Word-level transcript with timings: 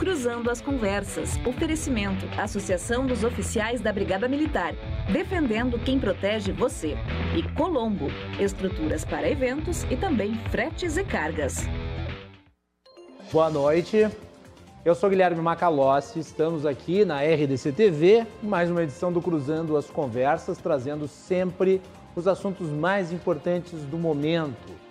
Cruzando 0.00 0.50
as 0.50 0.62
Conversas. 0.62 1.38
Oferecimento. 1.44 2.24
Associação 2.40 3.06
dos 3.06 3.22
Oficiais 3.22 3.82
da 3.82 3.92
Brigada 3.92 4.26
Militar. 4.26 4.74
Defendendo 5.12 5.78
quem 5.78 6.00
protege 6.00 6.52
você. 6.52 6.96
E 7.36 7.42
Colombo. 7.54 8.06
Estruturas 8.40 9.04
para 9.04 9.28
eventos 9.28 9.82
e 9.90 9.98
também 9.98 10.34
fretes 10.48 10.96
e 10.96 11.04
cargas. 11.04 11.68
Boa 13.30 13.50
noite. 13.50 14.08
Eu 14.86 14.94
sou 14.94 15.10
Guilherme 15.10 15.42
Macalossi, 15.42 16.18
estamos 16.18 16.64
aqui 16.64 17.04
na 17.04 17.20
RDC 17.20 17.70
TV, 17.72 18.26
mais 18.42 18.70
uma 18.70 18.82
edição 18.82 19.12
do 19.12 19.20
Cruzando 19.20 19.76
as 19.76 19.90
Conversas, 19.90 20.56
trazendo 20.56 21.06
sempre 21.06 21.82
os 22.16 22.26
assuntos 22.26 22.70
mais 22.70 23.12
importantes 23.12 23.78
do 23.82 23.98
momento 23.98 24.89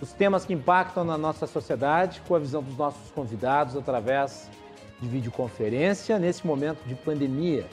os 0.00 0.12
temas 0.12 0.44
que 0.44 0.54
impactam 0.54 1.04
na 1.04 1.18
nossa 1.18 1.46
sociedade, 1.46 2.22
com 2.26 2.34
a 2.34 2.38
visão 2.38 2.62
dos 2.62 2.76
nossos 2.76 3.10
convidados 3.10 3.76
através 3.76 4.48
de 5.00 5.08
videoconferência 5.08 6.18
nesse 6.18 6.46
momento 6.46 6.82
de 6.86 6.94
pandemia. 6.94 7.66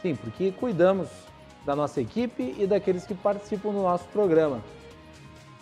Sim, 0.00 0.14
porque 0.14 0.52
cuidamos 0.52 1.08
da 1.64 1.74
nossa 1.74 2.00
equipe 2.00 2.54
e 2.58 2.66
daqueles 2.66 3.04
que 3.04 3.14
participam 3.14 3.72
do 3.72 3.82
nosso 3.82 4.04
programa, 4.08 4.60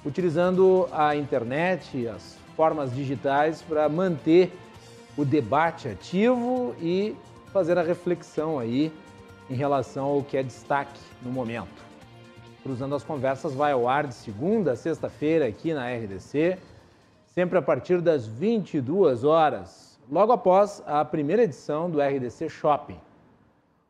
utilizando 0.05 0.89
a 0.93 1.15
internet, 1.15 2.07
as 2.09 2.37
formas 2.57 2.95
digitais 2.95 3.63
para 3.63 3.89
manter 3.89 4.53
o 5.17 5.25
debate 5.25 5.89
ativo 5.89 6.75
e 6.81 7.15
fazer 7.53 7.79
a 7.79 7.83
reflexão 7.83 8.59
aí 8.59 8.93
em 9.49 9.55
relação 9.55 10.07
ao 10.07 10.23
que 10.23 10.37
é 10.37 10.43
destaque 10.43 10.99
no 11.23 11.31
momento. 11.31 11.92
Cruzando 12.63 12.95
as 12.95 13.03
Conversas 13.03 13.55
vai 13.55 13.73
ao 13.73 13.89
ar 13.89 14.07
de 14.07 14.15
segunda 14.15 14.71
a 14.71 14.77
sexta-feira 14.77 15.49
aqui 15.49 15.75
na 15.75 15.93
RDC, 15.93 16.57
sempre 17.27 17.59
a 17.59 17.63
partir 17.63 18.01
das 18.01 18.25
22 18.25 19.25
horas, 19.25 19.99
logo 20.09 20.31
após 20.31 20.81
a 20.87 21.05
primeira 21.05 21.43
edição 21.43 21.91
do 21.91 22.01
RDC 22.01 22.49
Shopping. 22.49 23.01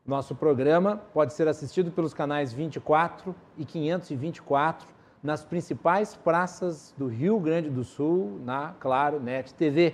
Nosso 0.03 0.33
programa 0.33 0.99
pode 1.13 1.33
ser 1.33 1.47
assistido 1.47 1.91
pelos 1.91 2.15
canais 2.15 2.51
24 2.51 3.35
e 3.59 3.63
524 3.63 4.87
nas 5.21 5.43
principais 5.43 6.15
praças 6.15 6.95
do 6.97 7.05
Rio 7.05 7.39
Grande 7.39 7.69
do 7.69 7.83
Sul, 7.83 8.41
na 8.43 8.73
Claro 8.79 9.19
Net 9.19 9.53
TV. 9.53 9.93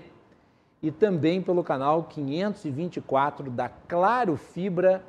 E 0.81 0.89
também 0.89 1.41
pelo 1.41 1.65
canal 1.65 2.05
524 2.05 3.51
da 3.51 3.67
Claro 3.67 4.37
Fibra 4.37 5.03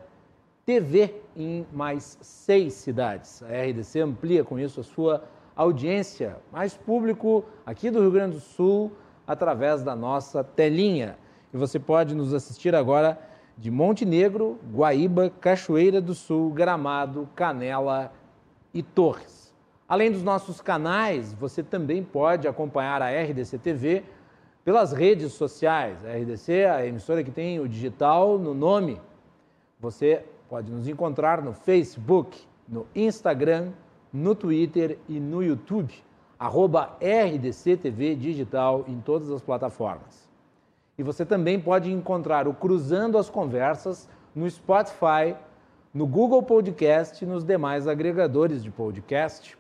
TV 0.70 1.12
em 1.36 1.66
mais 1.72 2.16
seis 2.20 2.74
cidades. 2.74 3.42
A 3.42 3.48
RDC 3.48 3.98
amplia 3.98 4.44
com 4.44 4.56
isso 4.56 4.78
a 4.78 4.84
sua 4.84 5.24
audiência, 5.56 6.36
mais 6.52 6.76
público 6.76 7.44
aqui 7.66 7.90
do 7.90 8.00
Rio 8.00 8.12
Grande 8.12 8.36
do 8.36 8.40
Sul, 8.40 8.92
através 9.26 9.82
da 9.82 9.96
nossa 9.96 10.44
telinha. 10.44 11.18
E 11.52 11.56
você 11.56 11.76
pode 11.80 12.14
nos 12.14 12.32
assistir 12.32 12.72
agora 12.72 13.18
de 13.58 13.68
Montenegro, 13.68 14.60
Guaíba, 14.72 15.28
Cachoeira 15.40 16.00
do 16.00 16.14
Sul, 16.14 16.52
Gramado, 16.52 17.28
Canela 17.34 18.12
e 18.72 18.80
Torres. 18.80 19.52
Além 19.88 20.12
dos 20.12 20.22
nossos 20.22 20.60
canais, 20.60 21.34
você 21.34 21.64
também 21.64 22.04
pode 22.04 22.46
acompanhar 22.46 23.02
a 23.02 23.10
RDC 23.10 23.58
TV 23.58 24.04
pelas 24.64 24.92
redes 24.92 25.32
sociais. 25.32 26.04
A 26.04 26.12
RDC 26.12 26.52
é 26.52 26.70
a 26.70 26.86
emissora 26.86 27.24
que 27.24 27.32
tem 27.32 27.58
o 27.58 27.68
digital 27.68 28.38
no 28.38 28.54
nome. 28.54 29.00
Você 29.80 30.24
Pode 30.50 30.72
nos 30.72 30.88
encontrar 30.88 31.40
no 31.40 31.52
Facebook, 31.52 32.42
no 32.68 32.84
Instagram, 32.92 33.70
no 34.12 34.34
Twitter 34.34 34.98
e 35.08 35.20
no 35.20 35.44
YouTube, 35.44 35.94
arroba 36.36 36.96
RDCTV 37.00 38.16
Digital 38.16 38.84
em 38.88 39.00
todas 39.00 39.30
as 39.30 39.40
plataformas. 39.40 40.28
E 40.98 41.04
você 41.04 41.24
também 41.24 41.60
pode 41.60 41.92
encontrar 41.92 42.48
o 42.48 42.52
Cruzando 42.52 43.16
as 43.16 43.30
Conversas 43.30 44.08
no 44.34 44.50
Spotify, 44.50 45.36
no 45.94 46.04
Google 46.04 46.42
Podcast 46.42 47.24
e 47.24 47.28
nos 47.28 47.44
demais 47.44 47.86
agregadores 47.86 48.60
de 48.60 48.72
podcast. 48.72 49.56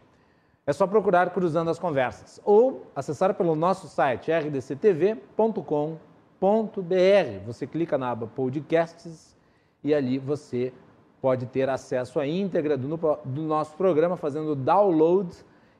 É 0.66 0.72
só 0.72 0.88
procurar 0.88 1.30
Cruzando 1.30 1.70
as 1.70 1.78
Conversas 1.78 2.40
ou 2.44 2.84
acessar 2.96 3.32
pelo 3.34 3.54
nosso 3.54 3.86
site 3.86 4.32
rdctv.com.br. 4.32 5.20
Você 7.46 7.64
clica 7.64 7.96
na 7.96 8.10
aba 8.10 8.26
Podcasts 8.26 9.38
e 9.82 9.94
ali 9.94 10.18
você 10.18 10.72
pode 11.20 11.46
ter 11.46 11.68
acesso 11.68 12.18
à 12.18 12.26
íntegra 12.26 12.76
do, 12.76 12.88
do 13.24 13.42
nosso 13.42 13.76
programa, 13.76 14.16
fazendo 14.16 14.54
download 14.54 15.34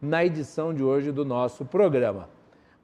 na 0.04 0.24
edição 0.24 0.72
de 0.72 0.82
hoje 0.82 1.10
do 1.10 1.24
nosso 1.24 1.64
programa. 1.64 2.28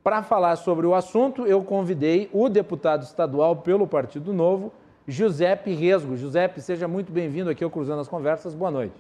Para 0.03 0.23
falar 0.23 0.57
sobre 0.57 0.87
o 0.87 0.95
assunto, 0.95 1.47
eu 1.47 1.63
convidei 1.63 2.31
o 2.33 2.49
deputado 2.49 3.03
estadual 3.03 3.57
pelo 3.57 3.87
Partido 3.87 4.33
Novo, 4.33 4.73
Giuseppe 5.07 5.73
Resgo. 5.73 6.17
Giuseppe, 6.17 6.61
seja 6.61 6.89
muito 6.89 7.13
bem-vindo 7.13 7.51
aqui 7.51 7.63
ao 7.63 7.71
Cruzando 7.71 8.01
as 8.01 8.09
Conversas. 8.09 8.55
Boa 8.55 8.71
noite. 8.71 8.95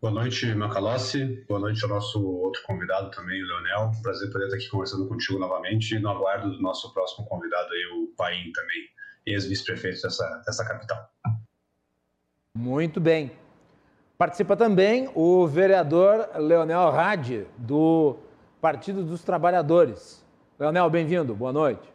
Boa 0.00 0.12
noite, 0.12 0.46
Macalossi. 0.54 1.44
Boa 1.48 1.58
noite 1.58 1.82
ao 1.82 1.88
nosso 1.88 2.24
outro 2.24 2.62
convidado 2.64 3.10
também, 3.10 3.42
o 3.42 3.46
Leonel. 3.46 3.90
Prazer 4.02 4.30
poder 4.30 4.44
estar 4.44 4.56
aqui 4.56 4.68
conversando 4.68 5.08
contigo 5.08 5.38
novamente 5.38 5.94
e 5.94 5.98
no 5.98 6.10
aguardo 6.10 6.50
do 6.50 6.60
nosso 6.60 6.92
próximo 6.92 7.26
convidado 7.26 7.72
aí, 7.72 7.86
o 7.98 8.14
Paim 8.16 8.52
também, 8.52 8.88
ex-vice-prefeito 9.26 10.02
dessa, 10.02 10.42
dessa 10.46 10.64
capital. 10.64 11.10
Muito 12.54 13.00
bem. 13.00 13.32
Participa 14.18 14.56
também 14.56 15.08
o 15.14 15.46
vereador 15.46 16.28
Leonel 16.34 16.90
Rade, 16.90 17.46
do 17.56 18.16
Partido 18.60 19.04
dos 19.04 19.22
Trabalhadores. 19.22 20.26
Leonel, 20.58 20.90
bem-vindo, 20.90 21.36
boa 21.36 21.52
noite. 21.52 21.88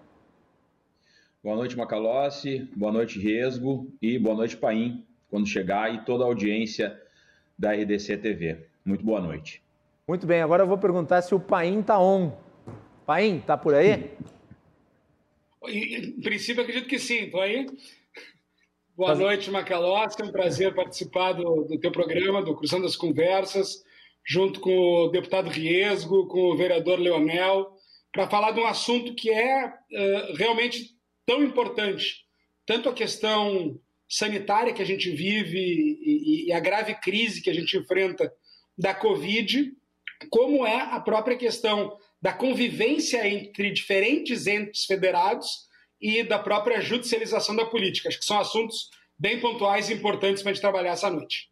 Boa 1.44 1.58
noite, 1.58 1.76
Macalossi, 1.76 2.70
boa 2.78 2.94
noite, 2.94 3.20
Resgo 3.20 3.94
e 4.02 4.18
boa 4.18 4.38
noite, 4.38 4.56
Paim, 4.56 5.06
quando 5.30 5.46
chegar, 5.46 5.94
e 5.94 6.06
toda 6.06 6.24
a 6.24 6.28
audiência 6.28 6.98
da 7.60 7.74
RDC 7.74 8.16
TV. 8.16 8.68
Muito 8.86 9.04
boa 9.04 9.20
noite. 9.20 9.62
Muito 10.08 10.26
bem, 10.26 10.42
agora 10.42 10.64
eu 10.64 10.68
vou 10.68 10.78
perguntar 10.78 11.22
se 11.24 11.36
o 11.36 11.40
Paim 11.42 11.82
está 11.82 12.00
on. 12.00 12.32
Paim, 13.06 13.40
está 13.40 13.58
por 13.58 13.76
aí? 13.76 14.12
Em 15.68 16.22
princípio, 16.22 16.64
acredito 16.64 16.88
que 16.88 17.00
sim. 17.00 17.26
Estou 17.26 17.42
aí. 17.42 17.68
Boa 18.96 19.16
noite, 19.16 19.50
Macalossi. 19.50 20.22
É 20.22 20.26
um 20.26 20.32
prazer 20.32 20.76
participar 20.76 21.34
do, 21.34 21.64
do 21.64 21.80
teu 21.80 21.92
programa, 21.92 22.44
do 22.44 22.56
Cruzando 22.56 22.86
as 22.86 22.96
Conversas, 22.96 23.84
junto 24.24 24.60
com 24.60 24.72
o 24.72 25.08
deputado 25.08 25.50
Riesgo, 25.50 26.28
com 26.28 26.52
o 26.52 26.56
vereador 26.56 27.00
Leonel, 27.00 27.72
para 28.12 28.30
falar 28.30 28.52
de 28.52 28.60
um 28.60 28.68
assunto 28.68 29.16
que 29.16 29.32
é 29.32 29.66
uh, 29.66 30.36
realmente 30.36 30.92
tão 31.26 31.42
importante. 31.44 32.24
Tanto 32.68 32.88
a 32.88 32.94
questão 32.94 33.80
sanitária 34.08 34.74
que 34.74 34.82
a 34.84 34.86
gente 34.86 35.10
vive 35.10 35.58
e, 35.58 36.46
e 36.50 36.54
a 36.54 36.60
grave 36.60 36.94
crise 36.94 37.42
que 37.42 37.50
a 37.50 37.54
gente 37.54 37.76
enfrenta 37.76 38.32
da 38.78 38.94
Covid, 38.94 39.74
como 40.30 40.68
é 40.68 40.82
a 40.82 41.00
própria 41.00 41.36
questão 41.36 41.98
da 42.22 42.32
convivência 42.32 43.28
entre 43.28 43.72
diferentes 43.72 44.46
entes 44.46 44.86
federados 44.86 45.73
e 46.04 46.22
da 46.22 46.38
própria 46.38 46.82
judicialização 46.82 47.56
da 47.56 47.66
política. 47.66 48.10
Acho 48.10 48.20
que 48.20 48.26
são 48.26 48.38
assuntos 48.38 48.92
bem 49.18 49.40
pontuais 49.40 49.90
e 49.90 49.94
importantes 49.94 50.44
para 50.44 50.52
a 50.52 50.54
gente 50.54 50.62
trabalhar 50.62 50.92
essa 50.92 51.10
noite. 51.10 51.50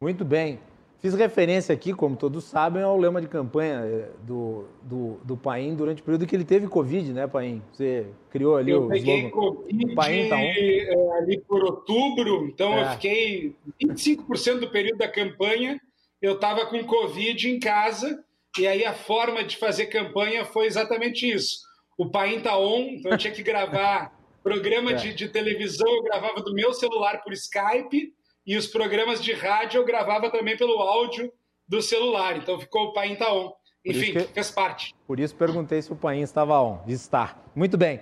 Muito 0.00 0.24
bem. 0.24 0.60
Fiz 1.00 1.14
referência 1.14 1.74
aqui, 1.74 1.92
como 1.92 2.14
todos 2.14 2.44
sabem, 2.44 2.80
ao 2.80 2.96
lema 2.96 3.20
de 3.20 3.26
campanha 3.26 3.80
eh, 3.84 4.08
do, 4.22 4.68
do, 4.82 5.18
do 5.24 5.36
Paim 5.36 5.74
durante 5.74 6.00
o 6.00 6.04
período 6.04 6.28
que 6.28 6.36
ele 6.36 6.44
teve 6.44 6.68
Covid, 6.68 7.12
né, 7.12 7.26
Paim? 7.26 7.60
Você 7.72 8.06
criou 8.30 8.56
ali 8.56 8.70
eu 8.70 8.84
o 8.84 8.88
peguei 8.88 9.28
Covid 9.28 9.94
Paim 9.96 10.28
tá 10.28 10.36
um... 10.36 11.12
ali 11.14 11.40
por 11.40 11.64
outubro, 11.64 12.46
então 12.46 12.72
é. 12.74 12.82
eu 12.82 12.90
fiquei 12.90 13.56
25% 13.82 14.60
do 14.60 14.70
período 14.70 14.98
da 14.98 15.08
campanha, 15.08 15.80
eu 16.20 16.34
estava 16.34 16.66
com 16.66 16.84
Covid 16.84 17.50
em 17.50 17.58
casa, 17.58 18.24
e 18.56 18.64
aí 18.64 18.84
a 18.84 18.94
forma 18.94 19.42
de 19.42 19.56
fazer 19.56 19.86
campanha 19.86 20.44
foi 20.44 20.66
exatamente 20.66 21.28
isso 21.28 21.71
o 21.98 22.10
Paim 22.10 22.40
tá 22.40 22.58
on, 22.58 22.80
então 22.92 23.12
eu 23.12 23.18
tinha 23.18 23.32
que 23.32 23.42
gravar 23.42 24.12
programa 24.42 24.92
é. 24.92 24.94
de, 24.94 25.14
de, 25.14 25.28
televisão, 25.28 25.88
eu 25.88 26.02
gravava 26.02 26.40
do 26.42 26.52
meu 26.52 26.72
celular 26.72 27.22
por 27.22 27.32
Skype, 27.32 28.12
e 28.46 28.56
os 28.56 28.66
programas 28.66 29.22
de 29.22 29.32
rádio 29.32 29.80
eu 29.80 29.84
gravava 29.84 30.30
também 30.30 30.56
pelo 30.56 30.80
áudio 30.80 31.32
do 31.68 31.80
celular. 31.80 32.36
Então 32.36 32.58
ficou 32.58 32.86
o 32.86 32.92
Paim 32.92 33.14
tá 33.14 33.32
on. 33.32 33.52
Enfim, 33.84 34.12
que, 34.12 34.20
fez 34.20 34.50
parte. 34.50 34.94
Por 35.06 35.18
isso 35.20 35.34
perguntei 35.34 35.80
se 35.80 35.92
o 35.92 35.96
Paim 35.96 36.22
estava 36.22 36.60
on. 36.60 36.80
Está. 36.86 37.36
Muito 37.54 37.76
bem. 37.76 38.00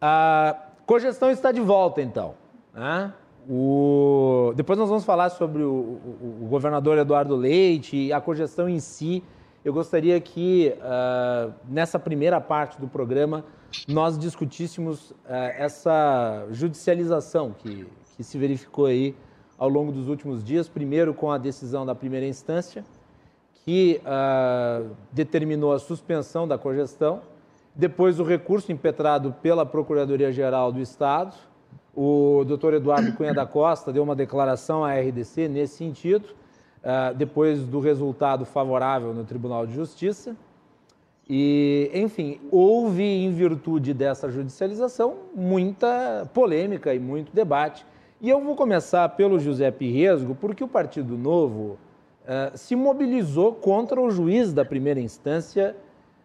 A 0.00 0.68
cogestão 0.86 1.30
está 1.30 1.50
de 1.50 1.60
volta, 1.60 2.02
então. 2.02 2.34
Né? 2.74 3.12
O... 3.48 4.52
Depois 4.54 4.78
nós 4.78 4.88
vamos 4.88 5.04
falar 5.04 5.30
sobre 5.30 5.62
o, 5.62 5.72
o, 5.72 6.42
o 6.42 6.46
governador 6.48 6.98
Eduardo 6.98 7.34
Leite 7.36 7.96
e 7.96 8.12
a 8.12 8.20
cogestão 8.20 8.68
em 8.68 8.80
si 8.80 9.22
eu 9.64 9.72
gostaria 9.72 10.18
que, 10.20 10.74
uh, 10.78 11.52
nessa 11.68 11.98
primeira 11.98 12.40
parte 12.40 12.80
do 12.80 12.88
programa, 12.88 13.44
nós 13.86 14.18
discutíssemos 14.18 15.10
uh, 15.10 15.16
essa 15.56 16.46
judicialização 16.50 17.52
que, 17.52 17.86
que 18.16 18.24
se 18.24 18.38
verificou 18.38 18.86
aí 18.86 19.14
ao 19.58 19.68
longo 19.68 19.92
dos 19.92 20.08
últimos 20.08 20.42
dias, 20.42 20.68
primeiro 20.68 21.12
com 21.12 21.30
a 21.30 21.36
decisão 21.36 21.84
da 21.84 21.94
primeira 21.94 22.26
instância, 22.26 22.84
que 23.64 24.00
uh, 24.00 24.90
determinou 25.12 25.74
a 25.74 25.78
suspensão 25.78 26.48
da 26.48 26.56
cogestão, 26.56 27.20
depois 27.74 28.18
o 28.18 28.24
recurso 28.24 28.72
impetrado 28.72 29.34
pela 29.42 29.66
Procuradoria-Geral 29.66 30.72
do 30.72 30.80
Estado, 30.80 31.34
o 31.94 32.44
doutor 32.46 32.72
Eduardo 32.72 33.12
Cunha 33.12 33.34
da 33.34 33.44
Costa 33.44 33.92
deu 33.92 34.02
uma 34.02 34.16
declaração 34.16 34.82
à 34.82 34.94
RDC 34.94 35.48
nesse 35.48 35.76
sentido, 35.76 36.28
uh, 36.82 37.14
depois 37.14 37.64
do 37.64 37.80
resultado 37.80 38.44
favorável 38.44 39.14
no 39.14 39.24
Tribunal 39.24 39.66
de 39.66 39.74
Justiça. 39.74 40.36
E, 41.28 41.90
enfim, 41.94 42.40
houve, 42.50 43.04
em 43.04 43.30
virtude 43.30 43.94
dessa 43.94 44.28
judicialização, 44.30 45.14
muita 45.34 46.28
polêmica 46.34 46.92
e 46.92 46.98
muito 46.98 47.32
debate. 47.32 47.86
E 48.20 48.28
eu 48.28 48.40
vou 48.40 48.56
começar 48.56 49.08
pelo 49.10 49.38
José 49.38 49.70
Pirresgo, 49.70 50.34
porque 50.34 50.64
o 50.64 50.68
Partido 50.68 51.16
Novo 51.16 51.78
uh, 52.24 52.56
se 52.58 52.74
mobilizou 52.74 53.54
contra 53.54 54.00
o 54.00 54.10
juiz 54.10 54.52
da 54.52 54.64
primeira 54.64 55.00
instância 55.00 55.76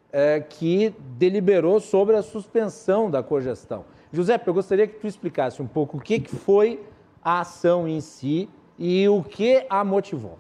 uh, 0.10 0.44
que 0.50 0.94
deliberou 1.18 1.80
sobre 1.80 2.16
a 2.16 2.24
suspensão 2.24 3.10
da 3.10 3.22
cogestão. 3.22 3.86
José, 4.12 4.42
eu 4.44 4.54
gostaria 4.54 4.88
que 4.88 5.00
tu 5.00 5.08
explicasse 5.08 5.62
um 5.62 5.68
pouco 5.68 5.98
o 5.98 6.02
que, 6.02 6.20
que 6.20 6.36
foi 6.36 6.82
a 7.24 7.42
ação 7.42 7.88
em 7.88 8.02
si 8.02 8.50
e 8.80 9.08
o 9.08 9.22
que 9.24 9.66
a 9.70 9.84
motivou. 9.84 10.38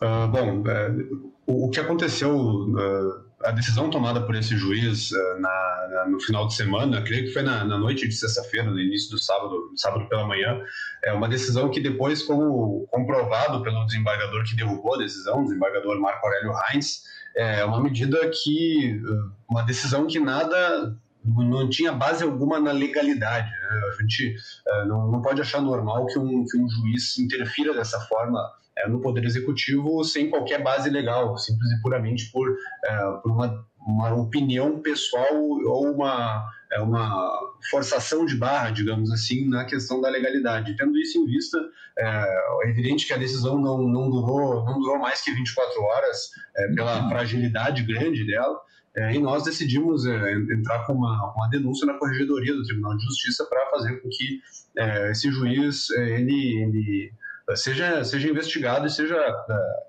Uh, 0.00 0.28
bom, 0.30 0.60
uh, 0.60 1.32
o, 1.44 1.70
que 1.70 1.80
aconteceu, 1.80 2.36
uh, 2.36 3.24
a 3.44 3.50
decisão 3.50 3.90
tomada 3.90 4.20
por 4.20 4.36
esse 4.36 4.56
juiz 4.56 5.10
na, 5.40 5.88
na, 5.90 6.06
no 6.08 6.20
final 6.20 6.46
de 6.46 6.54
semana, 6.54 7.02
creio 7.02 7.24
que 7.24 7.32
foi 7.32 7.42
na, 7.42 7.64
na 7.64 7.76
noite 7.76 8.06
de 8.06 8.14
sexta-feira, 8.14 8.70
no 8.70 8.78
início 8.78 9.10
do 9.10 9.18
sábado, 9.18 9.72
sábado 9.76 10.08
pela 10.08 10.26
manhã, 10.26 10.60
é 11.04 11.12
uma 11.12 11.28
decisão 11.28 11.68
que 11.68 11.80
depois, 11.80 12.22
como 12.22 12.86
comprovado 12.90 13.62
pelo 13.62 13.84
desembargador 13.86 14.44
que 14.44 14.56
derrubou 14.56 14.94
a 14.94 14.98
decisão, 14.98 15.40
o 15.40 15.44
desembargador 15.44 16.00
Marco 16.00 16.26
Aurélio 16.26 16.52
Reins, 16.52 17.02
é 17.36 17.64
uma 17.64 17.80
medida 17.80 18.18
que, 18.30 19.00
uma 19.48 19.62
decisão 19.62 20.06
que 20.06 20.18
nada 20.18 20.96
não 21.36 21.68
tinha 21.68 21.92
base 21.92 22.24
alguma 22.24 22.58
na 22.60 22.72
legalidade. 22.72 23.50
Né? 23.50 23.80
A 23.88 24.02
gente 24.02 24.36
uh, 24.66 24.86
não, 24.86 25.10
não 25.10 25.22
pode 25.22 25.40
achar 25.40 25.60
normal 25.60 26.06
que 26.06 26.18
um, 26.18 26.44
que 26.44 26.58
um 26.58 26.68
juiz 26.68 27.18
interfira 27.18 27.74
dessa 27.74 28.00
forma 28.00 28.40
uh, 28.40 28.90
no 28.90 29.00
Poder 29.00 29.24
Executivo 29.24 30.02
sem 30.04 30.30
qualquer 30.30 30.62
base 30.62 30.90
legal, 30.90 31.36
simples 31.38 31.70
e 31.70 31.82
puramente 31.82 32.30
por, 32.30 32.48
uh, 32.50 33.22
por 33.22 33.30
uma, 33.32 33.64
uma 33.86 34.14
opinião 34.14 34.80
pessoal 34.80 35.34
ou 35.34 35.92
uma, 35.92 36.48
uma 36.80 37.40
forçação 37.70 38.24
de 38.24 38.36
barra, 38.36 38.70
digamos 38.70 39.10
assim, 39.10 39.48
na 39.48 39.64
questão 39.64 40.00
da 40.00 40.08
legalidade. 40.08 40.76
Tendo 40.76 40.98
isso 40.98 41.18
em 41.18 41.26
vista, 41.26 41.58
é 41.98 42.68
evidente 42.68 43.06
que 43.06 43.12
a 43.12 43.18
decisão 43.18 43.58
não, 43.58 43.78
não, 43.78 44.10
durou, 44.10 44.64
não 44.64 44.80
durou 44.80 44.98
mais 44.98 45.20
que 45.20 45.32
24 45.32 45.82
horas 45.82 46.30
pela 46.74 47.08
fragilidade 47.08 47.82
grande 47.82 48.26
dela. 48.26 48.60
É, 48.98 49.14
e 49.14 49.18
nós 49.20 49.44
decidimos 49.44 50.04
é, 50.06 50.32
entrar 50.32 50.84
com 50.84 50.94
uma, 50.94 51.32
uma 51.36 51.48
denúncia 51.48 51.86
na 51.86 51.94
corregedoria 51.94 52.52
do 52.52 52.64
Tribunal 52.64 52.96
de 52.96 53.04
Justiça 53.04 53.46
para 53.48 53.70
fazer 53.70 54.02
com 54.02 54.08
que 54.08 54.40
é, 54.76 55.12
esse 55.12 55.30
juiz 55.30 55.88
é, 55.90 56.20
ele, 56.20 56.62
ele 56.62 57.12
seja, 57.54 58.02
seja 58.02 58.28
investigado 58.28 58.88
e 58.88 58.90
seja 58.90 59.14
é, 59.16 59.87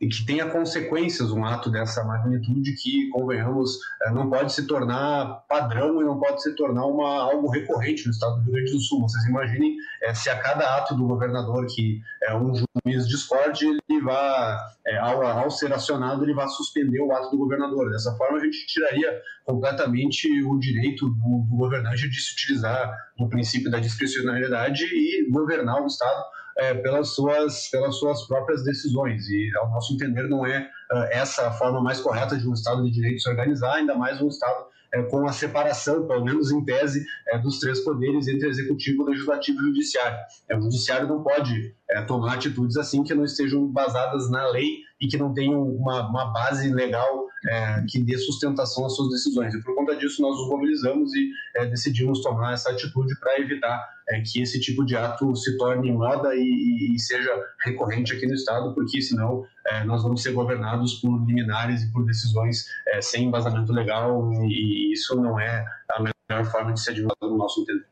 e 0.00 0.08
que 0.08 0.24
tenha 0.24 0.48
consequências 0.48 1.30
um 1.30 1.44
ato 1.44 1.70
dessa 1.70 2.04
magnitude 2.04 2.74
que, 2.76 3.08
convenhamos, 3.10 3.78
eh, 4.02 4.10
não 4.10 4.30
pode 4.30 4.52
se 4.52 4.66
tornar 4.66 5.44
padrão 5.48 6.00
e 6.00 6.04
não 6.04 6.18
pode 6.18 6.42
se 6.42 6.54
tornar 6.54 6.86
uma, 6.86 7.22
algo 7.22 7.50
recorrente 7.50 8.06
no 8.06 8.12
estado 8.12 8.36
do 8.36 8.42
Rio 8.42 8.52
Grande 8.52 8.72
do 8.72 8.80
Sul. 8.80 9.00
Vocês 9.02 9.24
imaginem 9.26 9.76
é, 10.02 10.14
se 10.14 10.30
a 10.30 10.38
cada 10.38 10.76
ato 10.76 10.94
do 10.94 11.06
governador 11.06 11.66
que 11.66 12.00
é, 12.22 12.36
um 12.36 12.54
juiz 12.54 13.08
discorde, 13.08 13.66
ele 13.66 14.00
vai, 14.00 14.58
é, 14.86 14.98
ao, 14.98 15.22
ao, 15.22 15.50
ser 15.50 15.72
acionado, 15.72 16.24
ele 16.24 16.34
vai 16.34 16.48
suspender 16.48 17.00
o 17.00 17.12
ato 17.12 17.30
do 17.30 17.38
governador. 17.38 17.90
Dessa 17.90 18.14
forma, 18.16 18.38
a 18.38 18.44
gente 18.44 18.66
tiraria 18.66 19.20
completamente 19.44 20.28
o 20.42 20.58
direito 20.58 21.08
do, 21.08 21.46
do 21.48 21.56
governante 21.56 22.08
de 22.08 22.20
se 22.20 22.34
utilizar 22.34 22.96
do 23.16 23.28
princípio 23.28 23.70
da 23.70 23.80
discricionariedade 23.80 24.84
e 24.84 25.28
governar 25.30 25.82
o 25.82 25.86
estado 25.86 26.24
é, 26.58 26.74
pelas, 26.74 27.14
suas, 27.14 27.68
pelas 27.70 27.96
suas 27.98 28.26
próprias 28.26 28.64
decisões. 28.64 29.28
E, 29.28 29.50
ao 29.56 29.70
nosso 29.70 29.94
entender, 29.94 30.28
não 30.28 30.44
é 30.44 30.68
uh, 30.92 30.96
essa 31.10 31.48
a 31.48 31.52
forma 31.52 31.80
mais 31.80 32.00
correta 32.00 32.36
de 32.36 32.48
um 32.48 32.52
Estado 32.52 32.82
de 32.82 32.90
Direito 32.90 33.22
se 33.22 33.28
organizar, 33.28 33.74
ainda 33.74 33.94
mais 33.94 34.20
um 34.20 34.28
Estado 34.28 34.66
é, 34.92 35.02
com 35.02 35.26
a 35.26 35.32
separação, 35.32 36.06
pelo 36.06 36.24
menos 36.24 36.50
em 36.50 36.64
tese, 36.64 37.04
é, 37.28 37.38
dos 37.38 37.58
três 37.58 37.80
poderes 37.80 38.26
entre 38.26 38.48
executivo, 38.48 39.04
legislativo 39.04 39.60
e 39.60 39.66
judiciário. 39.66 40.18
É, 40.48 40.56
o 40.56 40.62
judiciário 40.62 41.06
não 41.06 41.22
pode 41.22 41.74
é, 41.90 42.02
tomar 42.02 42.34
atitudes 42.34 42.76
assim 42.76 43.02
que 43.02 43.14
não 43.14 43.24
estejam 43.24 43.66
basadas 43.66 44.30
na 44.30 44.48
lei 44.48 44.87
e 45.00 45.06
que 45.06 45.16
não 45.16 45.32
tenham 45.32 45.62
uma, 45.62 46.08
uma 46.08 46.32
base 46.32 46.72
legal 46.72 47.28
é, 47.46 47.84
que 47.88 48.02
dê 48.02 48.18
sustentação 48.18 48.84
às 48.84 48.96
suas 48.96 49.10
decisões. 49.10 49.54
E 49.54 49.62
por 49.62 49.74
conta 49.74 49.96
disso, 49.96 50.20
nós 50.22 50.36
nos 50.36 50.48
mobilizamos 50.48 51.14
e 51.14 51.30
é, 51.56 51.66
decidimos 51.66 52.20
tomar 52.22 52.54
essa 52.54 52.70
atitude 52.70 53.18
para 53.20 53.40
evitar 53.40 53.88
é, 54.08 54.20
que 54.20 54.42
esse 54.42 54.60
tipo 54.60 54.84
de 54.84 54.96
ato 54.96 55.34
se 55.36 55.56
torne 55.56 55.92
moda 55.92 56.34
e, 56.34 56.94
e, 56.94 56.98
seja 56.98 57.30
recorrente 57.64 58.12
aqui 58.12 58.26
no 58.26 58.34
Estado, 58.34 58.74
porque 58.74 59.00
senão 59.00 59.44
é, 59.66 59.84
nós 59.84 60.02
vamos 60.02 60.22
ser 60.22 60.32
governados 60.32 60.94
por 60.94 61.24
liminares 61.26 61.82
e 61.82 61.92
por 61.92 62.04
decisões 62.04 62.66
é, 62.88 63.00
sem 63.00 63.26
embasamento 63.26 63.72
legal, 63.72 64.32
e, 64.44 64.92
isso 64.92 65.14
não 65.16 65.38
é 65.38 65.64
a 65.92 66.02
melhor 66.02 66.44
forma 66.50 66.72
de 66.72 66.80
ser 66.80 66.90
administrado 66.90 67.32
no 67.32 67.38
nosso 67.38 67.60
entendimento. 67.60 67.88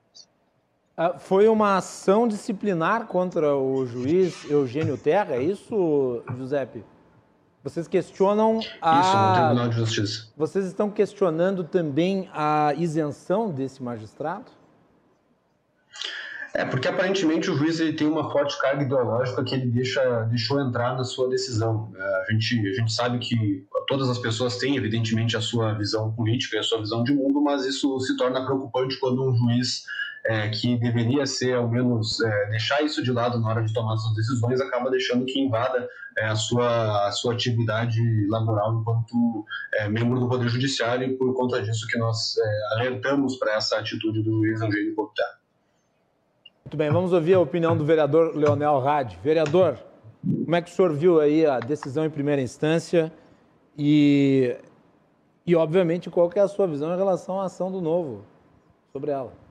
Ah, 0.99 1.19
foi 1.19 1.47
uma 1.47 1.77
ação 1.77 2.27
disciplinar 2.27 3.07
contra 3.07 3.55
o 3.55 3.85
juiz 3.87 4.49
Eugênio 4.51 4.97
Terra, 4.97 5.35
é 5.35 5.43
isso, 5.43 6.23
Giuseppe? 6.35 6.83
Vocês 7.67 7.89
questionam 7.89 8.61
a. 8.81 9.01
Isso, 9.01 9.17
no 9.17 9.35
Tribunal 9.35 9.69
de 9.71 9.75
Justiça. 9.75 10.29
Vocês 10.37 10.67
estão 10.67 10.89
questionando 10.89 11.65
também 11.65 12.31
a 12.33 12.73
isenção 12.79 13.51
desse 13.51 13.83
magistrado? 13.83 14.45
É, 16.55 16.65
porque 16.65 16.87
aparentemente 16.87 17.51
o 17.51 17.57
juiz 17.57 17.81
ele 17.81 17.95
tem 17.95 18.07
uma 18.07 18.31
forte 18.31 18.57
carga 18.61 18.85
ideológica 18.85 19.43
que 19.43 19.57
ele 19.57 19.67
deixa, 19.67 20.01
deixou 20.31 20.61
entrar 20.61 20.97
na 20.97 21.03
sua 21.03 21.29
decisão. 21.29 21.93
É, 21.97 22.03
a 22.03 22.33
gente, 22.33 22.69
a 22.69 22.73
gente 22.73 22.93
sabe 22.93 23.19
que 23.19 23.67
todas 23.89 24.09
as 24.09 24.19
pessoas 24.19 24.59
têm, 24.59 24.77
evidentemente, 24.77 25.37
a 25.37 25.41
sua 25.41 25.75
visão 25.75 26.13
política 26.13 26.55
e 26.55 26.61
a 26.61 26.63
sua 26.63 26.79
visão 26.79 27.03
de 27.03 27.13
mundo, 27.13 27.43
mas 27.43 27.67
isso 27.67 27.99
se 27.99 28.17
torna 28.17 28.45
preocupante 28.45 28.97
quando 29.01 29.29
um 29.29 29.35
juiz 29.35 29.83
é, 30.29 30.49
que 30.49 30.77
deveria 30.77 31.27
ser, 31.27 31.55
ao 31.55 31.69
menos, 31.69 32.21
é, 32.21 32.47
deixar 32.51 32.83
isso 32.83 33.03
de 33.03 33.13
lado 33.13 33.41
na 33.41 33.49
hora 33.49 33.63
de 33.65 33.73
tomar 33.73 33.97
suas 33.97 34.15
decisões, 34.15 34.61
acaba 34.61 34.91
deixando 34.91 35.25
que 35.25 35.41
invada 35.41 35.89
é, 36.19 36.27
a, 36.27 36.35
sua, 36.35 37.07
a 37.07 37.13
sua 37.13 37.35
atividade 37.35 38.01
laboral 38.29 38.81
enquanto 38.81 39.45
é, 39.75 39.89
membro 39.89 40.19
do 40.19 40.29
Poder 40.29 40.49
Judiciário 40.49 41.09
e 41.09 41.17
por 41.17 41.35
conta 41.35 41.63
disso 41.63 41.87
que 41.87 41.99
nós 41.99 42.37
é, 42.39 42.75
alertamos 42.75 43.37
para 43.37 43.55
essa 43.55 43.79
atitude 43.79 44.23
do 44.23 44.45
juiz 44.45 44.61
Eugênio 44.61 44.95
Couto 44.95 45.23
muito 46.67 46.77
bem, 46.77 46.91
vamos 46.91 47.13
ouvir 47.13 47.35
a 47.35 47.39
opinião 47.39 47.77
do 47.77 47.85
vereador 47.85 48.37
Leonel 48.37 48.81
Rade. 48.81 49.17
Vereador, 49.23 49.79
como 50.21 50.57
é 50.57 50.61
que 50.61 50.69
o 50.69 50.75
senhor 50.75 50.93
viu 50.93 51.21
aí 51.21 51.47
a 51.47 51.61
decisão 51.61 52.05
em 52.05 52.11
primeira 52.11 52.43
instância 52.43 53.13
e, 53.79 54.57
e 55.47 55.55
obviamente, 55.55 56.11
qual 56.11 56.29
é 56.35 56.41
a 56.41 56.49
sua 56.49 56.67
visão 56.67 56.93
em 56.93 56.97
relação 56.97 57.41
à 57.41 57.45
ação 57.45 57.71
do 57.71 57.81
Novo 57.81 58.25
sobre 58.93 59.13
ela? 59.13 59.46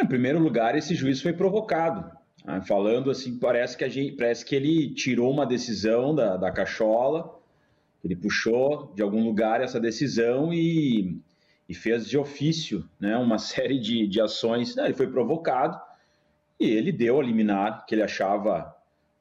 Em 0.00 0.06
primeiro 0.06 0.38
lugar, 0.38 0.76
esse 0.76 0.94
juiz 0.94 1.20
foi 1.20 1.32
provocado. 1.32 2.10
Né? 2.44 2.60
Falando 2.62 3.10
assim, 3.10 3.38
parece 3.38 3.76
que, 3.76 3.84
a 3.84 3.88
gente, 3.88 4.16
parece 4.16 4.44
que 4.44 4.54
ele 4.54 4.94
tirou 4.94 5.32
uma 5.32 5.46
decisão 5.46 6.14
da, 6.14 6.36
da 6.36 6.50
cachola, 6.50 7.38
ele 8.04 8.14
puxou 8.14 8.92
de 8.94 9.02
algum 9.02 9.24
lugar 9.24 9.60
essa 9.60 9.80
decisão 9.80 10.52
e 10.52 11.20
e 11.68 11.74
fez 11.74 12.08
de 12.08 12.16
ofício 12.16 12.88
né, 12.98 13.16
uma 13.16 13.38
série 13.38 13.78
de, 13.78 14.06
de 14.06 14.20
ações. 14.20 14.74
Né, 14.76 14.86
ele 14.86 14.94
foi 14.94 15.08
provocado 15.08 15.80
e 16.58 16.70
ele 16.70 16.92
deu 16.92 17.20
a 17.20 17.22
liminar 17.22 17.84
que 17.86 17.94
ele 17.94 18.02
achava 18.02 18.74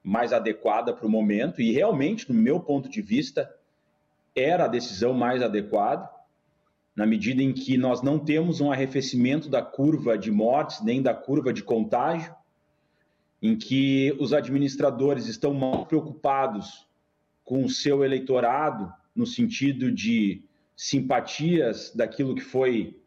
mais 0.03 0.31
adequada 0.31 0.93
para 0.93 1.07
o 1.07 1.09
momento, 1.09 1.59
e 1.59 1.71
realmente, 1.71 2.31
no 2.31 2.39
meu 2.39 2.59
ponto 2.59 2.87
de 2.87 3.01
vista, 3.01 3.51
era 4.35 4.65
a 4.65 4.67
decisão 4.67 5.15
mais 5.15 5.41
adequada, 5.41 6.07
na 6.95 7.05
medida 7.05 7.43
em 7.43 7.51
que 7.51 7.77
nós 7.77 8.01
não 8.01 8.17
temos 8.17 8.61
um 8.61 8.71
arrefecimento 8.71 9.49
da 9.49 9.61
curva 9.61 10.17
de 10.17 10.31
mortes, 10.31 10.81
nem 10.81 11.01
da 11.01 11.13
curva 11.13 11.51
de 11.51 11.61
contágio, 11.61 12.33
em 13.41 13.55
que 13.55 14.15
os 14.19 14.31
administradores 14.31 15.27
estão 15.27 15.53
mal 15.53 15.85
preocupados 15.85 16.87
com 17.43 17.63
o 17.63 17.69
seu 17.69 18.03
eleitorado, 18.03 18.91
no 19.15 19.25
sentido 19.25 19.91
de 19.91 20.43
simpatias 20.75 21.93
daquilo 21.93 22.35
que 22.35 22.41
foi 22.41 22.99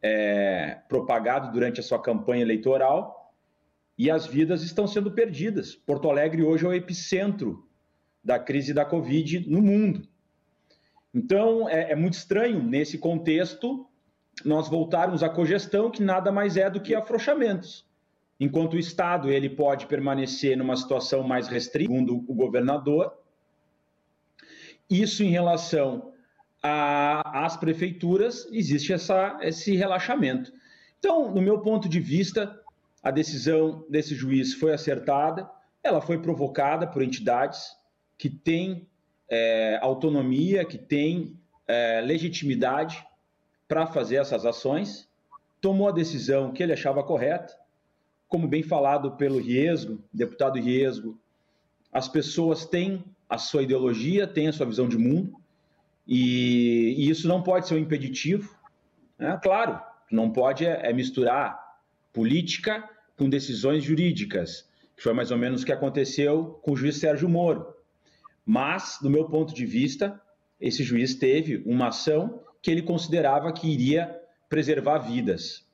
é, 0.00 0.78
propagado 0.88 1.52
durante 1.52 1.80
a 1.80 1.82
sua 1.82 2.00
campanha 2.00 2.42
eleitoral 2.42 3.32
e 3.98 4.10
as 4.10 4.26
vidas 4.26 4.62
estão 4.62 4.86
sendo 4.86 5.10
perdidas. 5.12 5.74
Porto 5.74 6.08
Alegre 6.08 6.42
hoje 6.42 6.64
é 6.64 6.68
o 6.68 6.74
epicentro 6.74 7.68
da 8.24 8.38
crise 8.38 8.72
da 8.72 8.84
Covid 8.84 9.48
no 9.48 9.60
mundo. 9.60 10.08
Então, 11.14 11.68
é, 11.68 11.92
é 11.92 11.96
muito 11.96 12.14
estranho, 12.14 12.62
nesse 12.62 12.98
contexto, 12.98 13.86
nós 14.44 14.68
voltarmos 14.68 15.22
à 15.22 15.28
cogestão, 15.28 15.90
que 15.90 16.02
nada 16.02 16.32
mais 16.32 16.56
é 16.56 16.70
do 16.70 16.80
que 16.80 16.94
afrouxamentos. 16.94 17.86
Enquanto 18.40 18.74
o 18.74 18.78
Estado 18.78 19.30
ele 19.30 19.48
pode 19.48 19.86
permanecer 19.86 20.56
numa 20.56 20.76
situação 20.76 21.22
mais 21.22 21.48
restrita, 21.48 21.92
segundo 21.92 22.16
o 22.16 22.34
governador, 22.34 23.16
isso 24.88 25.22
em 25.22 25.30
relação 25.30 26.12
as 26.62 27.56
prefeituras, 27.56 28.48
existe 28.52 28.92
essa, 28.92 29.36
esse 29.42 29.74
relaxamento. 29.74 30.52
Então, 30.98 31.32
no 31.32 31.42
meu 31.42 31.60
ponto 31.60 31.88
de 31.88 31.98
vista, 31.98 32.56
a 33.02 33.10
decisão 33.10 33.84
desse 33.88 34.14
juiz 34.14 34.54
foi 34.54 34.72
acertada, 34.72 35.50
ela 35.82 36.00
foi 36.00 36.18
provocada 36.22 36.86
por 36.86 37.02
entidades 37.02 37.76
que 38.16 38.30
têm 38.30 38.88
é, 39.34 39.78
autonomia, 39.80 40.62
que 40.62 40.76
têm 40.76 41.34
é, 41.66 42.02
legitimidade 42.02 43.02
para 43.66 43.86
fazer 43.86 44.16
essas 44.16 44.44
ações, 44.44 45.08
tomou 45.58 45.88
a 45.88 45.92
decisão 45.92 46.52
que 46.52 46.62
ele 46.62 46.74
achava 46.74 47.02
correta, 47.02 47.56
como 48.28 48.46
bem 48.46 48.62
falado 48.62 49.12
pelo 49.12 49.40
Riesgo, 49.40 50.04
deputado 50.12 50.60
Riesgo, 50.60 51.18
as 51.90 52.08
pessoas 52.08 52.66
têm 52.66 53.02
a 53.26 53.38
sua 53.38 53.62
ideologia, 53.62 54.26
têm 54.26 54.48
a 54.48 54.52
sua 54.52 54.66
visão 54.66 54.86
de 54.86 54.98
mundo, 54.98 55.34
e, 56.06 56.94
e 56.98 57.08
isso 57.08 57.26
não 57.26 57.42
pode 57.42 57.66
ser 57.66 57.74
um 57.76 57.78
impeditivo. 57.78 58.54
Né? 59.18 59.38
Claro, 59.42 59.80
não 60.10 60.30
pode 60.30 60.66
é, 60.66 60.90
é 60.90 60.92
misturar 60.92 61.58
política 62.12 62.86
com 63.16 63.30
decisões 63.30 63.82
jurídicas, 63.82 64.68
que 64.94 65.02
foi 65.02 65.14
mais 65.14 65.30
ou 65.30 65.38
menos 65.38 65.62
o 65.62 65.64
que 65.64 65.72
aconteceu 65.72 66.60
com 66.62 66.72
o 66.72 66.76
juiz 66.76 66.98
Sérgio 66.98 67.30
Moro. 67.30 67.71
Mas, 68.44 68.98
do 69.00 69.08
meu 69.08 69.24
ponto 69.26 69.54
de 69.54 69.64
vista, 69.64 70.20
esse 70.60 70.82
juiz 70.82 71.14
teve 71.14 71.62
uma 71.66 71.88
ação 71.88 72.40
que 72.60 72.70
ele 72.70 72.82
considerava 72.82 73.52
que 73.52 73.68
iria 73.68 74.20
preservar 74.48 74.98
vidas. 74.98 75.66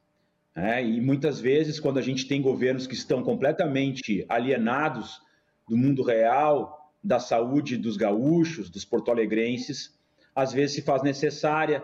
É, 0.55 0.85
e 0.85 1.01
muitas 1.01 1.39
vezes, 1.41 1.79
quando 1.79 1.99
a 1.99 2.03
gente 2.03 2.27
tem 2.27 2.43
governos 2.43 2.87
que 2.87 2.95
estão 2.95 3.23
completamente 3.23 4.25
alienados 4.29 5.21
do 5.69 5.77
mundo 5.77 6.03
real, 6.03 6.93
da 7.03 7.21
saúde 7.21 7.77
dos 7.77 7.97
gaúchos, 7.97 8.69
dos 8.71 8.85
porto-alegrenses, 8.85 9.97
às 10.35 10.53
vezes 10.53 10.77
se 10.77 10.83
faz 10.83 11.03
necessária 11.03 11.83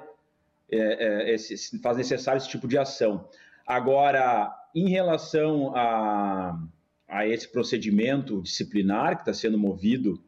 é, 0.70 0.78
é, 0.78 1.34
esse, 1.34 1.56
se 1.56 1.78
faz 1.78 1.96
necessário 1.96 2.38
esse 2.38 2.48
tipo 2.48 2.66
de 2.66 2.78
ação. 2.78 3.28
Agora, 3.66 4.52
em 4.74 4.88
relação 4.88 5.74
a, 5.74 6.58
a 7.06 7.26
esse 7.26 7.48
procedimento 7.48 8.42
disciplinar 8.42 9.16
que 9.16 9.22
está 9.22 9.34
sendo 9.34 9.58
movido 9.58 10.20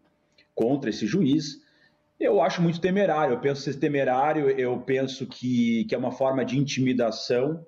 contra 0.57 0.91
esse 0.91 1.07
juiz, 1.07 1.63
eu 2.19 2.43
acho 2.43 2.61
muito 2.61 2.81
temerário. 2.81 3.35
Eu 3.35 3.41
penso 3.41 3.61
ser 3.61 3.75
temerário, 3.79 4.51
eu 4.51 4.77
penso 4.81 5.25
que, 5.25 5.85
que 5.85 5.95
é 5.95 5.99
uma 5.99 6.11
forma 6.11 6.45
de 6.45 6.59
intimidação 6.59 7.65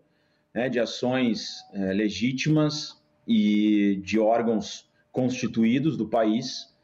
né, 0.53 0.69
de 0.69 0.81
ações 0.81 1.59
é, 1.73 1.93
legítimas 1.93 3.01
e 3.29 4.01
de 4.03 4.19
órgãos 4.19 4.91
constituídos 5.13 5.97
do 5.97 6.09
país 6.09 6.77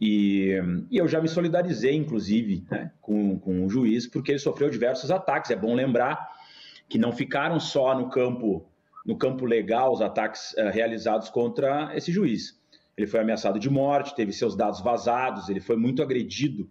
e, 0.00 0.60
e, 0.90 0.98
eu 0.98 1.06
já 1.06 1.20
me 1.20 1.28
solidarizei, 1.28 1.94
inclusive, 1.94 2.64
né, 2.70 2.90
com, 3.00 3.38
com 3.38 3.64
o 3.64 3.70
juiz, 3.70 4.06
porque 4.06 4.32
ele 4.32 4.38
sofreu 4.38 4.68
diversos 4.68 5.10
ataques. 5.10 5.50
É 5.50 5.56
bom 5.56 5.74
lembrar 5.74 6.28
que 6.88 6.98
não 6.98 7.12
ficaram 7.12 7.58
só 7.60 7.96
no 7.96 8.10
campo, 8.10 8.66
no 9.06 9.16
campo 9.16 9.44
legal 9.44 9.92
os 9.92 10.02
ataques 10.02 10.52
uh, 10.58 10.70
realizados 10.70 11.28
contra 11.30 11.96
esse 11.96 12.12
juiz. 12.12 12.60
Ele 12.96 13.06
foi 13.06 13.20
ameaçado 13.20 13.58
de 13.58 13.68
morte, 13.68 14.14
teve 14.14 14.32
seus 14.32 14.56
dados 14.56 14.80
vazados, 14.80 15.48
ele 15.48 15.60
foi 15.60 15.76
muito 15.76 16.02
agredido 16.02 16.70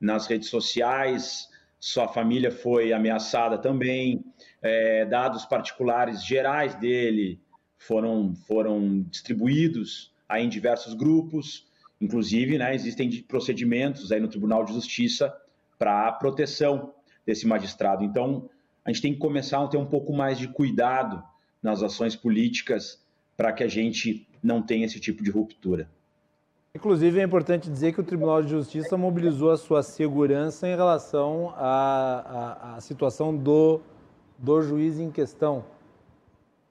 nas 0.00 0.26
redes 0.26 0.48
sociais, 0.48 1.48
sua 1.80 2.08
família 2.08 2.50
foi 2.50 2.92
ameaçada 2.92 3.58
também, 3.58 4.24
é, 4.62 5.04
dados 5.04 5.44
particulares 5.44 6.24
gerais 6.24 6.74
dele 6.76 7.40
foram, 7.76 8.34
foram 8.46 9.02
distribuídos 9.10 10.12
aí 10.28 10.44
em 10.44 10.48
diversos 10.48 10.94
grupos. 10.94 11.66
Inclusive, 12.00 12.58
né, 12.58 12.74
existem 12.74 13.10
procedimentos 13.22 14.10
aí 14.10 14.20
no 14.20 14.28
Tribunal 14.28 14.64
de 14.64 14.72
Justiça 14.72 15.34
para 15.78 16.08
a 16.08 16.12
proteção 16.12 16.94
desse 17.26 17.46
magistrado. 17.46 18.04
Então, 18.04 18.48
a 18.84 18.90
gente 18.90 19.02
tem 19.02 19.12
que 19.12 19.18
começar 19.18 19.62
a 19.62 19.68
ter 19.68 19.76
um 19.76 19.86
pouco 19.86 20.12
mais 20.12 20.38
de 20.38 20.48
cuidado 20.48 21.22
nas 21.62 21.82
ações 21.82 22.14
políticas 22.14 23.02
para 23.36 23.52
que 23.52 23.64
a 23.64 23.68
gente 23.68 24.26
não 24.44 24.60
tenha 24.60 24.84
esse 24.84 25.00
tipo 25.00 25.24
de 25.24 25.30
ruptura. 25.30 25.88
Inclusive, 26.74 27.20
é 27.20 27.22
importante 27.22 27.70
dizer 27.70 27.92
que 27.92 28.00
o 28.00 28.04
Tribunal 28.04 28.42
de 28.42 28.50
Justiça 28.50 28.96
mobilizou 28.96 29.50
a 29.50 29.56
sua 29.56 29.82
segurança 29.82 30.68
em 30.68 30.76
relação 30.76 31.54
à, 31.56 32.74
à, 32.74 32.76
à 32.76 32.80
situação 32.80 33.34
do, 33.34 33.80
do 34.36 34.60
juiz 34.60 34.98
em 34.98 35.10
questão. 35.10 35.64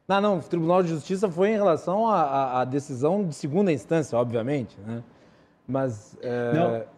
Não, 0.07 0.19
não, 0.19 0.37
o 0.37 0.41
Tribunal 0.41 0.83
de 0.83 0.89
Justiça 0.89 1.29
foi 1.29 1.51
em 1.51 1.53
relação 1.53 2.07
à, 2.09 2.65
decisão 2.65 3.25
de 3.25 3.33
segunda 3.33 3.71
instância, 3.71 4.17
obviamente, 4.17 4.77
né? 4.85 5.01
Mas. 5.65 6.17
É... 6.21 6.53
Não. 6.53 6.93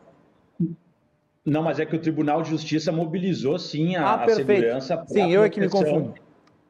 Não, 1.46 1.62
mas 1.62 1.80
é 1.80 1.86
que 1.86 1.96
o 1.96 2.00
Tribunal 2.00 2.42
de 2.42 2.50
Justiça 2.50 2.92
mobilizou 2.92 3.60
sim 3.60 3.96
a, 3.96 4.04
ah, 4.04 4.24
a 4.24 4.30
segurança. 4.30 5.06
Sim, 5.06 5.32
eu 5.32 5.44
é 5.44 5.50
que 5.50 5.60
me 5.60 5.70
confundi. 5.70 6.20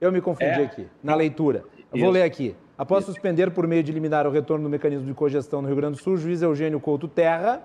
Eu 0.01 0.11
me 0.11 0.19
confundi 0.19 0.49
é. 0.49 0.65
aqui, 0.65 0.87
na 1.01 1.15
leitura. 1.15 1.63
Eu 1.93 2.01
vou 2.01 2.11
ler 2.11 2.23
aqui. 2.23 2.53
Após 2.77 3.05
suspender 3.05 3.51
por 3.51 3.67
meio 3.67 3.81
de 3.81 3.91
liminar 3.91 4.27
o 4.27 4.31
retorno 4.31 4.63
do 4.63 4.69
mecanismo 4.69 5.07
de 5.07 5.13
cogestão 5.13 5.61
no 5.61 5.67
Rio 5.67 5.77
Grande 5.77 5.97
do 5.97 6.03
Sul, 6.03 6.13
o 6.13 6.17
juiz 6.17 6.41
Eugênio 6.41 6.79
Couto 6.79 7.07
Terra, 7.07 7.61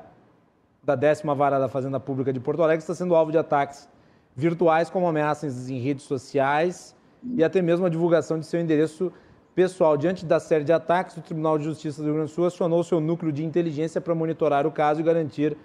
da 0.85 0.95
décima 0.95 1.35
vara 1.35 1.59
da 1.59 1.69
Fazenda 1.69 1.99
Pública 1.99 2.33
de 2.33 2.39
Porto 2.39 2.63
Alegre, 2.63 2.83
está 2.83 2.95
sendo 2.95 3.15
alvo 3.15 3.33
de 3.33 3.39
ataques 3.39 3.89
virtuais, 4.37 4.89
como 4.89 5.09
ameaças 5.09 5.69
em 5.69 5.79
redes 5.81 6.05
sociais 6.05 6.95
e 7.35 7.43
até 7.43 7.61
mesmo 7.61 7.85
a 7.85 7.89
divulgação 7.89 8.39
de 8.39 8.47
seu 8.47 8.61
endereço 8.61 9.13
Pessoal, 9.53 9.97
diante 9.97 10.25
da 10.25 10.39
série 10.39 10.63
de 10.63 10.73
ataques, 10.73 11.17
o 11.17 11.21
Tribunal 11.21 11.59
de 11.59 11.65
Justiça 11.65 12.01
do 12.01 12.07
Rio 12.07 12.15
Grande 12.15 12.31
do 12.31 12.35
Sul 12.35 12.47
acionou 12.47 12.85
seu 12.85 13.01
núcleo 13.01 13.33
de 13.33 13.45
inteligência 13.45 14.01
para 14.01 14.15
monitorar 14.15 14.65
o 14.65 14.71
caso 14.71 15.01
e 15.01 15.03
garantir 15.03 15.57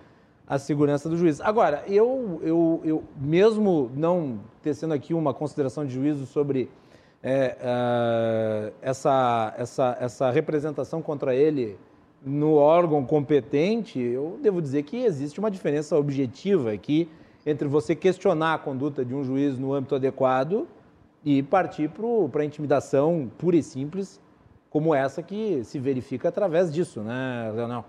a 0.47 0.57
segurança 0.57 1.07
do 1.07 1.15
juiz. 1.15 1.39
Agora, 1.39 1.83
eu, 1.87 2.41
eu, 2.43 2.81
eu 2.83 3.03
mesmo 3.15 3.91
não 3.95 4.39
tecendo 4.63 4.93
aqui 4.93 5.13
uma 5.13 5.35
consideração 5.35 5.85
de 5.85 5.93
juízo 5.93 6.25
sobre 6.25 6.69
é, 7.27 7.57
uh, 7.59 8.73
essa, 8.83 9.55
essa, 9.57 9.97
essa 9.99 10.29
representação 10.29 11.01
contra 11.01 11.33
ele 11.33 11.75
no 12.23 12.53
órgão 12.53 13.03
competente, 13.03 13.99
eu 13.99 14.39
devo 14.43 14.61
dizer 14.61 14.83
que 14.83 15.03
existe 15.03 15.39
uma 15.39 15.49
diferença 15.49 15.97
objetiva 15.97 16.71
aqui 16.71 17.09
entre 17.43 17.67
você 17.67 17.95
questionar 17.95 18.53
a 18.53 18.57
conduta 18.59 19.03
de 19.03 19.15
um 19.15 19.23
juiz 19.23 19.57
no 19.57 19.73
âmbito 19.73 19.95
adequado 19.95 20.67
e 21.23 21.41
partir 21.41 21.89
para 22.31 22.43
a 22.43 22.45
intimidação 22.45 23.31
pura 23.39 23.55
e 23.55 23.63
simples, 23.63 24.21
como 24.69 24.93
essa 24.93 25.23
que 25.23 25.63
se 25.63 25.79
verifica 25.79 26.29
através 26.29 26.71
disso, 26.71 27.01
né, 27.01 27.51
Leonel? 27.55 27.85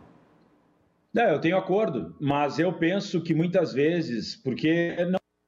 Não, 1.13 1.25
eu 1.25 1.41
tenho 1.41 1.59
acordo, 1.59 2.15
mas 2.19 2.59
eu 2.59 2.73
penso 2.73 3.21
que 3.21 3.35
muitas 3.35 3.75
vezes, 3.75 4.35
porque 4.35 4.97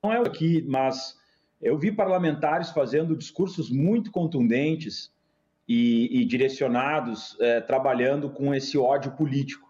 não 0.02 0.12
é 0.12 0.18
aqui, 0.18 0.62
mas 0.68 1.17
eu 1.60 1.76
vi 1.76 1.90
parlamentares 1.90 2.70
fazendo 2.70 3.16
discursos 3.16 3.70
muito 3.70 4.10
contundentes 4.10 5.12
e, 5.66 6.20
e 6.20 6.24
direcionados, 6.24 7.36
é, 7.40 7.60
trabalhando 7.60 8.30
com 8.30 8.54
esse 8.54 8.78
ódio 8.78 9.12
político. 9.12 9.68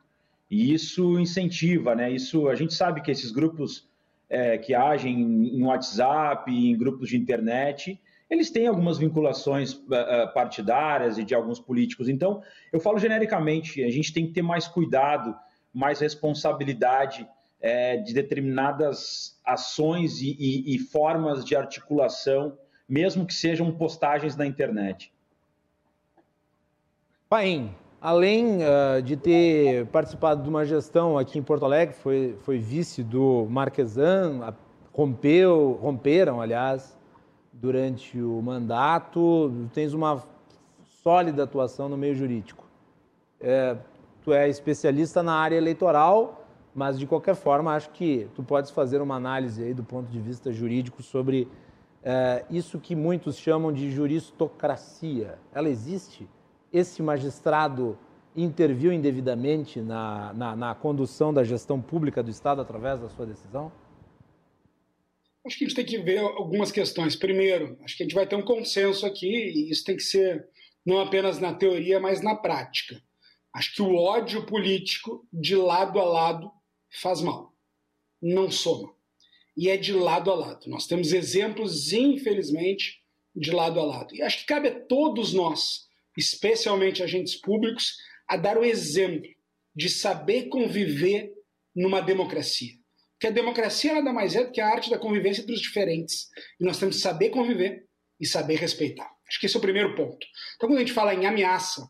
E 0.50 0.72
isso 0.72 1.18
incentiva, 1.18 1.94
né? 1.94 2.10
Isso 2.10 2.48
a 2.48 2.54
gente 2.54 2.72
sabe 2.72 3.00
que 3.00 3.10
esses 3.10 3.30
grupos 3.30 3.88
é, 4.30 4.58
que 4.58 4.74
agem 4.74 5.20
em 5.20 5.62
WhatsApp, 5.62 6.50
em 6.50 6.76
grupos 6.76 7.08
de 7.08 7.16
internet, 7.16 8.00
eles 8.30 8.50
têm 8.50 8.66
algumas 8.66 8.98
vinculações 8.98 9.80
é, 9.90 10.26
partidárias 10.28 11.18
e 11.18 11.24
de 11.24 11.34
alguns 11.34 11.58
políticos. 11.58 12.08
Então, 12.08 12.42
eu 12.72 12.78
falo 12.78 12.98
genericamente, 12.98 13.82
a 13.82 13.90
gente 13.90 14.12
tem 14.12 14.26
que 14.26 14.32
ter 14.32 14.42
mais 14.42 14.68
cuidado, 14.68 15.34
mais 15.72 16.00
responsabilidade 16.00 17.26
é, 17.60 17.96
de 17.96 18.14
determinadas 18.14 19.38
ações 19.44 20.20
e, 20.20 20.36
e, 20.38 20.74
e 20.74 20.78
formas 20.78 21.44
de 21.44 21.56
articulação, 21.56 22.56
mesmo 22.88 23.26
que 23.26 23.34
sejam 23.34 23.72
postagens 23.72 24.36
na 24.36 24.46
internet. 24.46 25.12
Paim, 27.28 27.74
além 28.00 28.58
uh, 28.58 29.02
de 29.02 29.16
ter 29.16 29.86
participado 29.86 30.42
de 30.42 30.48
uma 30.48 30.64
gestão 30.64 31.18
aqui 31.18 31.38
em 31.38 31.42
Porto 31.42 31.64
Alegre, 31.64 31.94
foi, 31.94 32.36
foi 32.40 32.58
vice 32.58 33.02
do 33.02 33.46
Marquesan, 33.50 34.54
rompeu, 34.92 35.78
romperam, 35.82 36.40
aliás, 36.40 36.96
durante 37.52 38.20
o 38.20 38.40
mandato, 38.40 39.52
tens 39.74 39.92
uma 39.92 40.24
sólida 41.02 41.42
atuação 41.42 41.88
no 41.88 41.96
meio 41.96 42.14
jurídico. 42.14 42.66
É, 43.40 43.76
tu 44.22 44.32
é 44.32 44.48
especialista 44.48 45.22
na 45.22 45.34
área 45.34 45.56
eleitoral, 45.56 46.37
mas 46.78 46.98
de 46.98 47.06
qualquer 47.06 47.34
forma 47.34 47.74
acho 47.74 47.90
que 47.90 48.28
tu 48.34 48.42
podes 48.42 48.70
fazer 48.70 49.02
uma 49.02 49.16
análise 49.16 49.62
aí 49.62 49.74
do 49.74 49.84
ponto 49.84 50.10
de 50.10 50.20
vista 50.20 50.52
jurídico 50.52 51.02
sobre 51.02 51.48
é, 52.02 52.44
isso 52.50 52.78
que 52.78 52.94
muitos 52.96 53.36
chamam 53.36 53.72
de 53.72 53.90
juristocracia. 53.90 55.38
Ela 55.52 55.68
existe? 55.68 56.26
esse 56.72 57.02
magistrado 57.02 57.98
interviu 58.36 58.92
indevidamente 58.92 59.80
na, 59.80 60.32
na, 60.34 60.56
na, 60.56 60.74
condução 60.74 61.32
da 61.32 61.42
gestão 61.42 61.80
pública 61.80 62.22
do 62.22 62.30
Estado 62.30 62.60
através 62.60 63.00
da 63.00 63.08
sua 63.08 63.26
decisão? 63.26 63.72
Acho 65.46 65.58
que 65.58 65.64
a 65.64 65.68
gente 65.68 65.76
tem 65.76 65.84
que 65.84 65.98
ver 65.98 66.18
algumas 66.18 66.70
questões. 66.70 67.16
Primeiro, 67.16 67.78
acho 67.82 67.96
que 67.96 68.02
a 68.02 68.06
gente 68.06 68.14
vai 68.14 68.26
ter 68.26 68.36
um 68.36 68.42
consenso 68.42 69.06
aqui, 69.06 69.26
e 69.26 69.70
isso 69.70 69.84
tem 69.84 69.96
que 69.96 70.02
ser 70.02 70.46
não 70.84 71.00
apenas 71.00 71.38
na 71.38 71.54
teoria, 71.54 71.98
mas 71.98 72.22
na 72.22 72.36
prática. 72.36 73.00
Acho 73.54 73.74
que 73.74 73.82
o 73.82 73.94
ódio 73.94 74.44
político, 74.44 75.26
de 75.32 75.56
lado 75.56 75.98
a 75.98 76.04
lado, 76.04 76.52
faz 76.90 77.20
mal, 77.20 77.54
não 78.20 78.50
soma. 78.50 78.94
E 79.56 79.68
é 79.68 79.76
de 79.76 79.92
lado 79.92 80.30
a 80.30 80.34
lado. 80.34 80.68
Nós 80.68 80.86
temos 80.86 81.12
exemplos, 81.12 81.92
infelizmente, 81.92 83.02
de 83.34 83.50
lado 83.50 83.80
a 83.80 83.84
lado. 83.84 84.14
E 84.14 84.22
acho 84.22 84.38
que 84.38 84.46
cabe 84.46 84.68
a 84.68 84.80
todos 84.80 85.32
nós 85.32 85.88
especialmente 86.18 87.00
agentes 87.00 87.36
públicos, 87.36 87.96
a 88.26 88.36
dar 88.36 88.58
o 88.58 88.64
exemplo 88.64 89.30
de 89.74 89.88
saber 89.88 90.48
conviver 90.48 91.32
numa 91.74 92.00
democracia. 92.00 92.74
Porque 93.12 93.28
a 93.28 93.30
democracia 93.30 93.94
nada 93.94 94.12
mais 94.12 94.34
é 94.34 94.44
do 94.44 94.50
que 94.50 94.60
a 94.60 94.66
arte 94.66 94.90
da 94.90 94.98
convivência 94.98 95.42
entre 95.42 95.54
os 95.54 95.60
diferentes. 95.60 96.28
E 96.60 96.64
nós 96.64 96.78
temos 96.78 96.96
que 96.96 97.02
saber 97.02 97.30
conviver 97.30 97.86
e 98.20 98.26
saber 98.26 98.56
respeitar. 98.56 99.08
Acho 99.28 99.38
que 99.38 99.46
esse 99.46 99.54
é 99.54 99.58
o 99.58 99.62
primeiro 99.62 99.94
ponto. 99.94 100.26
Então, 100.56 100.68
quando 100.68 100.78
a 100.78 100.80
gente 100.80 100.92
fala 100.92 101.14
em 101.14 101.24
ameaça, 101.24 101.88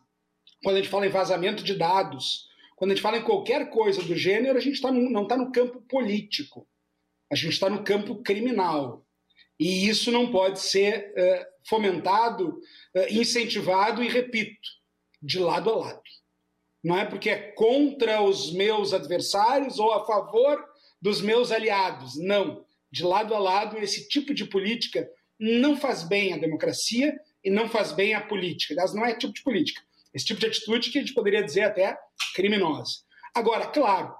quando 0.62 0.76
a 0.76 0.80
gente 0.80 0.90
fala 0.90 1.06
em 1.06 1.10
vazamento 1.10 1.64
de 1.64 1.74
dados, 1.74 2.47
quando 2.78 2.92
a 2.92 2.94
gente 2.94 3.02
fala 3.02 3.18
em 3.18 3.24
qualquer 3.24 3.70
coisa 3.70 4.00
do 4.04 4.14
gênero, 4.14 4.56
a 4.56 4.60
gente 4.60 4.80
tá 4.80 4.92
não 4.92 5.24
está 5.24 5.36
no 5.36 5.50
campo 5.50 5.80
político. 5.80 6.64
A 7.28 7.34
gente 7.34 7.54
está 7.54 7.68
no 7.68 7.82
campo 7.82 8.22
criminal. 8.22 9.04
E 9.58 9.88
isso 9.88 10.12
não 10.12 10.30
pode 10.30 10.60
ser 10.60 11.12
uh, 11.12 11.46
fomentado, 11.68 12.60
uh, 12.94 13.06
incentivado 13.10 14.00
e, 14.00 14.08
repito, 14.08 14.68
de 15.20 15.40
lado 15.40 15.70
a 15.70 15.76
lado. 15.76 16.02
Não 16.82 16.96
é 16.96 17.04
porque 17.04 17.28
é 17.28 17.50
contra 17.50 18.22
os 18.22 18.52
meus 18.52 18.94
adversários 18.94 19.80
ou 19.80 19.92
a 19.92 20.06
favor 20.06 20.64
dos 21.02 21.20
meus 21.20 21.50
aliados. 21.50 22.16
Não. 22.16 22.64
De 22.92 23.02
lado 23.02 23.34
a 23.34 23.40
lado, 23.40 23.76
esse 23.76 24.08
tipo 24.08 24.32
de 24.32 24.44
política 24.44 25.10
não 25.36 25.76
faz 25.76 26.04
bem 26.04 26.32
à 26.32 26.36
democracia 26.36 27.18
e 27.42 27.50
não 27.50 27.68
faz 27.68 27.90
bem 27.90 28.14
à 28.14 28.20
política. 28.20 28.74
Aliás, 28.74 28.94
não 28.94 29.04
é 29.04 29.16
tipo 29.16 29.34
de 29.34 29.42
política. 29.42 29.82
Esse 30.12 30.26
tipo 30.26 30.40
de 30.40 30.46
atitude 30.46 30.90
que 30.90 30.98
a 30.98 31.00
gente 31.00 31.14
poderia 31.14 31.42
dizer 31.42 31.62
até 31.62 31.96
criminosa. 32.34 32.98
Agora, 33.34 33.66
claro, 33.66 34.14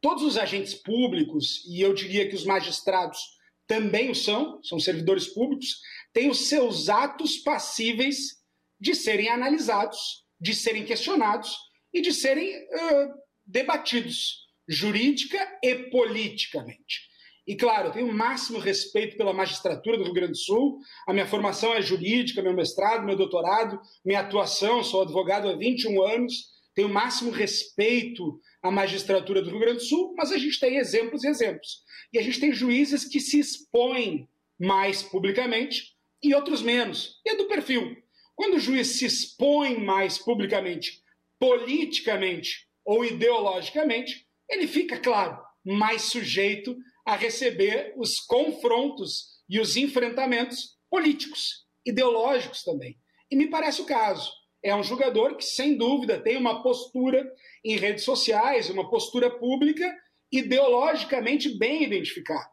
todos 0.00 0.22
os 0.22 0.36
agentes 0.36 0.74
públicos, 0.74 1.64
e 1.68 1.80
eu 1.80 1.94
diria 1.94 2.28
que 2.28 2.34
os 2.34 2.44
magistrados 2.44 3.18
também 3.66 4.10
o 4.10 4.14
são, 4.14 4.60
são 4.62 4.80
servidores 4.80 5.28
públicos, 5.28 5.80
têm 6.12 6.28
os 6.28 6.48
seus 6.48 6.88
atos 6.88 7.38
passíveis 7.38 8.40
de 8.80 8.94
serem 8.94 9.28
analisados, 9.28 10.24
de 10.40 10.54
serem 10.54 10.84
questionados 10.84 11.54
e 11.92 12.00
de 12.00 12.12
serem 12.12 12.50
uh, 12.56 13.14
debatidos 13.46 14.48
jurídica 14.68 15.58
e 15.62 15.74
politicamente. 15.90 17.09
E 17.50 17.56
claro, 17.56 17.88
eu 17.88 17.92
tenho 17.92 18.06
o 18.06 18.14
máximo 18.14 18.60
respeito 18.60 19.16
pela 19.16 19.32
magistratura 19.32 19.98
do 19.98 20.04
Rio 20.04 20.12
Grande 20.12 20.34
do 20.34 20.38
Sul. 20.38 20.78
A 21.04 21.12
minha 21.12 21.26
formação 21.26 21.74
é 21.74 21.82
jurídica, 21.82 22.40
meu 22.40 22.54
mestrado, 22.54 23.04
meu 23.04 23.16
doutorado, 23.16 23.80
minha 24.04 24.20
atuação, 24.20 24.84
sou 24.84 25.02
advogado 25.02 25.48
há 25.48 25.56
21 25.56 26.00
anos. 26.00 26.32
Tenho 26.76 26.86
o 26.86 26.92
máximo 26.92 27.32
respeito 27.32 28.40
à 28.62 28.70
magistratura 28.70 29.42
do 29.42 29.50
Rio 29.50 29.58
Grande 29.58 29.78
do 29.78 29.84
Sul, 29.84 30.14
mas 30.16 30.30
a 30.30 30.38
gente 30.38 30.60
tem 30.60 30.76
exemplos 30.76 31.24
e 31.24 31.26
exemplos. 31.26 31.82
E 32.12 32.20
a 32.20 32.22
gente 32.22 32.38
tem 32.38 32.52
juízes 32.52 33.04
que 33.04 33.18
se 33.18 33.40
expõem 33.40 34.28
mais 34.56 35.02
publicamente 35.02 35.96
e 36.22 36.32
outros 36.32 36.62
menos. 36.62 37.20
E 37.26 37.30
é 37.30 37.34
do 37.34 37.48
perfil. 37.48 37.96
Quando 38.36 38.58
o 38.58 38.60
juiz 38.60 38.96
se 38.96 39.06
expõe 39.06 39.76
mais 39.76 40.18
publicamente, 40.18 41.02
politicamente 41.36 42.68
ou 42.84 43.04
ideologicamente, 43.04 44.24
ele 44.48 44.68
fica, 44.68 45.00
claro, 45.00 45.36
mais 45.64 46.02
sujeito 46.02 46.76
a 47.10 47.16
receber 47.16 47.92
os 47.96 48.20
confrontos 48.20 49.40
e 49.48 49.58
os 49.58 49.76
enfrentamentos 49.76 50.78
políticos, 50.88 51.66
ideológicos 51.84 52.62
também. 52.62 52.96
E 53.28 53.34
me 53.34 53.48
parece 53.48 53.82
o 53.82 53.84
caso. 53.84 54.30
É 54.62 54.72
um 54.76 54.84
jogador 54.84 55.36
que, 55.36 55.44
sem 55.44 55.76
dúvida, 55.76 56.20
tem 56.20 56.36
uma 56.36 56.62
postura 56.62 57.28
em 57.64 57.76
redes 57.76 58.04
sociais, 58.04 58.70
uma 58.70 58.88
postura 58.88 59.28
pública 59.28 59.92
ideologicamente 60.30 61.48
bem 61.58 61.82
identificado. 61.82 62.52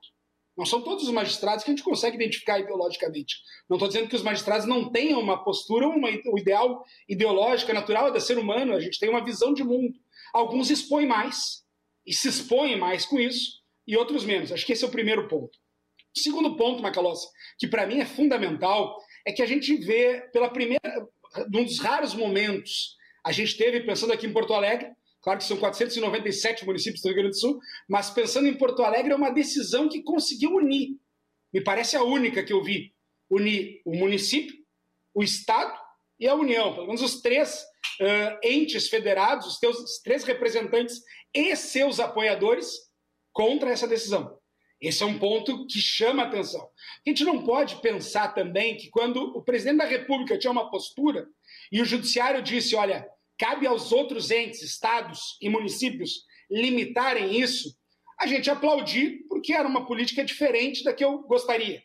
Não 0.57 0.65
são 0.65 0.81
todos 0.81 1.03
os 1.03 1.11
magistrados 1.11 1.63
que 1.63 1.69
a 1.69 1.75
gente 1.75 1.83
consegue 1.83 2.15
identificar 2.15 2.57
ideologicamente. 2.57 3.35
Não 3.69 3.77
estou 3.77 3.87
dizendo 3.87 4.09
que 4.09 4.15
os 4.15 4.23
magistrados 4.23 4.65
não 4.65 4.89
tenham 4.91 5.19
uma 5.19 5.43
postura, 5.43 5.87
uma, 5.87 6.09
o 6.31 6.39
ideal 6.39 6.83
ideológico, 7.07 7.71
natural 7.73 8.15
é 8.15 8.19
ser 8.19 8.39
humano, 8.39 8.73
a 8.73 8.79
gente 8.79 8.97
tem 8.97 9.07
uma 9.07 9.23
visão 9.23 9.53
de 9.53 9.63
mundo. 9.63 9.93
Alguns 10.33 10.71
expõem 10.71 11.05
mais, 11.05 11.63
e 12.07 12.11
se 12.11 12.27
expõem 12.27 12.75
mais 12.75 13.05
com 13.05 13.19
isso, 13.19 13.56
e 13.87 13.95
outros 13.95 14.25
menos. 14.25 14.51
Acho 14.51 14.65
que 14.65 14.73
esse 14.73 14.83
é 14.83 14.87
o 14.87 14.91
primeiro 14.91 15.27
ponto. 15.27 15.57
O 16.15 16.19
segundo 16.19 16.55
ponto, 16.55 16.81
Macalossi, 16.81 17.27
que 17.57 17.67
para 17.67 17.85
mim 17.85 17.99
é 17.99 18.05
fundamental, 18.05 18.97
é 19.25 19.31
que 19.31 19.41
a 19.41 19.45
gente 19.45 19.75
vê 19.77 20.27
pela 20.33 20.49
primeira, 20.49 21.07
num 21.51 21.63
dos 21.63 21.79
raros 21.79 22.13
momentos, 22.13 22.95
a 23.23 23.31
gente 23.31 23.55
teve, 23.55 23.81
pensando 23.81 24.13
aqui 24.13 24.25
em 24.25 24.33
Porto 24.33 24.53
Alegre, 24.53 24.91
Claro 25.27 25.39
que 25.39 25.45
são 25.45 25.57
497 25.57 26.65
municípios 26.65 27.01
do 27.01 27.07
Rio 27.09 27.17
Grande 27.17 27.31
do 27.31 27.39
Sul, 27.39 27.59
mas 27.85 28.09
pensando 28.09 28.47
em 28.47 28.53
Porto 28.53 28.81
Alegre, 28.81 29.11
é 29.11 29.15
uma 29.15 29.29
decisão 29.29 29.89
que 29.89 30.01
conseguiu 30.01 30.55
unir. 30.55 30.91
Me 31.51 31.61
parece 31.61 31.97
a 31.97 32.03
única 32.03 32.41
que 32.43 32.53
eu 32.53 32.63
vi. 32.63 32.93
Unir 33.29 33.81
o 33.83 33.93
município, 33.93 34.55
o 35.13 35.21
Estado 35.21 35.77
e 36.17 36.29
a 36.29 36.33
União. 36.33 36.73
Pelo 36.73 36.87
menos 36.87 37.01
os 37.01 37.19
três 37.19 37.61
uh, 37.99 38.39
entes 38.41 38.87
federados, 38.87 39.47
os, 39.47 39.59
teus, 39.59 39.77
os 39.77 39.99
três 40.01 40.23
representantes 40.23 41.01
e 41.33 41.53
seus 41.57 41.99
apoiadores 41.99 42.86
contra 43.37 43.69
essa 43.69 43.87
decisão. 43.87 44.35
Esse 44.81 45.03
é 45.03 45.05
um 45.05 45.19
ponto 45.19 45.67
que 45.67 45.79
chama 45.79 46.23
a 46.23 46.25
atenção. 46.25 46.67
A 47.05 47.09
gente 47.09 47.23
não 47.23 47.45
pode 47.45 47.75
pensar 47.81 48.29
também 48.29 48.75
que 48.75 48.89
quando 48.89 49.17
o 49.37 49.43
presidente 49.43 49.77
da 49.77 49.85
República 49.85 50.39
tinha 50.39 50.49
uma 50.49 50.71
postura 50.71 51.27
e 51.71 51.79
o 51.79 51.85
judiciário 51.85 52.41
disse, 52.41 52.75
olha, 52.75 53.07
cabe 53.37 53.67
aos 53.67 53.91
outros 53.91 54.31
entes, 54.31 54.63
estados 54.63 55.37
e 55.39 55.49
municípios 55.49 56.25
limitarem 56.49 57.39
isso, 57.39 57.77
a 58.19 58.25
gente 58.25 58.49
aplaudir 58.49 59.23
porque 59.29 59.53
era 59.53 59.67
uma 59.67 59.85
política 59.85 60.25
diferente 60.25 60.83
da 60.83 60.91
que 60.91 61.05
eu 61.05 61.19
gostaria. 61.19 61.83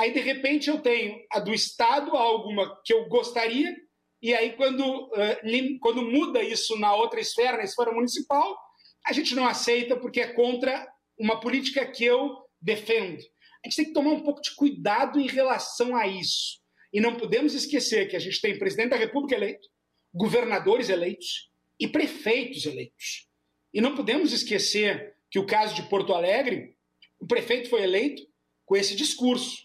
Aí, 0.00 0.10
de 0.10 0.20
repente, 0.20 0.70
eu 0.70 0.80
tenho 0.80 1.22
a 1.30 1.38
do 1.38 1.52
Estado, 1.52 2.16
alguma 2.16 2.80
que 2.82 2.94
eu 2.94 3.06
gostaria, 3.10 3.76
e 4.22 4.32
aí, 4.32 4.54
quando, 4.54 4.80
uh, 4.80 5.78
quando 5.80 6.00
muda 6.00 6.42
isso 6.42 6.78
na 6.78 6.94
outra 6.94 7.20
esfera, 7.20 7.58
na 7.58 7.64
esfera 7.64 7.92
municipal, 7.92 8.56
a 9.04 9.12
gente 9.12 9.34
não 9.34 9.46
aceita 9.46 9.96
porque 9.96 10.20
é 10.20 10.32
contra 10.32 10.88
uma 11.18 11.40
política 11.40 11.84
que 11.86 12.04
eu 12.04 12.36
defendo. 12.60 13.20
A 13.64 13.68
gente 13.68 13.76
tem 13.76 13.84
que 13.86 13.92
tomar 13.92 14.12
um 14.12 14.22
pouco 14.22 14.40
de 14.40 14.54
cuidado 14.54 15.20
em 15.20 15.26
relação 15.26 15.94
a 15.94 16.06
isso. 16.06 16.60
E 16.92 17.00
não 17.00 17.16
podemos 17.16 17.54
esquecer 17.54 18.08
que 18.08 18.16
a 18.16 18.18
gente 18.18 18.40
tem 18.40 18.58
presidente 18.58 18.90
da 18.90 18.96
República 18.96 19.34
eleito, 19.34 19.68
governadores 20.12 20.88
eleitos 20.88 21.50
e 21.80 21.88
prefeitos 21.88 22.66
eleitos. 22.66 23.28
E 23.72 23.80
não 23.80 23.94
podemos 23.94 24.32
esquecer 24.32 25.14
que 25.30 25.38
o 25.38 25.46
caso 25.46 25.74
de 25.74 25.88
Porto 25.88 26.12
Alegre, 26.12 26.76
o 27.18 27.26
prefeito 27.26 27.70
foi 27.70 27.82
eleito 27.82 28.22
com 28.66 28.76
esse 28.76 28.94
discurso. 28.94 29.62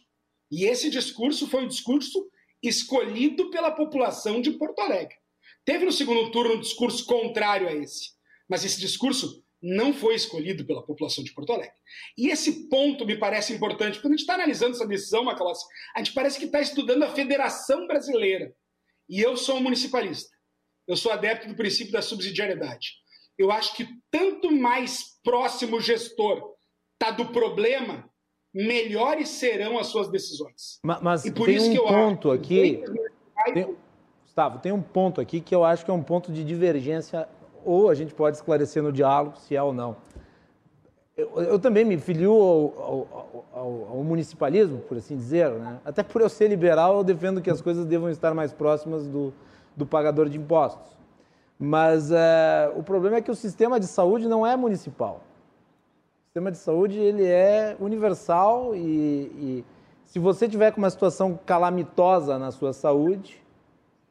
E 0.49 0.65
esse 0.65 0.89
discurso 0.89 1.47
foi 1.47 1.65
o 1.65 1.67
discurso 1.67 2.29
escolhido 2.63 3.49
pela 3.49 3.71
população 3.71 4.41
de 4.41 4.51
Porto 4.51 4.79
Alegre. 4.79 5.15
Teve 5.65 5.85
no 5.85 5.91
segundo 5.91 6.31
turno 6.31 6.55
um 6.55 6.59
discurso 6.59 7.05
contrário 7.05 7.67
a 7.67 7.73
esse, 7.73 8.11
mas 8.47 8.63
esse 8.63 8.79
discurso 8.79 9.43
não 9.61 9.93
foi 9.93 10.15
escolhido 10.15 10.65
pela 10.65 10.83
população 10.83 11.23
de 11.23 11.33
Porto 11.33 11.51
Alegre. 11.51 11.75
E 12.17 12.29
esse 12.29 12.69
ponto 12.69 13.05
me 13.05 13.17
parece 13.17 13.53
importante. 13.53 13.99
Quando 13.99 14.13
a 14.13 14.15
gente 14.15 14.21
está 14.21 14.35
analisando 14.35 14.75
essa 14.75 14.85
decisão, 14.85 15.23
Macalossi, 15.23 15.65
a 15.95 15.99
gente 15.99 16.13
parece 16.13 16.37
que 16.37 16.45
está 16.45 16.61
estudando 16.61 17.03
a 17.03 17.09
Federação 17.09 17.87
Brasileira. 17.87 18.53
E 19.09 19.19
eu 19.19 19.35
sou 19.35 19.57
um 19.57 19.63
municipalista. 19.63 20.35
Eu 20.87 20.95
sou 20.95 21.11
adepto 21.11 21.47
do 21.47 21.55
princípio 21.55 21.91
da 21.91 22.01
subsidiariedade. 22.01 22.93
Eu 23.37 23.51
acho 23.51 23.75
que 23.75 23.87
tanto 24.11 24.51
mais 24.51 25.19
próximo 25.23 25.77
o 25.77 25.81
gestor 25.81 26.55
está 26.93 27.11
do 27.11 27.25
problema, 27.31 28.09
melhores 28.53 29.29
serão 29.29 29.77
as 29.77 29.87
suas 29.87 30.09
decisões. 30.09 30.79
Mas, 30.83 31.01
mas 31.01 31.25
e 31.25 31.31
por 31.31 31.45
tem 31.45 31.55
isso 31.55 31.69
um 31.69 31.71
que 31.71 31.79
eu 31.79 31.87
ponto 31.87 32.31
acho 32.31 32.41
aqui. 32.41 32.83
Tem, 33.53 33.75
Gustavo, 34.23 34.59
tem 34.59 34.71
um 34.71 34.81
ponto 34.81 35.21
aqui 35.21 35.41
que 35.41 35.53
eu 35.53 35.63
acho 35.63 35.83
que 35.83 35.91
é 35.91 35.93
um 35.93 36.03
ponto 36.03 36.31
de 36.31 36.43
divergência 36.43 37.27
ou 37.67 37.89
a 37.89 37.93
gente 37.93 38.13
pode 38.13 38.37
esclarecer 38.37 38.81
no 38.81 38.91
diálogo 38.91 39.37
se 39.37 39.55
é 39.55 39.61
ou 39.61 39.73
não. 39.73 39.97
Eu, 41.17 41.31
eu 41.41 41.59
também 41.59 41.83
me 41.83 41.97
filio 41.97 42.31
ao, 42.31 43.45
ao, 43.51 43.87
ao, 43.89 44.03
municipalismo, 44.03 44.77
por 44.79 44.97
assim 44.97 45.17
dizer, 45.17 45.49
né? 45.49 45.79
até 45.83 46.03
por 46.03 46.21
eu 46.21 46.29
ser 46.29 46.47
liberal, 46.47 46.97
eu 46.97 47.03
defendo 47.03 47.41
que 47.41 47.49
as 47.49 47.59
coisas 47.59 47.85
devam 47.85 48.09
estar 48.09 48.33
mais 48.33 48.53
próximas 48.53 49.07
do, 49.07 49.33
do 49.75 49.85
pagador 49.85 50.29
de 50.29 50.37
impostos. 50.37 50.95
Mas 51.59 52.11
é, 52.11 52.71
o 52.75 52.83
problema 52.83 53.17
é 53.17 53.21
que 53.21 53.31
o 53.31 53.35
sistema 53.35 53.79
de 53.79 53.87
saúde 53.87 54.27
não 54.27 54.45
é 54.45 54.55
municipal. 54.55 55.21
O 56.21 56.23
sistema 56.27 56.51
de 56.51 56.57
saúde 56.59 56.99
ele 56.99 57.25
é 57.25 57.75
universal 57.79 58.75
e, 58.75 58.79
e 58.79 59.65
se 60.05 60.19
você 60.19 60.47
tiver 60.47 60.71
com 60.71 60.77
uma 60.77 60.89
situação 60.89 61.37
calamitosa 61.45 62.37
na 62.37 62.51
sua 62.51 62.73
saúde, 62.73 63.43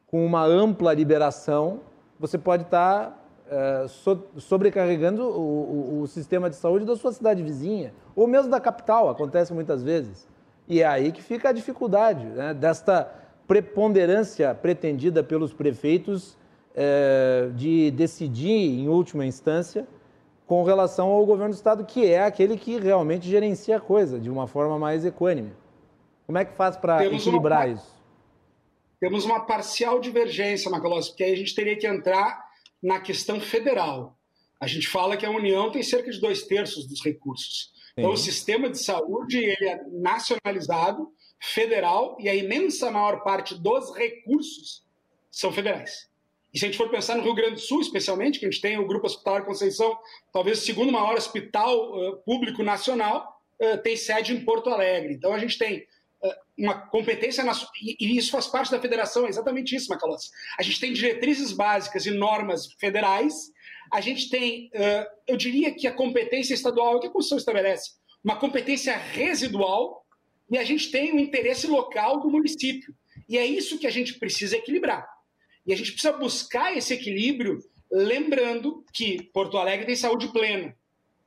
com 0.07 0.25
uma 0.25 0.43
ampla 0.43 0.93
liberação, 0.93 1.79
você 2.19 2.37
pode 2.37 2.63
estar 2.63 3.26
é, 3.49 3.87
so, 3.87 4.23
sobrecarregando 4.37 5.23
o, 5.23 5.99
o, 5.99 6.01
o, 6.01 6.07
sistema 6.07 6.49
de 6.49 6.55
saúde 6.55 6.85
da 6.85 6.95
sua 6.95 7.11
cidade 7.11 7.41
vizinha, 7.41 7.93
ou 8.15 8.27
mesmo 8.27 8.51
da 8.51 8.59
capital, 8.59 9.09
acontece 9.09 9.53
muitas 9.53 9.81
vezes. 9.81 10.27
E 10.67 10.81
é 10.81 10.85
aí 10.85 11.11
que 11.11 11.21
fica 11.21 11.49
a 11.49 11.51
dificuldade 11.51 12.25
né, 12.25 12.53
desta 12.53 13.09
preponderância 13.47 14.53
pretendida 14.53 15.23
pelos 15.23 15.53
prefeitos 15.53 16.37
é, 16.75 17.49
de 17.55 17.89
decidir, 17.91 18.79
em 18.79 18.89
última 18.89 19.25
instância, 19.25 19.87
com 20.45 20.63
relação 20.63 21.09
ao 21.09 21.25
governo 21.25 21.53
do 21.53 21.57
Estado, 21.57 21.85
que 21.85 22.05
é 22.05 22.23
aquele 22.23 22.57
que 22.57 22.79
realmente 22.79 23.27
gerencia 23.27 23.77
a 23.77 23.79
coisa 23.79 24.19
de 24.19 24.29
uma 24.29 24.47
forma 24.47 24.77
mais 24.77 25.05
equânime. 25.05 25.53
Como 26.25 26.37
é 26.37 26.45
que 26.45 26.53
faz 26.53 26.75
para 26.75 27.05
equilibrar 27.05 27.67
uma, 27.67 27.73
isso? 27.73 27.95
Temos 28.99 29.23
uma 29.25 29.41
parcial 29.41 29.99
divergência, 29.99 30.69
Macalossi, 30.69 31.09
porque 31.09 31.23
aí 31.23 31.33
a 31.33 31.37
gente 31.37 31.55
teria 31.55 31.77
que 31.77 31.87
entrar 31.87 32.46
na 32.81 32.99
questão 32.99 33.39
federal. 33.39 34.17
A 34.59 34.67
gente 34.67 34.87
fala 34.87 35.17
que 35.17 35.25
a 35.25 35.31
União 35.31 35.71
tem 35.71 35.83
cerca 35.83 36.09
de 36.09 36.19
dois 36.19 36.43
terços 36.43 36.87
dos 36.87 37.03
recursos. 37.03 37.71
Sim. 37.73 37.93
Então, 37.97 38.11
o 38.11 38.17
sistema 38.17 38.69
de 38.69 38.79
saúde 38.79 39.37
ele 39.37 39.67
é 39.67 39.81
nacionalizado, 39.91 41.11
federal, 41.39 42.17
e 42.19 42.27
a 42.27 42.35
imensa 42.35 42.89
maior 42.89 43.23
parte 43.23 43.55
dos 43.55 43.95
recursos 43.95 44.83
são 45.31 45.51
federais. 45.51 46.09
E 46.53 46.59
se 46.59 46.65
a 46.65 46.67
gente 46.67 46.77
for 46.77 46.89
pensar 46.89 47.15
no 47.15 47.23
Rio 47.23 47.35
Grande 47.35 47.55
do 47.55 47.59
Sul, 47.59 47.81
especialmente, 47.81 48.39
que 48.39 48.45
a 48.45 48.49
gente 48.49 48.61
tem 48.61 48.79
o 48.79 48.87
Grupo 48.87 49.05
Hospitalar 49.05 49.45
Conceição, 49.45 49.97
talvez 50.33 50.59
o 50.59 50.65
segundo 50.65 50.91
maior 50.91 51.15
hospital 51.15 51.93
uh, 51.93 52.17
público 52.17 52.63
nacional, 52.63 53.39
uh, 53.61 53.77
tem 53.79 53.95
sede 53.95 54.33
em 54.33 54.43
Porto 54.43 54.69
Alegre. 54.69 55.13
Então, 55.13 55.33
a 55.33 55.39
gente 55.39 55.57
tem 55.57 55.85
uma 56.57 56.87
competência 56.87 57.43
e 57.99 58.17
isso 58.17 58.31
faz 58.31 58.47
parte 58.47 58.71
da 58.71 58.81
federação, 58.81 59.25
é 59.25 59.29
exatamente 59.29 59.75
isso, 59.75 59.89
Macalossi. 59.89 60.29
A 60.57 60.63
gente 60.63 60.79
tem 60.79 60.93
diretrizes 60.93 61.51
básicas 61.51 62.05
e 62.05 62.11
normas 62.11 62.73
federais, 62.79 63.51
a 63.91 64.01
gente 64.01 64.29
tem, 64.29 64.71
eu 65.27 65.37
diria 65.37 65.73
que 65.73 65.87
a 65.87 65.93
competência 65.93 66.53
estadual 66.53 66.95
o 66.95 66.99
que 66.99 67.07
a 67.07 67.09
Constituição 67.09 67.37
estabelece, 67.37 67.91
uma 68.23 68.35
competência 68.35 68.97
residual 68.97 70.05
e 70.49 70.57
a 70.57 70.63
gente 70.63 70.89
tem 70.91 71.13
o 71.13 71.19
interesse 71.19 71.67
local 71.67 72.19
do 72.21 72.31
município. 72.31 72.95
E 73.27 73.37
é 73.37 73.45
isso 73.45 73.77
que 73.77 73.87
a 73.87 73.91
gente 73.91 74.13
precisa 74.17 74.55
equilibrar. 74.55 75.07
E 75.65 75.73
a 75.73 75.75
gente 75.75 75.91
precisa 75.91 76.13
buscar 76.13 76.75
esse 76.75 76.93
equilíbrio, 76.93 77.59
lembrando 77.91 78.85
que 78.93 79.23
Porto 79.33 79.57
Alegre 79.57 79.85
tem 79.85 79.95
saúde 79.95 80.31
plena. 80.31 80.73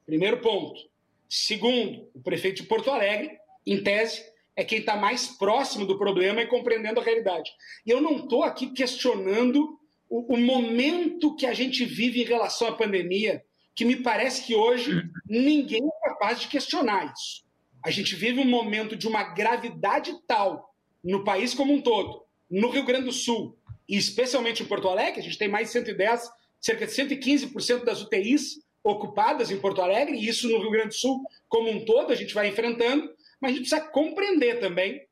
Primeiro 0.06 0.40
ponto. 0.40 0.80
Segundo, 1.28 2.08
o 2.14 2.20
prefeito 2.22 2.62
de 2.62 2.68
Porto 2.68 2.90
Alegre, 2.90 3.38
em 3.66 3.82
tese, 3.82 4.24
é 4.60 4.64
quem 4.64 4.80
está 4.80 4.94
mais 4.94 5.26
próximo 5.26 5.86
do 5.86 5.96
problema 5.96 6.42
e 6.42 6.46
compreendendo 6.46 7.00
a 7.00 7.02
realidade. 7.02 7.50
E 7.86 7.88
eu 7.88 7.98
não 7.98 8.16
estou 8.16 8.42
aqui 8.42 8.66
questionando 8.66 9.80
o, 10.06 10.34
o, 10.34 10.36
momento 10.36 11.34
que 11.34 11.46
a 11.46 11.54
gente 11.54 11.82
vive 11.86 12.20
em 12.20 12.26
relação 12.26 12.68
à 12.68 12.72
pandemia, 12.72 13.42
que 13.74 13.86
me 13.86 13.96
parece 13.96 14.44
que 14.44 14.54
hoje 14.54 15.02
ninguém 15.26 15.80
é 15.82 16.08
capaz 16.10 16.40
de 16.40 16.48
questionar 16.48 17.10
isso. 17.10 17.42
A 17.82 17.90
gente 17.90 18.14
vive 18.14 18.38
um 18.38 18.44
momento 18.44 18.94
de 18.94 19.08
uma 19.08 19.22
gravidade 19.22 20.14
tal 20.26 20.74
no 21.02 21.24
país 21.24 21.54
como 21.54 21.72
um 21.72 21.80
todo, 21.80 22.24
no 22.50 22.68
Rio 22.68 22.84
Grande 22.84 23.06
do 23.06 23.12
Sul, 23.12 23.56
e 23.88 23.96
especialmente 23.96 24.62
em 24.62 24.66
Porto 24.66 24.90
Alegre, 24.90 25.20
a 25.20 25.22
gente 25.22 25.38
tem 25.38 25.48
mais 25.48 25.68
de 25.68 25.72
110, 25.72 26.30
cerca 26.60 26.86
de 26.86 26.92
115% 26.92 27.82
das 27.82 28.02
UTIs 28.02 28.60
ocupadas 28.84 29.50
em 29.50 29.58
Porto 29.58 29.80
Alegre, 29.80 30.18
e 30.18 30.28
isso 30.28 30.50
no 30.50 30.58
Rio 30.58 30.70
Grande 30.70 30.88
do 30.88 30.94
Sul 30.96 31.22
como 31.48 31.70
um 31.70 31.82
todo 31.82 32.12
a 32.12 32.14
gente 32.14 32.34
vai 32.34 32.46
enfrentando, 32.46 33.10
mas 33.40 33.52
a 33.52 33.54
gente 33.54 33.68
precisa 33.68 33.90
compreender 33.90 34.60
também 34.60 35.06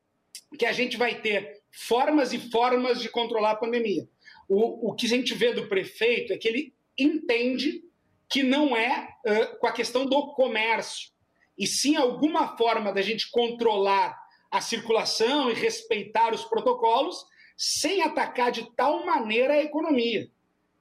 que 0.57 0.65
a 0.65 0.71
gente 0.71 0.97
vai 0.97 1.21
ter 1.21 1.61
formas 1.71 2.33
e 2.33 2.39
formas 2.39 3.01
de 3.01 3.09
controlar 3.09 3.51
a 3.51 3.55
pandemia. 3.55 4.07
O, 4.47 4.89
o 4.89 4.95
que 4.95 5.05
a 5.05 5.09
gente 5.09 5.33
vê 5.33 5.53
do 5.53 5.67
prefeito 5.67 6.33
é 6.33 6.37
que 6.37 6.47
ele 6.47 6.73
entende 6.97 7.83
que 8.29 8.43
não 8.43 8.75
é 8.75 9.15
uh, 9.25 9.59
com 9.59 9.67
a 9.67 9.71
questão 9.71 10.05
do 10.05 10.33
comércio, 10.33 11.09
e 11.57 11.65
sim 11.65 11.95
alguma 11.95 12.55
forma 12.55 12.93
da 12.93 13.01
gente 13.01 13.29
controlar 13.29 14.17
a 14.49 14.61
circulação 14.61 15.51
e 15.51 15.53
respeitar 15.53 16.33
os 16.33 16.45
protocolos 16.45 17.25
sem 17.57 18.01
atacar 18.01 18.51
de 18.51 18.71
tal 18.75 19.05
maneira 19.05 19.53
a 19.53 19.63
economia. 19.63 20.29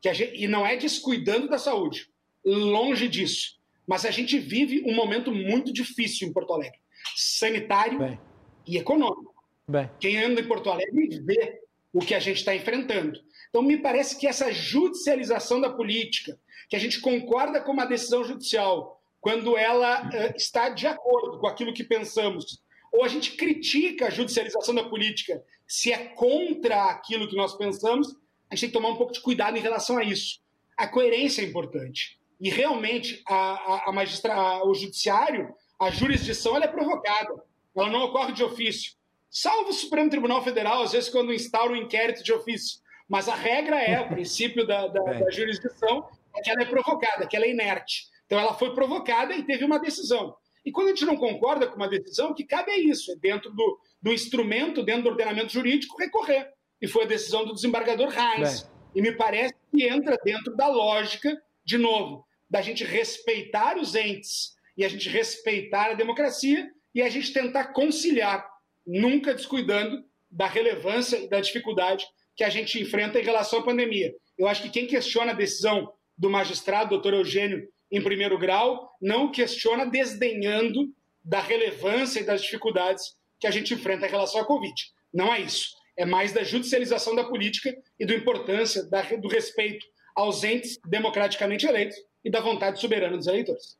Que 0.00 0.08
a 0.08 0.12
gente, 0.12 0.36
e 0.36 0.46
não 0.46 0.64
é 0.64 0.76
descuidando 0.76 1.48
da 1.48 1.58
saúde, 1.58 2.08
longe 2.44 3.08
disso. 3.08 3.58
Mas 3.86 4.04
a 4.04 4.10
gente 4.10 4.38
vive 4.38 4.82
um 4.86 4.94
momento 4.94 5.32
muito 5.32 5.72
difícil 5.72 6.28
em 6.28 6.32
Porto 6.32 6.52
Alegre 6.52 6.78
sanitário 7.16 7.98
Bem. 7.98 8.20
e 8.66 8.76
econômico. 8.76 9.34
Bem. 9.66 9.90
Quem 10.00 10.22
anda 10.22 10.40
em 10.40 10.48
Porto 10.48 10.70
Alegre 10.70 11.20
vê 11.20 11.60
o 11.92 12.00
que 12.00 12.14
a 12.14 12.20
gente 12.20 12.38
está 12.38 12.54
enfrentando. 12.54 13.20
Então, 13.48 13.62
me 13.62 13.76
parece 13.76 14.18
que 14.18 14.26
essa 14.26 14.52
judicialização 14.52 15.60
da 15.60 15.70
política, 15.70 16.38
que 16.68 16.76
a 16.76 16.78
gente 16.78 17.00
concorda 17.00 17.60
com 17.60 17.72
uma 17.72 17.86
decisão 17.86 18.24
judicial 18.24 19.00
quando 19.20 19.56
ela 19.56 20.06
uh, 20.06 20.36
está 20.36 20.68
de 20.68 20.86
acordo 20.86 21.38
com 21.38 21.46
aquilo 21.46 21.74
que 21.74 21.82
pensamos, 21.82 22.62
ou 22.92 23.04
a 23.04 23.08
gente 23.08 23.32
critica 23.32 24.06
a 24.06 24.10
judicialização 24.10 24.74
da 24.74 24.84
política 24.84 25.42
se 25.66 25.92
é 25.92 25.98
contra 25.98 26.84
aquilo 26.84 27.28
que 27.28 27.36
nós 27.36 27.54
pensamos, 27.56 28.16
a 28.50 28.54
gente 28.54 28.60
tem 28.60 28.68
que 28.70 28.74
tomar 28.74 28.88
um 28.88 28.96
pouco 28.96 29.12
de 29.12 29.20
cuidado 29.20 29.56
em 29.58 29.60
relação 29.60 29.98
a 29.98 30.04
isso. 30.04 30.40
A 30.76 30.88
coerência 30.88 31.42
é 31.42 31.44
importante. 31.44 32.18
E 32.40 32.48
realmente 32.48 33.22
a, 33.26 33.34
a, 33.34 33.90
a 33.90 33.92
magistra, 33.92 34.64
o 34.64 34.74
judiciário 34.74 35.54
a 35.78 35.90
jurisdição 35.90 36.56
é 36.56 36.66
provocada, 36.66 37.42
ela 37.76 37.88
não 37.88 38.04
ocorre 38.04 38.32
de 38.32 38.42
ofício. 38.42 38.94
Salvo 39.30 39.70
o 39.70 39.72
Supremo 39.72 40.10
Tribunal 40.10 40.42
Federal, 40.42 40.82
às 40.82 40.92
vezes, 40.92 41.10
quando 41.10 41.32
instaura 41.32 41.72
um 41.72 41.76
inquérito 41.76 42.24
de 42.24 42.32
ofício. 42.32 42.80
Mas 43.08 43.28
a 43.28 43.34
regra 43.34 43.80
é, 43.80 44.00
o 44.00 44.08
princípio 44.12 44.66
da, 44.66 44.88
da, 44.88 45.00
da 45.00 45.30
jurisdição, 45.30 46.08
é 46.36 46.40
que 46.40 46.50
ela 46.50 46.62
é 46.62 46.66
provocada, 46.66 47.26
que 47.26 47.36
ela 47.36 47.46
é 47.46 47.50
inerte. 47.50 48.08
Então, 48.26 48.38
ela 48.38 48.54
foi 48.54 48.74
provocada 48.74 49.34
e 49.34 49.44
teve 49.44 49.64
uma 49.64 49.78
decisão. 49.78 50.34
E 50.64 50.72
quando 50.72 50.88
a 50.88 50.90
gente 50.90 51.06
não 51.06 51.16
concorda 51.16 51.66
com 51.66 51.76
uma 51.76 51.88
decisão, 51.88 52.30
o 52.30 52.34
que 52.34 52.44
cabe 52.44 52.72
é 52.72 52.78
isso, 52.78 53.12
é 53.12 53.16
dentro 53.16 53.50
do, 53.52 53.78
do 54.02 54.12
instrumento, 54.12 54.82
dentro 54.82 55.04
do 55.04 55.10
ordenamento 55.10 55.52
jurídico, 55.52 55.96
recorrer. 55.98 56.50
E 56.80 56.86
foi 56.86 57.04
a 57.04 57.08
decisão 57.08 57.44
do 57.44 57.54
desembargador 57.54 58.08
Reins. 58.08 58.62
Bem. 58.62 58.70
E 58.96 59.02
me 59.02 59.12
parece 59.12 59.54
que 59.70 59.84
entra 59.84 60.18
dentro 60.24 60.54
da 60.56 60.68
lógica, 60.68 61.40
de 61.64 61.78
novo, 61.78 62.26
da 62.50 62.60
gente 62.60 62.84
respeitar 62.84 63.78
os 63.78 63.94
entes 63.94 64.57
e 64.78 64.84
a 64.84 64.88
gente 64.88 65.08
respeitar 65.08 65.90
a 65.90 65.94
democracia 65.94 66.70
e 66.94 67.02
a 67.02 67.08
gente 67.10 67.32
tentar 67.32 67.72
conciliar 67.72 68.48
nunca 68.86 69.34
descuidando 69.34 70.04
da 70.30 70.46
relevância 70.46 71.16
e 71.16 71.28
da 71.28 71.40
dificuldade 71.40 72.06
que 72.36 72.44
a 72.44 72.48
gente 72.48 72.80
enfrenta 72.80 73.18
em 73.18 73.24
relação 73.24 73.58
à 73.58 73.64
pandemia. 73.64 74.14
Eu 74.38 74.46
acho 74.46 74.62
que 74.62 74.70
quem 74.70 74.86
questiona 74.86 75.32
a 75.32 75.34
decisão 75.34 75.92
do 76.16 76.30
magistrado, 76.30 76.90
doutor 76.90 77.12
Eugênio, 77.12 77.68
em 77.90 78.00
primeiro 78.00 78.38
grau, 78.38 78.88
não 79.02 79.32
questiona 79.32 79.84
desdenhando 79.84 80.94
da 81.24 81.40
relevância 81.40 82.20
e 82.20 82.24
das 82.24 82.42
dificuldades 82.42 83.16
que 83.40 83.46
a 83.46 83.50
gente 83.50 83.74
enfrenta 83.74 84.06
em 84.06 84.10
relação 84.10 84.40
à 84.40 84.44
Covid. 84.44 84.74
Não 85.12 85.34
é 85.34 85.40
isso. 85.40 85.70
É 85.96 86.04
mais 86.04 86.32
da 86.32 86.44
judicialização 86.44 87.16
da 87.16 87.24
política 87.24 87.74
e 87.98 88.06
da 88.06 88.14
importância 88.14 88.88
do 89.20 89.28
respeito 89.28 89.84
aos 90.14 90.44
entes 90.44 90.78
democraticamente 90.86 91.66
eleitos 91.66 91.96
e 92.24 92.30
da 92.30 92.40
vontade 92.40 92.80
soberana 92.80 93.16
dos 93.16 93.26
eleitores. 93.26 93.76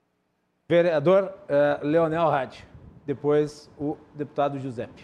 Vereador 0.71 1.33
uh, 1.49 1.87
Leonel 1.87 2.29
Hadi, 2.29 2.63
depois 3.07 3.71
o 3.79 3.97
deputado 4.15 4.59
Giuseppe. 4.59 5.03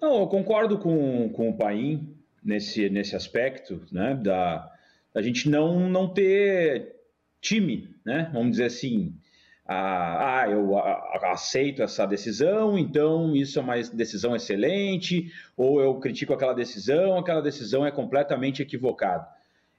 Não, 0.00 0.20
eu 0.20 0.28
concordo 0.28 0.78
com, 0.78 1.28
com 1.30 1.48
o 1.48 1.56
Paim 1.56 2.16
nesse, 2.40 2.88
nesse 2.88 3.16
aspecto, 3.16 3.84
né, 3.90 4.14
da, 4.14 4.70
da 5.12 5.20
gente 5.20 5.50
não, 5.50 5.88
não 5.88 6.08
ter 6.08 6.94
time, 7.40 7.92
né, 8.04 8.30
vamos 8.32 8.52
dizer 8.52 8.66
assim, 8.66 9.18
ah, 9.66 10.42
ah 10.42 10.48
eu 10.48 10.78
aceito 11.24 11.82
essa 11.82 12.06
decisão, 12.06 12.78
então 12.78 13.34
isso 13.34 13.58
é 13.58 13.62
uma 13.62 13.82
decisão 13.82 14.36
excelente, 14.36 15.32
ou 15.56 15.80
eu 15.80 15.98
critico 15.98 16.32
aquela 16.32 16.54
decisão, 16.54 17.18
aquela 17.18 17.40
decisão 17.40 17.84
é 17.84 17.90
completamente 17.90 18.62
equivocada. 18.62 19.35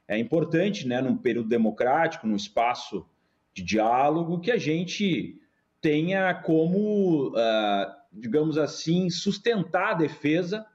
É 0.08 0.18
importante, 0.18 0.88
né, 0.88 1.02
num 1.02 1.18
período 1.18 1.50
democrático, 1.50 2.26
num 2.26 2.36
espaço 2.36 3.06
de 3.54 3.64
diálogo, 3.64 4.40
que 4.40 4.52
a 4.52 4.58
gente 4.58 5.42
tenha 5.82 6.34
como, 6.34 7.30
uh, 7.30 7.92
digamos 8.14 8.58
assim, 8.58 9.10
sustentar 9.10 9.92
a 9.92 9.96
defesa 9.96 10.66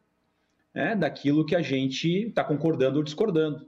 né, 0.75 0.95
daquilo 0.95 1.47
que 1.47 1.57
a 1.57 1.63
gente 1.63 2.29
está 2.29 2.45
concordando 2.45 2.99
ou 2.99 3.05
discordando. 3.05 3.67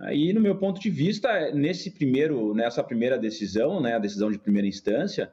Aí, 0.00 0.32
no 0.32 0.40
meu 0.40 0.56
ponto 0.56 0.80
de 0.80 0.90
vista, 0.90 1.52
nesse 1.52 1.90
primeiro, 1.90 2.54
nessa 2.54 2.82
primeira 2.82 3.16
decisão, 3.16 3.80
né, 3.80 3.94
a 3.94 3.98
decisão 3.98 4.30
de 4.30 4.38
primeira 4.38 4.66
instância, 4.66 5.32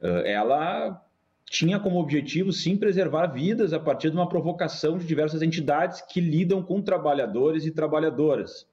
uh, 0.00 0.24
ela 0.24 1.04
tinha 1.50 1.80
como 1.80 1.98
objetivo, 1.98 2.52
sim, 2.52 2.76
preservar 2.76 3.26
vidas 3.26 3.72
a 3.72 3.80
partir 3.80 4.10
de 4.10 4.16
uma 4.16 4.28
provocação 4.28 4.98
de 4.98 5.06
diversas 5.06 5.42
entidades 5.42 6.00
que 6.02 6.20
lidam 6.20 6.62
com 6.62 6.80
trabalhadores 6.80 7.66
e 7.66 7.70
trabalhadoras. 7.70 8.66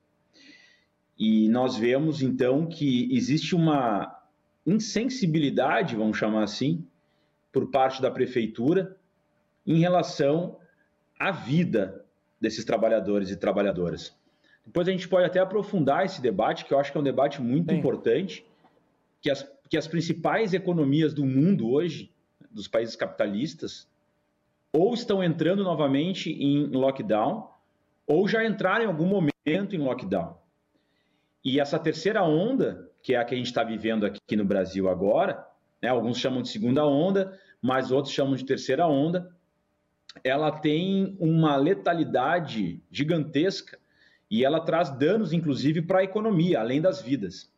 E 1.17 1.47
nós 1.49 1.77
vemos 1.77 2.21
então 2.21 2.65
que 2.65 3.07
existe 3.15 3.55
uma 3.55 4.21
insensibilidade, 4.65 5.95
vamos 5.95 6.17
chamar 6.17 6.43
assim, 6.43 6.85
por 7.51 7.71
parte 7.71 8.01
da 8.01 8.11
prefeitura 8.11 8.97
em 9.65 9.79
relação 9.79 10.57
à 11.17 11.31
vida 11.31 12.05
desses 12.39 12.65
trabalhadores 12.65 13.31
e 13.31 13.37
trabalhadoras. 13.37 14.15
Depois 14.65 14.87
a 14.87 14.91
gente 14.91 15.07
pode 15.07 15.25
até 15.25 15.39
aprofundar 15.39 16.05
esse 16.05 16.21
debate, 16.21 16.65
que 16.65 16.73
eu 16.73 16.79
acho 16.79 16.91
que 16.91 16.97
é 16.97 17.01
um 17.01 17.03
debate 17.03 17.41
muito 17.41 17.71
Sim. 17.71 17.77
importante, 17.77 18.45
que 19.21 19.29
as, 19.29 19.49
que 19.69 19.77
as 19.77 19.87
principais 19.87 20.53
economias 20.53 21.13
do 21.13 21.25
mundo 21.25 21.69
hoje, 21.69 22.11
dos 22.51 22.67
países 22.67 22.95
capitalistas, 22.95 23.87
ou 24.73 24.93
estão 24.93 25.23
entrando 25.23 25.63
novamente 25.63 26.31
em 26.31 26.65
lockdown, 26.67 27.49
ou 28.05 28.27
já 28.27 28.45
entraram 28.45 28.83
em 28.83 28.87
algum 28.87 29.05
momento 29.05 29.75
em 29.75 29.79
lockdown. 29.79 30.35
E 31.45 31.59
essa 31.59 31.77
terceira 31.77 32.23
onda, 32.23 32.89
que 33.03 33.13
é 33.13 33.17
a 33.17 33.23
que 33.23 33.35
a 33.35 33.37
gente 33.37 33.45
está 33.45 33.63
vivendo 33.63 34.03
aqui 34.03 34.35
no 34.35 34.43
Brasil 34.43 34.89
agora, 34.89 35.45
né, 35.79 35.89
alguns 35.89 36.17
chamam 36.17 36.41
de 36.41 36.49
segunda 36.49 36.83
onda, 36.83 37.39
mas 37.61 37.91
outros 37.91 38.15
chamam 38.15 38.35
de 38.35 38.43
terceira 38.43 38.87
onda, 38.87 39.29
ela 40.23 40.51
tem 40.51 41.15
uma 41.19 41.55
letalidade 41.55 42.81
gigantesca 42.89 43.77
e 44.29 44.43
ela 44.43 44.59
traz 44.59 44.89
danos, 44.89 45.33
inclusive, 45.33 45.83
para 45.83 45.99
a 45.99 46.03
economia, 46.03 46.59
além 46.59 46.81
das 46.81 46.99
vidas. 46.99 47.53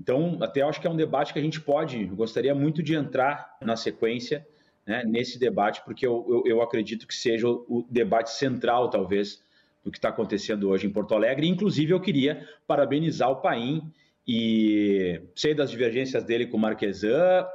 Então, 0.00 0.38
até 0.42 0.62
acho 0.62 0.80
que 0.80 0.86
é 0.88 0.90
um 0.90 0.96
debate 0.96 1.32
que 1.32 1.38
a 1.38 1.42
gente 1.42 1.60
pode, 1.60 2.04
gostaria 2.06 2.54
muito 2.56 2.82
de 2.82 2.96
entrar 2.96 3.56
na 3.60 3.76
sequência 3.76 4.44
né, 4.84 5.04
nesse 5.04 5.38
debate, 5.38 5.80
porque 5.84 6.04
eu, 6.04 6.26
eu, 6.28 6.42
eu 6.44 6.62
acredito 6.62 7.06
que 7.06 7.14
seja 7.14 7.46
o, 7.46 7.64
o 7.68 7.86
debate 7.88 8.32
central, 8.32 8.90
talvez, 8.90 9.44
do 9.84 9.90
que 9.90 9.98
está 9.98 10.08
acontecendo 10.08 10.68
hoje 10.68 10.86
em 10.86 10.90
Porto 10.90 11.14
Alegre. 11.14 11.48
Inclusive, 11.48 11.92
eu 11.92 12.00
queria 12.00 12.46
parabenizar 12.66 13.30
o 13.30 13.36
Paim 13.36 13.92
e 14.26 15.20
sei 15.34 15.54
das 15.54 15.70
divergências 15.70 16.24
dele 16.24 16.46
com 16.46 16.56
o 16.56 16.60
Marquesan, 16.60 17.46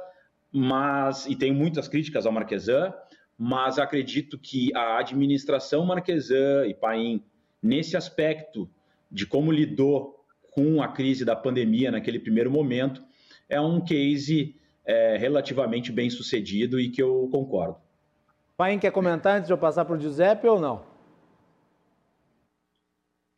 mas 0.52 1.26
e 1.26 1.34
tem 1.34 1.52
muitas 1.52 1.88
críticas 1.88 2.26
ao 2.26 2.32
Marquesan, 2.32 2.92
mas 3.38 3.78
acredito 3.78 4.38
que 4.38 4.74
a 4.74 4.98
administração 4.98 5.86
Marquesan 5.86 6.66
e 6.66 6.74
Paim 6.74 7.22
nesse 7.62 7.96
aspecto 7.96 8.68
de 9.10 9.26
como 9.26 9.50
lidou 9.50 10.24
com 10.50 10.82
a 10.82 10.88
crise 10.88 11.24
da 11.24 11.36
pandemia 11.36 11.90
naquele 11.90 12.18
primeiro 12.18 12.50
momento 12.50 13.02
é 13.48 13.60
um 13.60 13.80
case 13.80 14.54
é, 14.84 15.16
relativamente 15.16 15.90
bem 15.90 16.10
sucedido 16.10 16.78
e 16.78 16.90
que 16.90 17.02
eu 17.02 17.28
concordo. 17.30 17.76
Paim 18.56 18.78
quer 18.78 18.90
comentar 18.90 19.36
antes 19.36 19.46
de 19.46 19.52
eu 19.52 19.58
passar 19.58 19.84
para 19.84 19.96
o 19.96 20.00
Giuseppe 20.00 20.46
ou 20.46 20.60
não? 20.60 20.97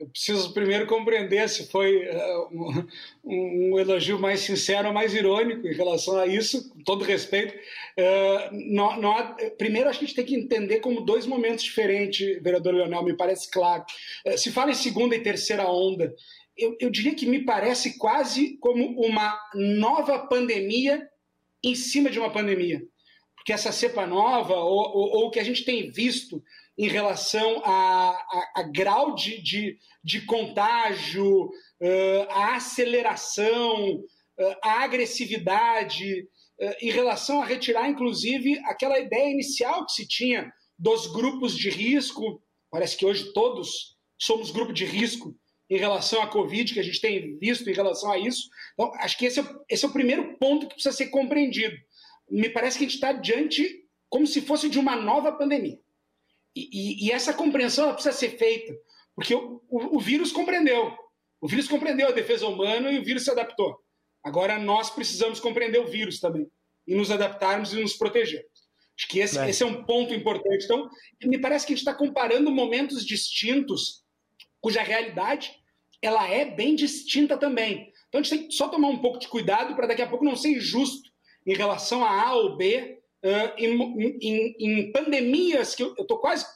Eu 0.00 0.08
preciso 0.08 0.54
primeiro 0.54 0.86
compreender 0.86 1.46
se 1.46 1.70
foi 1.70 2.08
uh, 2.08 2.48
um, 2.50 3.72
um, 3.74 3.78
elogio 3.78 4.18
mais 4.18 4.40
sincero 4.40 4.88
ou 4.88 4.94
mais 4.94 5.12
irônico 5.12 5.68
em 5.68 5.74
relação 5.74 6.18
a 6.18 6.26
isso, 6.26 6.70
com 6.70 6.82
todo 6.82 7.04
respeito. 7.04 7.54
Uh, 7.54 8.72
não, 8.72 8.98
não 8.98 9.12
há, 9.12 9.36
primeiro, 9.58 9.90
a 9.90 9.92
gente 9.92 10.14
tem 10.14 10.24
que 10.24 10.34
entender 10.34 10.80
como 10.80 11.02
dois 11.02 11.26
momentos 11.26 11.62
diferentes, 11.62 12.42
vereador 12.42 12.74
Leonel, 12.74 13.04
me 13.04 13.14
parece 13.14 13.50
claro. 13.50 13.84
Uh, 14.26 14.38
se 14.38 14.50
fala 14.50 14.70
em 14.70 14.74
segunda 14.74 15.14
e 15.14 15.22
terceira 15.22 15.70
onda, 15.70 16.14
eu, 16.56 16.74
eu 16.80 16.88
diria 16.88 17.14
que 17.14 17.26
me 17.26 17.44
parece 17.44 17.98
quase 17.98 18.56
como 18.56 18.98
uma 18.98 19.38
nova 19.54 20.18
pandemia 20.20 21.06
em 21.62 21.74
cima 21.74 22.08
de 22.08 22.18
uma 22.18 22.32
pandemia. 22.32 22.82
Porque 23.36 23.52
essa 23.52 23.70
cepa 23.70 24.06
nova, 24.06 24.54
ou 24.54 25.26
o 25.26 25.30
que 25.30 25.40
a 25.40 25.44
gente 25.44 25.64
tem 25.64 25.90
visto 25.90 26.42
em 26.78 26.88
relação 26.88 27.62
a, 27.64 28.10
a, 28.10 28.52
a 28.56 28.62
grau 28.62 29.14
de, 29.14 29.42
de, 29.42 29.78
de 30.02 30.22
contágio, 30.22 31.44
uh, 31.44 32.26
a 32.30 32.56
aceleração, 32.56 33.96
uh, 33.96 34.56
a 34.62 34.82
agressividade, 34.82 36.22
uh, 36.60 36.74
em 36.80 36.90
relação 36.90 37.42
a 37.42 37.44
retirar, 37.44 37.88
inclusive, 37.88 38.58
aquela 38.64 38.98
ideia 38.98 39.30
inicial 39.30 39.84
que 39.84 39.92
se 39.92 40.08
tinha 40.08 40.50
dos 40.78 41.06
grupos 41.06 41.56
de 41.56 41.68
risco. 41.68 42.42
Parece 42.70 42.96
que 42.96 43.04
hoje 43.04 43.32
todos 43.32 43.96
somos 44.18 44.50
grupo 44.50 44.72
de 44.72 44.84
risco 44.84 45.36
em 45.68 45.76
relação 45.76 46.20
à 46.20 46.26
Covid, 46.26 46.74
que 46.74 46.80
a 46.80 46.82
gente 46.82 47.00
tem 47.00 47.38
visto 47.38 47.68
em 47.68 47.74
relação 47.74 48.10
a 48.10 48.18
isso. 48.18 48.48
Então, 48.74 48.92
acho 48.96 49.16
que 49.16 49.26
esse 49.26 49.40
é, 49.40 49.44
esse 49.68 49.84
é 49.84 49.88
o 49.88 49.92
primeiro 49.92 50.36
ponto 50.38 50.66
que 50.66 50.74
precisa 50.74 50.96
ser 50.96 51.08
compreendido. 51.08 51.76
Me 52.28 52.48
parece 52.48 52.76
que 52.78 52.84
a 52.84 52.88
gente 52.88 52.96
está 52.96 53.12
diante 53.12 53.84
como 54.08 54.26
se 54.26 54.40
fosse 54.40 54.68
de 54.68 54.78
uma 54.78 54.96
nova 54.96 55.30
pandemia. 55.30 55.78
E, 56.54 56.68
e, 56.72 57.06
e 57.06 57.12
essa 57.12 57.32
compreensão 57.32 57.92
precisa 57.92 58.14
ser 58.14 58.36
feita, 58.36 58.74
porque 59.14 59.34
o, 59.34 59.62
o, 59.68 59.96
o, 59.96 60.00
vírus 60.00 60.32
compreendeu. 60.32 60.96
O 61.40 61.48
vírus 61.48 61.68
compreendeu 61.68 62.08
a 62.08 62.12
defesa 62.12 62.46
humana 62.46 62.90
e 62.90 62.98
o 62.98 63.04
vírus 63.04 63.24
se 63.24 63.30
adaptou. 63.30 63.78
Agora 64.22 64.58
nós 64.58 64.90
precisamos 64.90 65.40
compreender 65.40 65.78
o 65.78 65.86
vírus 65.86 66.20
também 66.20 66.50
e 66.86 66.94
nos 66.94 67.10
adaptarmos 67.10 67.72
e 67.72 67.80
nos 67.80 67.94
protegermos. 67.94 68.50
Acho 68.98 69.08
que 69.08 69.20
esse 69.20 69.38
é. 69.38 69.48
esse 69.48 69.62
é 69.62 69.66
um 69.66 69.84
ponto 69.84 70.12
importante. 70.12 70.64
Então, 70.64 70.90
me 71.24 71.38
parece 71.38 71.66
que 71.66 71.72
a 71.72 71.76
gente 71.76 71.86
está 71.86 71.94
comparando 71.94 72.50
momentos 72.50 73.06
distintos, 73.06 74.04
cuja 74.60 74.82
realidade 74.82 75.60
ela 76.02 76.28
é 76.28 76.44
bem 76.44 76.74
distinta 76.74 77.36
também. 77.36 77.92
Então 78.08 78.20
a 78.20 78.22
gente 78.22 78.38
tem 78.38 78.48
que 78.48 78.54
só 78.54 78.68
tomar 78.68 78.88
um 78.88 78.98
pouco 78.98 79.18
de 79.18 79.28
cuidado 79.28 79.74
para 79.76 79.86
daqui 79.86 80.02
a 80.02 80.08
pouco 80.08 80.24
não 80.24 80.36
ser 80.36 80.50
injusto 80.50 81.10
em 81.46 81.54
relação 81.54 82.04
a 82.04 82.22
A 82.22 82.34
ou 82.34 82.56
B 82.56 82.99
uh, 83.24 83.52
em, 83.56 84.18
em, 84.20 84.56
em, 84.58 84.92
pandemias 84.92 85.74
que 85.74 85.82
eu 85.82 85.94
estou 85.98 86.18
quase 86.18 86.46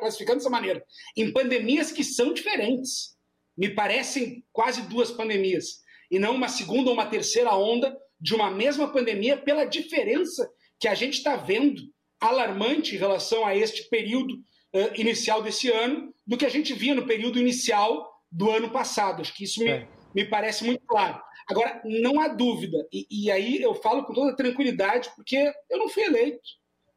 classificando 0.00 0.38
dessa 0.38 0.50
maneira, 0.50 0.84
em 1.16 1.32
pandemias 1.32 1.92
que 1.92 2.02
são 2.02 2.32
diferentes. 2.32 3.14
Me 3.56 3.68
parecem 3.68 4.44
quase 4.52 4.82
duas 4.82 5.10
pandemias, 5.10 5.82
e 6.10 6.18
não 6.18 6.34
uma 6.34 6.48
segunda 6.48 6.90
ou 6.90 6.94
uma 6.94 7.06
terceira 7.06 7.54
onda 7.54 7.96
de 8.20 8.34
uma 8.34 8.50
mesma 8.50 8.90
pandemia, 8.90 9.36
pela 9.36 9.64
diferença 9.64 10.50
que 10.80 10.88
a 10.88 10.94
gente 10.94 11.18
está 11.18 11.36
vendo 11.36 11.82
alarmante 12.20 12.94
em 12.94 12.98
relação 12.98 13.46
a 13.46 13.54
este 13.54 13.88
período 13.88 14.32
uh, 14.32 15.00
inicial 15.00 15.42
desse 15.42 15.70
ano, 15.70 16.12
do 16.26 16.36
que 16.36 16.46
a 16.46 16.50
gente 16.50 16.72
via 16.72 16.94
no 16.94 17.06
período 17.06 17.38
inicial 17.38 18.10
do 18.30 18.50
ano 18.50 18.70
passado. 18.70 19.20
Acho 19.20 19.34
que 19.34 19.44
isso 19.44 19.60
me, 19.60 19.70
é. 19.70 19.88
me 20.14 20.24
parece 20.24 20.64
muito 20.64 20.84
claro. 20.86 21.20
Agora, 21.48 21.82
não 21.84 22.20
há 22.20 22.28
dúvida, 22.28 22.88
e, 22.92 23.06
e, 23.10 23.30
aí 23.30 23.60
eu 23.60 23.74
falo 23.74 24.04
com 24.04 24.14
toda 24.14 24.36
tranquilidade, 24.36 25.10
porque 25.14 25.52
eu 25.70 25.78
não 25.78 25.88
fui 25.88 26.04
eleito. 26.04 26.40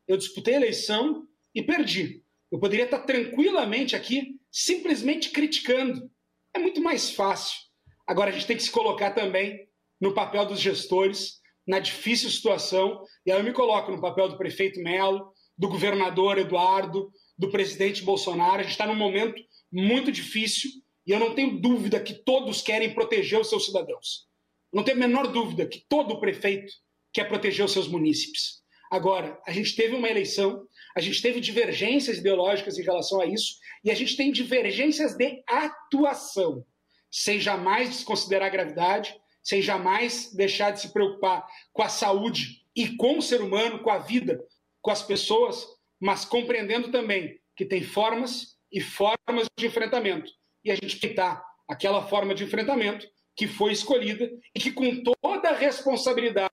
Eu 0.08 0.16
disputei 0.18 0.54
a 0.54 0.58
eleição 0.58 1.28
e 1.54 1.62
perdi. 1.62 2.24
Eu 2.52 2.60
poderia 2.60 2.86
estar 2.86 3.00
tranquilamente 3.00 3.96
aqui, 3.96 4.40
simplesmente 4.50 5.32
criticando. 5.32 6.10
É 6.54 6.60
muito 6.60 6.82
mais 6.82 7.12
fácil. 7.12 7.58
Agora, 8.06 8.30
a 8.30 8.34
gente 8.34 8.48
tem 8.48 8.56
que 8.56 8.64
se 8.64 8.72
colocar 8.72 9.12
também 9.12 9.68
no 10.00 10.14
papel 10.14 10.46
dos 10.46 10.62
gestores 10.62 11.42
na 11.68 11.80
difícil 11.80 12.30
situação, 12.30 13.04
e 13.26 13.32
aí 13.32 13.38
eu 13.38 13.44
me 13.44 13.52
coloco 13.52 13.92
no 13.92 14.00
papel 14.00 14.30
do 14.30 14.38
prefeito 14.38 14.80
Melo, 14.82 15.34
do 15.58 15.68
governador 15.68 16.38
Eduardo, 16.38 17.12
do 17.38 17.52
presidente 17.52 18.04
Bolsonaro. 18.04 18.60
A 18.60 18.64
gente 18.64 18.72
está 18.72 18.88
num 18.88 18.96
momento 18.96 19.42
muito 19.70 20.10
difícil 20.10 20.72
e 21.06 21.12
eu 21.12 21.20
não 21.20 21.36
tenho 21.36 21.60
dúvida 21.60 22.00
que 22.00 22.14
todos 22.14 22.62
querem 22.62 22.94
proteger 22.94 23.40
os 23.40 23.50
seus 23.50 23.66
cidadãos. 23.66 24.28
Não 24.74 24.84
tenho 24.84 24.98
a 24.98 25.00
menor 25.00 25.28
dúvida 25.28 25.66
que 25.66 25.84
todo 25.88 26.20
prefeito 26.20 26.72
quer 27.14 27.28
proteger 27.28 27.66
os 27.66 27.72
seus 27.72 27.88
munícipes. 27.88 28.62
Agora, 28.90 29.40
a 29.46 29.52
gente 29.52 29.76
teve 29.76 29.96
uma 29.96 30.10
eleição, 30.10 30.66
a 30.96 31.02
gente 31.02 31.22
teve 31.22 31.40
divergências 31.42 32.18
ideológicas 32.18 32.78
em 32.78 32.84
relação 32.84 33.20
a 33.20 33.26
isso, 33.26 33.56
e 33.84 33.92
a 33.92 33.96
gente 33.96 34.16
tem 34.16 34.32
divergências 34.32 35.16
de 35.16 35.44
atuação, 35.48 36.66
sem 37.12 37.40
jamais 37.40 37.90
desconsiderar 37.90 38.48
a 38.48 38.52
gravidade, 38.52 39.14
sem 39.44 39.62
jamais 39.62 40.34
deixar 40.34 40.72
de 40.72 40.82
se 40.82 40.94
preocupar 40.94 41.46
com 41.74 41.82
a 41.82 41.90
saúde 41.90 42.62
e 42.76 42.96
com 42.96 43.18
o 43.18 43.22
ser 43.22 43.42
humano, 43.42 43.80
com 43.80 43.90
a 43.90 43.98
vida, 43.98 44.40
com 44.82 44.92
as 44.92 45.02
pessoas, 45.02 45.66
mas 46.00 46.24
compreendendo 46.24 46.92
também 46.92 47.40
que 47.56 47.66
tem 47.66 47.82
formas 47.82 48.58
e 48.72 48.80
formas 48.80 49.48
de 49.58 49.66
enfrentamento. 49.66 50.30
E 50.64 50.72
a 50.72 50.76
gente 50.76 51.00
tentar 51.00 51.44
aquela 51.68 52.08
forma 52.08 52.36
de 52.36 52.44
enfrentamento 52.44 53.08
que 53.38 53.48
foi 53.48 53.72
escolhida 53.72 54.30
e 54.54 54.60
que, 54.60 54.72
com 54.72 55.04
toda 55.22 55.50
a 55.50 55.56
responsabilidade 55.56 56.52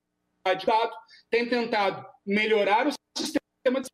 dado, 0.65 0.93
tem 1.29 1.49
tentado 1.49 2.05
melhorar 2.25 2.87
o 2.87 2.91
sistema 3.17 3.81
de 3.81 3.89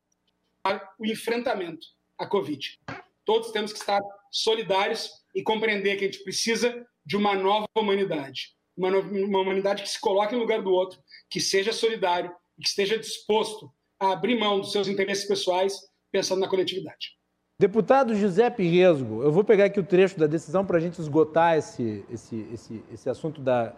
o 0.99 1.05
enfrentamento 1.05 1.87
à 2.19 2.27
Covid. 2.27 2.77
Todos 3.25 3.51
temos 3.51 3.71
que 3.71 3.79
estar 3.79 4.01
solidários 4.29 5.09
e 5.33 5.41
compreender 5.41 5.95
que 5.95 6.03
a 6.03 6.07
gente 6.07 6.23
precisa 6.23 6.85
de 7.05 7.15
uma 7.15 7.33
nova 7.33 7.67
humanidade. 7.75 8.53
Uma, 8.75 8.89
uma 8.89 9.39
humanidade 9.39 9.83
que 9.83 9.89
se 9.89 9.99
coloque 9.99 10.35
no 10.35 10.41
lugar 10.41 10.61
do 10.61 10.71
outro, 10.71 11.01
que 11.29 11.39
seja 11.39 11.71
solidário 11.71 12.31
e 12.57 12.61
que 12.61 12.67
esteja 12.67 12.97
disposto 12.97 13.71
a 13.99 14.11
abrir 14.11 14.37
mão 14.37 14.59
dos 14.59 14.71
seus 14.71 14.87
interesses 14.87 15.25
pessoais 15.25 15.79
pensando 16.11 16.41
na 16.41 16.49
coletividade. 16.49 17.17
Deputado 17.61 18.15
Giuseppe 18.15 18.67
Resgo, 18.67 19.21
eu 19.21 19.31
vou 19.31 19.43
pegar 19.43 19.65
aqui 19.65 19.79
o 19.79 19.83
trecho 19.83 20.19
da 20.19 20.25
decisão 20.25 20.65
para 20.65 20.77
a 20.77 20.79
gente 20.79 20.99
esgotar 20.99 21.55
esse, 21.55 22.03
esse, 22.11 22.47
esse, 22.51 22.83
esse 22.91 23.07
assunto 23.07 23.39
da, 23.39 23.73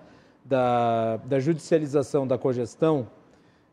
da, 0.46 1.18
da 1.18 1.38
judicialização 1.38 2.26
da 2.26 2.38
cogestão. 2.38 3.06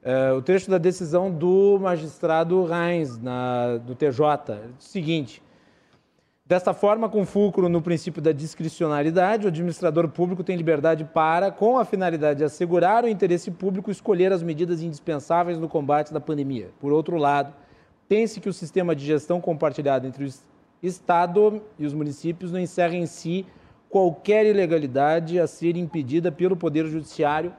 É, 0.02 0.32
o 0.32 0.42
trecho 0.42 0.68
da 0.68 0.78
decisão 0.78 1.30
do 1.30 1.78
magistrado 1.80 2.64
Reins, 2.64 3.18
na, 3.18 3.76
do 3.76 3.94
TJ, 3.94 4.52
é 4.52 4.66
o 4.76 4.82
seguinte. 4.82 5.40
Desta 6.44 6.74
forma, 6.74 7.08
com 7.08 7.24
fulcro 7.24 7.68
no 7.68 7.80
princípio 7.80 8.20
da 8.20 8.32
discricionariedade, 8.32 9.44
o 9.44 9.48
administrador 9.48 10.08
público 10.08 10.42
tem 10.42 10.56
liberdade 10.56 11.04
para, 11.04 11.52
com 11.52 11.78
a 11.78 11.84
finalidade 11.84 12.38
de 12.38 12.44
assegurar 12.44 13.04
o 13.04 13.08
interesse 13.08 13.48
público, 13.48 13.92
escolher 13.92 14.32
as 14.32 14.42
medidas 14.42 14.82
indispensáveis 14.82 15.56
no 15.56 15.68
combate 15.68 16.12
da 16.12 16.18
pandemia. 16.18 16.70
Por 16.80 16.90
outro 16.90 17.16
lado, 17.16 17.54
tem-se 18.10 18.40
que 18.40 18.48
o 18.48 18.52
sistema 18.52 18.92
de 18.92 19.06
gestão 19.06 19.40
compartilhado 19.40 20.04
entre 20.04 20.24
o 20.24 20.28
Estado 20.82 21.62
e 21.78 21.86
os 21.86 21.94
municípios 21.94 22.50
não 22.50 22.58
encerra 22.58 22.96
em 22.96 23.06
si 23.06 23.46
qualquer 23.88 24.44
ilegalidade 24.44 25.38
a 25.38 25.46
ser 25.46 25.76
impedida 25.76 26.32
pelo 26.32 26.56
Poder 26.56 26.88
Judiciário, 26.88 27.54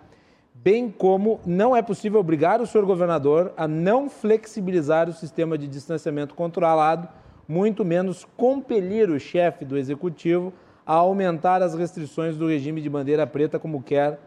bem 0.53 0.91
como 0.91 1.39
não 1.45 1.73
é 1.73 1.81
possível 1.81 2.19
obrigar 2.19 2.59
o 2.59 2.67
senhor 2.67 2.85
governador 2.85 3.53
a 3.55 3.65
não 3.65 4.09
flexibilizar 4.09 5.07
o 5.07 5.13
sistema 5.13 5.57
de 5.57 5.69
distanciamento 5.69 6.35
controlado 6.35 7.07
muito 7.47 7.85
menos 7.85 8.27
compelir 8.35 9.09
o 9.09 9.17
chefe 9.17 9.63
do 9.63 9.77
executivo 9.77 10.51
a 10.85 10.95
aumentar 10.95 11.61
as 11.61 11.75
restrições 11.75 12.35
do 12.35 12.49
regime 12.49 12.81
de 12.81 12.89
bandeira 12.89 13.25
preta, 13.25 13.57
como 13.57 13.81
quer 13.81 14.19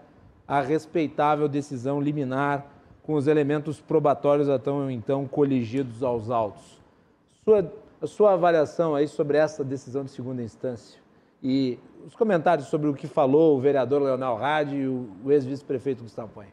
a 0.48 0.62
respeitável 0.62 1.46
decisão 1.48 2.00
liminar, 2.00 2.73
com 3.04 3.14
os 3.14 3.26
elementos 3.26 3.80
probatórios 3.80 4.48
então, 4.48 4.90
então 4.90 5.28
coligidos 5.28 6.02
aos 6.02 6.30
autos. 6.30 6.80
Sua, 7.44 7.72
a 8.00 8.06
sua 8.06 8.32
avaliação 8.32 8.94
aí 8.94 9.06
sobre 9.06 9.36
essa 9.36 9.62
decisão 9.62 10.04
de 10.04 10.10
segunda 10.10 10.42
instância 10.42 10.98
e 11.42 11.78
os 12.06 12.14
comentários 12.14 12.68
sobre 12.68 12.88
o 12.88 12.94
que 12.94 13.06
falou 13.06 13.56
o 13.56 13.60
vereador 13.60 14.02
Leonel 14.02 14.36
Rade 14.36 14.76
e 14.76 14.88
o, 14.88 15.10
o 15.22 15.30
ex-vice-prefeito 15.30 16.02
Gustavo 16.02 16.30
Põe. 16.34 16.46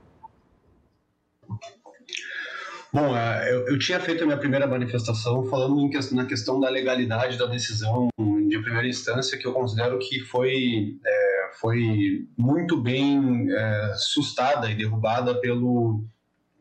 Bom, 2.94 3.16
é, 3.16 3.54
eu, 3.70 3.80
tinha 3.80 4.02
feito 4.02 4.24
a 4.24 4.26
minha 4.26 4.38
primeira 4.38 4.68
manifestação 4.68 5.46
falando 5.46 5.90
questão, 5.90 6.18
na 6.18 6.26
questão 6.26 6.60
da 6.60 6.70
legalidade 6.70 7.38
da 7.38 7.46
decisão 7.46 8.10
de 8.20 8.62
primeira 8.62 8.88
instância, 8.88 9.38
que 9.38 9.48
eu 9.48 9.54
considero 9.54 9.98
que 9.98 10.20
foi, 10.20 10.98
é, 11.06 11.50
foi 11.62 12.28
muito 12.38 12.76
bem 12.76 13.48
é, 13.50 13.94
sustada 13.96 14.70
e 14.70 14.76
derrubada 14.76 15.40
pelo 15.40 16.04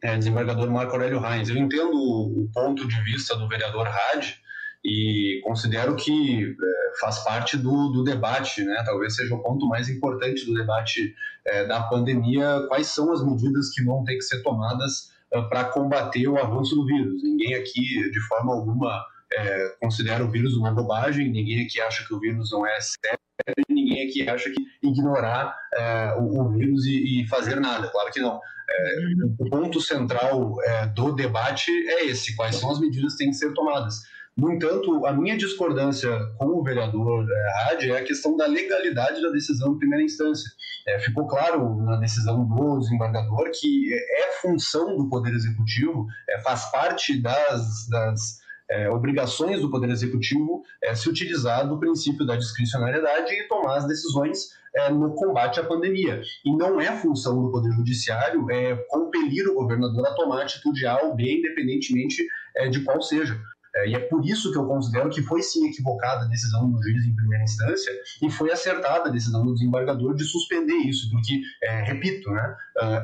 é, 0.03 0.17
desembargador 0.17 0.71
Marco 0.71 0.93
Aurélio 0.93 1.21
Reins. 1.21 1.49
Eu 1.49 1.57
entendo 1.57 1.95
o, 1.95 2.49
ponto 2.53 2.87
de 2.87 3.03
vista 3.03 3.37
do 3.37 3.49
vereador 3.49 3.87
Hadi 3.87 4.37
e 4.85 5.41
considero 5.45 5.95
que 5.97 6.45
é, 6.45 7.01
faz 7.01 7.19
parte 7.23 7.57
do, 7.57 7.89
do, 7.89 8.03
debate, 8.03 8.65
né? 8.65 8.83
talvez 8.85 9.15
seja 9.15 9.35
o 9.35 9.43
ponto 9.43 9.67
mais 9.67 9.89
importante 9.89 10.47
do 10.47 10.55
debate 10.55 11.15
é, 11.47 11.67
da 11.67 11.83
pandemia, 11.83 12.65
quais 12.69 12.87
são 12.87 13.13
as 13.13 13.25
medidas 13.25 13.71
que 13.71 13.85
vão 13.85 14.03
ter 14.05 14.15
que 14.15 14.23
ser 14.23 14.43
tomadas 14.43 15.11
eh, 15.33 15.43
para 15.43 15.65
combater 15.65 16.27
o 16.29 16.37
avanço 16.37 16.75
do 16.75 16.85
vírus. 16.85 17.23
Ninguém 17.23 17.55
aqui, 17.55 18.11
de 18.11 18.21
forma 18.27 18.53
alguma, 18.53 19.05
é, 19.33 19.77
considera 19.81 20.25
o 20.25 20.31
vírus 20.31 20.57
uma 20.57 20.73
bobagem, 20.73 21.31
ninguém 21.31 21.65
aqui 21.65 21.81
acha 21.81 22.05
que 22.07 22.13
o 22.13 22.19
vírus 22.19 22.51
não 22.51 22.67
é 22.67 22.79
sério, 22.81 23.65
ninguém 23.69 24.09
aqui 24.09 24.29
acha 24.29 24.51
que 24.51 24.61
ignorar 24.83 25.57
é, 25.73 26.15
o, 26.19 26.41
o, 26.41 26.49
vírus 26.51 26.85
e, 26.85 27.23
e, 27.23 27.29
fazer 27.29 27.61
nada. 27.61 27.89
Claro 27.89 28.11
que 28.11 28.21
não. 28.21 28.41
É, 28.73 28.97
o 29.39 29.51
ponto 29.51 29.81
central 29.81 30.55
do 30.95 31.13
debate 31.13 31.71
é 31.89 32.07
esse: 32.07 32.37
quais 32.37 32.57
são 32.57 32.71
as 32.71 32.81
medidas 32.81 33.13
que 33.13 33.19
têm 33.19 33.31
que 33.31 33.37
ser 33.37 33.53
tomadas. 33.53 34.03
No 34.37 34.51
entanto, 34.53 35.05
a 35.05 35.13
minha 35.13 35.37
discordância 35.37 36.11
com 36.39 36.47
o 36.47 36.63
vereador 36.63 37.27
é, 37.31 37.73
Hadi 37.73 37.91
é 37.91 37.99
a 37.99 38.05
questão 38.05 38.37
da 38.37 38.47
legalidade 38.47 39.21
da 39.21 39.31
decisão 39.31 39.75
em 39.75 39.79
primeira 39.79 40.05
instância. 40.05 40.51
É, 40.87 40.99
ficou 40.99 41.27
claro 41.27 41.77
na 41.83 41.97
decisão 41.97 42.47
do 42.47 42.79
desembargador 42.79 43.51
que 43.53 43.93
é 43.93 44.41
função 44.41 44.97
do 44.97 45.09
Poder 45.11 45.35
Executivo, 45.35 46.07
é, 46.29 46.41
faz 46.41 46.71
parte 46.71 47.21
das, 47.21 47.87
das 47.89 48.41
é, 48.71 48.89
obrigações 48.89 49.61
do 49.61 49.71
Poder 49.71 49.91
Executivo 49.91 50.63
é, 50.83 50.95
se 50.95 51.09
utilizar 51.09 51.69
do 51.69 51.79
princípio 51.79 52.25
da 52.25 52.37
discricionariedade 52.37 53.33
e 53.33 53.49
tomar 53.49 53.79
as 53.79 53.87
decisões 53.87 54.51
é, 54.75 54.91
no 54.91 55.15
combate 55.15 55.59
à 55.59 55.65
pandemia. 55.65 56.23
E 56.45 56.57
não 56.57 56.81
é 56.81 56.97
função 56.97 57.43
do 57.43 57.51
Poder 57.51 57.73
Judiciário 57.73 58.51
é, 58.51 58.77
compelir 58.89 59.49
o 59.49 59.55
governador 59.55 60.07
a 60.07 60.15
tomar 60.15 60.43
atitude 60.43 60.87
A 60.87 61.03
ou 61.03 61.17
B, 61.17 61.39
independentemente 61.39 62.25
é, 62.57 62.69
de 62.69 62.81
qual 62.81 63.03
seja. 63.03 63.39
É, 63.75 63.89
e 63.89 63.95
é 63.95 63.99
por 64.01 64.25
isso 64.25 64.51
que 64.51 64.59
eu 64.59 64.67
considero 64.67 65.09
que 65.11 65.23
foi 65.23 65.43
sim 65.43 65.69
equivocada 65.69 66.25
a 66.25 66.29
decisão 66.29 66.71
do 66.71 66.83
juiz 66.83 67.05
em 67.07 67.15
primeira 67.15 67.45
instância 67.45 67.93
e 68.21 68.31
foi 68.31 68.51
acertada 68.51 69.09
a 69.09 69.13
decisão 69.13 69.45
do 69.45 69.55
desembargador 69.55 70.15
de 70.15 70.25
suspender 70.25 70.75
isso, 70.75 71.09
porque, 71.11 71.41
é, 71.63 71.83
repito, 71.83 72.31
né, 72.31 72.57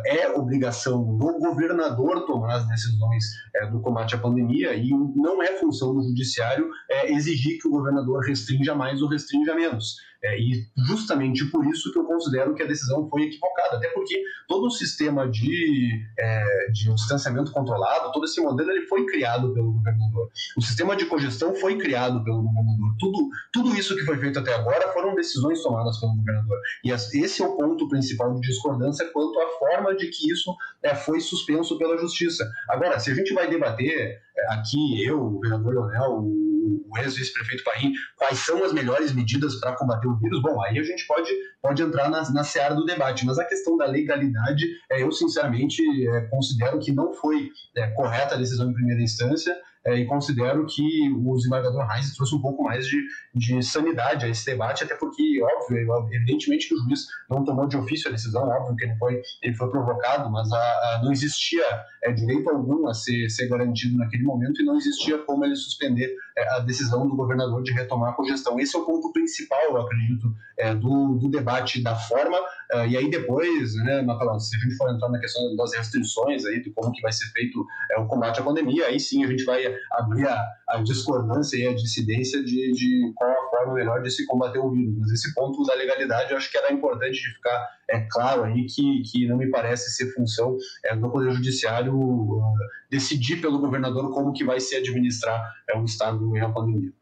é, 0.05 0.22
é 0.22 0.31
obrigação 0.33 1.16
do 1.16 1.38
governador 1.38 2.26
tomar 2.26 2.57
as 2.57 2.68
decisões 2.68 3.24
é, 3.55 3.66
do 3.66 3.81
combate 3.81 4.14
à 4.14 4.18
pandemia 4.18 4.74
e 4.74 4.90
não 4.90 5.42
é 5.42 5.57
função 5.59 5.94
do 5.94 6.02
judiciário 6.02 6.68
é, 6.90 7.12
exigir 7.12 7.59
que 7.61 7.68
o 7.68 7.70
governador 7.70 8.24
restrinja 8.24 8.74
mais 8.74 9.00
ou 9.00 9.09
restrinja 9.09 9.55
menos. 9.55 9.96
É, 10.22 10.38
e 10.38 10.66
justamente 10.87 11.44
por 11.50 11.66
isso 11.66 11.92
que 11.92 11.98
eu 11.98 12.05
considero 12.05 12.55
que 12.55 12.62
a 12.62 12.66
decisão 12.66 13.09
foi 13.09 13.24
equivocada, 13.24 13.76
até 13.76 13.88
porque 13.88 14.20
todo 14.48 14.66
o 14.66 14.70
sistema 14.70 15.29
de, 15.29 15.90
é, 16.18 16.70
de 16.72 16.92
distanciamento 16.94 17.52
controlado, 17.52 18.12
todo 18.12 18.24
esse 18.24 18.40
modelo, 18.40 18.70
ele 18.70 18.87
foi 18.87 19.05
criado 19.07 19.52
pelo 19.52 19.72
governador. 19.72 20.31
O 20.57 20.62
sistema 20.62 20.96
de 20.96 21.07
cogestão 21.07 21.55
foi 21.55 21.76
criado 21.76 22.22
pelo 22.24 22.42
governador. 22.42 22.96
Tudo, 22.98 23.29
tudo 23.52 23.76
isso 23.76 23.94
que 23.94 24.05
foi 24.05 24.18
feito 24.18 24.38
até 24.38 24.55
agora 24.55 24.92
foram 24.92 25.14
decisões 25.14 25.62
tomadas 25.62 25.98
pelo 25.98 26.16
governador. 26.16 26.59
E 26.85 26.90
esse 26.90 27.42
é 27.42 27.46
o 27.46 27.57
ponto 27.57 27.88
principal 27.88 28.35
de 28.35 28.40
discordância 28.40 29.09
quanto 29.12 29.38
à 29.40 29.48
forma 29.59 29.94
de 29.96 30.09
que 30.09 30.33
isso 30.33 30.55
é, 30.82 30.95
foi 30.95 31.20
suspenso 31.20 31.78
pela 31.78 31.99
justiça. 31.99 32.49
Agora, 32.68 32.99
se 32.99 33.11
a 33.11 33.14
gente 33.14 33.32
vai 33.34 33.49
debater 33.49 34.20
é, 34.36 34.55
aqui, 34.55 35.05
eu, 35.05 35.20
o 35.20 35.41
vereador 35.41 35.74
Leonel, 35.74 36.18
o 36.18 36.55
o 36.67 36.99
ex-vice-prefeito 36.99 37.64
Paim, 37.64 37.93
quais 38.17 38.39
são 38.41 38.64
as 38.64 38.73
melhores 38.73 39.14
medidas 39.14 39.59
para 39.61 39.77
combater 39.77 40.09
o 40.09 40.17
vírus, 40.19 40.41
bom, 40.43 40.62
aí 40.62 40.79
a 40.79 40.83
gente 40.83 41.07
pode, 41.07 41.31
pode 41.67 41.83
entrar 41.83 42.09
na, 42.09 42.31
na 42.31 42.45
seara 42.45 42.77
do 42.77 42.85
debate, 42.85 43.27
mas 43.27 43.41
a 43.41 43.45
questão 43.45 43.77
da 43.77 43.87
legalidade, 43.87 44.64
é, 44.89 45.03
eu 45.03 45.11
sinceramente 45.11 45.83
é, 46.09 46.21
considero 46.29 46.79
que 46.79 46.93
não 46.93 47.12
foi 47.12 47.51
é, 47.77 47.89
correta 47.89 48.37
a 48.37 48.39
decisão 48.39 48.71
em 48.71 48.73
primeira 48.73 49.03
instância, 49.03 49.53
é, 49.87 49.95
e 49.95 50.05
considero 50.05 50.67
que 50.67 50.83
o 51.12 51.37
desembargador 51.37 51.87
Heinz 51.93 52.12
trouxe 52.14 52.35
um 52.35 52.41
pouco 52.41 52.64
mais 52.64 52.87
de, 52.87 52.97
de 53.33 53.62
sanidade 53.62 54.25
a 54.25 54.29
esse 54.29 54.45
debate, 54.45 54.83
até 54.83 54.97
porque, 54.97 55.41
óbvio, 55.41 55.79
evidentemente 56.12 56.69
que 56.69 56.75
o 56.75 56.79
juiz 56.79 57.07
não 57.31 57.45
tomou 57.45 57.69
de 57.69 57.77
ofício 57.77 58.09
a 58.09 58.12
decisão, 58.12 58.49
óbvio 58.49 58.75
que 58.75 58.85
ele 58.85 58.97
foi, 58.97 59.23
ele 59.43 59.55
foi 59.55 59.71
provocado, 59.71 60.29
mas 60.31 60.51
a, 60.51 60.59
a, 60.59 61.01
não 61.05 61.12
existia 61.12 61.64
é, 62.03 62.11
direito 62.12 62.51
algum 62.51 62.89
a 62.89 62.95
ser, 62.95 63.31
ser 63.31 63.49
garantido 63.49 63.97
naquele 63.97 64.25
momento 64.25 64.61
e 64.61 64.64
não 64.64 64.77
existia 64.77 65.19
como 65.19 65.45
ele 65.45 65.55
suspender 65.55 66.17
é, 66.37 66.57
a 66.57 66.59
decisão 66.59 67.07
do 67.07 67.14
governador 67.14 67.62
de 67.62 67.73
retomar 67.73 68.11
a 68.11 68.14
cogestão. 68.14 68.59
Esse 68.59 68.77
é 68.77 68.81
o 68.81 68.85
ponto 68.85 69.12
principal, 69.12 69.61
eu 69.71 69.81
acredito, 69.81 70.35
é, 70.59 70.75
do, 70.75 71.14
do 71.14 71.31
debate 71.31 71.55
da 71.82 71.94
forma, 71.94 72.38
é, 72.72 72.88
e 72.88 72.96
aí 72.96 73.11
depois, 73.11 73.74
né, 73.76 74.04
se 74.38 74.57
a 74.57 74.59
gente 74.59 74.76
for 74.76 74.90
entrar 74.90 75.09
na 75.09 75.18
questão 75.18 75.54
das 75.57 75.74
restrições 75.74 76.44
aí, 76.44 76.61
de 76.61 76.70
como 76.70 76.92
que 76.92 77.00
vai 77.00 77.12
ser 77.12 77.26
feito 77.32 77.64
é, 77.92 77.98
o 77.98 78.07
combate 78.07 78.40
à 78.40 78.42
pandemia, 78.42 78.86
aí 78.86 78.98
sim 78.98 79.24
a 79.24 79.28
gente 79.28 79.44
vai 79.44 79.62
abrir 79.92 80.26
a, 80.26 80.44
a 80.68 80.82
discordância 80.82 81.57
e 81.57 81.66
a 81.66 81.74
dissidência 81.74 82.42
de, 82.42 82.72
de 82.72 83.12
qual 83.14 83.30
a 83.30 83.50
forma 83.50 83.74
melhor 83.74 84.02
de 84.02 84.11
se 84.11 84.26
combater 84.26 84.59
o 84.59 84.70
vírus. 84.70 84.94
Mas 84.98 85.12
esse 85.12 85.34
ponto 85.34 85.62
da 85.64 85.74
legalidade 85.74 86.30
eu 86.30 86.36
acho 86.36 86.50
que 86.50 86.59
era 86.59 86.72
importante 86.72 87.14
de 87.14 87.34
ficar 87.34 87.68
é, 87.88 88.00
claro 88.11 88.44
aí 88.44 88.64
que, 88.66 89.02
que 89.02 89.26
não 89.26 89.36
me 89.36 89.48
parece 89.50 89.90
ser 89.90 90.12
função 90.12 90.57
é, 90.84 90.96
do 90.96 91.11
Poder 91.11 91.32
Judiciário 91.32 91.94
uh, 91.94 92.54
decidir 92.90 93.40
pelo 93.40 93.61
governador 93.61 94.12
como 94.12 94.32
que 94.32 94.44
vai 94.44 94.61
se 94.61 94.74
administrar 94.74 95.52
é, 95.70 95.78
o 95.78 95.84
Estado 95.84 96.36
em 96.36 96.40
a 96.40 96.48
pandemia. 96.48 96.92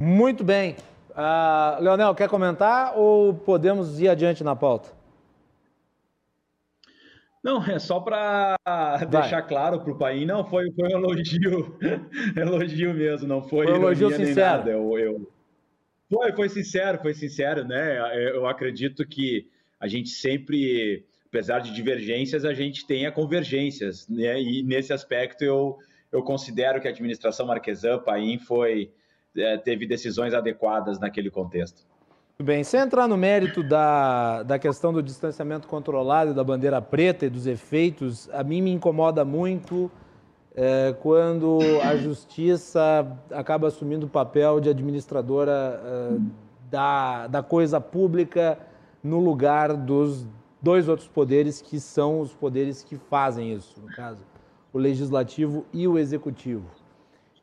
Muito 0.00 0.44
bem. 0.44 0.76
Uh, 1.18 1.82
Leonel, 1.82 2.14
quer 2.14 2.28
comentar 2.28 2.96
ou 2.96 3.34
podemos 3.34 4.00
ir 4.00 4.08
adiante 4.08 4.44
na 4.44 4.54
pauta? 4.54 4.90
Não, 7.42 7.60
é 7.64 7.80
só 7.80 7.98
para 7.98 8.56
deixar 9.10 9.42
claro 9.42 9.80
para 9.80 9.92
o 9.92 9.98
pai, 9.98 10.24
não 10.24 10.44
foi, 10.44 10.70
foi 10.70 10.84
um 10.84 10.98
elogio, 10.98 11.76
elogio 12.36 12.94
mesmo, 12.94 13.26
não 13.26 13.42
foi, 13.42 13.66
foi 13.66 13.74
um 13.74 13.76
elogio 13.78 14.10
sincero. 14.12 14.70
Eu, 14.70 14.98
eu, 14.98 15.32
foi, 16.08 16.32
foi 16.32 16.48
sincero, 16.48 16.98
foi 16.98 17.14
sincero, 17.14 17.64
né? 17.64 17.98
Eu 18.32 18.46
acredito 18.46 19.04
que 19.04 19.48
a 19.80 19.88
gente 19.88 20.10
sempre, 20.10 21.04
apesar 21.26 21.58
de 21.58 21.74
divergências, 21.74 22.44
a 22.44 22.54
gente 22.54 22.86
tenha 22.86 23.10
convergências, 23.10 24.06
né? 24.08 24.40
E 24.40 24.62
nesse 24.62 24.92
aspecto 24.92 25.42
eu, 25.42 25.78
eu 26.12 26.22
considero 26.22 26.80
que 26.80 26.86
a 26.86 26.92
administração 26.92 27.46
Marquesan, 27.46 27.98
Paim, 27.98 28.38
foi, 28.38 28.92
teve 29.64 29.86
decisões 29.86 30.34
adequadas 30.34 30.98
naquele 30.98 31.30
contexto. 31.30 31.82
Muito 32.38 32.46
bem, 32.46 32.62
sem 32.62 32.78
entrar 32.78 33.08
no 33.08 33.16
mérito 33.16 33.64
da, 33.64 34.44
da 34.44 34.58
questão 34.60 34.92
do 34.92 35.02
distanciamento 35.02 35.66
controlado, 35.66 36.32
da 36.32 36.44
bandeira 36.44 36.80
preta 36.80 37.26
e 37.26 37.28
dos 37.28 37.48
efeitos, 37.48 38.30
a 38.32 38.44
mim 38.44 38.62
me 38.62 38.70
incomoda 38.70 39.24
muito 39.24 39.90
é, 40.54 40.94
quando 41.02 41.58
a 41.82 41.96
justiça 41.96 43.06
acaba 43.32 43.66
assumindo 43.66 44.06
o 44.06 44.08
papel 44.08 44.60
de 44.60 44.68
administradora 44.68 45.82
é, 45.84 46.18
da, 46.70 47.26
da 47.26 47.42
coisa 47.42 47.80
pública 47.80 48.56
no 49.02 49.18
lugar 49.18 49.76
dos 49.76 50.24
dois 50.60 50.88
outros 50.88 51.08
poderes 51.08 51.60
que 51.60 51.80
são 51.80 52.20
os 52.20 52.32
poderes 52.34 52.84
que 52.84 52.96
fazem 52.96 53.52
isso, 53.52 53.80
no 53.80 53.88
caso, 53.94 54.24
o 54.72 54.78
legislativo 54.78 55.64
e 55.72 55.88
o 55.88 55.98
executivo. 55.98 56.77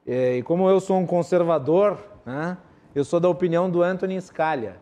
É, 0.06 0.38
e 0.38 0.44
como 0.44 0.70
eu 0.70 0.80
sou 0.80 0.98
um 0.98 1.06
conservador, 1.06 1.98
né, 2.26 2.58
eu 2.94 3.04
sou 3.04 3.20
da 3.20 3.28
opinião 3.28 3.70
do 3.70 3.82
Anthony 3.82 4.22
Scalia 4.22 4.78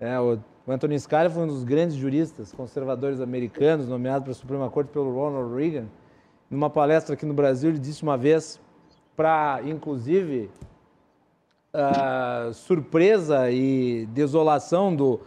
é, 0.00 0.18
o, 0.20 0.38
Anthony 0.68 0.98
Scalia 1.00 1.28
foi 1.28 1.42
um 1.42 1.46
dos 1.48 1.64
grandes 1.64 1.96
juristas 1.96 2.52
conservadores 2.52 3.20
americanos, 3.20 3.88
nomeado 3.88 4.24
para 4.24 4.32
a 4.32 4.34
Suprema 4.34 4.70
Corte 4.70 4.92
pelo 4.92 5.12
Ronald 5.12 5.52
Reagan. 5.56 5.86
Numa 6.48 6.70
palestra 6.70 7.14
aqui 7.14 7.26
no 7.26 7.34
Brasil, 7.34 7.70
ele 7.70 7.80
disse 7.80 8.04
uma 8.04 8.16
vez, 8.16 8.60
para 9.16 9.60
inclusive 9.64 10.50
uh, 11.74 12.52
surpresa 12.54 13.50
e 13.50 14.06
desolação 14.12 14.94
do 14.94 15.20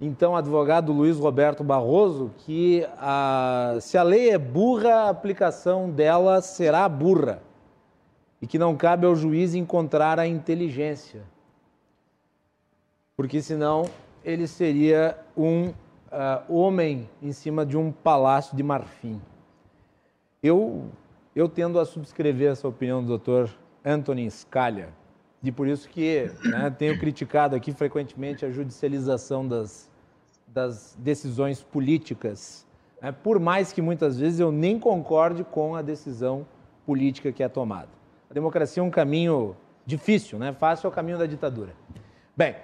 então 0.00 0.36
advogado 0.36 0.92
Luiz 0.92 1.16
Roberto 1.16 1.62
Barroso, 1.62 2.32
que 2.38 2.84
uh, 2.94 3.80
se 3.80 3.96
a 3.96 4.02
lei 4.02 4.30
é 4.30 4.38
burra, 4.38 4.94
a 4.94 5.10
aplicação 5.10 5.90
dela 5.90 6.40
será 6.40 6.88
burra 6.88 7.40
e 8.40 8.46
que 8.46 8.58
não 8.58 8.76
cabe 8.76 9.06
ao 9.06 9.16
juiz 9.16 9.54
encontrar 9.54 10.18
a 10.18 10.26
inteligência. 10.26 11.22
Porque 13.16 13.42
senão 13.42 13.86
ele 14.24 14.46
seria 14.46 15.18
um 15.36 15.68
uh, 15.68 15.74
homem 16.48 17.08
em 17.22 17.32
cima 17.32 17.66
de 17.66 17.76
um 17.76 17.90
palácio 17.90 18.56
de 18.56 18.62
marfim. 18.62 19.20
Eu, 20.42 20.86
eu 21.34 21.48
tendo 21.48 21.80
a 21.80 21.84
subscrever 21.84 22.52
essa 22.52 22.68
opinião 22.68 23.02
do 23.02 23.18
Dr. 23.18 23.50
Anthony 23.84 24.30
Scalia, 24.30 24.90
e 25.42 25.52
por 25.52 25.68
isso 25.68 25.88
que 25.88 26.30
né, 26.44 26.70
tenho 26.76 26.98
criticado 26.98 27.54
aqui 27.54 27.72
frequentemente 27.72 28.44
a 28.44 28.50
judicialização 28.50 29.46
das, 29.46 29.90
das 30.46 30.96
decisões 30.98 31.62
políticas, 31.62 32.66
né, 33.00 33.12
por 33.12 33.38
mais 33.38 33.72
que 33.72 33.80
muitas 33.80 34.18
vezes 34.18 34.40
eu 34.40 34.50
nem 34.50 34.78
concorde 34.78 35.44
com 35.44 35.76
a 35.76 35.82
decisão 35.82 36.46
política 36.84 37.32
que 37.32 37.42
é 37.42 37.48
tomada. 37.48 37.97
A 38.30 38.34
democracia 38.34 38.82
é 38.82 38.84
um 38.84 38.90
caminho 38.90 39.56
difícil, 39.86 40.38
né? 40.38 40.52
fácil 40.52 40.86
é 40.86 40.90
o 40.90 40.92
caminho 40.92 41.18
da 41.18 41.26
ditadura. 41.26 41.72
Bem, 42.36 42.54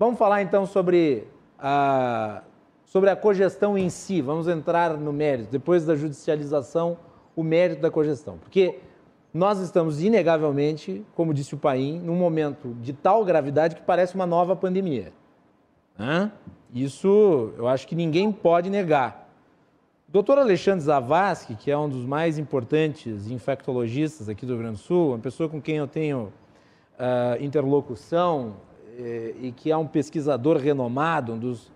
Vamos 0.00 0.18
falar 0.18 0.40
então 0.40 0.64
sobre 0.64 1.28
a, 1.58 2.42
sobre 2.86 3.10
a 3.10 3.16
cogestão 3.16 3.76
em 3.76 3.90
si. 3.90 4.22
Vamos 4.22 4.48
entrar 4.48 4.96
no 4.96 5.12
mérito, 5.12 5.50
depois 5.52 5.84
da 5.84 5.94
judicialização, 5.94 6.96
o 7.36 7.42
mérito 7.42 7.82
da 7.82 7.90
cogestão. 7.90 8.38
Porque 8.38 8.78
nós 9.34 9.58
estamos, 9.58 10.02
inegavelmente, 10.02 11.04
como 11.14 11.34
disse 11.34 11.54
o 11.54 11.58
Paim, 11.58 11.98
num 11.98 12.14
momento 12.14 12.74
de 12.80 12.94
tal 12.94 13.22
gravidade 13.26 13.76
que 13.76 13.82
parece 13.82 14.14
uma 14.14 14.24
nova 14.24 14.56
pandemia. 14.56 15.12
Isso 16.72 17.52
eu 17.58 17.68
acho 17.68 17.86
que 17.86 17.94
ninguém 17.94 18.32
pode 18.32 18.70
negar. 18.70 19.19
Doutor 20.12 20.38
Alexandre 20.38 20.80
Zavascki, 20.80 21.54
que 21.54 21.70
é 21.70 21.78
um 21.78 21.88
dos 21.88 22.04
mais 22.04 22.36
importantes 22.36 23.30
infectologistas 23.30 24.28
aqui 24.28 24.44
do 24.44 24.54
Rio 24.54 24.62
Grande 24.62 24.78
do 24.78 24.82
Sul, 24.82 25.10
uma 25.10 25.20
pessoa 25.20 25.48
com 25.48 25.62
quem 25.62 25.76
eu 25.76 25.86
tenho 25.86 26.32
uh, 26.98 27.40
interlocução 27.40 28.56
eh, 28.98 29.36
e 29.40 29.52
que 29.52 29.70
é 29.70 29.76
um 29.76 29.86
pesquisador 29.86 30.56
renomado, 30.56 31.34
um 31.34 31.38
dos 31.38 31.70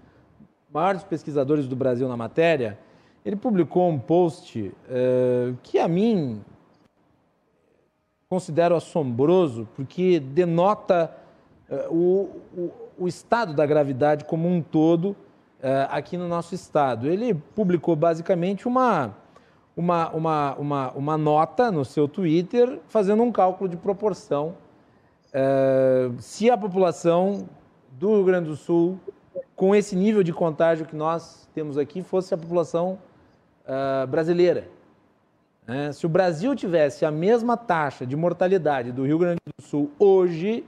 maiores 0.72 1.04
pesquisadores 1.04 1.68
do 1.68 1.76
Brasil 1.76 2.08
na 2.08 2.16
matéria, 2.16 2.76
ele 3.24 3.36
publicou 3.36 3.88
um 3.88 4.00
post 4.00 4.74
eh, 4.88 5.52
que 5.62 5.78
a 5.78 5.86
mim 5.86 6.42
considero 8.28 8.74
assombroso, 8.74 9.68
porque 9.76 10.18
denota 10.18 11.16
eh, 11.70 11.86
o, 11.88 12.30
o, 12.56 12.72
o, 12.98 13.06
estado 13.06 13.54
da 13.54 13.64
gravidade 13.64 14.24
como 14.24 14.48
um 14.48 14.60
todo 14.60 15.14
aqui 15.90 16.16
no 16.16 16.28
nosso 16.28 16.54
estado. 16.54 17.08
Ele 17.08 17.34
publicou 17.34 17.96
basicamente 17.96 18.68
uma, 18.68 19.14
uma, 19.76 20.10
uma, 20.10 20.54
uma, 20.56 20.90
uma 20.92 21.18
nota 21.18 21.70
no 21.70 21.84
seu 21.84 22.06
Twitter 22.06 22.80
fazendo 22.88 23.22
um 23.22 23.32
cálculo 23.32 23.68
de 23.68 23.76
proporção 23.76 24.54
Uh, 25.34 26.14
se 26.20 26.48
a 26.48 26.56
população 26.56 27.48
do 27.90 28.14
Rio 28.14 28.24
Grande 28.24 28.48
do 28.48 28.54
Sul, 28.54 29.00
com 29.56 29.74
esse 29.74 29.96
nível 29.96 30.22
de 30.22 30.32
contágio 30.32 30.86
que 30.86 30.94
nós 30.94 31.48
temos 31.52 31.76
aqui, 31.76 32.04
fosse 32.04 32.32
a 32.32 32.38
população 32.38 33.00
uh, 33.66 34.06
brasileira. 34.06 34.68
Né? 35.66 35.90
Se 35.90 36.06
o 36.06 36.08
Brasil 36.08 36.54
tivesse 36.54 37.04
a 37.04 37.10
mesma 37.10 37.56
taxa 37.56 38.06
de 38.06 38.14
mortalidade 38.14 38.92
do 38.92 39.04
Rio 39.04 39.18
Grande 39.18 39.40
do 39.58 39.64
Sul 39.64 39.90
hoje, 39.98 40.64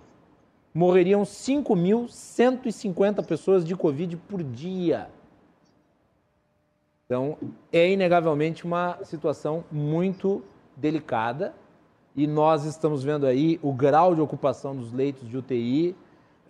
morreriam 0.77 1.23
5.150 1.23 3.25
pessoas 3.25 3.65
de 3.65 3.75
Covid 3.75 4.15
por 4.19 4.43
dia. 4.43 5.09
Então, 7.07 7.39
é 7.73 7.91
inegavelmente 7.91 8.67
uma 8.67 8.99
situação 9.03 9.65
muito 9.73 10.45
delicada 10.77 11.55
e 12.15 12.27
nós 12.27 12.67
estamos 12.67 13.03
vendo 13.03 13.25
aí 13.25 13.59
o 13.63 13.73
grau 13.73 14.15
de 14.15 14.21
ocupação 14.21 14.77
dos 14.77 14.93
leitos 14.93 15.27
de 15.27 15.39
UTI 15.39 15.97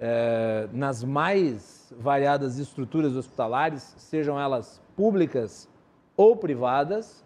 eh, 0.01 0.69
nas 0.73 1.05
mais 1.05 1.95
variadas 1.97 2.59
estruturas 2.59 3.15
hospitalares, 3.15 3.95
sejam 3.97 4.41
elas 4.41 4.83
públicas 4.97 5.69
ou 6.17 6.35
privadas. 6.35 7.25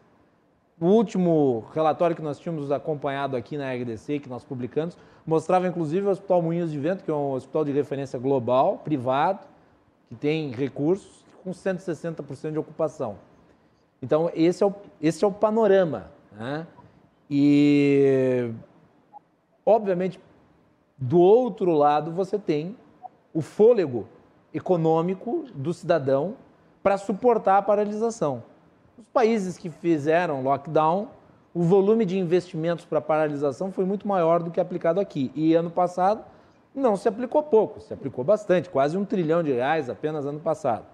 O 0.79 0.89
último 0.89 1.65
relatório 1.73 2.15
que 2.15 2.21
nós 2.21 2.39
tínhamos 2.39 2.71
acompanhado 2.71 3.39
aqui 3.39 3.57
na 3.57 3.73
RDC, 3.73 4.19
que 4.19 4.29
nós 4.29 4.45
publicamos, 4.45 4.99
mostrava 5.27 5.67
inclusive 5.67 6.07
o 6.07 6.11
Hospital 6.11 6.43
Moinhos 6.43 6.71
de 6.71 6.79
Vento, 6.79 7.05
que 7.05 7.11
é 7.11 7.15
um 7.15 7.33
hospital 7.33 7.65
de 7.65 7.73
referência 7.73 8.19
global, 8.19 8.79
privado, 8.79 9.47
que 10.09 10.15
tem 10.15 10.51
recursos, 10.51 11.25
com 11.43 11.51
160% 11.51 12.53
de 12.53 12.59
ocupação. 12.59 13.17
Então, 14.03 14.31
esse 14.35 14.63
é 14.63 14.67
o, 14.67 14.75
esse 15.01 15.25
é 15.25 15.27
o 15.27 15.33
panorama. 15.33 16.11
Né? 16.33 16.67
E, 17.31 18.51
obviamente, 19.65 20.19
do 20.99 21.19
outro 21.19 21.73
lado, 21.73 22.11
você 22.11 22.39
tem 22.39 22.77
o 23.33 23.41
fôlego 23.41 24.07
econômico 24.53 25.45
do 25.55 25.73
cidadão 25.73 26.35
para 26.83 26.99
suportar 26.99 27.59
a 27.59 27.63
paralisação. 27.63 28.43
Os 28.99 29.07
países 29.13 29.57
que 29.57 29.71
fizeram 29.71 30.43
lockdown 30.43 31.09
o 31.53 31.63
volume 31.63 32.05
de 32.05 32.19
investimentos 32.19 32.85
para 32.85 33.01
paralisação 33.01 33.73
foi 33.73 33.85
muito 33.85 34.07
maior 34.07 34.43
do 34.43 34.51
que 34.51 34.61
aplicado 34.61 35.01
aqui. 35.01 35.33
E 35.35 35.55
ano 35.55 35.71
passado 35.71 36.25
não 36.75 36.97
se 36.97 37.09
aplicou 37.09 37.43
pouco, 37.43 37.81
se 37.81 37.93
aplicou 37.93 38.25
bastante, 38.25 38.71
quase 38.71 38.97
um 38.97 39.05
trilhão 39.05 39.43
de 39.43 39.53
reais 39.53 39.91
apenas 39.91 40.25
ano 40.25 40.41
passado. 40.41 40.85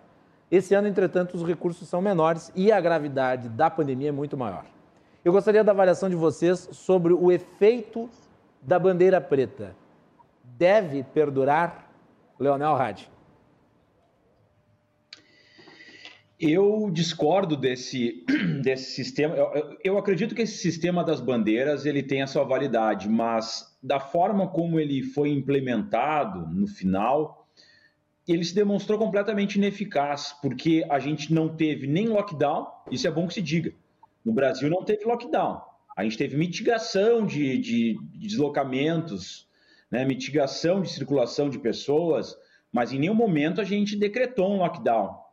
Esse 0.50 0.74
ano, 0.74 0.88
entretanto, 0.88 1.34
os 1.34 1.44
recursos 1.44 1.88
são 1.88 2.00
menores 2.00 2.52
e 2.54 2.70
a 2.70 2.80
gravidade 2.80 3.48
da 3.48 3.68
pandemia 3.68 4.08
é 4.08 4.12
muito 4.12 4.36
maior. 4.36 4.64
Eu 5.24 5.32
gostaria 5.32 5.64
da 5.64 5.72
avaliação 5.72 6.08
de 6.08 6.14
vocês 6.14 6.68
sobre 6.72 7.12
o 7.12 7.32
efeito 7.32 8.08
da 8.62 8.78
bandeira 8.78 9.20
preta. 9.20 9.74
Deve 10.42 11.02
perdurar, 11.02 11.90
Leonel 12.38 12.76
Hadi? 12.76 13.10
Eu 16.38 16.90
discordo 16.92 17.56
desse, 17.56 18.22
desse 18.62 18.92
sistema. 18.92 19.34
Eu, 19.34 19.78
eu, 19.82 19.98
acredito 19.98 20.34
que 20.34 20.42
esse 20.42 20.58
sistema 20.58 21.02
das 21.02 21.18
bandeiras 21.18 21.86
ele 21.86 22.02
tem 22.02 22.20
a 22.20 22.26
sua 22.26 22.44
validade, 22.44 23.08
mas 23.08 23.74
da 23.82 23.98
forma 23.98 24.46
como 24.46 24.78
ele 24.78 25.02
foi 25.02 25.30
implementado 25.30 26.46
no 26.48 26.66
final, 26.66 27.48
ele 28.28 28.44
se 28.44 28.54
demonstrou 28.54 28.98
completamente 28.98 29.56
ineficaz, 29.56 30.34
porque 30.42 30.84
a 30.90 30.98
gente 30.98 31.32
não 31.32 31.48
teve 31.48 31.86
nem 31.86 32.08
lockdown, 32.08 32.66
isso 32.90 33.08
é 33.08 33.10
bom 33.10 33.26
que 33.26 33.34
se 33.34 33.42
diga. 33.42 33.72
No 34.22 34.32
Brasil 34.32 34.68
não 34.68 34.84
teve 34.84 35.06
lockdown. 35.06 35.62
A 35.96 36.04
gente 36.04 36.18
teve 36.18 36.36
mitigação 36.36 37.24
de, 37.24 37.56
de, 37.56 37.98
de 38.12 38.28
deslocamentos, 38.28 39.48
né, 39.90 40.04
mitigação 40.04 40.82
de 40.82 40.90
circulação 40.90 41.48
de 41.48 41.58
pessoas, 41.58 42.36
mas 42.70 42.92
em 42.92 42.98
nenhum 42.98 43.14
momento 43.14 43.58
a 43.58 43.64
gente 43.64 43.96
decretou 43.96 44.52
um 44.52 44.58
lockdown 44.58 45.25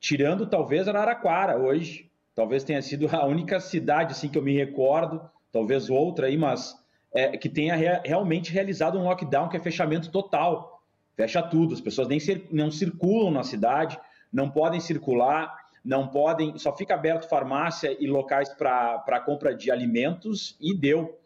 tirando 0.00 0.46
talvez 0.46 0.88
Araraquara 0.88 1.56
hoje, 1.58 2.10
talvez 2.34 2.64
tenha 2.64 2.80
sido 2.82 3.08
a 3.10 3.26
única 3.26 3.58
cidade 3.60 4.12
assim 4.12 4.28
que 4.28 4.38
eu 4.38 4.42
me 4.42 4.56
recordo, 4.56 5.20
talvez 5.52 5.90
outra 5.90 6.26
aí, 6.26 6.36
mas 6.36 6.76
é, 7.12 7.36
que 7.36 7.48
tenha 7.48 7.74
re 7.74 8.00
realmente 8.04 8.52
realizado 8.52 8.98
um 8.98 9.04
lockdown 9.04 9.48
que 9.48 9.56
é 9.56 9.60
fechamento 9.60 10.10
total, 10.10 10.82
fecha 11.16 11.42
tudo, 11.42 11.74
as 11.74 11.80
pessoas 11.80 12.08
nem 12.08 12.20
cir 12.20 12.46
não 12.50 12.70
circulam 12.70 13.30
na 13.30 13.42
cidade, 13.42 13.98
não 14.32 14.50
podem 14.50 14.78
circular, 14.78 15.56
não 15.84 16.06
podem, 16.08 16.58
só 16.58 16.76
fica 16.76 16.94
aberto 16.94 17.28
farmácia 17.28 17.96
e 17.98 18.06
locais 18.06 18.48
para 18.50 19.20
compra 19.24 19.54
de 19.54 19.70
alimentos 19.70 20.56
e 20.60 20.76
deu. 20.76 21.18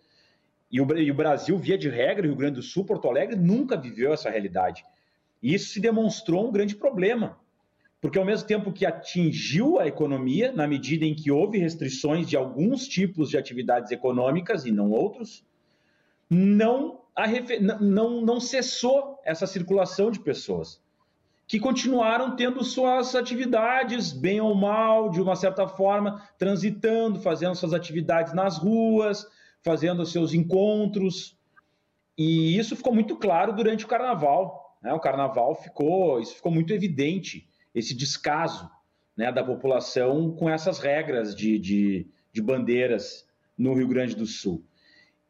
E 0.71 0.81
o, 0.81 0.99
e 0.99 1.11
o 1.11 1.15
Brasil, 1.15 1.59
via 1.59 1.77
de 1.77 1.91
regra, 1.91 2.27
Rio 2.27 2.37
Grande 2.37 2.55
do 2.55 2.63
Sul, 2.63 2.85
Porto 2.85 3.09
Alegre, 3.09 3.37
nunca 3.37 3.77
viveu 3.77 4.13
essa 4.15 4.31
realidade. 4.31 4.85
E 5.43 5.53
isso 5.53 5.71
se 5.73 5.81
demonstrou 5.81 6.49
um 6.49 6.53
grande 6.53 6.77
problema 6.77 7.39
porque 8.03 8.19
ao 8.19 8.25
mesmo 8.25 8.49
tempo 8.49 8.73
que 8.73 8.85
atingiu 8.85 9.79
a 9.79 9.87
economia, 9.87 10.51
na 10.51 10.67
medida 10.67 11.05
em 11.05 11.15
que 11.15 11.31
houve 11.31 11.57
restrições 11.59 12.27
de 12.29 12.37
alguns 12.37 12.89
tipos 12.89 13.31
de 13.31 13.39
atividades 13.39 13.93
econômicas 13.93 14.67
e 14.67 14.73
não 14.73 14.91
outros, 14.91 15.47
não, 16.29 16.99
não, 17.81 18.21
não 18.21 18.41
cessou 18.41 19.21
essa 19.25 19.47
circulação 19.47 20.11
de 20.11 20.19
pessoas, 20.19 20.83
que 21.47 21.61
continuaram 21.61 22.35
tendo 22.35 22.65
suas 22.65 23.15
atividades, 23.15 24.13
bem 24.13 24.41
ou 24.41 24.53
mal, 24.53 25.09
de 25.09 25.23
uma 25.23 25.37
certa 25.37 25.69
forma, 25.69 26.29
transitando, 26.37 27.21
fazendo 27.21 27.55
suas 27.55 27.73
atividades 27.73 28.33
nas 28.33 28.59
ruas, 28.59 29.25
fazendo 29.63 30.05
seus 30.05 30.35
encontros. 30.35 31.39
E 32.19 32.59
isso 32.59 32.75
ficou 32.75 32.93
muito 32.93 33.15
claro 33.15 33.53
durante 33.53 33.85
o 33.85 33.89
carnaval. 33.89 34.77
Né? 34.83 34.93
O 34.93 34.99
carnaval 34.99 35.55
ficou, 35.55 36.19
isso 36.19 36.35
ficou 36.35 36.51
muito 36.51 36.73
evidente 36.73 37.49
esse 37.75 37.95
descaso 37.95 38.71
né, 39.17 39.31
da 39.31 39.45
população 39.45 40.33
com 40.33 40.49
essas 40.49 40.79
regras 40.79 41.35
de, 41.35 41.59
de, 41.59 42.07
de 42.33 42.43
bandeiras 42.43 43.27
no 43.57 43.75
Rio 43.75 43.89
Grande 43.89 44.17
do 44.17 44.27
Sul. 44.27 44.65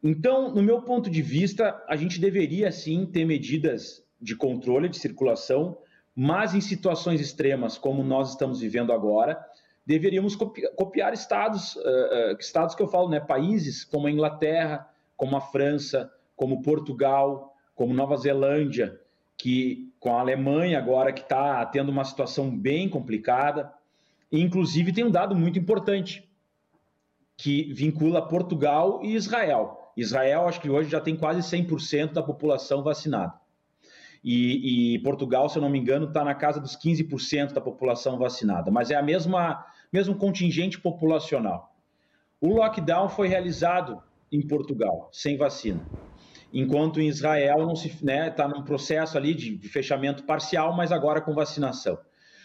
Então, 0.02 0.52
no 0.52 0.62
meu 0.62 0.82
ponto 0.82 1.08
de 1.08 1.22
vista, 1.22 1.80
a 1.88 1.96
gente 1.96 2.20
deveria 2.20 2.72
sim 2.72 3.06
ter 3.06 3.24
medidas 3.24 4.04
de 4.20 4.34
controle 4.34 4.88
de 4.88 4.98
circulação, 4.98 5.78
mas 6.14 6.54
em 6.54 6.60
situações 6.60 7.20
extremas 7.20 7.78
como 7.78 8.02
nós 8.02 8.30
estamos 8.30 8.60
vivendo 8.60 8.92
agora, 8.92 9.44
deveríamos 9.86 10.36
copiar 10.36 11.12
estados, 11.12 11.76
uh, 11.76 12.36
estados 12.38 12.74
que 12.74 12.82
eu 12.82 12.88
falo, 12.88 13.08
né, 13.08 13.20
países 13.20 13.84
como 13.84 14.06
a 14.06 14.10
Inglaterra, 14.10 14.88
como 15.16 15.36
a 15.36 15.40
França, 15.40 16.12
como 16.36 16.62
Portugal, 16.62 17.54
como 17.74 17.94
Nova 17.94 18.16
Zelândia, 18.16 19.00
que 19.42 19.92
com 19.98 20.16
a 20.16 20.20
Alemanha 20.20 20.78
agora 20.78 21.12
que 21.12 21.22
está 21.22 21.66
tendo 21.66 21.88
uma 21.88 22.04
situação 22.04 22.56
bem 22.56 22.88
complicada, 22.88 23.72
inclusive 24.30 24.92
tem 24.92 25.02
um 25.02 25.10
dado 25.10 25.34
muito 25.34 25.58
importante 25.58 26.30
que 27.36 27.72
vincula 27.72 28.28
Portugal 28.28 29.00
e 29.02 29.16
Israel. 29.16 29.92
Israel, 29.96 30.46
acho 30.46 30.60
que 30.60 30.70
hoje 30.70 30.88
já 30.88 31.00
tem 31.00 31.16
quase 31.16 31.40
100% 31.40 32.12
da 32.12 32.22
população 32.22 32.84
vacinada. 32.84 33.34
E, 34.22 34.94
e, 34.94 34.98
Portugal, 35.00 35.48
se 35.48 35.58
eu 35.58 35.62
não 35.62 35.70
me 35.70 35.80
engano, 35.80 36.06
está 36.06 36.22
na 36.22 36.36
casa 36.36 36.60
dos 36.60 36.76
15% 36.76 37.52
da 37.52 37.60
população 37.60 38.16
vacinada, 38.18 38.70
mas 38.70 38.92
é 38.92 38.94
a 38.94 39.02
mesma 39.02 39.66
mesmo 39.92 40.14
contingente 40.14 40.80
populacional. 40.80 41.74
O 42.40 42.54
lockdown 42.54 43.08
foi 43.08 43.26
realizado 43.26 44.00
em 44.30 44.46
Portugal, 44.46 45.08
sem 45.10 45.36
vacina 45.36 45.90
enquanto 46.52 47.00
em 47.00 47.08
Israel 47.08 47.66
não 47.66 47.74
se 47.74 47.88
está 47.88 48.04
né, 48.04 48.30
tá 48.30 48.46
num 48.46 48.62
processo 48.62 49.16
ali 49.16 49.34
de, 49.34 49.56
de 49.56 49.68
fechamento 49.68 50.24
parcial, 50.24 50.76
mas 50.76 50.92
agora 50.92 51.20
com 51.20 51.32
vacinação. 51.32 51.98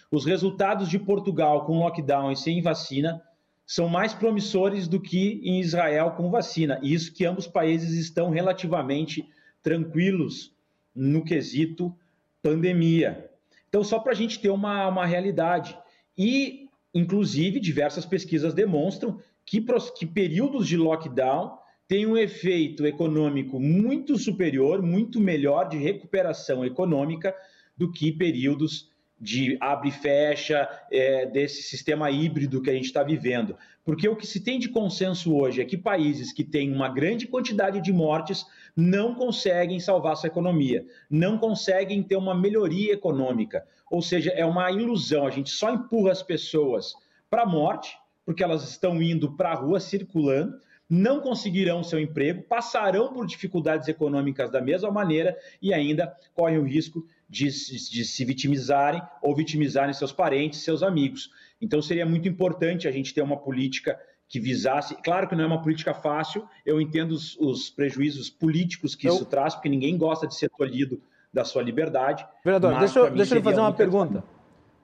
Os 0.10 0.26
resultados 0.26 0.88
de 0.88 0.97
Portugal 0.97 1.66
com 1.66 1.80
lockdown 1.80 2.32
e 2.32 2.36
sem 2.36 2.62
vacina 2.62 3.22
são 3.66 3.89
mais 3.89 4.14
promissores 4.14 4.88
do 4.88 5.01
que 5.01 5.41
em 5.43 5.60
Israel 5.60 6.12
com 6.12 6.30
vacina. 6.30 6.80
E 6.82 6.93
isso 6.93 7.14
que 7.14 7.26
ambos 7.26 7.47
países 7.47 7.91
estão 7.97 8.30
relativamente 8.30 9.28
tranquilos 9.62 10.55
no 10.95 11.24
quesito 11.24 11.93
pandemia. 12.41 13.30
Então, 13.68 13.84
só 13.84 13.99
para 13.99 14.14
a 14.14 14.16
gente 14.16 14.39
ter 14.39 14.49
uma, 14.49 14.88
uma 14.88 15.05
realidade. 15.05 15.78
E, 16.18 16.70
inclusive, 16.93 17.60
diversas 17.60 18.05
pesquisas 18.05 18.53
demonstram 18.53 19.20
que, 19.45 19.62
que 19.97 20.05
períodos 20.05 20.66
de 20.66 20.78
lockdown 20.78 21.58
tem 21.88 22.05
um 22.05 22.17
efeito 22.17 22.85
econômico 22.85 23.59
muito 23.59 24.17
superior, 24.17 24.81
muito 24.81 25.19
melhor 25.21 25.69
de 25.69 25.77
recuperação 25.77 26.65
econômica 26.65 27.33
do 27.77 27.91
que 27.91 28.11
períodos 28.11 28.91
de 29.19 29.57
abre 29.59 29.89
e 29.89 29.91
fecha 29.91 30.69
é, 30.91 31.25
desse 31.25 31.63
sistema 31.63 32.11
híbrido 32.11 32.61
que 32.61 32.69
a 32.69 32.73
gente 32.73 32.85
está 32.85 33.01
vivendo. 33.01 33.55
Porque 33.83 34.07
o 34.07 34.15
que 34.15 34.27
se 34.27 34.43
tem 34.43 34.59
de 34.59 34.69
consenso 34.69 35.35
hoje 35.35 35.61
é 35.61 35.65
que 35.65 35.77
países 35.77 36.31
que 36.31 36.43
têm 36.43 36.71
uma 36.71 36.89
grande 36.89 37.25
quantidade 37.25 37.81
de 37.81 37.91
mortes 37.91 38.45
não 38.75 39.15
conseguem 39.15 39.79
salvar 39.79 40.17
sua 40.17 40.27
economia, 40.27 40.85
não 41.09 41.38
conseguem 41.38 42.03
ter 42.03 42.15
uma 42.15 42.35
melhoria 42.35 42.93
econômica. 42.93 43.65
Ou 43.89 44.01
seja, 44.01 44.31
é 44.31 44.45
uma 44.45 44.69
ilusão, 44.71 45.25
a 45.25 45.31
gente 45.31 45.49
só 45.49 45.71
empurra 45.71 46.11
as 46.11 46.21
pessoas 46.21 46.93
para 47.29 47.43
a 47.43 47.47
morte, 47.47 47.97
porque 48.25 48.43
elas 48.43 48.69
estão 48.69 49.01
indo 49.01 49.35
para 49.35 49.51
a 49.51 49.55
rua 49.55 49.79
circulando, 49.79 50.59
não 50.89 51.19
conseguirão 51.19 51.83
seu 51.83 51.99
emprego, 51.99 52.43
passarão 52.43 53.11
por 53.11 53.25
dificuldades 53.25 53.88
econômicas 53.88 54.49
da 54.49 54.61
mesma 54.61 54.89
maneira 54.89 55.38
e 55.61 55.73
ainda 55.73 56.15
correm 56.33 56.57
o 56.57 56.63
risco 56.63 57.05
de, 57.29 57.45
de, 57.45 58.05
se 58.05 58.25
vitimizarem 58.25 59.01
ou 59.21 59.35
vitimizarem 59.35 59.93
seus 59.93 60.11
parentes, 60.11 60.61
seus 60.61 60.81
amigos. 60.81 61.29
Então 61.61 61.81
seria 61.81 62.05
muito 62.05 62.27
importante 62.27 62.88
a 62.88 62.91
gente 62.91 63.13
ter 63.13 63.21
uma 63.21 63.38
política 63.38 63.99
que 64.29 64.39
visasse. 64.39 64.95
Claro 65.03 65.27
que 65.27 65.35
não 65.35 65.43
é 65.43 65.47
uma 65.47 65.61
política 65.61 65.93
fácil, 65.93 66.47
eu 66.65 66.79
entendo 66.79 67.11
os, 67.11 67.38
os 67.38 67.69
prejuízos 67.69 68.29
políticos 68.29 68.95
que 68.95 69.07
eu... 69.07 69.15
isso 69.15 69.25
traz, 69.25 69.55
porque 69.55 69.69
ninguém 69.69 69.97
gosta 69.97 70.27
de 70.27 70.35
ser 70.35 70.49
tolhido 70.49 71.01
da 71.33 71.43
sua 71.43 71.61
liberdade. 71.61 72.25
Vereador, 72.43 72.79
deixa, 72.79 72.99
eu, 72.99 73.11
deixa 73.11 73.35
eu 73.35 73.43
fazer 73.43 73.59
uma 73.59 73.73
pergunta. 73.73 74.23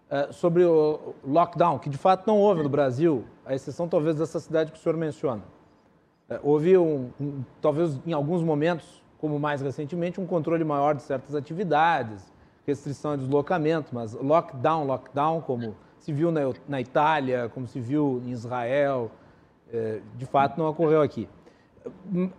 É, 0.10 0.32
sobre 0.32 0.64
o 0.64 1.16
lockdown, 1.24 1.80
que 1.80 1.90
de 1.90 1.98
fato 1.98 2.28
não 2.28 2.38
houve 2.38 2.62
no 2.62 2.70
Brasil, 2.70 3.26
a 3.46 3.56
exceção 3.56 3.88
talvez 3.88 4.16
dessa 4.16 4.40
cidade 4.40 4.72
que 4.72 4.78
o 4.78 4.82
senhor 4.82 4.96
menciona. 4.96 5.44
É, 6.30 6.40
houve, 6.44 6.78
um, 6.78 7.10
um, 7.20 7.44
talvez 7.62 8.00
em 8.06 8.14
alguns 8.14 8.42
momentos, 8.42 9.04
como 9.20 9.40
mais 9.40 9.62
recentemente, 9.62 10.20
um 10.20 10.26
controle 10.26 10.64
maior 10.64 10.96
de 10.96 11.02
certas 11.02 11.36
atividades, 11.36 12.32
restrição 12.66 13.16
de 13.16 13.24
deslocamento, 13.24 13.94
mas 13.94 14.14
lockdown, 14.14 14.86
lockdown, 14.86 15.42
como 15.42 15.76
se 16.00 16.12
viu 16.14 16.32
na, 16.32 16.42
na 16.68 16.82
Itália, 16.82 17.50
como 17.54 17.68
se 17.68 17.80
viu 17.80 18.22
em 18.26 18.32
Israel, 18.32 19.12
é, 19.72 20.02
de 20.16 20.26
fato 20.26 20.58
não 20.58 20.68
ocorreu 20.68 21.02
aqui. 21.02 21.28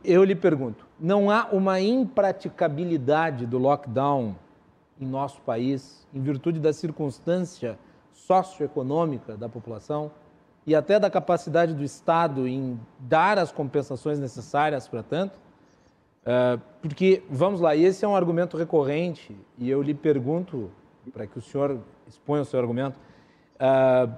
Eu 0.03 0.24
lhe 0.24 0.35
pergunto, 0.35 0.87
não 0.99 1.30
há 1.30 1.49
uma 1.53 1.80
impraticabilidade 1.80 3.45
do 3.45 3.59
lockdown 3.59 4.35
em 4.99 5.07
nosso 5.07 5.41
país, 5.43 6.07
em 6.14 6.20
virtude 6.20 6.59
da 6.59 6.72
circunstância 6.72 7.78
socioeconômica 8.12 9.37
da 9.37 9.49
população? 9.49 10.11
E 10.66 10.74
até 10.74 10.98
da 10.98 11.10
capacidade 11.10 11.74
do 11.74 11.84
Estado 11.84 12.48
em 12.48 12.80
dar 12.98 13.38
as 13.38 13.52
compensações 13.52 14.18
necessárias 14.18 14.88
para 14.88 15.02
tanto? 15.02 15.38
Uh, 16.24 16.60
porque, 16.80 17.22
vamos 17.28 17.60
lá, 17.60 17.76
esse 17.76 18.04
é 18.04 18.08
um 18.08 18.16
argumento 18.16 18.56
recorrente 18.56 19.36
e 19.58 19.68
eu 19.68 19.82
lhe 19.82 19.92
pergunto, 19.92 20.70
para 21.12 21.26
que 21.26 21.38
o 21.38 21.42
senhor 21.42 21.78
exponha 22.08 22.42
o 22.42 22.44
seu 22.46 22.58
argumento, 22.58 22.98
uh, 23.56 24.10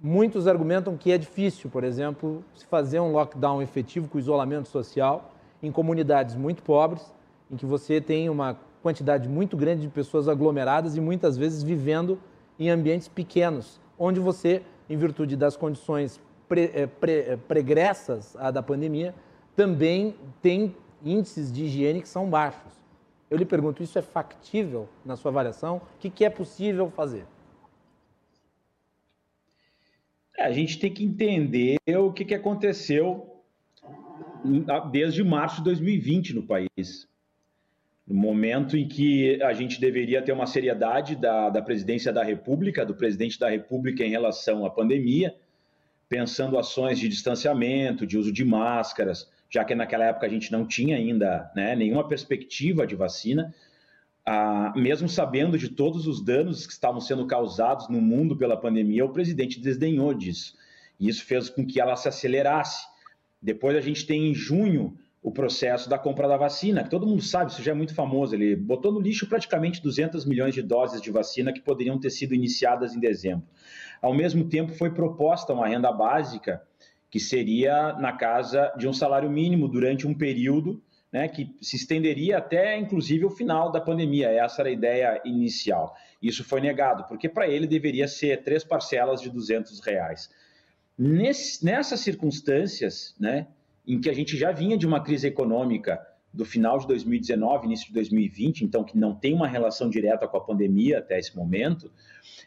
muitos 0.00 0.48
argumentam 0.48 0.96
que 0.96 1.12
é 1.12 1.18
difícil, 1.18 1.70
por 1.70 1.84
exemplo, 1.84 2.44
se 2.54 2.66
fazer 2.66 2.98
um 2.98 3.12
lockdown 3.12 3.62
efetivo 3.62 4.08
com 4.08 4.18
isolamento 4.18 4.68
social 4.68 5.32
em 5.62 5.70
comunidades 5.70 6.34
muito 6.34 6.62
pobres, 6.62 7.12
em 7.50 7.56
que 7.56 7.66
você 7.66 8.00
tem 8.00 8.28
uma 8.28 8.58
quantidade 8.82 9.28
muito 9.28 9.56
grande 9.56 9.82
de 9.82 9.88
pessoas 9.88 10.28
aglomeradas 10.28 10.96
e 10.96 11.00
muitas 11.00 11.36
vezes 11.36 11.62
vivendo 11.62 12.18
em 12.58 12.70
ambientes 12.70 13.08
pequenos, 13.08 13.80
onde 13.98 14.20
você, 14.20 14.62
em 14.88 14.96
virtude 14.96 15.36
das 15.36 15.56
condições 15.56 16.20
pre, 16.48 16.70
eh, 16.74 16.86
pre, 16.86 17.12
eh, 17.12 17.36
pregressas 17.36 18.34
à 18.36 18.50
da 18.50 18.62
pandemia, 18.62 19.14
também 19.54 20.14
tem 20.40 20.74
índices 21.04 21.52
de 21.52 21.64
higiene 21.64 22.00
que 22.00 22.08
são 22.08 22.28
baixos. 22.28 22.72
Eu 23.30 23.36
lhe 23.36 23.44
pergunto, 23.44 23.82
isso 23.82 23.98
é 23.98 24.02
factível 24.02 24.88
na 25.04 25.16
sua 25.16 25.30
avaliação? 25.30 25.76
O 25.76 25.98
que, 25.98 26.08
que 26.08 26.24
é 26.24 26.30
possível 26.30 26.90
fazer? 26.90 27.26
É, 30.36 30.44
a 30.44 30.52
gente 30.52 30.78
tem 30.78 30.92
que 30.92 31.04
entender 31.04 31.76
o 31.98 32.12
que, 32.12 32.24
que 32.24 32.34
aconteceu 32.34 33.42
desde 34.90 35.22
março 35.24 35.56
de 35.56 35.64
2020 35.64 36.34
no 36.34 36.42
país. 36.44 37.08
No 38.08 38.14
momento 38.14 38.74
em 38.74 38.88
que 38.88 39.40
a 39.42 39.52
gente 39.52 39.78
deveria 39.78 40.22
ter 40.22 40.32
uma 40.32 40.46
seriedade 40.46 41.14
da, 41.14 41.50
da 41.50 41.60
presidência 41.60 42.10
da 42.10 42.24
República, 42.24 42.86
do 42.86 42.94
presidente 42.94 43.38
da 43.38 43.50
República 43.50 44.02
em 44.02 44.08
relação 44.08 44.64
à 44.64 44.70
pandemia, 44.70 45.36
pensando 46.08 46.58
ações 46.58 46.98
de 46.98 47.06
distanciamento, 47.06 48.06
de 48.06 48.16
uso 48.16 48.32
de 48.32 48.46
máscaras, 48.46 49.30
já 49.50 49.62
que 49.62 49.74
naquela 49.74 50.06
época 50.06 50.24
a 50.24 50.28
gente 50.30 50.50
não 50.50 50.66
tinha 50.66 50.96
ainda 50.96 51.50
né, 51.54 51.76
nenhuma 51.76 52.08
perspectiva 52.08 52.86
de 52.86 52.96
vacina, 52.96 53.54
ah, 54.24 54.72
mesmo 54.74 55.06
sabendo 55.06 55.58
de 55.58 55.68
todos 55.68 56.06
os 56.06 56.24
danos 56.24 56.66
que 56.66 56.72
estavam 56.72 57.02
sendo 57.02 57.26
causados 57.26 57.90
no 57.90 58.00
mundo 58.00 58.36
pela 58.36 58.56
pandemia, 58.56 59.04
o 59.04 59.12
presidente 59.12 59.60
desdenhou 59.60 60.14
disso. 60.14 60.56
E 60.98 61.10
isso 61.10 61.24
fez 61.26 61.50
com 61.50 61.66
que 61.66 61.78
ela 61.78 61.94
se 61.94 62.08
acelerasse. 62.08 62.86
Depois 63.40 63.76
a 63.76 63.80
gente 63.82 64.06
tem 64.06 64.30
em 64.30 64.34
junho 64.34 64.96
o 65.28 65.30
processo 65.30 65.90
da 65.90 65.98
compra 65.98 66.26
da 66.26 66.38
vacina, 66.38 66.82
que 66.82 66.88
todo 66.88 67.06
mundo 67.06 67.20
sabe, 67.20 67.50
isso 67.50 67.62
já 67.62 67.72
é 67.72 67.74
muito 67.74 67.94
famoso. 67.94 68.34
Ele 68.34 68.56
botou 68.56 68.90
no 68.90 68.98
lixo 68.98 69.28
praticamente 69.28 69.82
200 69.82 70.24
milhões 70.24 70.54
de 70.54 70.62
doses 70.62 71.02
de 71.02 71.10
vacina 71.10 71.52
que 71.52 71.60
poderiam 71.60 72.00
ter 72.00 72.08
sido 72.08 72.34
iniciadas 72.34 72.94
em 72.94 72.98
dezembro. 72.98 73.46
Ao 74.00 74.14
mesmo 74.14 74.48
tempo, 74.48 74.72
foi 74.72 74.90
proposta 74.90 75.52
uma 75.52 75.68
renda 75.68 75.92
básica 75.92 76.62
que 77.10 77.20
seria 77.20 77.92
na 77.92 78.12
casa 78.12 78.72
de 78.78 78.88
um 78.88 78.92
salário 78.92 79.28
mínimo 79.28 79.68
durante 79.68 80.06
um 80.06 80.14
período 80.14 80.82
né, 81.12 81.28
que 81.28 81.54
se 81.60 81.76
estenderia 81.76 82.38
até, 82.38 82.78
inclusive, 82.78 83.26
o 83.26 83.30
final 83.30 83.70
da 83.70 83.82
pandemia. 83.82 84.30
Essa 84.30 84.62
era 84.62 84.70
a 84.70 84.72
ideia 84.72 85.20
inicial. 85.26 85.94
Isso 86.22 86.42
foi 86.42 86.62
negado, 86.62 87.04
porque 87.06 87.28
para 87.28 87.46
ele 87.46 87.66
deveria 87.66 88.08
ser 88.08 88.42
três 88.42 88.64
parcelas 88.64 89.20
de 89.20 89.28
200 89.28 89.78
reais. 89.80 90.30
Nesse, 90.96 91.62
nessas 91.62 92.00
circunstâncias, 92.00 93.14
né, 93.20 93.46
em 93.88 93.98
que 93.98 94.10
a 94.10 94.12
gente 94.12 94.36
já 94.36 94.52
vinha 94.52 94.76
de 94.76 94.86
uma 94.86 95.02
crise 95.02 95.26
econômica 95.26 95.98
do 96.32 96.44
final 96.44 96.78
de 96.78 96.86
2019, 96.86 97.64
início 97.64 97.86
de 97.86 97.94
2020, 97.94 98.60
então 98.60 98.84
que 98.84 98.98
não 98.98 99.14
tem 99.14 99.32
uma 99.32 99.48
relação 99.48 99.88
direta 99.88 100.28
com 100.28 100.36
a 100.36 100.44
pandemia 100.44 100.98
até 100.98 101.18
esse 101.18 101.34
momento, 101.34 101.90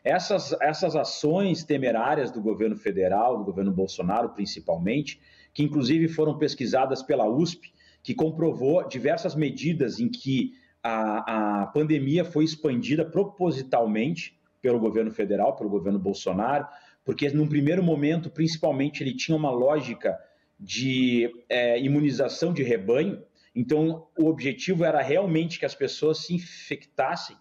essas, 0.03 0.55
essas 0.61 0.95
ações 0.95 1.63
temerárias 1.63 2.29
do 2.29 2.39
governo 2.39 2.75
federal, 2.75 3.39
do 3.39 3.43
governo 3.43 3.71
Bolsonaro 3.71 4.29
principalmente, 4.29 5.19
que 5.51 5.63
inclusive 5.63 6.07
foram 6.07 6.37
pesquisadas 6.37 7.01
pela 7.01 7.27
USP, 7.27 7.73
que 8.03 8.13
comprovou 8.13 8.87
diversas 8.87 9.33
medidas 9.33 9.99
em 9.99 10.09
que 10.09 10.53
a, 10.83 11.61
a 11.63 11.67
pandemia 11.67 12.23
foi 12.23 12.43
expandida 12.43 13.03
propositalmente 13.03 14.39
pelo 14.61 14.79
governo 14.79 15.09
federal, 15.09 15.55
pelo 15.55 15.69
governo 15.71 15.97
Bolsonaro, 15.97 16.67
porque 17.03 17.29
num 17.31 17.47
primeiro 17.47 17.81
momento, 17.81 18.29
principalmente, 18.29 19.01
ele 19.01 19.15
tinha 19.15 19.35
uma 19.35 19.49
lógica 19.49 20.19
de 20.61 21.29
é, 21.49 21.81
imunização 21.81 22.53
de 22.53 22.63
rebanho. 22.63 23.21
Então, 23.53 24.07
o 24.17 24.27
objetivo 24.27 24.85
era 24.85 25.01
realmente 25.01 25.59
que 25.59 25.65
as 25.65 25.75
pessoas 25.75 26.19
se 26.19 26.33
infectassem 26.33 27.35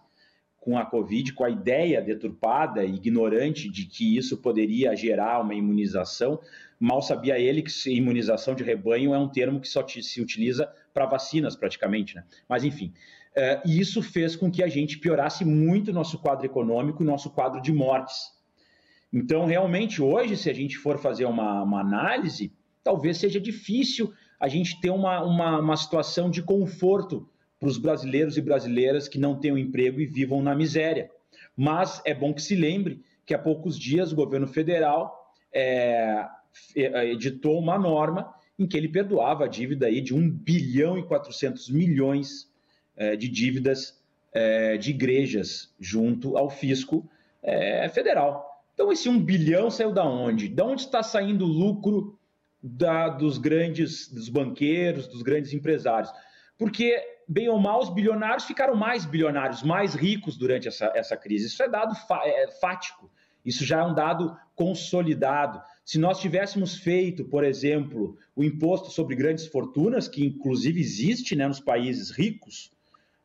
com 0.57 0.77
a 0.77 0.85
Covid, 0.85 1.33
com 1.33 1.43
a 1.43 1.49
ideia 1.49 2.01
deturpada 2.01 2.83
e 2.83 2.95
ignorante 2.95 3.69
de 3.69 3.85
que 3.85 4.17
isso 4.17 4.37
poderia 4.37 4.95
gerar 4.95 5.39
uma 5.41 5.55
imunização, 5.55 6.39
Mal 6.81 6.99
sabia 6.99 7.37
ele 7.37 7.61
que 7.61 7.71
imunização 7.91 8.55
de 8.55 8.63
rebanho 8.63 9.13
é 9.13 9.17
um 9.19 9.29
termo 9.29 9.61
que 9.61 9.67
só 9.67 9.87
se 9.87 10.19
utiliza 10.19 10.67
para 10.91 11.05
vacinas, 11.05 11.55
praticamente. 11.55 12.15
Né? 12.15 12.23
Mas, 12.49 12.63
enfim, 12.63 12.91
uh, 13.37 13.69
isso 13.69 14.01
fez 14.01 14.35
com 14.35 14.49
que 14.49 14.63
a 14.63 14.67
gente 14.67 14.97
piorasse 14.97 15.45
muito 15.45 15.93
nosso 15.93 16.17
quadro 16.17 16.43
econômico, 16.43 17.03
nosso 17.03 17.29
quadro 17.29 17.61
de 17.61 17.71
mortes. 17.71 18.31
Então, 19.13 19.45
realmente, 19.45 20.01
hoje, 20.01 20.35
se 20.35 20.49
a 20.49 20.53
gente 20.53 20.75
for 20.75 20.97
fazer 20.97 21.25
uma, 21.25 21.61
uma 21.61 21.81
análise, 21.81 22.51
talvez 22.83 23.17
seja 23.17 23.39
difícil 23.39 24.13
a 24.39 24.47
gente 24.47 24.79
ter 24.81 24.89
uma, 24.89 25.23
uma, 25.23 25.59
uma 25.59 25.77
situação 25.77 26.29
de 26.29 26.41
conforto 26.41 27.29
para 27.59 27.69
os 27.69 27.77
brasileiros 27.77 28.37
e 28.37 28.41
brasileiras 28.41 29.07
que 29.07 29.19
não 29.19 29.39
um 29.45 29.57
emprego 29.57 30.01
e 30.01 30.05
vivam 30.05 30.41
na 30.41 30.55
miséria. 30.55 31.11
Mas 31.55 32.01
é 32.05 32.13
bom 32.13 32.33
que 32.33 32.41
se 32.41 32.55
lembre 32.55 33.03
que 33.25 33.33
há 33.33 33.39
poucos 33.39 33.77
dias 33.77 34.11
o 34.11 34.15
governo 34.15 34.47
federal 34.47 35.31
é, 35.53 36.25
eh, 36.75 37.11
editou 37.11 37.59
uma 37.59 37.77
norma 37.77 38.33
em 38.57 38.67
que 38.67 38.77
ele 38.77 38.87
perdoava 38.87 39.45
a 39.45 39.47
dívida 39.47 39.87
aí 39.87 40.01
de 40.01 40.13
1 40.13 40.29
bilhão 40.29 40.97
e 40.97 41.03
400 41.03 41.69
milhões 41.69 42.51
é, 42.95 43.15
de 43.15 43.27
dívidas 43.27 43.99
é, 44.33 44.77
de 44.77 44.91
igrejas 44.91 45.73
junto 45.79 46.37
ao 46.37 46.49
fisco 46.49 47.09
é, 47.43 47.87
federal. 47.89 48.47
Então, 48.73 48.91
esse 48.91 49.09
1 49.09 49.19
bilhão 49.19 49.69
saiu 49.69 49.91
da 49.91 50.05
onde? 50.05 50.47
Da 50.47 50.65
onde 50.65 50.81
está 50.81 51.03
saindo 51.03 51.45
o 51.45 51.47
lucro 51.47 52.17
da, 52.61 53.09
dos 53.09 53.37
grandes, 53.37 54.07
dos 54.07 54.29
banqueiros, 54.29 55.07
dos 55.07 55.21
grandes 55.21 55.53
empresários? 55.53 56.11
Porque, 56.57 56.95
bem 57.27 57.49
ou 57.49 57.59
mal, 57.59 57.81
os 57.81 57.89
bilionários 57.89 58.45
ficaram 58.45 58.75
mais 58.75 59.05
bilionários, 59.05 59.63
mais 59.63 59.95
ricos 59.95 60.37
durante 60.37 60.67
essa, 60.67 60.91
essa 60.95 61.17
crise. 61.17 61.47
Isso 61.47 61.63
é 61.63 61.67
dado 61.67 61.95
é, 62.23 62.47
fático, 62.59 63.09
isso 63.43 63.65
já 63.65 63.79
é 63.79 63.83
um 63.83 63.95
dado 63.95 64.37
consolidado. 64.55 65.61
Se 65.83 65.97
nós 65.97 66.19
tivéssemos 66.19 66.77
feito, 66.77 67.25
por 67.25 67.43
exemplo, 67.43 68.17
o 68.35 68.43
imposto 68.43 68.91
sobre 68.91 69.15
grandes 69.15 69.47
fortunas, 69.47 70.07
que 70.07 70.23
inclusive 70.23 70.79
existe 70.79 71.35
né, 71.35 71.47
nos 71.47 71.59
países 71.59 72.11
ricos, 72.11 72.71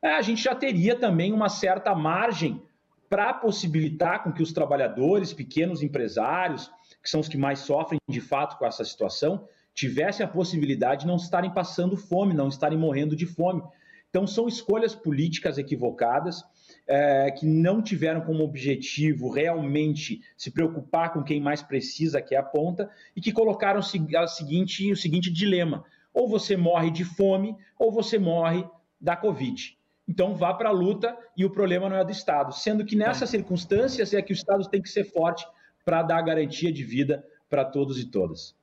é, 0.03 0.13
a 0.17 0.23
gente 0.23 0.43
já 0.43 0.55
teria 0.55 0.97
também 0.97 1.33
uma 1.33 1.49
certa 1.49 1.95
margem 1.95 2.63
para 3.09 3.35
possibilitar 3.35 4.23
com 4.23 4.33
que 4.33 4.43
os 4.43 4.53
trabalhadores, 4.53 5.33
pequenos 5.33 5.83
empresários, 5.83 6.71
que 7.07 7.11
são 7.11 7.21
os 7.21 7.29
que 7.29 7.39
mais 7.39 7.61
sofrem 7.61 8.01
de 8.09 8.21
fato 8.21 8.59
com 8.59 8.67
essa 8.67 8.85
situação, 8.85 9.47
tivessem 9.73 10.27
a 10.27 10.29
possibilidade 10.29 11.03
de 11.03 11.07
não 11.07 11.15
estarem 11.15 11.55
passando 11.55 11.97
fome, 11.97 12.35
não 12.35 12.49
estarem 12.49 12.77
morrendo 12.77 13.15
de 13.15 13.25
fome. 13.25 13.63
Então, 14.11 14.27
são 14.27 14.49
escolhas 14.49 14.93
políticas 14.93 15.57
equivocadas 15.57 16.43
é, 16.85 17.31
que 17.31 17.47
não 17.47 17.81
tiveram 17.81 18.23
como 18.23 18.43
objetivo 18.43 19.31
realmente 19.31 20.21
se 20.37 20.51
preocupar 20.51 21.13
com 21.13 21.23
quem 21.23 21.41
mais 21.41 21.63
precisa, 21.63 22.21
que 22.21 22.35
é 22.35 22.39
a 22.39 22.43
ponta, 22.43 22.91
e 23.15 23.21
que 23.21 23.31
colocaram 23.31 23.79
a 23.79 24.27
seguinte, 24.27 24.91
o 24.91 24.97
seguinte 24.97 25.31
dilema: 25.33 25.85
ou 26.13 26.29
você 26.29 26.57
morre 26.57 26.91
de 26.91 27.05
fome, 27.05 27.55
ou 27.79 27.93
você 27.93 28.19
morre 28.19 28.69
da 29.01 29.15
Covid. 29.15 29.79
Então 30.09 30.35
vá 30.35 30.53
para 30.55 30.71
a 30.71 30.73
luta 30.73 31.17
e 31.37 31.45
o 31.45 31.51
problema 31.51 31.89
não 31.89 31.97
é 31.99 32.05
do 32.05 32.11
Estado. 32.11 32.53
Sendo 32.53 32.85
que 32.85 32.97
nessas 32.97 33.31
circunstâncias 33.31 34.13
é 34.13 34.21
que 34.21 34.33
o 34.33 34.35
Estado 34.35 34.69
tem 34.69 34.83
que 34.83 34.89
ser 34.89 35.05
forte 35.05 35.47
para 35.87 36.03
dar 36.03 36.21
garantia 36.21 36.73
de 36.73 36.83
vida 36.83 37.25
para 37.49 37.65
todos 37.65 38.01
e 38.01 38.07
todas. 38.07 38.57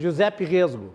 Giuseppe 0.00 0.44
Resgo. 0.44 0.94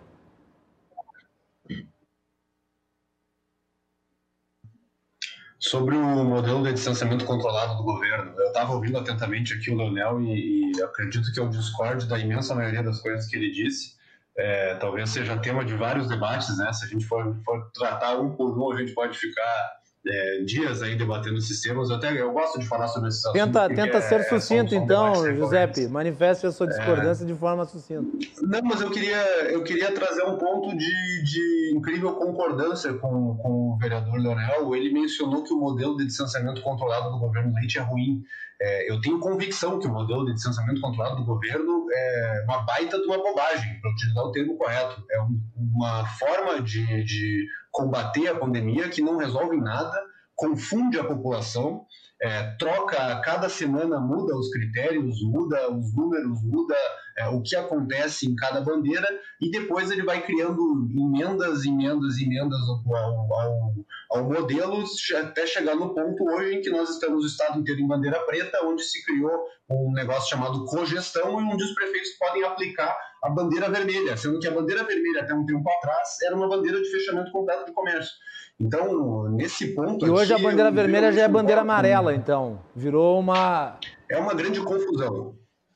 Sobre 5.60 5.96
o 5.96 6.24
modelo 6.24 6.64
de 6.64 6.72
distanciamento 6.72 7.24
controlado 7.24 7.76
do 7.76 7.84
governo, 7.84 8.38
eu 8.38 8.48
estava 8.48 8.72
ouvindo 8.72 8.98
atentamente 8.98 9.54
aqui 9.54 9.70
o 9.70 9.76
Leonel 9.76 10.20
e, 10.20 10.72
e 10.72 10.82
acredito 10.82 11.32
que 11.32 11.38
eu 11.38 11.48
discordo 11.48 12.06
da 12.06 12.18
imensa 12.18 12.54
maioria 12.54 12.82
das 12.82 13.00
coisas 13.00 13.26
que 13.28 13.36
ele 13.36 13.52
disse. 13.52 13.96
É, 14.36 14.74
talvez 14.74 15.10
seja 15.10 15.38
tema 15.38 15.64
de 15.64 15.74
vários 15.74 16.08
debates, 16.08 16.56
né? 16.58 16.72
Se 16.72 16.84
a 16.84 16.88
gente 16.88 17.06
for, 17.06 17.34
for 17.44 17.70
tratar 17.72 18.18
um 18.20 18.36
por 18.36 18.58
um, 18.58 18.72
a 18.72 18.78
gente 18.78 18.92
pode 18.92 19.16
ficar 19.16 19.76
é, 20.08 20.42
dias 20.44 20.82
aí 20.82 20.96
debatendo 20.96 21.40
sistemas. 21.40 21.90
Eu, 21.90 21.96
até, 21.96 22.20
eu 22.20 22.32
gosto 22.32 22.58
de 22.58 22.66
falar 22.66 22.88
sobre 22.88 23.08
esses 23.08 23.24
assuntos. 23.24 23.44
Tenta, 23.44 23.68
tenta 23.68 24.00
ser 24.00 24.20
é, 24.20 24.24
sucinto, 24.24 24.70
são, 24.70 24.78
são 24.78 24.84
então, 24.84 25.34
Giuseppe. 25.34 25.88
Manifeste 25.88 26.46
a 26.46 26.52
sua 26.52 26.66
discordância 26.66 27.24
é... 27.24 27.26
de 27.26 27.34
forma 27.34 27.64
sucinta. 27.64 28.06
Não, 28.42 28.60
mas 28.62 28.80
eu 28.80 28.90
queria, 28.90 29.22
eu 29.50 29.62
queria 29.64 29.92
trazer 29.92 30.22
um 30.24 30.36
ponto 30.38 30.76
de, 30.76 31.22
de 31.24 31.72
incrível 31.74 32.14
concordância 32.14 32.92
com, 32.94 33.36
com 33.36 33.72
o 33.74 33.78
vereador 33.78 34.16
Leonel. 34.18 34.74
Ele 34.74 34.92
mencionou 34.92 35.42
que 35.42 35.52
o 35.52 35.58
modelo 35.58 35.96
de 35.96 36.06
distanciamento 36.06 36.62
controlado 36.62 37.10
do 37.10 37.18
governo 37.18 37.52
Leite 37.54 37.78
é 37.78 37.82
ruim. 37.82 38.22
É, 38.58 38.90
eu 38.90 38.98
tenho 39.02 39.18
convicção 39.18 39.78
que 39.78 39.86
o 39.86 39.92
modelo 39.92 40.24
de 40.24 40.32
distanciamento 40.32 40.80
controlado 40.80 41.16
do 41.16 41.24
governo 41.24 41.86
é 41.92 42.44
uma 42.44 42.62
baita 42.62 42.98
de 42.98 43.04
uma 43.04 43.18
bobagem, 43.18 43.78
para 43.80 43.90
utilizar 43.90 44.24
o 44.24 44.32
termo 44.32 44.56
correto. 44.56 45.04
É 45.10 45.20
um, 45.20 45.38
uma 45.56 46.06
forma 46.06 46.62
de, 46.62 47.04
de 47.04 47.46
combater 47.76 48.28
a 48.28 48.34
pandemia 48.34 48.88
que 48.88 49.02
não 49.02 49.18
resolve 49.18 49.58
nada, 49.58 50.02
confunde 50.34 50.98
a 50.98 51.04
população, 51.04 51.84
é, 52.22 52.56
troca, 52.56 53.20
cada 53.20 53.50
semana 53.50 54.00
muda 54.00 54.34
os 54.34 54.50
critérios, 54.50 55.22
muda 55.22 55.70
os 55.70 55.94
números, 55.94 56.42
muda 56.42 56.74
é, 57.18 57.28
o 57.28 57.42
que 57.42 57.54
acontece 57.54 58.26
em 58.26 58.34
cada 58.34 58.62
bandeira 58.62 59.06
e 59.38 59.50
depois 59.50 59.90
ele 59.90 60.02
vai 60.02 60.24
criando 60.24 60.88
emendas, 60.90 61.66
emendas, 61.66 62.18
emendas 62.18 62.60
ao, 62.66 62.96
ao, 62.96 63.74
ao 64.10 64.24
modelo 64.24 64.82
até 65.20 65.46
chegar 65.46 65.74
no 65.74 65.94
ponto 65.94 66.24
hoje 66.24 66.54
em 66.54 66.60
que 66.62 66.70
nós 66.70 66.88
estamos 66.88 67.24
o 67.24 67.26
estado 67.26 67.60
inteiro 67.60 67.82
em 67.82 67.86
bandeira 67.86 68.18
preta, 68.20 68.64
onde 68.64 68.82
se 68.82 69.04
criou 69.04 69.44
um 69.68 69.92
negócio 69.92 70.30
chamado 70.30 70.64
cogestão 70.64 71.38
e 71.38 71.44
onde 71.44 71.62
os 71.62 71.74
prefeitos 71.74 72.12
podem 72.18 72.42
aplicar 72.44 72.96
a 73.26 73.30
bandeira 73.30 73.68
vermelha, 73.68 74.16
sendo 74.16 74.38
que 74.38 74.46
a 74.46 74.52
bandeira 74.52 74.84
vermelha 74.84 75.22
até 75.22 75.34
um 75.34 75.44
tempo 75.44 75.68
atrás 75.68 76.20
era 76.22 76.34
uma 76.36 76.48
bandeira 76.48 76.80
de 76.80 76.88
fechamento 76.88 77.30
completo 77.32 77.66
de 77.66 77.72
comércio. 77.72 78.12
Então, 78.58 79.28
nesse 79.28 79.74
ponto. 79.74 80.06
E 80.06 80.10
hoje 80.10 80.32
aqui, 80.32 80.46
a 80.46 80.48
bandeira 80.48 80.70
vermelha 80.70 81.12
já 81.12 81.22
é 81.22 81.28
bandeira 81.28 81.60
amarela, 81.60 82.14
então. 82.14 82.60
Virou 82.74 83.18
uma. 83.18 83.78
É 84.08 84.16
uma 84.18 84.32
grande 84.32 84.60
confusão. 84.60 85.34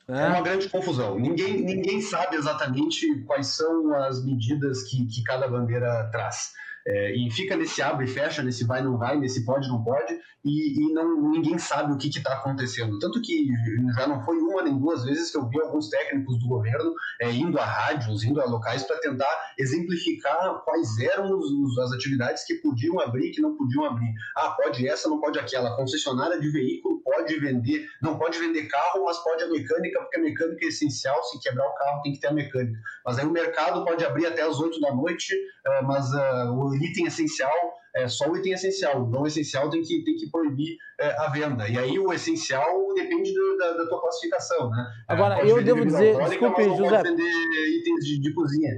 É, 0.08 0.22
é 0.22 0.28
uma 0.28 0.40
grande 0.40 0.68
confusão. 0.68 1.18
Ninguém, 1.18 1.62
ninguém 1.62 2.00
sabe 2.00 2.36
exatamente 2.36 3.22
quais 3.26 3.48
são 3.48 3.94
as 3.94 4.24
medidas 4.24 4.84
que, 4.84 5.06
que 5.06 5.22
cada 5.22 5.46
bandeira 5.46 6.08
traz. 6.10 6.52
É, 6.90 7.14
e 7.14 7.30
fica 7.30 7.56
nesse 7.56 7.80
abre 7.80 8.04
e 8.04 8.08
fecha, 8.08 8.42
nesse 8.42 8.66
vai 8.66 8.82
não 8.82 8.98
vai, 8.98 9.16
nesse 9.16 9.44
pode 9.44 9.68
não 9.68 9.84
pode, 9.84 10.18
e, 10.44 10.80
e 10.80 10.92
não, 10.92 11.30
ninguém 11.30 11.56
sabe 11.56 11.92
o 11.92 11.96
que 11.96 12.08
está 12.08 12.34
acontecendo. 12.34 12.98
Tanto 12.98 13.22
que 13.22 13.46
já 13.94 14.08
não 14.08 14.24
foi 14.24 14.38
uma 14.38 14.62
nem 14.62 14.76
duas 14.76 15.04
vezes 15.04 15.30
que 15.30 15.38
eu 15.38 15.48
vi 15.48 15.60
alguns 15.60 15.88
técnicos 15.88 16.38
do 16.40 16.48
governo 16.48 16.92
é, 17.20 17.30
indo 17.30 17.58
a 17.60 17.64
rádios, 17.64 18.24
indo 18.24 18.40
a 18.40 18.44
locais 18.44 18.82
para 18.82 18.98
tentar 18.98 19.30
exemplificar 19.56 20.62
quais 20.64 20.98
eram 20.98 21.38
os, 21.38 21.50
os, 21.52 21.78
as 21.78 21.92
atividades 21.92 22.44
que 22.44 22.54
podiam 22.54 22.98
abrir 22.98 23.28
e 23.28 23.30
que 23.30 23.40
não 23.40 23.56
podiam 23.56 23.84
abrir. 23.84 24.12
Ah, 24.36 24.50
pode 24.50 24.88
essa, 24.88 25.08
não 25.08 25.20
pode 25.20 25.38
aquela. 25.38 25.76
concessionária 25.76 26.40
de 26.40 26.50
veículo 26.50 27.00
pode 27.04 27.38
vender, 27.38 27.86
não 28.02 28.18
pode 28.18 28.38
vender 28.38 28.66
carro, 28.66 29.04
mas 29.04 29.18
pode 29.18 29.44
a 29.44 29.48
mecânica, 29.48 30.00
porque 30.00 30.16
a 30.16 30.22
mecânica 30.22 30.64
é 30.64 30.68
essencial. 30.68 31.22
Se 31.24 31.40
quebrar 31.40 31.66
o 31.68 31.74
carro, 31.74 32.02
tem 32.02 32.12
que 32.12 32.20
ter 32.20 32.28
a 32.28 32.32
mecânica. 32.32 32.78
Mas 33.04 33.18
aí 33.18 33.26
o 33.26 33.30
mercado 33.30 33.84
pode 33.84 34.04
abrir 34.04 34.26
até 34.26 34.42
as 34.42 34.58
8 34.58 34.80
da 34.80 34.94
noite, 34.94 35.34
é, 35.66 35.82
mas 35.82 36.12
uh, 36.12 36.52
o 36.52 36.74
item 36.82 37.06
essencial 37.06 37.52
é 37.94 38.06
só 38.08 38.28
o 38.28 38.36
item 38.36 38.52
essencial. 38.52 39.08
Não 39.08 39.26
essencial 39.26 39.68
tem 39.68 39.82
que, 39.82 40.04
tem 40.04 40.16
que 40.16 40.30
proibir 40.30 40.76
é, 41.00 41.10
a 41.18 41.28
venda. 41.28 41.68
E 41.68 41.78
aí 41.78 41.98
o 41.98 42.12
essencial 42.12 42.94
depende 42.94 43.32
do, 43.32 43.56
da, 43.56 43.72
da, 43.72 43.86
tua 43.88 44.00
classificação, 44.00 44.70
né? 44.70 44.86
Agora, 45.08 45.44
eu 45.44 45.62
devo 45.62 45.84
dizer, 45.84 46.16
desculpe, 46.28 46.64
José. 46.64 47.02
vender 47.02 47.22
itens 47.22 48.04
de, 48.04 48.20
de 48.20 48.34
cozinha. 48.34 48.70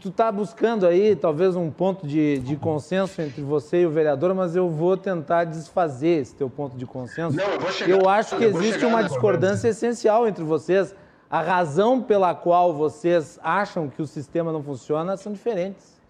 Tu 0.00 0.10
está 0.10 0.30
buscando 0.30 0.86
aí 0.86 1.16
talvez 1.16 1.56
um 1.56 1.68
ponto 1.68 2.06
de, 2.06 2.38
de 2.38 2.56
consenso 2.56 3.20
entre 3.20 3.42
você 3.42 3.82
e 3.82 3.86
o 3.86 3.90
vereador, 3.90 4.32
mas 4.32 4.54
eu 4.54 4.70
vou 4.70 4.96
tentar 4.96 5.42
desfazer 5.42 6.20
esse 6.20 6.36
teu 6.36 6.48
ponto 6.48 6.76
de 6.76 6.86
consenso. 6.86 7.36
Não, 7.36 7.44
eu 7.44 7.60
vou 7.60 7.70
chegar. 7.72 7.98
Eu 7.98 8.08
acho 8.08 8.36
que 8.36 8.44
eu 8.44 8.50
existe 8.50 8.84
uma 8.86 9.02
discordância 9.02 9.68
essencial 9.68 10.28
entre 10.28 10.44
vocês. 10.44 10.94
A 11.28 11.42
razão 11.42 12.00
pela 12.00 12.32
qual 12.32 12.72
vocês 12.72 13.40
acham 13.42 13.88
que 13.88 14.00
o 14.00 14.06
sistema 14.06 14.52
não 14.52 14.62
funciona 14.62 15.16
são 15.16 15.32
diferentes. 15.32 16.00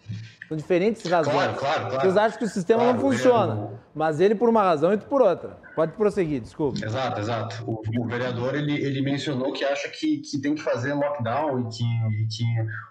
São 0.48 0.57
diferentes 0.57 1.03
razões. 1.11 1.34
Claro, 1.34 1.55
claro, 1.55 1.80
claro. 1.86 2.00
Vocês 2.00 2.16
acham 2.16 2.38
que 2.38 2.44
o 2.44 2.48
sistema 2.48 2.82
claro, 2.82 2.94
não 2.94 3.00
funciona, 3.00 3.70
mas 3.94 4.20
ele 4.20 4.34
por 4.34 4.48
uma 4.48 4.62
razão 4.62 4.92
e 4.92 4.98
tu 4.98 5.07
por 5.07 5.22
outra. 5.22 5.57
Pode 5.74 5.92
prosseguir, 5.92 6.42
desculpa. 6.42 6.84
Exato, 6.84 7.20
exato. 7.20 7.64
O, 7.66 7.80
o 8.03 8.07
vereador 8.07 8.55
ele, 8.55 8.74
ele 8.74 9.00
mencionou 9.00 9.53
que 9.53 9.64
acha 9.64 9.88
que, 9.88 10.18
que 10.18 10.38
tem 10.38 10.55
que 10.55 10.61
fazer 10.61 10.92
lockdown 10.92 11.61
e 11.61 11.68
que, 11.68 11.84
e 11.84 12.26
que 12.26 12.44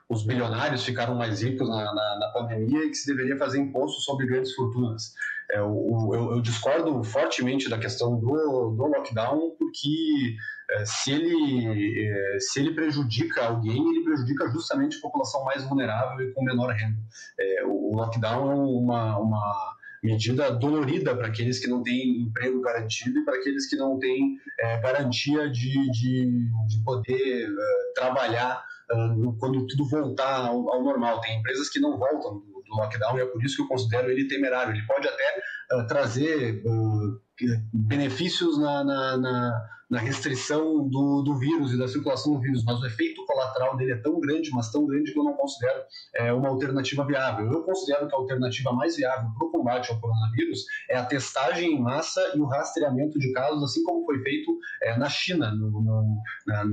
os 0.10 0.26
bilionários 0.26 0.84
ficaram 0.84 1.14
mais 1.14 1.44
ricos 1.44 1.70
na, 1.70 1.94
na, 1.94 2.20
na, 2.20 2.32
pandemia 2.34 2.86
e 2.86 2.90
que 2.90 2.96
se 2.96 3.06
deveria 3.06 3.38
fazer 3.38 3.60
imposto 3.60 4.02
sobre 4.02 4.26
grandes 4.26 4.56
fortunas. 4.56 5.14
É, 5.52 5.62
o, 5.62 6.16
eu, 6.16 6.32
eu 6.32 6.42
discordo 6.42 7.04
fortemente 7.04 7.70
da 7.70 7.78
questão 7.78 8.18
do, 8.18 8.72
do 8.72 8.86
lockdown, 8.88 9.56
porque 9.60 10.36
se 10.86 11.12
ele, 11.12 12.08
é, 12.08 12.40
se 12.40 12.60
ele 12.60 12.74
prejudica 12.74 13.46
alguém, 13.46 13.90
ele 13.90 14.04
prejudica 14.04 14.50
justamente 14.50 14.98
a 14.98 15.02
população 15.02 15.44
mais 15.44 15.64
vulnerável 15.64 16.26
e 16.26 16.32
com 16.34 16.44
menor 16.44 16.72
renda. 16.72 16.98
É, 17.40 17.66
o 17.66 17.92
lockdown 17.94 18.52
é 18.52 18.56
uma, 18.56 19.18
uma 19.18 19.76
medida 20.02 20.50
dolorida 20.52 21.16
para 21.16 21.28
aqueles 21.28 21.60
que 21.60 21.68
não 21.68 21.84
têm 21.84 22.22
emprego 22.22 22.62
garantido 22.62 23.20
e 23.20 23.26
para 23.26 23.36
aqueles 23.36 23.70
que 23.70 23.76
não 23.76 24.00
têm 24.00 24.38
é, 24.60 24.80
garantia 24.80 25.50
de, 25.50 25.92
de, 25.92 26.50
de 26.68 26.84
poder 26.84 27.48
é, 27.48 27.94
trabalhar 27.94 28.64
quando 29.40 29.66
tudo 29.68 29.88
voltar 29.88 30.48
ao, 30.48 30.84
normal. 30.84 31.22
Tem 31.22 31.40
empresas 31.40 31.70
que 31.70 31.80
não 31.80 31.98
voltam 31.98 32.40
do, 32.40 32.62
do, 32.62 32.76
lockdown 32.76 33.18
e 33.18 33.22
é 33.22 33.26
por 33.26 33.42
isso 33.42 33.56
que 33.56 33.62
eu 33.62 33.68
considero 33.68 34.12
ele 34.12 34.28
temerário. 34.28 34.74
Ele 34.74 34.86
pode 34.86 35.08
até 35.08 35.86
trazer 35.88 36.62
benefícios 37.72 38.60
na, 38.60 38.84
na, 38.84 39.18
na 39.18 39.70
na 39.92 40.00
restrição 40.00 40.88
do, 40.88 41.22
do 41.22 41.38
vírus 41.38 41.74
e 41.74 41.78
da 41.78 41.86
circulação 41.86 42.34
do 42.34 42.40
vírus, 42.40 42.64
mas 42.64 42.80
o 42.80 42.86
efeito 42.86 43.26
colateral 43.26 43.76
dele 43.76 43.92
é 43.92 43.98
tão 43.98 44.22
grande, 44.22 44.50
mas 44.52 44.72
tão 44.72 44.86
grande 44.86 45.12
que 45.12 45.20
eu 45.20 45.24
não 45.24 45.34
considero 45.34 45.82
é, 46.16 46.32
uma 46.32 46.48
alternativa 46.48 47.06
viável. 47.06 47.52
Eu 47.52 47.62
considero 47.64 48.08
que 48.08 48.16
a 48.16 48.18
alternativa 48.18 48.72
mais 48.72 48.96
viável 48.96 49.30
para 49.38 49.48
o 49.48 49.52
combate 49.52 49.92
ao 49.92 50.00
coronavírus 50.00 50.66
é 50.90 50.96
a 50.96 51.06
testagem 51.06 51.74
em 51.74 51.82
massa 51.82 52.22
e 52.34 52.40
o 52.40 52.46
rastreamento 52.46 53.20
de 53.20 53.34
casos, 53.34 53.62
assim 53.64 53.84
como 53.84 54.06
foi 54.06 54.24
feito 54.24 54.58
é, 54.82 54.98
na 54.98 55.10
China, 55.10 55.52
no, 55.52 55.70
no, 55.70 56.22
na, 56.48 56.64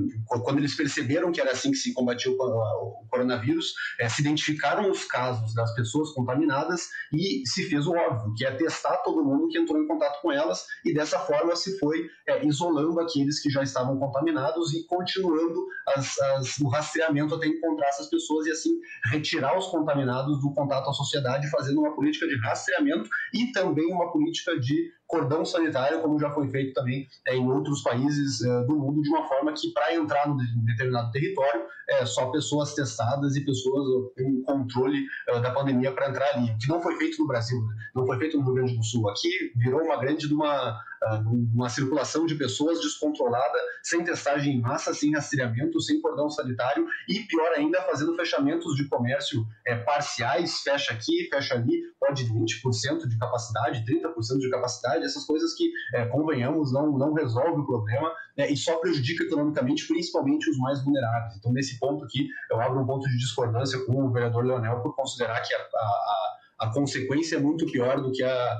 quando 0.44 0.58
eles 0.58 0.76
perceberam 0.76 1.32
que 1.32 1.40
era 1.40 1.50
assim 1.50 1.72
que 1.72 1.76
se 1.76 1.92
combatia 1.92 2.30
o, 2.30 2.34
o 2.34 3.06
coronavírus, 3.10 3.74
é, 3.98 4.08
se 4.08 4.20
identificaram 4.20 4.88
os 4.88 5.04
casos 5.04 5.52
das 5.54 5.74
pessoas 5.74 6.10
contaminadas 6.12 6.88
e 7.12 7.44
se 7.44 7.64
fez 7.64 7.84
o 7.84 7.94
óbvio, 7.94 8.32
que 8.36 8.44
é 8.44 8.52
testar 8.52 8.98
todo 8.98 9.24
mundo 9.24 9.48
que 9.48 9.58
entrou 9.58 9.82
em 9.82 9.88
contato 9.88 10.22
com 10.22 10.30
elas 10.30 10.64
e 10.84 10.94
dessa 10.94 11.18
forma 11.18 11.56
se 11.56 11.76
foi 11.80 12.06
é, 12.28 12.46
isolando 12.46 13.07
aqueles 13.08 13.40
que 13.40 13.50
já 13.50 13.62
estavam 13.62 13.98
contaminados 13.98 14.74
e 14.74 14.84
continuando 14.86 15.66
as, 15.88 16.18
as, 16.20 16.58
o 16.58 16.68
rastreamento 16.68 17.34
até 17.34 17.46
encontrar 17.46 17.88
essas 17.88 18.08
pessoas 18.08 18.46
e 18.46 18.50
assim 18.50 18.78
retirar 19.10 19.56
os 19.56 19.66
contaminados 19.66 20.40
do 20.40 20.52
contato 20.52 20.88
à 20.88 20.92
sociedade, 20.92 21.50
fazendo 21.50 21.80
uma 21.80 21.94
política 21.94 22.26
de 22.26 22.38
rastreamento 22.40 23.08
e 23.32 23.50
também 23.52 23.92
uma 23.92 24.12
política 24.12 24.58
de 24.58 24.92
cordão 25.08 25.44
sanitário, 25.44 26.00
como 26.00 26.20
já 26.20 26.30
foi 26.30 26.48
feito 26.48 26.74
também 26.74 27.08
é, 27.26 27.34
em 27.34 27.50
outros 27.50 27.82
países 27.82 28.42
é, 28.42 28.64
do 28.64 28.76
mundo, 28.76 29.02
de 29.02 29.08
uma 29.08 29.26
forma 29.26 29.52
que 29.54 29.72
para 29.72 29.94
entrar 29.94 30.28
num 30.28 30.36
determinado 30.64 31.10
território, 31.10 31.62
é 31.88 32.04
só 32.04 32.30
pessoas 32.30 32.74
testadas 32.74 33.34
e 33.34 33.44
pessoas 33.44 34.12
com 34.14 34.42
controle 34.42 35.06
é, 35.26 35.40
da 35.40 35.50
pandemia 35.50 35.90
para 35.92 36.10
entrar 36.10 36.34
ali, 36.34 36.54
que 36.58 36.68
não 36.68 36.80
foi 36.80 36.96
feito 36.96 37.18
no 37.18 37.26
Brasil, 37.26 37.58
né? 37.58 37.74
não 37.94 38.06
foi 38.06 38.18
feito 38.18 38.36
no 38.36 38.44
Rio 38.44 38.54
Grande 38.54 38.76
do 38.76 38.84
Sul. 38.84 39.08
Aqui 39.08 39.50
virou 39.56 39.82
uma 39.82 39.96
grande 39.96 40.28
de 40.28 40.34
uma, 40.34 40.78
é, 41.02 41.08
uma 41.54 41.70
circulação 41.70 42.26
de 42.26 42.34
pessoas 42.34 42.80
descontrolada, 42.80 43.58
sem 43.82 44.04
testagem 44.04 44.56
em 44.56 44.60
massa, 44.60 44.92
sem 44.92 45.14
rastreamento, 45.14 45.80
sem 45.80 46.00
cordão 46.02 46.28
sanitário 46.28 46.86
e, 47.08 47.20
pior 47.20 47.52
ainda, 47.56 47.80
fazendo 47.82 48.14
fechamentos 48.14 48.76
de 48.76 48.86
comércio 48.86 49.46
é, 49.66 49.74
parciais, 49.74 50.60
fecha 50.60 50.92
aqui, 50.92 51.26
fecha 51.30 51.54
ali, 51.54 51.80
pode 51.98 52.24
20% 52.24 53.06
de 53.08 53.18
capacidade, 53.18 53.84
30% 53.84 54.38
de 54.38 54.50
capacidade, 54.50 55.04
essas 55.04 55.24
coisas 55.24 55.54
que, 55.54 55.70
é, 55.94 56.06
convenhamos, 56.06 56.72
não, 56.72 56.96
não 56.96 57.12
resolve 57.12 57.60
o 57.60 57.66
problema 57.66 58.12
né, 58.36 58.50
e 58.50 58.56
só 58.56 58.76
prejudica 58.78 59.24
economicamente, 59.24 59.86
principalmente 59.86 60.48
os 60.50 60.58
mais 60.58 60.82
vulneráveis. 60.82 61.36
Então, 61.36 61.52
nesse 61.52 61.78
ponto 61.78 62.04
aqui, 62.04 62.28
eu 62.50 62.60
abro 62.60 62.80
um 62.80 62.86
ponto 62.86 63.08
de 63.08 63.18
discordância 63.18 63.84
com 63.84 64.04
o 64.04 64.12
vereador 64.12 64.44
Leonel 64.44 64.80
por 64.80 64.94
considerar 64.94 65.40
que 65.42 65.54
a, 65.54 65.58
a, 65.58 66.38
a 66.60 66.72
consequência 66.72 67.36
é 67.36 67.40
muito 67.40 67.66
pior 67.66 68.00
do 68.00 68.12
que, 68.12 68.22
a, 68.22 68.54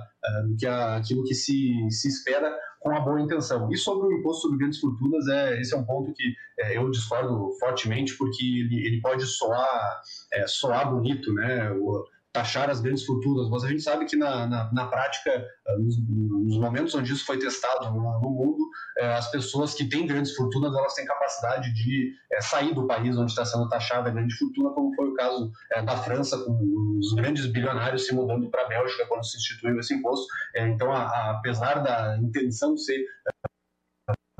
do 0.47 0.57
que 0.57 0.67
a, 0.67 0.97
aquilo 0.97 1.25
que 1.25 1.35
se, 1.35 1.89
se 1.91 2.09
espera 2.09 2.57
com 2.81 2.91
a 2.91 3.01
boa 3.01 3.21
intenção. 3.21 3.69
E 3.73 3.77
sobre 3.77 4.09
o 4.09 4.19
imposto 4.19 4.43
sobre 4.43 4.59
grandes 4.59 4.79
fortunas, 4.79 5.27
é, 5.29 5.61
esse 5.61 5.75
é 5.75 5.77
um 5.77 5.85
ponto 5.85 6.13
que 6.13 6.35
é, 6.59 6.77
eu 6.77 6.91
discordo 6.91 7.51
fortemente, 7.59 8.17
porque 8.17 8.45
ele, 8.45 8.87
ele 8.87 9.01
pode 9.01 9.27
soar, 9.27 10.01
é, 10.33 10.47
soar 10.47 10.91
bonito, 10.91 11.33
né? 11.35 11.71
O, 11.73 12.05
taxar 12.33 12.71
as 12.71 12.81
grandes 12.81 13.05
fortunas, 13.05 13.49
mas 13.49 13.65
a 13.65 13.69
gente 13.69 13.83
sabe 13.83 14.05
que 14.05 14.17
na, 14.17 14.47
na, 14.47 14.73
na 14.73 14.87
prática, 14.87 15.31
eh, 15.31 15.79
nos, 15.79 15.97
nos, 16.07 16.59
momentos 16.59 16.95
onde 16.95 17.13
isso 17.13 17.25
foi 17.25 17.39
testado 17.39 17.87
no, 17.91 18.21
mundo, 18.31 18.69
é, 18.99 19.15
as 19.15 19.31
pessoas 19.31 19.75
que 19.75 19.89
têm 19.89 20.07
grandes 20.07 20.35
fortunas, 20.35 20.75
elas 20.75 20.95
têm 20.95 21.07
capacidade 21.07 21.73
de 21.73 22.13
é, 22.33 22.41
sair 22.41 22.75
do 22.75 22.87
país 22.87 23.17
onde 23.17 23.31
está 23.31 23.45
sendo 23.45 23.69
taxada 23.69 24.09
a 24.09 24.13
grande 24.13 24.35
fortuna, 24.37 24.71
como 24.71 24.95
foi 24.95 25.09
o 25.09 25.15
caso 25.15 25.51
da 25.85 25.97
França, 25.97 26.39
com 26.45 26.99
os 26.99 27.15
grandes 27.15 27.47
bilionários 27.47 28.07
se 28.07 28.15
mudando 28.15 28.51
para 28.51 28.63
a 28.63 28.69
Bélgica 28.69 29.07
quando 29.07 29.25
se 29.25 29.37
instituiu 29.37 29.79
esse 29.79 29.95
imposto. 29.95 30.27
então, 30.57 30.93
a, 30.93 31.05
a, 31.05 31.31
apesar 31.33 31.83
da 31.83 32.19
intenção 32.19 32.75
de 32.75 32.85
ser 32.85 33.05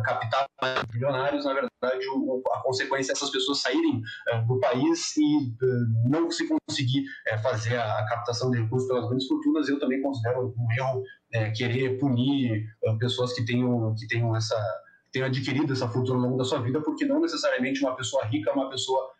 captar 0.09 0.47
bilionários, 0.91 1.45
na 1.45 1.53
verdade, 1.53 2.09
o, 2.15 2.43
a 2.53 2.63
consequência 2.63 3.13
é 3.13 3.15
essas 3.15 3.31
pessoas 3.31 3.61
saírem 3.61 4.03
uh, 4.33 4.47
do 4.47 4.59
país 4.59 5.17
e 5.17 5.37
uh, 5.37 6.09
não 6.09 6.31
se 6.31 6.49
conseguir 6.49 7.05
uh, 7.33 7.43
fazer 7.43 7.77
a, 7.77 7.99
a, 7.99 8.09
captação 8.09 8.51
de 8.51 8.61
recursos 8.61 8.89
pelas 8.89 9.07
grandes 9.07 9.27
fortunas, 9.27 9.69
eu 9.69 9.79
também 9.79 10.01
considero 10.01 10.55
um 10.57 10.73
erro 10.73 11.03
querer 11.55 11.99
punir 11.99 12.67
pessoas 12.99 13.35
que 13.35 13.45
tenham, 13.45 13.95
que 13.95 14.07
tenham 14.09 14.35
essa 14.35 14.57
tenham 15.13 15.27
adquirido 15.27 15.73
essa 15.73 15.87
fortuna 15.89 16.19
ao 16.19 16.25
longo 16.25 16.39
da 16.39 16.45
sua 16.45 16.61
vida, 16.61 16.81
porque 16.81 17.05
não 17.05 17.21
necessariamente 17.21 17.83
uma 17.83 17.95
pessoa 17.95 18.25
rica 18.27 18.51
é 18.51 18.53
uma 18.55 18.71
pessoa 18.71 19.11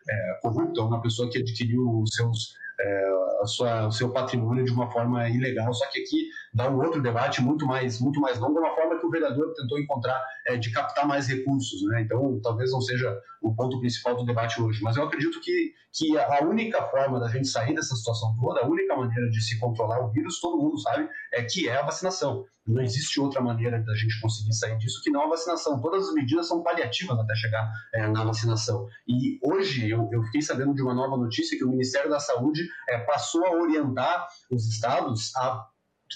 corrupta, 0.41 0.81
uma 0.81 1.01
pessoa 1.01 1.29
que 1.29 1.37
adquiriu 1.37 2.01
os 2.01 2.09
seus 2.15 2.55
é, 2.79 3.45
sua, 3.45 3.87
o 3.87 3.91
seu 3.91 4.09
patrimônio 4.11 4.63
de 4.63 4.71
uma 4.71 4.89
forma 4.91 5.27
ilegal. 5.29 5.73
Só 5.73 5.85
que 5.89 5.99
aqui, 5.99 6.29
dar 6.59 6.69
um 6.69 6.77
outro 6.77 7.01
debate 7.01 7.41
muito 7.41 7.65
mais, 7.65 8.01
muito 8.01 8.19
mais 8.19 8.37
longo, 8.37 8.59
uma 8.59 8.75
forma 8.75 8.99
que 8.99 9.05
o 9.05 9.09
vereador 9.09 9.53
tentou 9.53 9.79
encontrar 9.79 10.21
é, 10.45 10.57
de 10.57 10.69
captar 10.71 11.07
mais 11.07 11.25
recursos. 11.25 11.81
Né? 11.83 12.01
Então, 12.01 12.37
talvez 12.43 12.73
não 12.73 12.81
seja 12.81 13.17
o 13.41 13.55
ponto 13.55 13.79
principal 13.79 14.17
do 14.17 14.25
debate 14.25 14.61
hoje, 14.61 14.81
mas 14.83 14.97
eu 14.97 15.03
acredito 15.03 15.39
que, 15.39 15.73
que 15.93 16.17
a 16.19 16.43
única 16.43 16.83
forma 16.87 17.17
da 17.17 17.29
gente 17.29 17.47
sair 17.47 17.73
dessa 17.73 17.95
situação 17.95 18.35
toda, 18.41 18.59
a 18.59 18.67
única 18.67 18.93
maneira 18.93 19.29
de 19.29 19.41
se 19.41 19.57
controlar 19.57 20.05
o 20.05 20.11
vírus, 20.11 20.41
todo 20.41 20.61
mundo 20.61 20.77
sabe, 20.77 21.07
é 21.33 21.41
que 21.43 21.69
é 21.69 21.77
a 21.77 21.85
vacinação. 21.85 22.45
Não 22.67 22.83
existe 22.83 23.21
outra 23.21 23.41
maneira 23.41 23.81
da 23.81 23.95
gente 23.95 24.19
conseguir 24.19 24.53
sair 24.53 24.77
disso 24.77 25.01
que 25.01 25.09
não 25.09 25.23
a 25.23 25.29
vacinação. 25.29 25.79
Todas 25.79 26.09
as 26.09 26.13
medidas 26.13 26.49
são 26.49 26.61
paliativas 26.61 27.17
até 27.17 27.33
chegar 27.35 27.71
é, 27.95 28.05
na 28.05 28.25
vacinação. 28.25 28.85
E 29.07 29.39
hoje 29.41 29.89
eu, 29.89 30.09
eu, 30.11 30.21
fiquei 30.23 30.41
sabendo 30.41 30.75
de 30.75 30.81
uma 30.81 30.93
nova 30.93 31.15
notícia 31.15 31.57
que 31.57 31.63
o 31.63 31.69
Ministério 31.69 32.09
da 32.09 32.19
Saúde 32.19 32.67
é, 32.89 32.97
passou 32.99 33.45
a 33.45 33.51
orientar 33.53 34.27
os 34.51 34.67
estados 34.67 35.33
a 35.37 35.65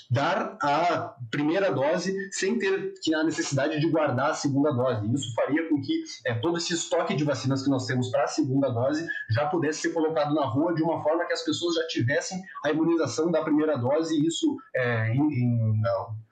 dar 0.09 0.57
a 0.61 1.15
primeira 1.29 1.71
dose 1.71 2.13
sem 2.31 2.57
ter 2.57 2.93
que 3.01 3.13
a 3.13 3.23
necessidade 3.23 3.79
de 3.79 3.89
guardar 3.89 4.31
a 4.31 4.33
segunda 4.33 4.71
dose. 4.71 5.11
Isso 5.13 5.33
faria 5.35 5.67
com 5.69 5.81
que 5.81 6.03
é, 6.25 6.33
todo 6.35 6.57
esse 6.57 6.73
estoque 6.73 7.15
de 7.15 7.23
vacinas 7.23 7.63
que 7.63 7.69
nós 7.69 7.85
temos 7.85 8.09
para 8.09 8.23
a 8.23 8.27
segunda 8.27 8.69
dose 8.69 9.05
já 9.29 9.47
pudesse 9.47 9.81
ser 9.81 9.93
colocado 9.93 10.33
na 10.33 10.45
rua 10.45 10.73
de 10.73 10.81
uma 10.81 11.01
forma 11.01 11.25
que 11.25 11.33
as 11.33 11.43
pessoas 11.43 11.75
já 11.75 11.87
tivessem 11.87 12.41
a 12.65 12.71
imunização 12.71 13.31
da 13.31 13.41
primeira 13.41 13.77
dose 13.77 14.15
e 14.15 14.27
isso 14.27 14.57
é, 14.75 15.13
em, 15.13 15.21
em, 15.21 15.81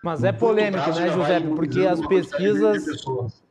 Mas 0.03 0.23
é 0.23 0.31
polêmico, 0.31 0.89
né, 0.89 1.09
José? 1.09 1.39
Porque 1.39 1.85
as 1.85 2.05
pesquisas 2.05 3.05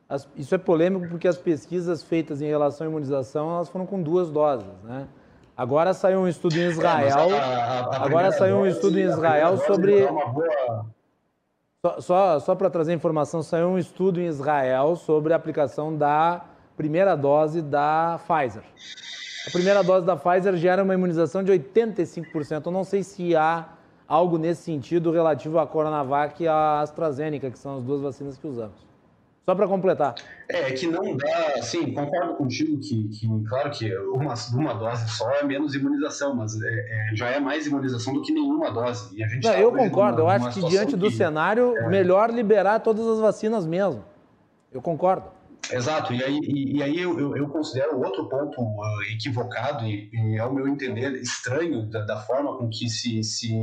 as, 0.09 0.27
isso 0.35 0.53
é 0.53 0.57
polêmico 0.57 1.07
porque 1.07 1.25
as 1.25 1.37
pesquisas 1.37 2.03
feitas 2.03 2.41
em 2.41 2.45
relação 2.45 2.85
à 2.85 2.89
imunização 2.89 3.49
elas 3.55 3.69
foram 3.69 3.85
com 3.85 4.01
duas 4.01 4.29
doses, 4.29 4.67
né? 4.83 5.07
Agora 5.61 5.93
saiu 5.93 6.21
um 6.21 6.27
estudo 6.27 6.55
em 6.57 6.65
Israel. 6.65 7.29
É, 7.29 7.39
a, 7.39 7.81
a, 7.83 8.05
agora 8.05 8.31
saiu 8.31 8.57
um 8.57 8.65
estudo 8.65 8.97
em 8.97 9.03
Israel 9.03 9.59
sobre. 9.59 10.07
Só, 11.85 12.01
só, 12.01 12.39
só 12.39 12.55
para 12.55 12.67
trazer 12.67 12.93
informação, 12.93 13.43
saiu 13.43 13.67
um 13.67 13.77
estudo 13.77 14.19
em 14.19 14.25
Israel 14.25 14.95
sobre 14.95 15.33
a 15.33 15.35
aplicação 15.35 15.95
da 15.95 16.41
primeira 16.75 17.15
dose 17.15 17.61
da 17.61 18.19
Pfizer. 18.25 18.63
A 19.47 19.51
primeira 19.51 19.83
dose 19.83 20.03
da 20.03 20.17
Pfizer 20.17 20.55
gera 20.55 20.83
uma 20.83 20.95
imunização 20.95 21.43
de 21.43 21.51
85%. 21.51 22.65
Eu 22.65 22.71
não 22.71 22.83
sei 22.83 23.03
se 23.03 23.35
há 23.35 23.69
algo 24.07 24.39
nesse 24.39 24.63
sentido 24.63 25.11
relativo 25.11 25.59
à 25.59 25.67
Coronavac 25.67 26.41
e 26.41 26.47
à 26.47 26.79
AstraZeneca, 26.79 27.51
que 27.51 27.59
são 27.59 27.77
as 27.77 27.83
duas 27.83 28.01
vacinas 28.01 28.35
que 28.35 28.47
usamos. 28.47 28.90
Só 29.43 29.55
para 29.55 29.67
completar. 29.67 30.13
É, 30.47 30.71
que 30.71 30.85
não 30.85 31.17
dá, 31.17 31.61
sim, 31.63 31.93
concordo 31.93 32.35
contigo 32.35 32.79
que, 32.79 33.07
que 33.09 33.27
claro 33.49 33.71
que 33.71 33.95
uma, 33.97 34.35
uma 34.53 34.73
dose 34.73 35.09
só 35.09 35.31
é 35.31 35.43
menos 35.43 35.73
imunização, 35.73 36.35
mas 36.35 36.61
é, 36.61 36.67
é, 37.11 37.15
já 37.15 37.29
é 37.29 37.39
mais 37.39 37.65
imunização 37.65 38.13
do 38.13 38.21
que 38.21 38.31
nenhuma 38.31 38.69
dose. 38.71 39.15
E 39.17 39.23
a 39.23 39.27
gente 39.27 39.43
não, 39.43 39.51
tá 39.51 39.59
eu 39.59 39.71
concordo, 39.71 40.19
numa, 40.19 40.35
eu 40.35 40.47
acho 40.47 40.59
que 40.59 40.69
diante 40.69 40.95
do 40.95 41.09
que, 41.09 41.15
cenário, 41.15 41.75
é... 41.75 41.89
melhor 41.89 42.29
liberar 42.29 42.79
todas 42.79 43.07
as 43.07 43.19
vacinas 43.19 43.65
mesmo. 43.65 44.03
Eu 44.71 44.81
concordo. 44.81 45.25
Exato, 45.71 46.13
e 46.13 46.21
aí, 46.23 46.39
e, 46.43 46.77
e 46.77 46.83
aí 46.83 46.99
eu, 46.99 47.17
eu, 47.17 47.37
eu, 47.37 47.47
considero 47.47 48.01
outro 48.01 48.27
ponto 48.27 48.61
uh, 48.61 49.03
equivocado 49.13 49.85
e, 49.85 50.09
e, 50.11 50.39
ao 50.39 50.53
meu 50.53 50.67
entender, 50.67 51.13
estranho 51.21 51.89
da, 51.89 52.01
da 52.03 52.17
forma 52.17 52.57
com 52.57 52.69
que 52.69 52.89
se, 52.89 53.23
se 53.23 53.53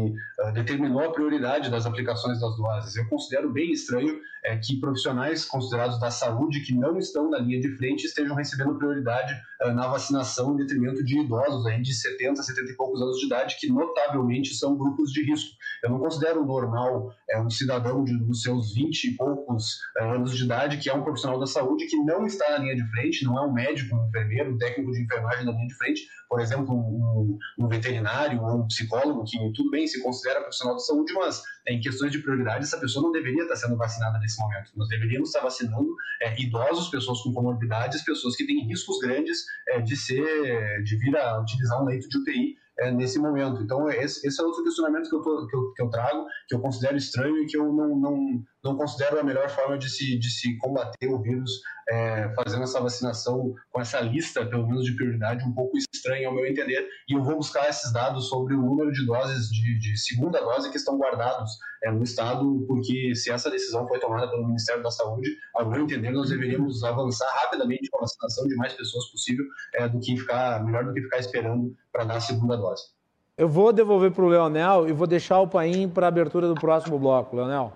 uh, 0.40 0.52
determinou 0.52 1.04
a 1.04 1.12
prioridade 1.12 1.70
das 1.70 1.84
aplicações 1.84 2.40
das 2.40 2.56
doses. 2.56 2.96
Eu 2.96 3.06
considero 3.08 3.52
bem 3.52 3.72
estranho 3.72 4.18
é, 4.44 4.56
que 4.56 4.80
profissionais 4.80 5.44
considerados 5.44 6.00
da 6.00 6.10
saúde 6.10 6.60
que 6.60 6.74
não 6.74 6.98
estão 6.98 7.28
na 7.28 7.38
linha 7.38 7.60
de 7.60 7.76
frente 7.76 8.06
estejam 8.06 8.34
recebendo 8.34 8.78
prioridade 8.78 9.34
uh, 9.62 9.72
na 9.72 9.86
vacinação 9.88 10.54
em 10.54 10.56
detrimento 10.56 11.04
de 11.04 11.20
idosos 11.20 11.66
aí 11.66 11.82
de 11.82 11.92
70, 11.92 12.42
70 12.42 12.72
e 12.72 12.76
poucos 12.76 13.02
anos 13.02 13.18
de 13.18 13.26
idade, 13.26 13.56
que 13.60 13.68
notavelmente 13.68 14.54
são 14.54 14.76
grupos 14.76 15.12
de 15.12 15.22
risco. 15.24 15.50
Eu 15.82 15.90
não 15.90 15.98
considero 15.98 16.44
normal 16.44 17.12
é, 17.30 17.40
um 17.40 17.50
cidadão 17.50 18.02
de, 18.02 18.16
dos 18.18 18.42
seus 18.42 18.74
20 18.74 19.04
e 19.04 19.16
poucos 19.16 19.78
anos 19.98 20.36
de 20.36 20.44
idade 20.44 20.78
que 20.78 20.88
é 20.88 20.94
um 20.94 21.02
profissional 21.02 21.38
da 21.38 21.46
saúde 21.46 21.86
que 21.86 21.97
não 22.04 22.26
está 22.26 22.50
na 22.50 22.58
linha 22.58 22.76
de 22.76 22.90
frente, 22.90 23.24
não 23.24 23.38
é 23.38 23.46
um 23.46 23.52
médico, 23.52 23.94
um 23.96 24.08
enfermeiro, 24.08 24.52
um 24.52 24.58
técnico 24.58 24.92
de 24.92 25.02
enfermagem 25.02 25.44
na 25.44 25.52
linha 25.52 25.66
de 25.66 25.74
frente, 25.74 26.08
por 26.28 26.40
exemplo, 26.40 26.74
um, 26.74 27.38
um 27.58 27.68
veterinário 27.68 28.42
ou 28.42 28.62
um 28.62 28.66
psicólogo, 28.66 29.24
que 29.24 29.38
tudo 29.54 29.70
bem, 29.70 29.86
se 29.86 30.02
considera 30.02 30.40
profissional 30.40 30.76
de 30.76 30.84
saúde, 30.84 31.12
mas 31.14 31.42
é, 31.66 31.72
em 31.72 31.80
questões 31.80 32.12
de 32.12 32.18
prioridade, 32.18 32.64
essa 32.64 32.78
pessoa 32.78 33.04
não 33.04 33.12
deveria 33.12 33.42
estar 33.42 33.56
sendo 33.56 33.76
vacinada 33.76 34.18
nesse 34.18 34.38
momento. 34.40 34.70
Nós 34.76 34.88
deveríamos 34.88 35.30
estar 35.30 35.40
vacinando 35.40 35.88
é, 36.20 36.40
idosos, 36.40 36.88
pessoas 36.88 37.20
com 37.22 37.32
comorbidades, 37.32 38.02
pessoas 38.02 38.36
que 38.36 38.46
têm 38.46 38.66
riscos 38.66 38.98
grandes 38.98 39.44
é, 39.68 39.80
de 39.80 39.96
ser, 39.96 40.82
de 40.82 40.96
vir 40.96 41.16
a 41.16 41.40
utilizar 41.40 41.82
um 41.82 41.86
leito 41.86 42.08
de 42.08 42.18
UTI 42.18 42.56
é, 42.78 42.90
nesse 42.92 43.18
momento. 43.18 43.62
Então, 43.62 43.88
esse, 43.90 44.26
esse, 44.26 44.40
é 44.40 44.44
outro 44.44 44.62
questionamento 44.62 45.08
que 45.08 45.16
eu, 45.16 45.22
tô, 45.22 45.46
que, 45.46 45.56
eu, 45.56 45.72
que 45.72 45.82
eu, 45.82 45.90
trago, 45.90 46.26
que 46.46 46.54
eu 46.54 46.60
considero 46.60 46.96
estranho 46.96 47.38
e 47.42 47.46
que 47.46 47.56
eu 47.56 47.72
não, 47.72 47.96
não, 47.96 48.44
não 48.62 48.76
considero 48.76 49.18
a 49.18 49.22
melhor 49.22 49.48
forma 49.50 49.78
de 49.78 49.88
se, 49.88 50.18
de 50.18 50.30
se 50.30 50.56
combater 50.58 51.08
o 51.08 51.20
vírus, 51.20 51.50
é, 51.88 52.32
fazendo 52.34 52.64
essa 52.64 52.80
vacinação 52.80 53.54
com 53.70 53.80
essa 53.80 54.00
lista, 54.00 54.44
pelo 54.44 54.66
menos 54.66 54.84
de 54.84 54.94
prioridade, 54.94 55.44
um 55.44 55.54
pouco 55.54 55.76
estranha 55.76 56.28
ao 56.28 56.34
meu 56.34 56.46
entender. 56.46 56.86
E 57.08 57.14
eu 57.14 57.22
vou 57.22 57.36
buscar 57.36 57.68
esses 57.68 57.92
dados 57.92 58.28
sobre 58.28 58.54
o 58.54 58.60
número 58.60 58.92
de 58.92 59.06
doses 59.06 59.48
de, 59.48 59.78
de 59.78 59.96
segunda 59.96 60.40
dose 60.40 60.70
que 60.70 60.76
estão 60.76 60.98
guardados 60.98 61.50
é, 61.84 61.90
no 61.90 62.02
Estado, 62.02 62.64
porque 62.66 63.14
se 63.14 63.30
essa 63.30 63.50
decisão 63.50 63.86
foi 63.86 63.98
tomada 63.98 64.28
pelo 64.28 64.46
Ministério 64.46 64.82
da 64.82 64.90
Saúde, 64.90 65.30
ao 65.54 65.68
meu 65.68 65.82
entender, 65.82 66.10
nós 66.10 66.28
deveríamos 66.28 66.82
avançar 66.84 67.28
rapidamente 67.42 67.88
com 67.90 67.98
a 67.98 68.00
vacinação 68.02 68.46
de 68.46 68.56
mais 68.56 68.74
pessoas 68.74 69.10
possível, 69.10 69.44
é, 69.74 69.88
do 69.88 70.00
que 70.00 70.16
ficar, 70.16 70.64
melhor 70.64 70.84
do 70.84 70.92
que 70.92 71.02
ficar 71.02 71.18
esperando 71.18 71.74
para 71.92 72.04
dar 72.04 72.16
a 72.16 72.20
segunda 72.20 72.56
dose. 72.56 72.82
Eu 73.36 73.48
vou 73.48 73.72
devolver 73.72 74.10
para 74.10 74.24
o 74.24 74.28
Leonel 74.28 74.88
e 74.88 74.92
vou 74.92 75.06
deixar 75.06 75.38
o 75.40 75.46
Paim 75.46 75.88
para 75.88 76.06
a 76.06 76.08
abertura 76.08 76.48
do 76.48 76.56
próximo 76.56 76.98
bloco. 76.98 77.36
Leonel. 77.36 77.72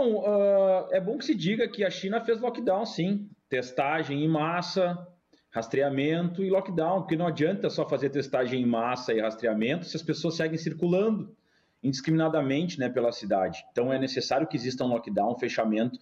Não, 0.00 0.16
uh, 0.16 0.88
é 0.92 0.98
bom 0.98 1.18
que 1.18 1.26
se 1.26 1.34
diga 1.34 1.68
que 1.68 1.84
a 1.84 1.90
China 1.90 2.22
fez 2.22 2.40
lockdown, 2.40 2.86
sim. 2.86 3.28
Testagem 3.50 4.24
em 4.24 4.28
massa, 4.28 5.06
rastreamento 5.50 6.42
e 6.42 6.48
lockdown, 6.48 7.02
porque 7.02 7.16
não 7.16 7.26
adianta 7.26 7.68
só 7.68 7.86
fazer 7.86 8.08
testagem 8.08 8.62
em 8.62 8.66
massa 8.66 9.12
e 9.12 9.20
rastreamento 9.20 9.84
se 9.84 9.96
as 9.96 10.02
pessoas 10.02 10.36
seguem 10.36 10.56
circulando 10.56 11.36
indiscriminadamente 11.82 12.80
né, 12.80 12.88
pela 12.88 13.12
cidade. 13.12 13.62
Então 13.72 13.92
é 13.92 13.98
necessário 13.98 14.46
que 14.46 14.56
exista 14.56 14.84
um 14.84 14.88
lockdown, 14.88 15.32
um 15.32 15.38
fechamento 15.38 15.98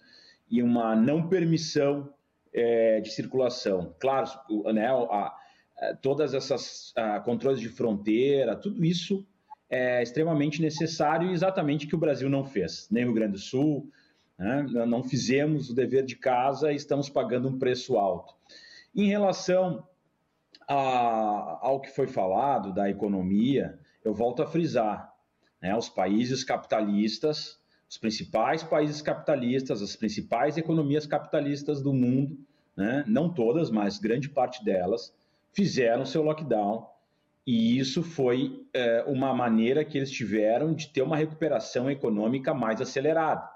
e 0.49 0.63
uma 0.63 0.95
não 0.95 1.27
permissão 1.27 2.13
é, 2.53 3.01
de 3.01 3.11
circulação. 3.11 3.93
Claro, 3.99 4.29
né, 4.73 4.87
a, 4.87 5.35
a, 5.77 5.95
todas 6.01 6.33
essas 6.33 6.93
a, 6.95 7.19
controles 7.19 7.59
de 7.59 7.67
fronteira, 7.67 8.55
tudo 8.55 8.85
isso 8.85 9.27
é 9.69 10.01
extremamente 10.01 10.61
necessário 10.61 11.29
e 11.29 11.33
exatamente 11.33 11.85
que 11.85 11.95
o 11.95 11.99
Brasil 11.99 12.29
não 12.29 12.43
fez, 12.43 12.87
nem 12.89 13.05
o 13.05 13.13
Grande 13.13 13.33
do 13.33 13.39
Sul, 13.39 13.89
né? 14.37 14.65
não 14.87 15.03
fizemos 15.03 15.69
o 15.69 15.75
dever 15.75 16.03
de 16.03 16.15
casa 16.15 16.71
e 16.71 16.75
estamos 16.75 17.09
pagando 17.09 17.47
um 17.47 17.59
preço 17.59 17.97
alto. 17.97 18.33
Em 18.95 19.07
relação 19.07 19.87
a, 20.67 21.59
ao 21.61 21.79
que 21.79 21.89
foi 21.89 22.07
falado 22.07 22.73
da 22.73 22.89
economia, 22.89 23.77
eu 24.03 24.13
volto 24.13 24.41
a 24.41 24.47
frisar, 24.47 25.13
né? 25.61 25.75
os 25.75 25.87
países 25.87 26.43
capitalistas, 26.43 27.59
os 27.87 27.97
principais 27.97 28.63
países 28.63 29.01
capitalistas, 29.01 29.81
as 29.81 29.95
principais 29.95 30.57
economias 30.57 31.05
capitalistas 31.05 31.81
do 31.81 31.93
mundo, 31.93 32.39
né? 32.75 33.03
não 33.07 33.31
todas, 33.31 33.69
mas 33.69 33.99
grande 33.99 34.29
parte 34.29 34.63
delas, 34.65 35.13
fizeram 35.51 36.05
seu 36.05 36.23
lockdown 36.23 36.87
e 37.51 37.79
isso 37.79 38.03
foi 38.03 38.63
é, 38.71 39.03
uma 39.07 39.33
maneira 39.33 39.83
que 39.83 39.97
eles 39.97 40.11
tiveram 40.11 40.71
de 40.71 40.87
ter 40.89 41.01
uma 41.01 41.17
recuperação 41.17 41.89
econômica 41.89 42.53
mais 42.53 42.79
acelerada. 42.79 43.49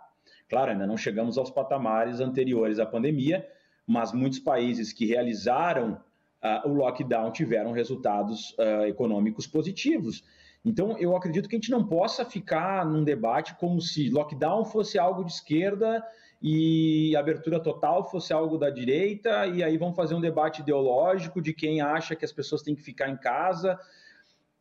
Claro, 0.50 0.72
ainda 0.72 0.88
não 0.88 0.98
chegamos 0.98 1.38
aos 1.38 1.52
patamares 1.52 2.20
anteriores 2.20 2.80
à 2.80 2.88
pandemia, 2.88 3.48
mas 3.86 4.12
muitos 4.12 4.40
países 4.40 4.92
que 4.92 5.06
realizaram 5.06 6.02
uh, 6.42 6.68
o 6.68 6.74
lockdown 6.74 7.32
tiveram 7.32 7.72
resultados 7.72 8.58
uh, 8.58 8.88
econômicos 8.88 9.46
positivos. 9.46 10.24
Então, 10.66 10.98
eu 10.98 11.16
acredito 11.16 11.48
que 11.48 11.56
a 11.56 11.60
gente 11.60 11.70
não 11.70 11.86
possa 11.86 12.26
ficar 12.26 12.84
num 12.88 13.04
debate 13.04 13.54
como 13.60 13.80
se 13.80 14.10
lockdown 14.10 14.66
fosse 14.66 14.98
algo 14.98 15.24
de 15.24 15.34
esquerda 15.34 16.04
e 16.44 17.16
abertura 17.16 17.58
total 17.58 18.04
fosse 18.04 18.34
algo 18.34 18.58
da 18.58 18.70
direita, 18.70 19.48
e 19.48 19.64
aí 19.64 19.78
vão 19.78 19.94
fazer 19.94 20.14
um 20.14 20.20
debate 20.20 20.60
ideológico 20.62 21.42
de 21.42 21.54
quem 21.54 21.80
acha 21.80 22.18
que 22.18 22.26
as 22.26 22.34
pessoas 22.34 22.62
têm 22.62 22.76
que 22.76 22.82
ficar 22.82 23.08
em 23.08 23.16
casa, 23.16 23.80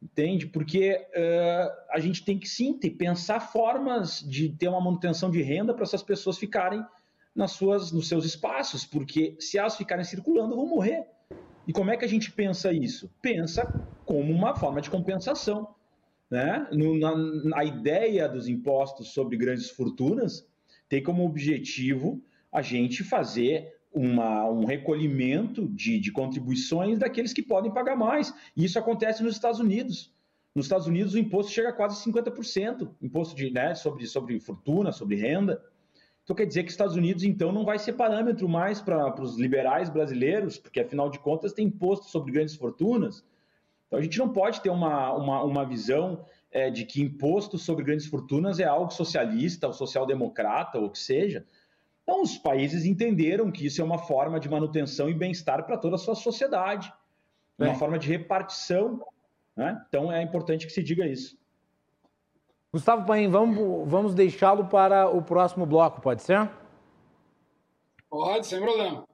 entende? 0.01 0.47
Porque 0.47 1.09
uh, 1.11 1.72
a 1.91 1.99
gente 1.99 2.24
tem 2.24 2.39
que 2.39 2.49
sim 2.49 2.72
ter, 2.72 2.91
pensar 2.91 3.41
formas 3.41 4.20
de 4.20 4.49
ter 4.51 4.68
uma 4.68 4.80
manutenção 4.80 5.28
de 5.28 5.43
renda 5.43 5.74
para 5.74 5.83
essas 5.83 6.05
pessoas 6.05 6.39
ficarem 6.39 6.87
nas 7.35 7.51
suas, 7.51 7.91
nos 7.91 8.07
seus 8.07 8.24
espaços, 8.24 8.87
porque 8.87 9.35
se 9.41 9.59
elas 9.59 9.76
ficarem 9.76 10.05
circulando, 10.05 10.55
vão 10.55 10.66
morrer. 10.66 11.05
E 11.66 11.72
como 11.72 11.91
é 11.91 11.97
que 11.97 12.05
a 12.05 12.09
gente 12.09 12.30
pensa 12.30 12.72
isso? 12.72 13.11
Pensa 13.20 13.66
como 14.05 14.33
uma 14.33 14.55
forma 14.55 14.80
de 14.80 14.89
compensação. 14.89 15.74
Né? 16.30 16.66
No, 16.72 16.97
na, 16.99 17.14
na 17.16 17.64
ideia 17.64 18.28
dos 18.28 18.49
impostos 18.49 19.09
sobre 19.12 19.37
grandes 19.37 19.68
fortunas, 19.68 20.47
tem 20.93 21.03
como 21.03 21.24
objetivo 21.24 22.22
a 22.53 22.61
gente 22.61 23.03
fazer 23.03 23.78
uma, 23.90 24.47
um 24.51 24.66
recolhimento 24.66 25.66
de, 25.66 25.99
de, 25.99 26.12
contribuições 26.12 26.99
daqueles 26.99 27.32
que 27.32 27.40
podem 27.43 27.72
pagar 27.72 27.97
mais. 27.97 28.30
E 28.55 28.66
isso 28.66 28.78
acontece 28.78 29.22
nos 29.22 29.34
Estados 29.34 29.59
Unidos. 29.59 30.12
Nos 30.55 30.66
Estados 30.66 30.86
Unidos, 30.86 31.14
o 31.14 31.18
imposto 31.18 31.51
chega 31.51 31.70
a 31.70 31.72
quase 31.72 32.05
50%, 32.05 32.90
imposto 33.01 33.34
de, 33.34 33.51
né, 33.51 33.74
sobre, 33.74 34.07
sobre 34.07 34.38
fortuna, 34.38 34.93
sobre 34.93 35.16
renda. 35.16 35.64
Então, 36.24 36.36
quer 36.36 36.45
dizer 36.45 36.62
que 36.62 36.70
Estados 36.70 36.95
Unidos, 36.95 37.24
então, 37.24 37.53
não 37.53 37.64
vai 37.64 37.78
ser 37.78 37.95
parâmetro 37.95 38.47
mais 38.47 38.82
para 38.82 39.18
os 39.18 39.38
liberais 39.38 39.88
brasileiros, 39.88 40.59
porque, 40.59 40.80
afinal 40.80 41.09
de 41.09 41.18
contas, 41.18 41.55
tem 41.55 41.68
imposto 41.68 42.05
sobre 42.05 42.32
grandes 42.32 42.55
fortunas. 42.55 43.24
Então, 43.86 43.99
a 43.99 44.03
gente 44.03 44.18
não 44.18 44.28
pode 44.28 44.61
ter 44.61 44.68
uma, 44.68 45.11
uma, 45.14 45.43
uma 45.43 45.64
visão 45.64 46.26
é, 46.53 46.70
de 46.70 46.84
que 46.84 47.03
imposto 47.03 47.57
sobre 47.59 47.84
grandes 47.84 48.07
fortunas 48.07 48.61
é 48.61 48.64
algo 48.64 48.92
socialista 48.92 49.66
ou 49.66 49.72
social-democrata, 49.72 50.78
ou 50.78 50.86
o 50.86 50.90
que 50.90 50.98
seja. 50.98 51.46
Então, 52.03 52.22
os 52.22 52.36
países 52.36 52.84
entenderam 52.84 53.50
que 53.50 53.66
isso 53.66 53.80
é 53.80 53.84
uma 53.84 53.98
forma 53.98 54.38
de 54.38 54.48
manutenção 54.48 55.09
e 55.09 55.14
bem-estar 55.14 55.64
para 55.64 55.78
toda 55.78 55.94
a 55.96 55.98
sua 55.98 56.14
sociedade, 56.14 56.92
é. 57.59 57.64
uma 57.64 57.74
forma 57.74 57.98
de 57.98 58.09
repartição. 58.09 59.05
Né? 59.57 59.82
Então, 59.88 60.12
é 60.12 60.22
importante 60.22 60.66
que 60.66 60.72
se 60.72 60.82
diga 60.82 61.07
isso. 61.07 61.40
Gustavo 62.72 63.07
Paim, 63.07 63.28
vamos, 63.28 63.88
vamos 63.88 64.14
deixá-lo 64.14 64.66
para 64.66 65.09
o 65.09 65.22
próximo 65.22 65.66
bloco, 65.66 66.00
pode 66.00 66.22
ser? 66.22 66.50
Pode, 68.09 68.46
sem 68.46 68.61
problema. 68.61 69.05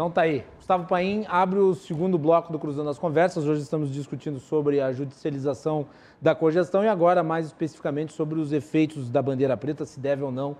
Então 0.00 0.10
tá 0.10 0.22
aí. 0.22 0.46
Gustavo 0.56 0.86
Paim 0.86 1.26
abre 1.28 1.58
o 1.58 1.74
segundo 1.74 2.16
bloco 2.16 2.50
do 2.50 2.58
Cruzando 2.58 2.88
as 2.88 2.98
Conversas. 2.98 3.46
Hoje 3.46 3.60
estamos 3.60 3.92
discutindo 3.92 4.40
sobre 4.40 4.80
a 4.80 4.90
judicialização 4.94 5.88
da 6.22 6.34
cogestão 6.34 6.82
e 6.82 6.88
agora 6.88 7.22
mais 7.22 7.44
especificamente 7.44 8.14
sobre 8.14 8.40
os 8.40 8.50
efeitos 8.50 9.10
da 9.10 9.20
bandeira 9.20 9.58
preta, 9.58 9.84
se 9.84 10.00
deve 10.00 10.22
ou 10.22 10.32
não 10.32 10.56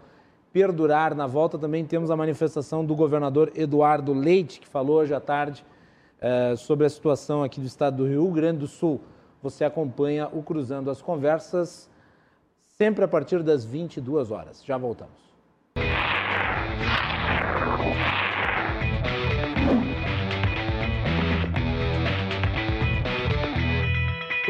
perdurar. 0.53 1.15
Na 1.15 1.27
volta 1.27 1.59
também 1.59 1.87
temos 1.87 2.11
a 2.11 2.17
manifestação 2.19 2.85
do 2.85 2.95
governador 2.95 3.51
Eduardo 3.55 4.13
Leite, 4.13 4.61
que 4.61 4.69
falou 4.69 4.97
hoje 4.97 5.15
à 5.15 5.21
tarde 5.21 5.65
eh, 6.21 6.55
sobre 6.57 6.85
a 6.85 6.91
situação 6.91 7.43
aqui 7.43 7.63
do 7.63 7.67
estado 7.67 7.97
do 7.97 8.07
Rio 8.07 8.31
Grande 8.31 8.59
do 8.59 8.67
Sul. 8.67 9.01
Você 9.43 9.65
acompanha 9.65 10.29
o 10.31 10.43
Cruzando 10.43 10.91
as 10.91 11.01
Conversas 11.01 11.89
sempre 12.77 13.07
a 13.07 13.09
partir 13.09 13.43
das 13.43 13.65
22 13.65 14.31
horas. 14.31 14.63
Já 14.63 14.77
voltamos. 14.77 15.30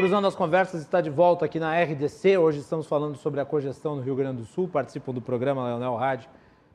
Cruzando 0.01 0.25
as 0.25 0.35
Conversas 0.35 0.81
está 0.81 0.99
de 0.99 1.11
volta 1.11 1.45
aqui 1.45 1.59
na 1.59 1.79
RDC. 1.79 2.35
Hoje 2.35 2.57
estamos 2.57 2.87
falando 2.87 3.15
sobre 3.17 3.39
a 3.39 3.45
cogestão 3.45 3.95
no 3.95 4.01
Rio 4.01 4.15
Grande 4.15 4.41
do 4.41 4.47
Sul. 4.47 4.67
Participam 4.67 5.13
do 5.13 5.21
programa 5.21 5.63
Leonel 5.63 5.95
Rádio, 5.95 6.27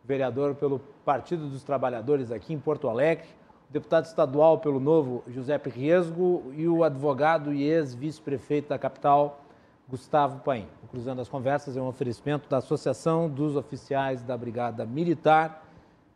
vereador 0.05 0.55
pelo 0.55 0.79
Partido 1.05 1.49
dos 1.49 1.64
Trabalhadores 1.64 2.31
aqui 2.31 2.55
em 2.55 2.59
Porto 2.61 2.89
Alegre, 2.89 3.27
deputado 3.68 4.05
estadual 4.05 4.59
pelo 4.59 4.79
Novo, 4.79 5.24
Giuseppe 5.27 5.70
Riesgo, 5.70 6.53
e 6.57 6.68
o 6.68 6.85
advogado 6.85 7.53
e 7.53 7.64
ex-vice-prefeito 7.64 8.68
da 8.68 8.79
capital, 8.79 9.41
Gustavo 9.89 10.39
Paim. 10.45 10.68
O 10.85 10.87
Cruzando 10.87 11.20
as 11.20 11.29
Conversas 11.29 11.77
é 11.77 11.83
um 11.83 11.89
oferecimento 11.89 12.49
da 12.49 12.59
Associação 12.59 13.29
dos 13.29 13.57
Oficiais 13.57 14.22
da 14.22 14.39
Brigada 14.39 14.87
Militar, 14.87 15.66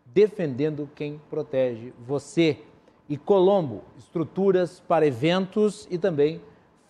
defendendo 0.06 0.88
quem 0.94 1.20
protege 1.28 1.92
você. 2.06 2.60
E 3.08 3.16
Colombo, 3.16 3.82
estruturas 3.98 4.78
para 4.78 5.04
eventos 5.04 5.88
e 5.90 5.98
também 5.98 6.40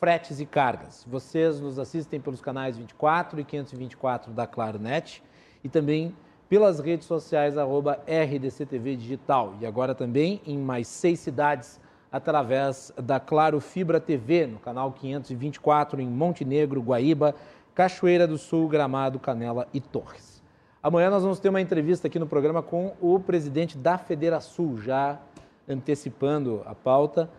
fretes 0.01 0.41
e 0.41 0.47
cargas. 0.47 1.05
Vocês 1.07 1.61
nos 1.61 1.79
assistem 1.79 2.19
pelos 2.19 2.41
canais 2.41 2.79
24 2.79 3.39
e 3.39 3.45
524 3.45 4.33
da 4.33 4.47
Claro 4.47 4.79
Net 4.79 5.23
e 5.63 5.69
também 5.69 6.17
pelas 6.49 6.81
redes 6.81 7.07
sociais 7.07 7.59
arroba 7.59 8.01
RDCTV 8.09 8.97
Digital. 8.97 9.55
E 9.61 9.67
agora 9.67 9.95
também 9.95 10.41
em 10.47 10.57
mais 10.57 10.89
seis 10.89 11.21
cidades 11.21 11.79
através 12.11 12.91
da 12.97 13.21
Claro 13.21 13.61
Fibra 13.61 14.01
TV, 14.01 14.47
no 14.47 14.59
canal 14.59 14.91
524, 14.91 16.01
em 16.01 16.09
Montenegro, 16.09 16.81
Guaíba, 16.81 17.35
Cachoeira 17.75 18.27
do 18.27 18.39
Sul, 18.39 18.69
Gramado, 18.69 19.19
Canela 19.19 19.69
e 19.73 19.83
Torres. 19.83 20.43
Amanhã 20.83 21.11
nós 21.11 21.23
vamos 21.23 21.39
ter 21.39 21.51
uma 21.51 21.61
entrevista 21.61 22.09
aqui 22.09 22.19
no 22.19 22.27
programa 22.27 22.63
com 22.63 22.95
o 23.03 23.21
presidente 23.21 23.77
da 23.77 23.99
Federação, 23.99 24.79
já 24.79 25.21
antecipando 25.69 26.63
a 26.65 26.75
pauta, 26.75 27.31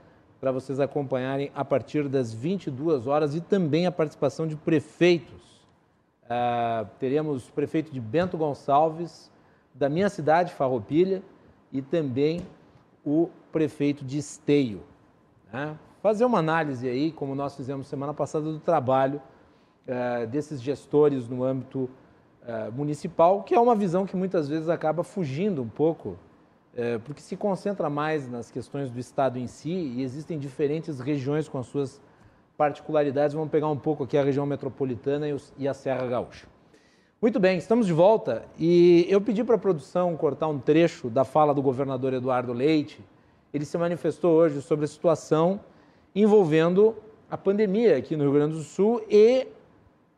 para 0.42 0.52
vocês 0.52 0.80
acompanharem 0.80 1.52
a 1.54 1.64
partir 1.64 2.10
das 2.10 2.34
22 2.34 3.06
horas 3.06 3.36
e 3.36 3.42
também 3.42 3.86
a 3.86 3.92
participação 3.92 4.48
de 4.48 4.56
prefeitos. 4.56 5.62
Uh, 6.24 6.89
teremos 6.98 7.48
o 7.48 7.54
prefeito 7.54 7.94
de 7.94 8.02
Bento 8.02 8.39
Gonçalves, 8.39 9.32
da 9.72 9.88
minha 9.88 10.10
cidade, 10.10 10.52
Farroupilha, 10.52 11.22
e 11.72 11.80
também 11.80 12.42
o 13.06 13.30
prefeito 13.52 14.04
de 14.04 14.18
Esteio. 14.18 14.82
Né? 15.54 15.78
Fazer 16.02 16.26
uma 16.26 16.39
análise 16.39 16.89
aí, 16.89 17.12
como 17.12 17.36
nós 17.36 17.56
fizemos 17.56 17.86
semana 17.86 18.14
passada, 18.14 18.46
do 18.46 18.60
trabalho 18.60 19.22
uh, 19.88 20.26
desses 20.26 20.60
gestores 20.60 21.28
no 21.28 21.44
âmbito 21.44 21.88
uh, 22.42 22.72
municipal, 22.74 23.44
que 23.44 23.54
é 23.54 23.60
uma 23.60 23.76
visão 23.76 24.08
que 24.08 24.16
muitas 24.16 24.50
vezes 24.50 24.70
acaba 24.70 25.04
fugindo 25.04 25.62
um 25.62 25.70
pouco, 25.70 26.18
uh, 26.74 27.00
porque 27.02 27.22
se 27.22 27.36
concentra 27.36 27.90
mais 27.90 28.30
nas 28.30 28.52
questões 28.52 28.90
do 28.90 29.00
Estado 29.00 29.38
em 29.38 29.48
si 29.48 29.72
e 29.72 30.04
existem 30.04 30.38
diferentes 30.38 31.00
regiões 31.00 31.48
com 31.48 31.58
as 31.58 31.68
suas 31.68 32.02
particularidades. 32.58 33.34
Vamos 33.34 33.50
pegar 33.50 33.70
um 33.70 33.78
pouco 33.78 34.04
aqui 34.04 34.18
a 34.18 34.24
região 34.24 34.46
metropolitana 34.46 35.28
e, 35.28 35.36
e 35.58 35.68
a 35.68 35.74
Serra 35.74 36.06
Gaúcha. 36.08 36.48
Muito 37.22 37.40
bem, 37.40 37.58
estamos 37.58 37.86
de 37.86 37.94
volta 37.94 38.46
e 38.58 39.06
eu 39.08 39.22
pedi 39.22 39.44
para 39.44 39.56
a 39.56 39.60
produção 39.60 40.18
cortar 40.18 40.48
um 40.48 40.58
trecho 40.58 41.10
da 41.10 41.24
fala 41.24 41.54
do 41.54 41.62
governador 41.62 42.14
Eduardo 42.14 42.52
Leite. 42.52 43.00
Ele 43.54 43.66
se 43.66 43.78
manifestou 43.78 44.34
hoje 44.34 44.62
sobre 44.62 44.86
a 44.86 44.88
situação 44.88 45.60
envolvendo 46.16 46.96
a 47.30 47.38
pandemia 47.38 47.96
aqui 47.98 48.16
no 48.16 48.24
Rio 48.24 48.34
Grande 48.34 48.56
do 48.56 48.64
Sul 48.64 49.04
e 49.10 49.48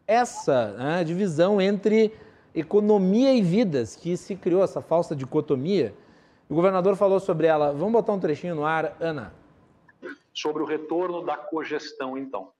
essa 0.07 0.71
né, 0.77 1.03
divisão 1.03 1.59
entre 1.59 2.13
economia 2.55 3.33
e 3.33 3.41
vidas 3.41 3.95
que 3.95 4.15
se 4.15 4.35
criou, 4.35 4.63
essa 4.63 4.81
falsa 4.81 5.15
dicotomia. 5.15 5.93
O 6.49 6.55
governador 6.55 6.95
falou 6.95 7.19
sobre 7.19 7.47
ela. 7.47 7.71
Vamos 7.71 7.93
botar 7.93 8.13
um 8.13 8.19
trechinho 8.19 8.55
no 8.55 8.65
ar, 8.65 8.97
Ana. 8.99 9.33
Sobre 10.33 10.61
o 10.61 10.65
retorno 10.65 11.23
da 11.23 11.37
cogestão, 11.37 12.17
então. 12.17 12.51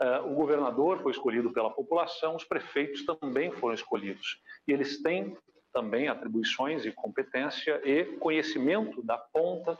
Uh, 0.00 0.32
o 0.32 0.34
governador 0.34 0.98
foi 1.02 1.12
escolhido 1.12 1.52
pela 1.52 1.70
população, 1.70 2.36
os 2.36 2.44
prefeitos 2.44 3.04
também 3.04 3.50
foram 3.52 3.74
escolhidos. 3.74 4.40
E 4.66 4.72
eles 4.72 5.02
têm 5.02 5.36
também 5.72 6.08
atribuições 6.08 6.84
e 6.84 6.92
competência 6.92 7.80
e 7.84 8.04
conhecimento 8.16 9.02
da 9.02 9.18
ponta, 9.18 9.78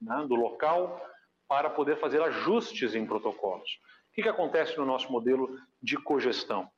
né, 0.00 0.24
do 0.28 0.34
local, 0.34 1.00
para 1.48 1.70
poder 1.70 1.98
fazer 1.98 2.22
ajustes 2.22 2.94
em 2.94 3.06
protocolos. 3.06 3.70
O 4.10 4.14
que, 4.14 4.22
que 4.22 4.28
acontece 4.28 4.76
no 4.76 4.86
nosso 4.86 5.10
modelo 5.12 5.58
de 5.82 5.96
cogestão? 5.96 6.70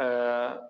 Uh, 0.00 0.60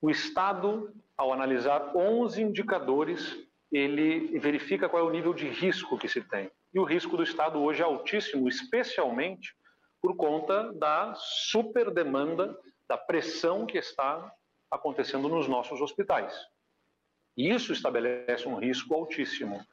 o 0.00 0.10
Estado, 0.10 0.92
ao 1.16 1.32
analisar 1.32 1.96
11 1.96 2.42
indicadores, 2.42 3.38
ele 3.72 4.38
verifica 4.38 4.88
qual 4.88 5.02
é 5.02 5.06
o 5.06 5.10
nível 5.10 5.32
de 5.32 5.48
risco 5.48 5.96
que 5.98 6.08
se 6.08 6.20
tem. 6.20 6.50
E 6.74 6.78
o 6.78 6.84
risco 6.84 7.16
do 7.16 7.22
Estado 7.22 7.60
hoje 7.60 7.80
é 7.80 7.84
altíssimo, 7.84 8.48
especialmente 8.48 9.54
por 10.00 10.14
conta 10.16 10.72
da 10.74 11.14
superdemanda, 11.14 12.58
da 12.88 12.98
pressão 12.98 13.64
que 13.64 13.78
está 13.78 14.30
acontecendo 14.70 15.28
nos 15.28 15.48
nossos 15.48 15.80
hospitais. 15.80 16.34
E 17.36 17.50
isso 17.50 17.72
estabelece 17.72 18.46
um 18.46 18.56
risco 18.56 18.94
altíssimo. 18.94 19.64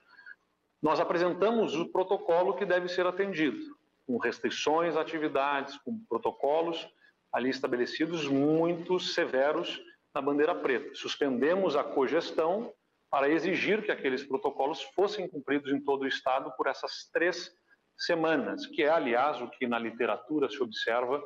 Nós 0.82 1.00
apresentamos 1.00 1.76
o 1.76 1.91
protocolo 1.91 2.54
que 2.56 2.66
deve 2.66 2.88
ser 2.88 3.06
atendido, 3.06 3.60
com 4.08 4.18
restrições 4.18 4.95
atividades, 4.95 5.78
com 5.80 6.00
protocolos 6.08 6.88
ali 7.34 7.50
estabelecidos 7.50 8.28
muito 8.28 9.00
severos 9.00 9.82
na 10.14 10.22
bandeira 10.22 10.56
preta. 10.56 10.95
Suspendemos 10.95 11.76
a 11.76 11.84
cogestão 11.84 12.74
para 13.10 13.30
exigir 13.30 13.84
que 13.84 13.91
aqueles 13.91 14.24
protocolos 14.24 14.82
fossem 14.95 15.28
cumpridos 15.28 15.72
em 15.72 15.82
todo 15.82 16.03
o 16.03 16.07
estado 16.07 16.51
por 16.55 16.68
essas 16.68 17.10
três 17.12 17.51
semanas, 17.97 18.66
que 18.68 18.84
é, 18.84 18.89
aliás, 18.89 19.41
o 19.41 19.49
que 19.49 19.68
na 19.68 19.80
literatura 19.80 20.49
se 20.49 20.62
observa, 20.62 21.22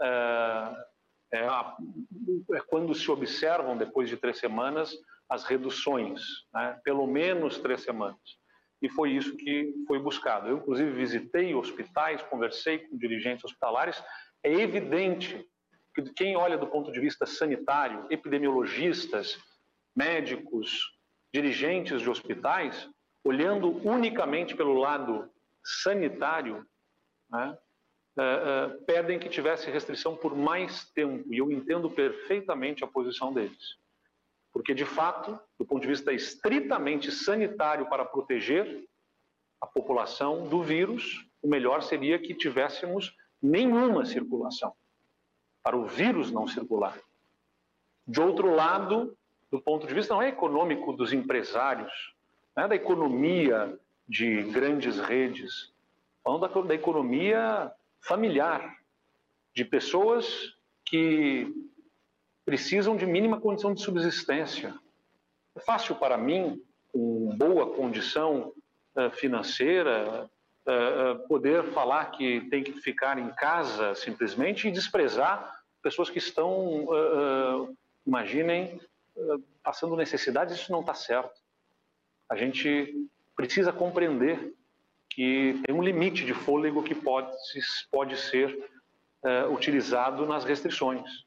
é, 0.00 0.76
é, 1.32 1.46
a, 1.46 1.76
é 2.54 2.60
quando 2.68 2.94
se 2.94 3.10
observam, 3.10 3.76
depois 3.76 4.08
de 4.08 4.16
três 4.16 4.38
semanas, 4.38 4.96
as 5.28 5.44
reduções, 5.44 6.22
né? 6.54 6.80
pelo 6.84 7.06
menos 7.06 7.58
três 7.58 7.82
semanas. 7.82 8.20
E 8.80 8.88
foi 8.88 9.12
isso 9.12 9.36
que 9.36 9.74
foi 9.86 9.98
buscado. 9.98 10.48
Eu, 10.48 10.58
inclusive, 10.58 10.90
visitei 10.92 11.54
hospitais, 11.54 12.22
conversei 12.22 12.78
com 12.78 12.96
dirigentes 12.96 13.44
hospitalares. 13.44 14.02
É 14.44 14.52
evidente 14.52 15.44
que 15.94 16.02
quem 16.12 16.36
olha 16.36 16.58
do 16.58 16.66
ponto 16.66 16.92
de 16.92 17.00
vista 17.00 17.26
sanitário, 17.26 18.06
epidemiologistas, 18.10 19.38
médicos, 19.96 20.95
dirigentes 21.36 22.00
de 22.00 22.08
hospitais, 22.08 22.88
olhando 23.22 23.68
unicamente 23.86 24.56
pelo 24.56 24.72
lado 24.72 25.30
sanitário, 25.62 26.66
né, 27.28 27.58
uh, 28.16 28.22
uh, 28.22 28.84
pedem 28.86 29.18
que 29.18 29.28
tivesse 29.28 29.70
restrição 29.70 30.16
por 30.16 30.34
mais 30.34 30.88
tempo. 30.92 31.30
E 31.30 31.36
eu 31.36 31.50
entendo 31.50 31.90
perfeitamente 31.90 32.82
a 32.82 32.86
posição 32.86 33.34
deles. 33.34 33.76
Porque, 34.50 34.72
de 34.72 34.86
fato, 34.86 35.38
do 35.58 35.66
ponto 35.66 35.82
de 35.82 35.88
vista 35.88 36.10
estritamente 36.10 37.12
sanitário 37.12 37.86
para 37.90 38.06
proteger 38.06 38.88
a 39.60 39.66
população 39.66 40.48
do 40.48 40.62
vírus, 40.62 41.28
o 41.42 41.48
melhor 41.48 41.82
seria 41.82 42.18
que 42.18 42.32
tivéssemos 42.32 43.14
nenhuma 43.42 44.06
circulação, 44.06 44.72
para 45.62 45.76
o 45.76 45.84
vírus 45.84 46.30
não 46.32 46.48
circular. 46.48 46.98
De 48.06 48.20
outro 48.22 48.54
lado, 48.54 49.14
do 49.56 49.62
ponto 49.62 49.86
de 49.86 49.94
vista 49.94 50.12
não 50.12 50.20
é 50.20 50.28
econômico 50.28 50.92
dos 50.92 51.14
empresários, 51.14 51.90
não 52.54 52.64
é 52.64 52.68
da 52.68 52.76
economia 52.76 53.78
de 54.06 54.42
grandes 54.44 54.98
redes, 54.98 55.72
falando 56.22 56.46
da, 56.46 56.60
da 56.60 56.74
economia 56.74 57.72
familiar, 57.98 58.76
de 59.54 59.64
pessoas 59.64 60.54
que 60.84 61.50
precisam 62.44 62.96
de 62.96 63.06
mínima 63.06 63.40
condição 63.40 63.72
de 63.72 63.80
subsistência. 63.80 64.74
É 65.56 65.60
fácil 65.60 65.96
para 65.96 66.18
mim, 66.18 66.62
com 66.92 67.34
boa 67.36 67.74
condição 67.74 68.52
uh, 68.94 69.10
financeira, 69.10 70.28
uh, 70.66 71.26
poder 71.26 71.64
falar 71.72 72.10
que 72.10 72.42
tem 72.50 72.62
que 72.62 72.72
ficar 72.72 73.18
em 73.18 73.30
casa 73.30 73.94
simplesmente 73.94 74.68
e 74.68 74.70
desprezar 74.70 75.50
pessoas 75.82 76.10
que 76.10 76.18
estão, 76.18 76.88
imaginem, 78.04 78.80
passando 79.62 79.96
necessidades, 79.96 80.54
isso 80.54 80.72
não 80.72 80.80
está 80.80 80.94
certo. 80.94 81.40
A 82.28 82.36
gente 82.36 83.08
precisa 83.34 83.72
compreender 83.72 84.54
que 85.08 85.60
tem 85.64 85.74
um 85.74 85.82
limite 85.82 86.24
de 86.24 86.34
fôlego 86.34 86.82
que 86.82 86.94
pode, 86.94 87.32
pode 87.90 88.16
ser 88.16 88.70
uh, 89.22 89.52
utilizado 89.52 90.26
nas 90.26 90.44
restrições. 90.44 91.24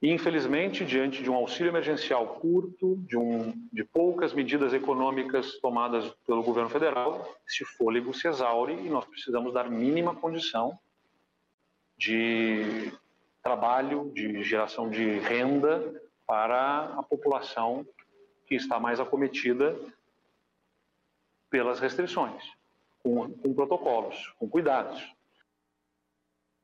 E, 0.00 0.10
infelizmente, 0.10 0.84
diante 0.84 1.22
de 1.22 1.30
um 1.30 1.34
auxílio 1.34 1.70
emergencial 1.70 2.26
curto, 2.38 2.96
de, 3.06 3.16
um, 3.16 3.52
de 3.72 3.84
poucas 3.84 4.34
medidas 4.34 4.74
econômicas 4.74 5.58
tomadas 5.60 6.10
pelo 6.26 6.42
governo 6.42 6.68
federal, 6.68 7.34
esse 7.48 7.64
fôlego 7.64 8.12
se 8.12 8.28
exaure 8.28 8.74
e 8.74 8.90
nós 8.90 9.06
precisamos 9.06 9.52
dar 9.54 9.70
mínima 9.70 10.14
condição 10.14 10.78
de 11.96 12.92
trabalho, 13.42 14.10
de 14.14 14.42
geração 14.42 14.90
de 14.90 15.18
renda 15.20 15.82
para 16.26 16.84
a 16.98 17.02
população 17.02 17.86
que 18.46 18.54
está 18.54 18.78
mais 18.78 19.00
acometida 19.00 19.76
pelas 21.50 21.80
restrições, 21.80 22.42
com, 23.02 23.30
com 23.30 23.54
protocolos, 23.54 24.34
com 24.38 24.48
cuidados. 24.48 25.14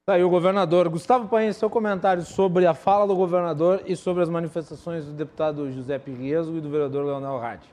Tá 0.04 0.14
aí 0.14 0.24
o 0.24 0.30
governador. 0.30 0.88
Gustavo 0.88 1.28
Paim, 1.28 1.52
seu 1.52 1.70
comentário 1.70 2.24
sobre 2.24 2.66
a 2.66 2.74
fala 2.74 3.06
do 3.06 3.14
governador 3.14 3.82
e 3.86 3.94
sobre 3.94 4.22
as 4.22 4.28
manifestações 4.28 5.06
do 5.06 5.12
deputado 5.12 5.70
José 5.70 5.98
Pirrieso 5.98 6.56
e 6.56 6.60
do 6.60 6.70
vereador 6.70 7.04
Leonel 7.04 7.38
Ratti. 7.38 7.72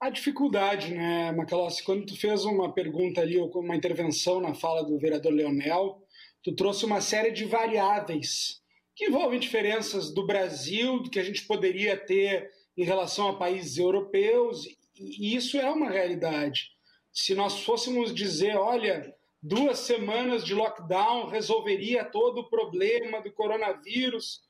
A 0.00 0.10
dificuldade, 0.10 0.94
né, 0.94 1.32
Macalossi, 1.32 1.82
quando 1.82 2.06
tu 2.06 2.16
fez 2.16 2.44
uma 2.44 2.72
pergunta 2.72 3.20
ali, 3.20 3.36
ou 3.36 3.50
uma 3.58 3.74
intervenção 3.74 4.40
na 4.40 4.54
fala 4.54 4.84
do 4.84 4.96
vereador 4.96 5.32
Leonel, 5.32 6.00
tu 6.44 6.54
trouxe 6.54 6.84
uma 6.84 7.00
série 7.00 7.32
de 7.32 7.44
variáveis 7.44 8.62
que 8.98 9.04
envolvem 9.04 9.38
diferenças 9.38 10.10
do 10.10 10.26
Brasil, 10.26 10.98
do 10.98 11.08
que 11.08 11.20
a 11.20 11.22
gente 11.22 11.46
poderia 11.46 11.96
ter 11.96 12.50
em 12.76 12.82
relação 12.82 13.28
a 13.28 13.36
países 13.36 13.78
europeus, 13.78 14.66
e 14.96 15.36
isso 15.36 15.56
é 15.56 15.70
uma 15.70 15.88
realidade. 15.88 16.72
Se 17.12 17.32
nós 17.32 17.60
fôssemos 17.60 18.12
dizer, 18.12 18.56
olha, 18.56 19.14
duas 19.40 19.78
semanas 19.78 20.44
de 20.44 20.52
lockdown 20.52 21.28
resolveria 21.28 22.04
todo 22.04 22.38
o 22.40 22.50
problema 22.50 23.22
do 23.22 23.30
coronavírus, 23.30 24.42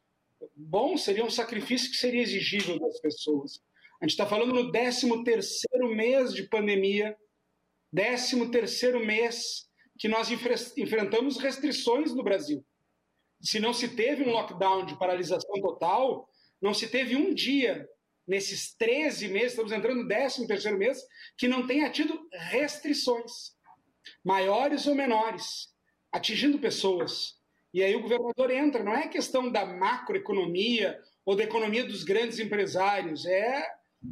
bom, 0.56 0.96
seria 0.96 1.26
um 1.26 1.30
sacrifício 1.30 1.90
que 1.90 1.98
seria 1.98 2.22
exigível 2.22 2.78
das 2.78 2.98
pessoas. 3.00 3.60
A 4.00 4.06
gente 4.06 4.12
está 4.12 4.24
falando 4.24 4.54
no 4.54 4.72
13 4.72 5.24
terceiro 5.24 5.94
mês 5.94 6.32
de 6.32 6.44
pandemia, 6.44 7.14
13 7.94 8.46
terceiro 8.50 9.04
mês 9.04 9.68
que 9.98 10.08
nós 10.08 10.30
enfrentamos 10.30 11.36
restrições 11.36 12.14
no 12.14 12.22
Brasil 12.22 12.64
se 13.40 13.60
não 13.60 13.72
se 13.72 13.88
teve 13.88 14.22
um 14.22 14.30
lockdown 14.30 14.84
de 14.84 14.98
paralisação 14.98 15.60
total, 15.60 16.28
não 16.60 16.74
se 16.74 16.88
teve 16.88 17.14
um 17.14 17.32
dia 17.32 17.88
nesses 18.26 18.74
13 18.74 19.28
meses, 19.28 19.52
estamos 19.52 19.72
entrando 19.72 20.02
no 20.02 20.08
13 20.08 20.46
terceiro 20.46 20.76
mês, 20.76 20.98
que 21.36 21.48
não 21.48 21.66
tenha 21.66 21.90
tido 21.90 22.28
restrições, 22.32 23.56
maiores 24.22 24.86
ou 24.86 24.94
menores, 24.94 25.72
atingindo 26.12 26.58
pessoas. 26.58 27.38
E 27.72 27.82
aí 27.82 27.94
o 27.94 28.02
governador 28.02 28.50
entra, 28.50 28.82
não 28.82 28.94
é 28.94 29.08
questão 29.08 29.50
da 29.50 29.64
macroeconomia 29.64 31.00
ou 31.24 31.36
da 31.36 31.44
economia 31.44 31.84
dos 31.84 32.02
grandes 32.02 32.38
empresários, 32.38 33.24
é 33.24 33.66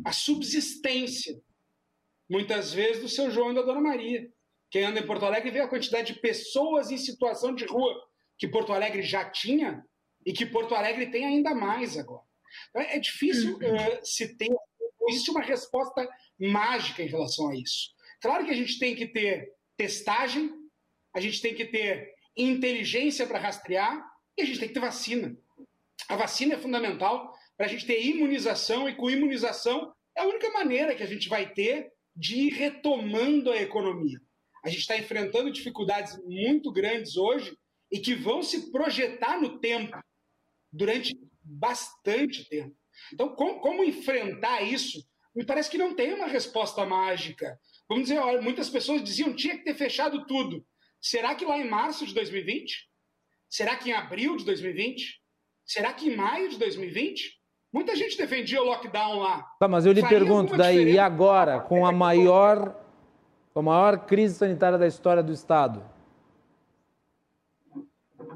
a 0.04 0.12
subsistência, 0.12 1.38
muitas 2.28 2.72
vezes, 2.72 3.02
do 3.02 3.08
seu 3.08 3.30
João 3.30 3.52
e 3.52 3.54
da 3.54 3.62
Dona 3.62 3.80
Maria. 3.80 4.30
Quem 4.70 4.84
anda 4.84 5.00
em 5.00 5.06
Porto 5.06 5.24
Alegre 5.24 5.50
vê 5.50 5.60
a 5.60 5.68
quantidade 5.68 6.14
de 6.14 6.20
pessoas 6.20 6.90
em 6.90 6.98
situação 6.98 7.54
de 7.54 7.64
rua 7.64 7.94
que 8.38 8.48
Porto 8.48 8.72
Alegre 8.72 9.02
já 9.02 9.28
tinha 9.28 9.84
e 10.24 10.32
que 10.32 10.46
Porto 10.46 10.74
Alegre 10.74 11.06
tem 11.06 11.24
ainda 11.24 11.54
mais 11.54 11.96
agora. 11.96 12.24
Então, 12.70 12.82
é 12.82 12.98
difícil 12.98 13.56
uh, 13.56 14.04
se 14.04 14.36
ter. 14.36 14.54
Existe 15.08 15.30
uma 15.30 15.42
resposta 15.42 16.08
mágica 16.38 17.02
em 17.02 17.06
relação 17.06 17.50
a 17.50 17.54
isso. 17.54 17.94
Claro 18.20 18.44
que 18.44 18.50
a 18.50 18.56
gente 18.56 18.78
tem 18.78 18.96
que 18.96 19.06
ter 19.06 19.52
testagem, 19.76 20.50
a 21.14 21.20
gente 21.20 21.40
tem 21.40 21.54
que 21.54 21.64
ter 21.64 22.12
inteligência 22.36 23.26
para 23.26 23.38
rastrear 23.38 24.04
e 24.36 24.42
a 24.42 24.44
gente 24.44 24.58
tem 24.58 24.68
que 24.68 24.74
ter 24.74 24.80
vacina. 24.80 25.36
A 26.08 26.16
vacina 26.16 26.54
é 26.54 26.58
fundamental 26.58 27.32
para 27.56 27.66
a 27.66 27.68
gente 27.68 27.86
ter 27.86 28.04
imunização 28.04 28.88
e 28.88 28.94
com 28.94 29.08
imunização 29.08 29.94
é 30.16 30.22
a 30.22 30.26
única 30.26 30.50
maneira 30.50 30.94
que 30.94 31.02
a 31.02 31.06
gente 31.06 31.28
vai 31.28 31.52
ter 31.52 31.92
de 32.14 32.36
ir 32.36 32.52
retomando 32.54 33.50
a 33.50 33.56
economia. 33.56 34.20
A 34.64 34.68
gente 34.68 34.80
está 34.80 34.96
enfrentando 34.96 35.52
dificuldades 35.52 36.18
muito 36.24 36.72
grandes 36.72 37.16
hoje 37.16 37.56
e 37.90 37.98
que 37.98 38.14
vão 38.14 38.42
se 38.42 38.70
projetar 38.70 39.40
no 39.40 39.58
tempo 39.58 39.98
durante 40.72 41.16
bastante 41.42 42.48
tempo. 42.48 42.76
Então, 43.12 43.34
como, 43.34 43.60
como, 43.60 43.84
enfrentar 43.84 44.62
isso? 44.62 45.04
Me 45.34 45.44
parece 45.44 45.70
que 45.70 45.78
não 45.78 45.94
tem 45.94 46.12
uma 46.14 46.26
resposta 46.26 46.84
mágica. 46.84 47.58
Vamos 47.88 48.04
dizer, 48.04 48.18
olha, 48.18 48.40
muitas 48.40 48.68
pessoas 48.68 49.04
diziam 49.04 49.30
que 49.30 49.36
tinha 49.36 49.56
que 49.56 49.64
ter 49.64 49.74
fechado 49.74 50.26
tudo. 50.26 50.64
Será 51.00 51.34
que 51.34 51.44
lá 51.44 51.58
em 51.58 51.68
março 51.68 52.06
de 52.06 52.14
2020? 52.14 52.88
Será 53.48 53.76
que 53.76 53.90
em 53.90 53.92
abril 53.92 54.36
de 54.36 54.44
2020? 54.44 55.20
Será 55.64 55.92
que 55.92 56.08
em 56.08 56.16
maio 56.16 56.48
de 56.48 56.58
2020? 56.58 57.36
Muita 57.72 57.94
gente 57.94 58.16
defendia 58.16 58.62
o 58.62 58.64
lockdown 58.64 59.18
lá. 59.18 59.42
Tá, 59.60 59.68
mas 59.68 59.84
eu 59.84 59.92
lhe 59.92 60.00
Faria 60.00 60.18
pergunto 60.18 60.56
daí, 60.56 60.78
diferença? 60.78 60.96
e 60.96 60.98
agora, 60.98 61.60
com 61.60 61.84
a 61.84 61.92
maior, 61.92 62.74
a 63.54 63.62
maior 63.62 64.06
crise 64.06 64.36
sanitária 64.36 64.78
da 64.78 64.86
história 64.86 65.22
do 65.22 65.32
Estado? 65.32 65.95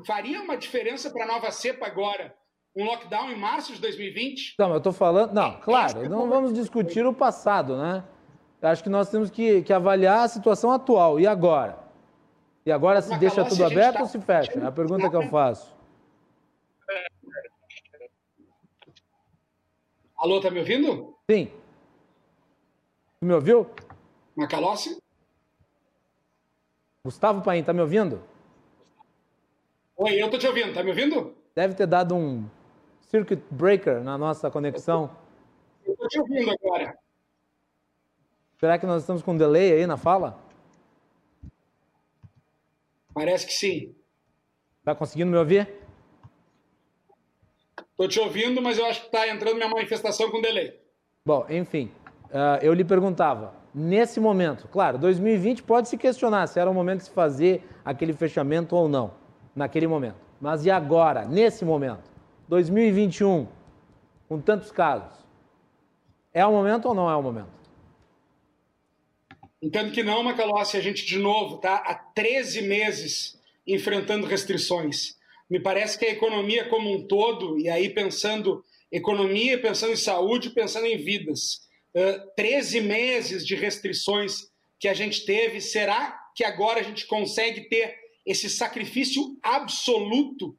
Faria 0.04 0.40
uma 0.42 0.56
diferença 0.56 1.10
para 1.10 1.24
a 1.24 1.28
nova 1.28 1.50
cepa 1.50 1.86
agora? 1.86 2.34
Um 2.76 2.84
lockdown 2.84 3.30
em 3.30 3.38
março 3.38 3.72
de 3.72 3.80
2020? 3.80 4.54
Não, 4.58 4.70
eu 4.70 4.78
estou 4.78 4.92
falando. 4.92 5.32
Não, 5.32 5.60
claro, 5.60 6.08
não 6.08 6.28
vamos 6.28 6.52
discutir 6.52 7.04
o 7.04 7.12
passado, 7.12 7.76
né? 7.76 8.04
Acho 8.62 8.82
que 8.82 8.88
nós 8.88 9.10
temos 9.10 9.30
que, 9.30 9.62
que 9.62 9.72
avaliar 9.72 10.24
a 10.24 10.28
situação 10.28 10.70
atual. 10.70 11.18
E 11.18 11.26
agora? 11.26 11.78
E 12.64 12.70
agora 12.70 13.00
se 13.00 13.16
deixa 13.18 13.44
tudo 13.44 13.64
aberto 13.64 13.94
tá... 13.94 14.00
ou 14.02 14.06
se 14.06 14.20
fecha? 14.20 14.58
É 14.58 14.66
a 14.66 14.72
pergunta 14.72 15.08
que 15.08 15.16
eu 15.16 15.28
faço. 15.28 15.74
Alô, 20.16 20.40
tá 20.40 20.50
me 20.50 20.58
ouvindo? 20.58 21.16
Sim. 21.30 21.50
Me 23.22 23.32
ouviu? 23.32 23.66
Macalossi? 24.36 24.98
Gustavo 27.02 27.40
Paim, 27.42 27.64
tá 27.64 27.72
me 27.72 27.80
ouvindo? 27.80 28.22
Oi, 30.02 30.14
eu 30.14 30.30
tô 30.30 30.38
te 30.38 30.46
ouvindo, 30.46 30.72
tá 30.72 30.82
me 30.82 30.88
ouvindo? 30.88 31.36
Deve 31.54 31.74
ter 31.74 31.86
dado 31.86 32.16
um 32.16 32.48
circuit 33.02 33.38
breaker 33.50 34.02
na 34.02 34.16
nossa 34.16 34.50
conexão. 34.50 35.14
Eu 35.84 35.94
tô 35.94 36.08
te 36.08 36.18
ouvindo 36.18 36.50
agora. 36.50 36.96
Será 38.58 38.78
que 38.78 38.86
nós 38.86 39.02
estamos 39.02 39.22
com 39.22 39.32
um 39.32 39.36
delay 39.36 39.74
aí 39.74 39.86
na 39.86 39.98
fala? 39.98 40.42
Parece 43.12 43.46
que 43.46 43.52
sim. 43.52 43.94
Tá 44.82 44.94
conseguindo 44.94 45.30
me 45.30 45.36
ouvir? 45.36 45.68
Tô 47.94 48.08
te 48.08 48.18
ouvindo, 48.20 48.62
mas 48.62 48.78
eu 48.78 48.86
acho 48.86 49.02
que 49.02 49.10
tá 49.10 49.28
entrando 49.28 49.56
minha 49.56 49.68
manifestação 49.68 50.30
com 50.30 50.40
delay. 50.40 50.80
Bom, 51.26 51.44
enfim, 51.50 51.92
uh, 52.30 52.56
eu 52.62 52.72
lhe 52.72 52.86
perguntava, 52.86 53.54
nesse 53.74 54.18
momento, 54.18 54.66
claro, 54.68 54.96
2020 54.96 55.62
pode 55.62 55.90
se 55.90 55.98
questionar 55.98 56.46
se 56.46 56.58
era 56.58 56.70
o 56.70 56.74
momento 56.74 57.00
de 57.00 57.04
se 57.04 57.10
fazer 57.10 57.62
aquele 57.84 58.14
fechamento 58.14 58.74
ou 58.74 58.88
não 58.88 59.20
naquele 59.54 59.86
momento. 59.86 60.16
Mas 60.40 60.64
e 60.64 60.70
agora, 60.70 61.24
nesse 61.24 61.64
momento? 61.64 62.10
2021, 62.48 63.46
com 64.28 64.40
tantos 64.40 64.72
casos. 64.72 65.18
É 66.32 66.44
o 66.46 66.52
momento 66.52 66.86
ou 66.86 66.94
não 66.94 67.10
é 67.10 67.16
o 67.16 67.22
momento? 67.22 67.60
Entendo 69.62 69.92
que 69.92 70.02
não, 70.02 70.22
Macalossi. 70.22 70.76
A 70.76 70.80
gente, 70.80 71.04
de 71.04 71.18
novo, 71.18 71.56
está 71.56 71.76
há 71.76 71.94
13 71.94 72.62
meses 72.62 73.38
enfrentando 73.66 74.26
restrições. 74.26 75.16
Me 75.48 75.60
parece 75.60 75.98
que 75.98 76.06
a 76.06 76.12
economia 76.12 76.68
como 76.68 76.92
um 76.92 77.06
todo, 77.06 77.58
e 77.58 77.68
aí 77.68 77.90
pensando 77.90 78.64
economia, 78.90 79.60
pensando 79.60 79.92
em 79.92 79.96
saúde, 79.96 80.50
pensando 80.50 80.86
em 80.86 80.96
vidas, 80.96 81.68
uh, 81.94 82.30
13 82.36 82.80
meses 82.80 83.46
de 83.46 83.54
restrições 83.54 84.50
que 84.78 84.88
a 84.88 84.94
gente 84.94 85.24
teve, 85.26 85.60
será 85.60 86.18
que 86.34 86.42
agora 86.42 86.80
a 86.80 86.82
gente 86.82 87.06
consegue 87.06 87.68
ter 87.68 87.94
esse 88.24 88.50
sacrifício 88.50 89.36
absoluto, 89.42 90.56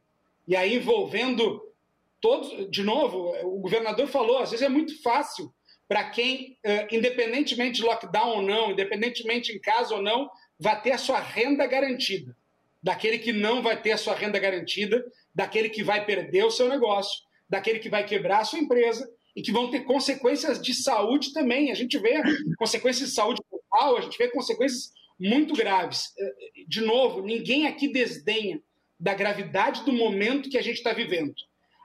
e 0.47 0.55
aí 0.55 0.75
envolvendo 0.75 1.61
todos, 2.19 2.69
de 2.69 2.83
novo, 2.83 3.33
o 3.43 3.59
governador 3.59 4.07
falou, 4.07 4.39
às 4.39 4.51
vezes 4.51 4.65
é 4.65 4.69
muito 4.69 5.01
fácil 5.01 5.53
para 5.87 6.09
quem, 6.09 6.57
independentemente 6.91 7.77
de 7.77 7.83
lockdown 7.83 8.37
ou 8.37 8.41
não, 8.41 8.71
independentemente 8.71 9.51
em 9.51 9.59
casa 9.59 9.95
ou 9.95 10.01
não, 10.01 10.29
vai 10.59 10.79
ter 10.81 10.91
a 10.91 10.97
sua 10.97 11.19
renda 11.19 11.65
garantida. 11.65 12.35
Daquele 12.81 13.19
que 13.19 13.33
não 13.33 13.61
vai 13.61 13.79
ter 13.79 13.91
a 13.91 13.97
sua 13.97 14.15
renda 14.15 14.39
garantida, 14.39 15.05
daquele 15.33 15.69
que 15.69 15.83
vai 15.83 16.05
perder 16.05 16.45
o 16.45 16.51
seu 16.51 16.69
negócio, 16.69 17.21
daquele 17.49 17.79
que 17.79 17.89
vai 17.89 18.05
quebrar 18.05 18.39
a 18.39 18.45
sua 18.45 18.59
empresa 18.59 19.09
e 19.35 19.41
que 19.41 19.51
vão 19.51 19.69
ter 19.69 19.81
consequências 19.81 20.61
de 20.61 20.73
saúde 20.73 21.33
também. 21.33 21.71
A 21.71 21.75
gente 21.75 21.97
vê 21.99 22.21
consequências 22.57 23.09
de 23.09 23.15
saúde 23.15 23.41
mental, 23.51 23.97
a 23.97 24.01
gente 24.01 24.17
vê 24.17 24.29
consequências 24.29 24.93
muito 25.21 25.53
graves. 25.53 26.07
De 26.67 26.81
novo, 26.81 27.21
ninguém 27.21 27.67
aqui 27.67 27.87
desdenha 27.87 28.59
da 28.99 29.13
gravidade 29.13 29.85
do 29.85 29.93
momento 29.93 30.49
que 30.49 30.57
a 30.57 30.61
gente 30.61 30.77
está 30.77 30.93
vivendo. 30.93 31.33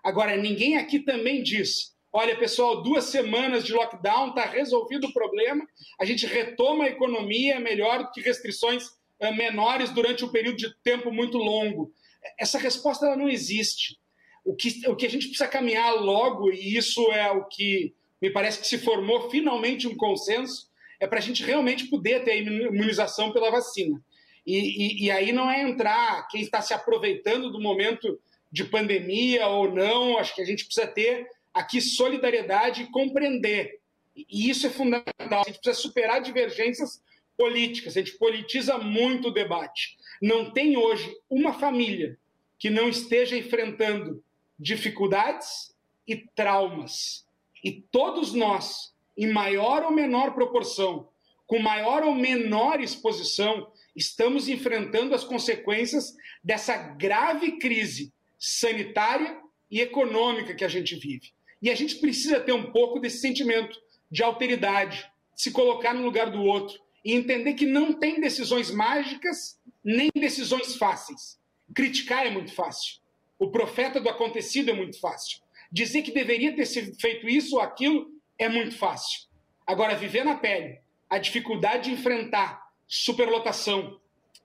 Agora, 0.03 0.37
ninguém 0.37 0.79
aqui 0.79 1.01
também 1.01 1.43
diz: 1.43 1.95
olha, 2.13 2.37
pessoal, 2.39 2.83
duas 2.83 3.05
semanas 3.05 3.65
de 3.65 3.75
lockdown, 3.75 4.31
está 4.31 4.47
resolvido 4.47 5.07
o 5.07 5.13
problema, 5.13 5.67
a 6.01 6.05
gente 6.05 6.25
retoma 6.25 6.85
a 6.85 6.89
economia, 6.89 7.57
é 7.57 7.61
melhor 7.61 8.05
do 8.05 8.11
que 8.11 8.23
restrições 8.23 8.85
eh, 9.21 9.33
menores 9.33 9.91
durante 9.91 10.25
um 10.25 10.29
período 10.29 10.57
de 10.57 10.75
tempo 10.83 11.13
muito 11.13 11.37
longo. 11.37 11.93
Essa 12.39 12.59
resposta 12.59 13.07
ela 13.07 13.17
não 13.17 13.29
existe. 13.29 13.99
O 14.45 14.55
que, 14.55 14.89
o 14.89 14.97
que 14.97 15.07
a 15.07 15.11
gente 15.11 15.27
precisa 15.27 15.49
caminhar 15.49 15.95
logo, 15.95 16.53
e 16.53 16.77
isso 16.77 17.01
é 17.13 17.31
o 17.31 17.45
que 17.45 17.95
me 18.23 18.31
parece 18.31 18.61
que 18.61 18.67
se 18.67 18.79
formou 18.79 19.29
finalmente 19.29 19.87
um 19.87 19.97
consenso, 19.97 20.69
é 21.01 21.07
para 21.07 21.19
a 21.19 21.23
gente 21.23 21.43
realmente 21.43 21.87
poder 21.87 22.25
ter 22.25 22.33
a 22.33 22.37
imunização 22.37 23.33
pela 23.33 23.51
vacina. 23.51 24.01
E, 24.47 24.57
e, 24.57 25.05
e, 25.07 25.11
aí 25.11 25.33
não 25.33 25.51
é 25.51 25.61
entrar 25.61 26.29
quem 26.29 26.41
está 26.41 26.63
se 26.63 26.73
aproveitando 26.73 27.51
do 27.51 27.61
momento 27.61 28.19
de 28.51 28.65
pandemia 28.65 29.49
ou 29.49 29.73
não, 29.73 30.19
acho 30.19 30.35
que 30.35 30.41
a 30.41 30.45
gente 30.45 30.65
precisa 30.65 30.87
ter 30.87 31.27
aqui 31.53 31.81
solidariedade 31.81 32.83
e 32.83 32.91
compreender. 32.91 33.81
E 34.15 34.49
isso 34.49 34.67
é 34.67 34.71
fundamental. 34.71 35.43
A 35.43 35.49
gente 35.49 35.59
precisa 35.59 35.83
superar 35.83 36.21
divergências 36.21 37.03
políticas, 37.37 37.97
a 37.97 38.01
gente 38.01 38.17
politiza 38.17 38.79
muito 38.79 39.29
o 39.29 39.33
debate. 39.33 39.97
Não 40.23 40.51
tem 40.51 40.77
hoje 40.77 41.15
uma 41.29 41.53
família 41.53 42.17
que 42.59 42.71
não 42.71 42.89
esteja 42.89 43.37
enfrentando 43.37 44.23
dificuldades 44.59 45.75
e 46.07 46.17
traumas. 46.17 47.27
E 47.63 47.73
todos 47.91 48.33
nós, 48.33 48.95
em 49.17 49.33
maior 49.33 49.85
ou 49.85 49.91
menor 49.91 50.35
proporção, 50.35 51.09
com 51.47 51.59
maior 51.59 52.03
ou 52.03 52.15
menor 52.15 52.81
exposição, 52.81 53.71
estamos 53.95 54.49
enfrentando 54.49 55.15
as 55.15 55.25
consequências 55.25 56.15
dessa 56.43 56.77
grave 56.77 57.59
crise 57.59 58.13
sanitária 58.39 59.41
e 59.71 59.81
econômica 59.81 60.55
que 60.55 60.65
a 60.65 60.69
gente 60.69 60.95
vive. 60.97 61.33
E 61.63 61.71
a 61.71 61.75
gente 61.75 61.97
precisa 61.97 62.41
ter 62.41 62.53
um 62.53 62.71
pouco 62.71 63.01
desse 63.01 63.19
sentimento 63.19 63.81
de 64.11 64.23
alteridade, 64.23 65.11
se 65.35 65.51
colocar 65.51 65.95
no 65.95 66.05
lugar 66.05 66.31
do 66.31 66.43
outro 66.43 66.79
e 67.05 67.15
entender 67.15 67.55
que 67.55 67.67
não 67.67 67.93
tem 67.93 68.21
decisões 68.21 68.71
mágicas 68.71 69.59
nem 69.85 70.11
decisões 70.15 70.77
fáceis. 70.77 71.39
Criticar 71.75 72.27
é 72.27 72.31
muito 72.31 72.53
fácil. 72.53 72.97
O 73.39 73.51
profeta 73.51 74.01
do 74.01 74.09
acontecido 74.09 74.71
é 74.71 74.75
muito 74.75 74.99
fácil. 74.99 75.41
Dizer 75.71 76.03
que 76.03 76.11
deveria 76.11 76.55
ter 76.55 76.67
feito 76.67 77.29
isso 77.29 77.57
ou 77.57 77.63
aquilo 77.63 78.11
é 78.39 78.49
muito 78.49 78.77
fácil. 78.77 79.27
Agora, 79.67 79.97
viver 79.97 80.25
na 80.25 80.37
pele, 80.37 80.81
a 81.09 81.19
dificuldade 81.19 81.85
de 81.85 81.93
enfrentar 81.93 82.71
superlotação, 82.87 84.01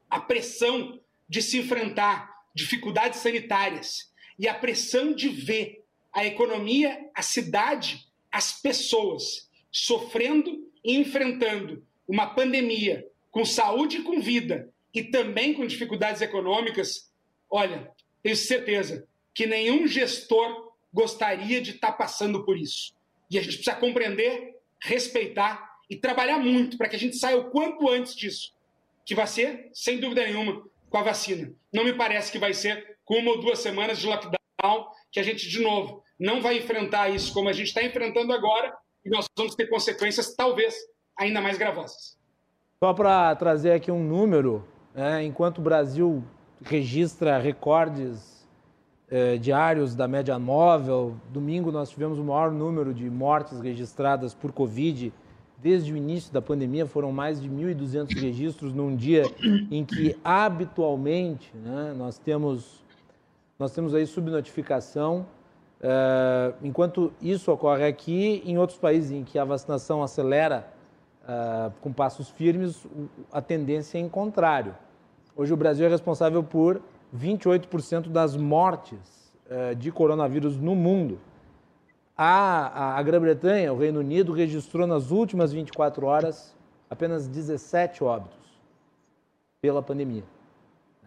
a 0.10 0.20
pressão 0.20 1.00
de 1.28 1.42
se 1.42 1.58
enfrentar 1.58 2.30
dificuldades 2.54 3.20
sanitárias 3.20 4.12
e 4.38 4.48
a 4.48 4.54
pressão 4.54 5.14
de 5.14 5.30
ver 5.30 5.84
a 6.12 6.26
economia, 6.26 7.10
a 7.16 7.22
cidade, 7.22 8.08
as 8.32 8.62
pessoas 8.62 9.50
sofrendo 9.72 10.70
e 10.84 10.96
enfrentando 10.98 11.86
uma 12.08 12.28
pandemia 12.28 13.08
com 13.30 13.46
saúde 13.46 13.98
e 13.98 14.04
com 14.04 14.20
vida 14.20 14.70
e 14.94 15.04
também 15.04 15.54
com 15.54 15.66
dificuldades 15.66 16.22
econômicas, 16.22 17.10
olha, 17.50 17.90
tenho 18.22 18.36
certeza 18.36 19.08
que 19.34 19.46
nenhum 19.46 19.88
gestor 19.88 20.74
gostaria 20.94 21.62
de 21.62 21.72
estar 21.72 21.94
passando 21.94 22.44
por 22.44 22.58
isso. 22.58 22.94
E 23.32 23.40
a 23.40 23.42
gente 23.42 23.56
precisa 23.56 23.78
compreender, 23.78 24.60
respeitar 24.84 25.78
e 25.90 25.96
trabalhar 25.96 26.38
muito 26.38 26.78
para 26.78 26.90
que 26.90 26.98
a 26.98 27.00
gente 27.00 27.16
saia 27.16 27.38
o 27.38 27.50
quanto 27.50 27.90
antes 27.90 28.14
disso, 28.14 28.54
que 29.06 29.16
vai 29.16 29.26
ser, 29.26 29.70
sem 29.74 30.00
dúvida 30.00 30.24
nenhuma, 30.24 30.64
com 30.90 30.98
a 30.98 31.04
vacina. 31.04 31.52
Não 31.74 31.86
me 31.86 31.94
parece 31.94 32.30
que 32.30 32.38
vai 32.38 32.54
ser 32.54 32.98
com 33.06 33.16
uma 33.16 33.32
ou 33.32 33.40
duas 33.40 33.60
semanas 33.60 34.00
de 34.00 34.08
lockdown 34.08 34.88
que 35.10 35.20
a 35.20 35.24
gente, 35.24 35.50
de 35.50 35.62
novo, 35.62 36.04
não 36.20 36.42
vai 36.42 36.58
enfrentar 36.58 37.10
isso 37.10 37.34
como 37.34 37.48
a 37.48 37.54
gente 37.54 37.68
está 37.68 37.82
enfrentando 37.82 38.34
agora 38.34 38.76
e 39.04 39.10
nós 39.10 39.26
vamos 39.36 39.56
ter 39.56 39.68
consequências, 39.68 40.36
talvez, 40.36 40.76
ainda 41.18 41.42
mais 41.42 41.58
gravosas. 41.58 42.18
Só 42.84 42.94
para 42.94 43.34
trazer 43.36 43.72
aqui 43.72 43.92
um 43.92 44.04
número, 44.04 44.68
né, 44.94 45.24
enquanto 45.24 45.60
o 45.60 45.62
Brasil 45.62 46.24
registra 46.64 47.38
recordes 47.40 48.41
eh, 49.12 49.38
diários 49.38 49.94
da 49.94 50.08
média 50.08 50.40
móvel, 50.40 51.16
domingo 51.34 51.70
nós 51.72 51.90
tivemos 51.90 52.18
o 52.18 52.24
maior 52.24 52.50
número 52.50 52.94
de 52.94 53.10
mortes 53.10 53.60
registradas 53.60 54.34
por 54.34 54.54
Covid 54.54 55.12
desde 55.62 55.94
o 55.94 55.98
início 55.98 56.34
da 56.34 56.42
pandemia, 56.42 56.88
foram 56.88 57.12
mais 57.12 57.40
de 57.40 57.48
1.200 57.50 58.20
registros 58.20 58.74
num 58.74 58.96
dia 58.96 59.24
em 59.70 59.86
que 59.86 60.18
habitualmente 60.24 61.52
né, 61.56 61.94
nós, 61.96 62.18
temos, 62.18 62.84
nós 63.60 63.72
temos 63.72 63.94
aí 63.94 64.08
subnotificação. 64.08 65.26
Uh, 65.80 66.54
enquanto 66.64 67.12
isso 67.22 67.52
ocorre 67.52 67.86
aqui, 67.86 68.42
em 68.46 68.58
outros 68.58 68.80
países 68.80 69.12
em 69.12 69.24
que 69.24 69.38
a 69.38 69.44
vacinação 69.44 70.02
acelera 70.02 70.68
uh, 71.24 71.72
com 71.82 71.92
passos 71.92 72.30
firmes, 72.30 72.88
a 73.32 73.42
tendência 73.42 73.98
é 73.98 74.02
em 74.02 74.10
contrário. 74.10 74.76
Hoje 75.36 75.54
o 75.54 75.58
Brasil 75.58 75.86
é 75.86 75.90
responsável 75.90 76.44
por 76.44 76.82
28% 77.16 78.10
das 78.10 78.36
mortes 78.36 79.34
uh, 79.46 79.76
de 79.76 79.92
coronavírus 79.92 80.58
no 80.58 80.76
mundo. 80.76 81.20
A, 82.16 82.98
a, 82.98 83.04
Grã-Bretanha, 83.04 83.74
o 83.74 83.78
Reino 83.78 84.00
Unido, 84.00 84.32
registrou 84.32 84.86
nas 84.86 85.12
últimas 85.12 85.52
24 85.52 86.06
horas 86.06 86.56
apenas 86.90 87.28
17 87.28 88.04
óbitos 88.04 88.38
pela 89.62 89.82
pandemia, 89.82 90.24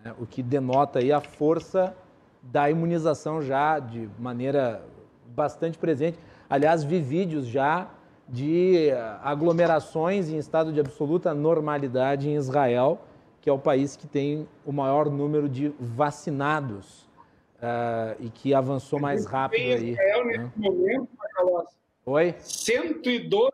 né? 0.02 0.14
o 0.18 0.26
que 0.26 0.43
denota 0.43 0.98
aí 0.98 1.12
a 1.12 1.20
força 1.20 1.94
da 2.43 2.68
imunização 2.68 3.43
já 3.43 3.78
de 3.78 4.09
maneira 4.18 4.82
bastante 5.26 5.78
presente. 5.78 6.18
Aliás, 6.48 6.85
vi 6.85 7.01
vídeos 7.01 7.47
já 7.47 7.89
de 8.28 8.90
aglomerações 9.22 10.31
em 10.31 10.39
estado 10.39 10.72
de 10.72 10.81
absoluta 10.81 11.35
normalidade 11.35 12.28
em 12.28 12.35
Israel, 12.35 13.01
que 13.45 13.51
é 13.51 13.53
o 13.53 13.59
país 13.59 13.95
que 13.95 14.07
tem 14.07 14.49
o 14.65 14.73
maior 14.73 15.11
número 15.11 15.51
de 15.51 15.69
vacinados 15.79 17.03
uh, 17.57 18.16
e 18.19 18.31
que 18.31 18.55
avançou 18.55 18.99
mais 18.99 19.27
rápido 19.27 19.61
aí. 19.61 19.91
Israel, 19.91 20.25
né? 20.25 20.39
nesse 20.39 20.59
momento, 20.59 21.09
Oi? 22.07 22.35
112, 22.39 23.51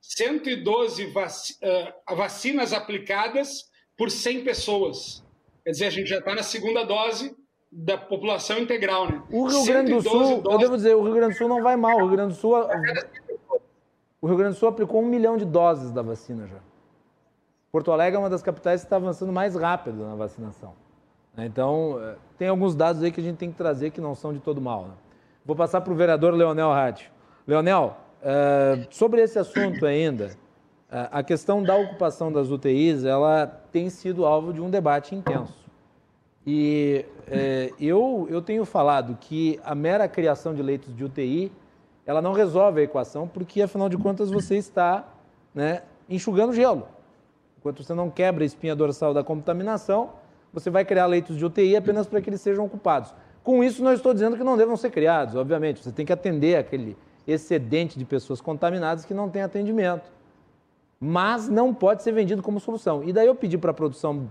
112 0.00 1.06
vac, 1.06 1.32
uh, 2.08 2.14
vacinas 2.14 2.72
aplicadas 2.72 3.68
por 3.98 4.08
100 4.08 4.44
pessoas. 4.44 5.24
Quer 5.64 5.72
dizer, 5.72 5.86
a 5.86 5.90
gente 5.90 6.06
já 6.06 6.18
está 6.20 6.32
na 6.36 6.44
segunda 6.44 6.84
dose 6.84 7.36
da 7.72 7.98
população 7.98 8.56
integral, 8.60 9.10
né? 9.10 9.20
O 9.32 9.48
Rio 9.48 9.64
Grande 9.64 9.94
do 9.94 10.00
Sul, 10.00 10.42
doses... 10.42 10.44
eu 10.44 10.58
devo 10.58 10.76
dizer, 10.76 10.94
o 10.94 11.02
Rio 11.02 11.14
Grande 11.14 11.34
do 11.34 11.38
Sul 11.38 11.48
não 11.48 11.60
vai 11.60 11.74
mal. 11.74 11.96
O 11.96 12.02
Rio 12.02 12.10
Grande 12.10 12.34
do 12.34 12.38
Sul, 12.38 12.54
o 14.20 14.26
Rio 14.28 14.36
Grande 14.36 14.54
do 14.54 14.58
Sul 14.60 14.68
aplicou 14.68 15.02
um 15.02 15.06
milhão 15.06 15.36
de 15.36 15.44
doses 15.44 15.90
da 15.90 16.02
vacina 16.02 16.46
já. 16.46 16.60
Porto 17.72 17.90
Alegre 17.90 18.16
é 18.16 18.18
uma 18.18 18.28
das 18.28 18.42
capitais 18.42 18.82
que 18.82 18.86
está 18.86 18.96
avançando 18.96 19.32
mais 19.32 19.56
rápido 19.56 20.04
na 20.04 20.14
vacinação. 20.14 20.74
Né? 21.34 21.46
Então, 21.46 21.98
eh, 22.02 22.16
tem 22.36 22.48
alguns 22.48 22.74
dados 22.74 23.02
aí 23.02 23.10
que 23.10 23.18
a 23.18 23.24
gente 23.24 23.38
tem 23.38 23.50
que 23.50 23.56
trazer 23.56 23.90
que 23.90 23.98
não 23.98 24.14
são 24.14 24.30
de 24.30 24.40
todo 24.40 24.60
mal. 24.60 24.82
Né? 24.82 24.94
Vou 25.42 25.56
passar 25.56 25.80
para 25.80 25.90
o 25.90 25.96
vereador 25.96 26.34
Leonel 26.34 26.68
Rádio. 26.68 27.10
Leonel, 27.46 27.96
uh, 28.20 28.86
sobre 28.90 29.22
esse 29.22 29.38
assunto 29.38 29.86
ainda, 29.86 30.36
uh, 30.90 31.08
a 31.10 31.22
questão 31.22 31.62
da 31.62 31.74
ocupação 31.74 32.30
das 32.30 32.50
UTIs, 32.50 33.06
ela 33.06 33.46
tem 33.72 33.88
sido 33.88 34.26
alvo 34.26 34.52
de 34.52 34.60
um 34.60 34.68
debate 34.68 35.14
intenso. 35.14 35.64
E 36.46 37.06
eu, 37.80 38.26
eu 38.28 38.42
tenho 38.42 38.66
falado 38.66 39.16
que 39.18 39.58
a 39.64 39.74
mera 39.74 40.06
criação 40.08 40.54
de 40.54 40.62
leitos 40.62 40.94
de 40.94 41.04
UTI, 41.04 41.50
ela 42.04 42.20
não 42.20 42.34
resolve 42.34 42.82
a 42.82 42.84
equação, 42.84 43.26
porque, 43.26 43.62
afinal 43.62 43.88
de 43.88 43.96
contas, 43.96 44.30
você 44.30 44.56
está 44.56 45.08
né, 45.54 45.82
enxugando 46.06 46.52
gelo. 46.52 46.86
Enquanto 47.62 47.84
você 47.84 47.94
não 47.94 48.10
quebra 48.10 48.42
a 48.42 48.46
espinha 48.46 48.74
dorsal 48.74 49.14
da 49.14 49.22
contaminação, 49.22 50.10
você 50.52 50.68
vai 50.68 50.84
criar 50.84 51.06
leitos 51.06 51.38
de 51.38 51.44
UTI 51.44 51.76
apenas 51.76 52.08
para 52.08 52.20
que 52.20 52.28
eles 52.28 52.40
sejam 52.40 52.64
ocupados. 52.64 53.14
Com 53.44 53.62
isso, 53.62 53.84
não 53.84 53.92
estou 53.92 54.12
dizendo 54.12 54.36
que 54.36 54.42
não 54.42 54.56
devam 54.56 54.76
ser 54.76 54.90
criados, 54.90 55.36
obviamente. 55.36 55.80
Você 55.80 55.92
tem 55.92 56.04
que 56.04 56.12
atender 56.12 56.56
aquele 56.56 56.96
excedente 57.24 57.96
de 57.96 58.04
pessoas 58.04 58.40
contaminadas 58.40 59.04
que 59.04 59.14
não 59.14 59.30
tem 59.30 59.42
atendimento. 59.42 60.10
mas 61.04 61.48
não 61.48 61.72
pode 61.72 62.02
ser 62.02 62.12
vendido 62.12 62.42
como 62.42 62.58
solução. 62.58 63.02
E 63.04 63.12
daí 63.12 63.26
eu 63.26 63.34
pedi 63.34 63.58
para 63.58 63.72
a 63.72 63.74
produção 63.74 64.30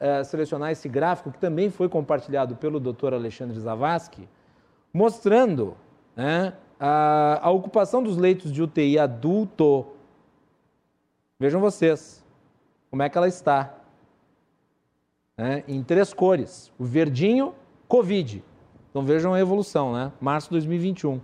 uh, 0.00 0.24
selecionar 0.24 0.70
esse 0.70 0.88
gráfico, 0.88 1.30
que 1.30 1.38
também 1.38 1.70
foi 1.70 1.88
compartilhado 1.88 2.56
pelo 2.56 2.78
Dr. 2.78 3.14
Alexandre 3.14 3.58
Zavascki, 3.58 4.28
mostrando 4.92 5.76
né, 6.14 6.52
a, 6.78 7.40
a 7.42 7.50
ocupação 7.50 8.02
dos 8.02 8.16
leitos 8.16 8.52
de 8.52 8.62
UTI 8.62 8.98
adulto. 8.98 9.86
Vejam 11.38 11.60
vocês 11.60 12.23
como 12.94 13.02
é 13.02 13.08
que 13.08 13.18
ela 13.18 13.26
está. 13.26 13.74
Né, 15.36 15.64
em 15.66 15.82
três 15.82 16.14
cores: 16.14 16.72
o 16.78 16.84
verdinho, 16.84 17.52
Covid. 17.88 18.44
Então 18.88 19.04
vejam 19.04 19.34
a 19.34 19.40
evolução, 19.40 19.92
né? 19.92 20.12
Março 20.20 20.46
de 20.46 20.52
2021. 20.52 21.20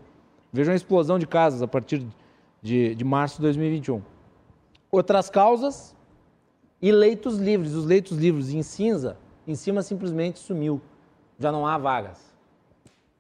Vejam 0.52 0.72
a 0.72 0.76
explosão 0.76 1.16
de 1.16 1.28
casos 1.28 1.62
a 1.62 1.68
partir 1.68 2.04
de, 2.60 2.96
de 2.96 3.04
março 3.04 3.36
de 3.36 3.42
2021. 3.42 4.02
Outras 4.90 5.30
causas 5.30 5.94
e 6.82 6.90
leitos 6.90 7.38
livres. 7.38 7.72
Os 7.74 7.84
leitos 7.84 8.18
livres 8.18 8.52
em 8.52 8.64
cinza, 8.64 9.16
em 9.46 9.54
cima 9.54 9.80
simplesmente 9.80 10.40
sumiu. 10.40 10.80
Já 11.38 11.52
não 11.52 11.64
há 11.64 11.78
vagas. 11.78 12.36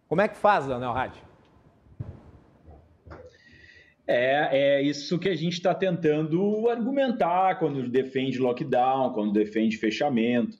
Como 0.08 0.20
é 0.22 0.26
que 0.26 0.36
faz, 0.36 0.66
Leonel 0.66 0.90
Rádio? 0.90 1.22
É, 4.12 4.48
é 4.50 4.82
isso 4.82 5.20
que 5.20 5.28
a 5.28 5.36
gente 5.36 5.52
está 5.52 5.72
tentando 5.72 6.68
argumentar 6.68 7.60
quando 7.60 7.88
defende 7.88 8.40
lockdown, 8.40 9.12
quando 9.12 9.32
defende 9.32 9.76
fechamento. 9.76 10.58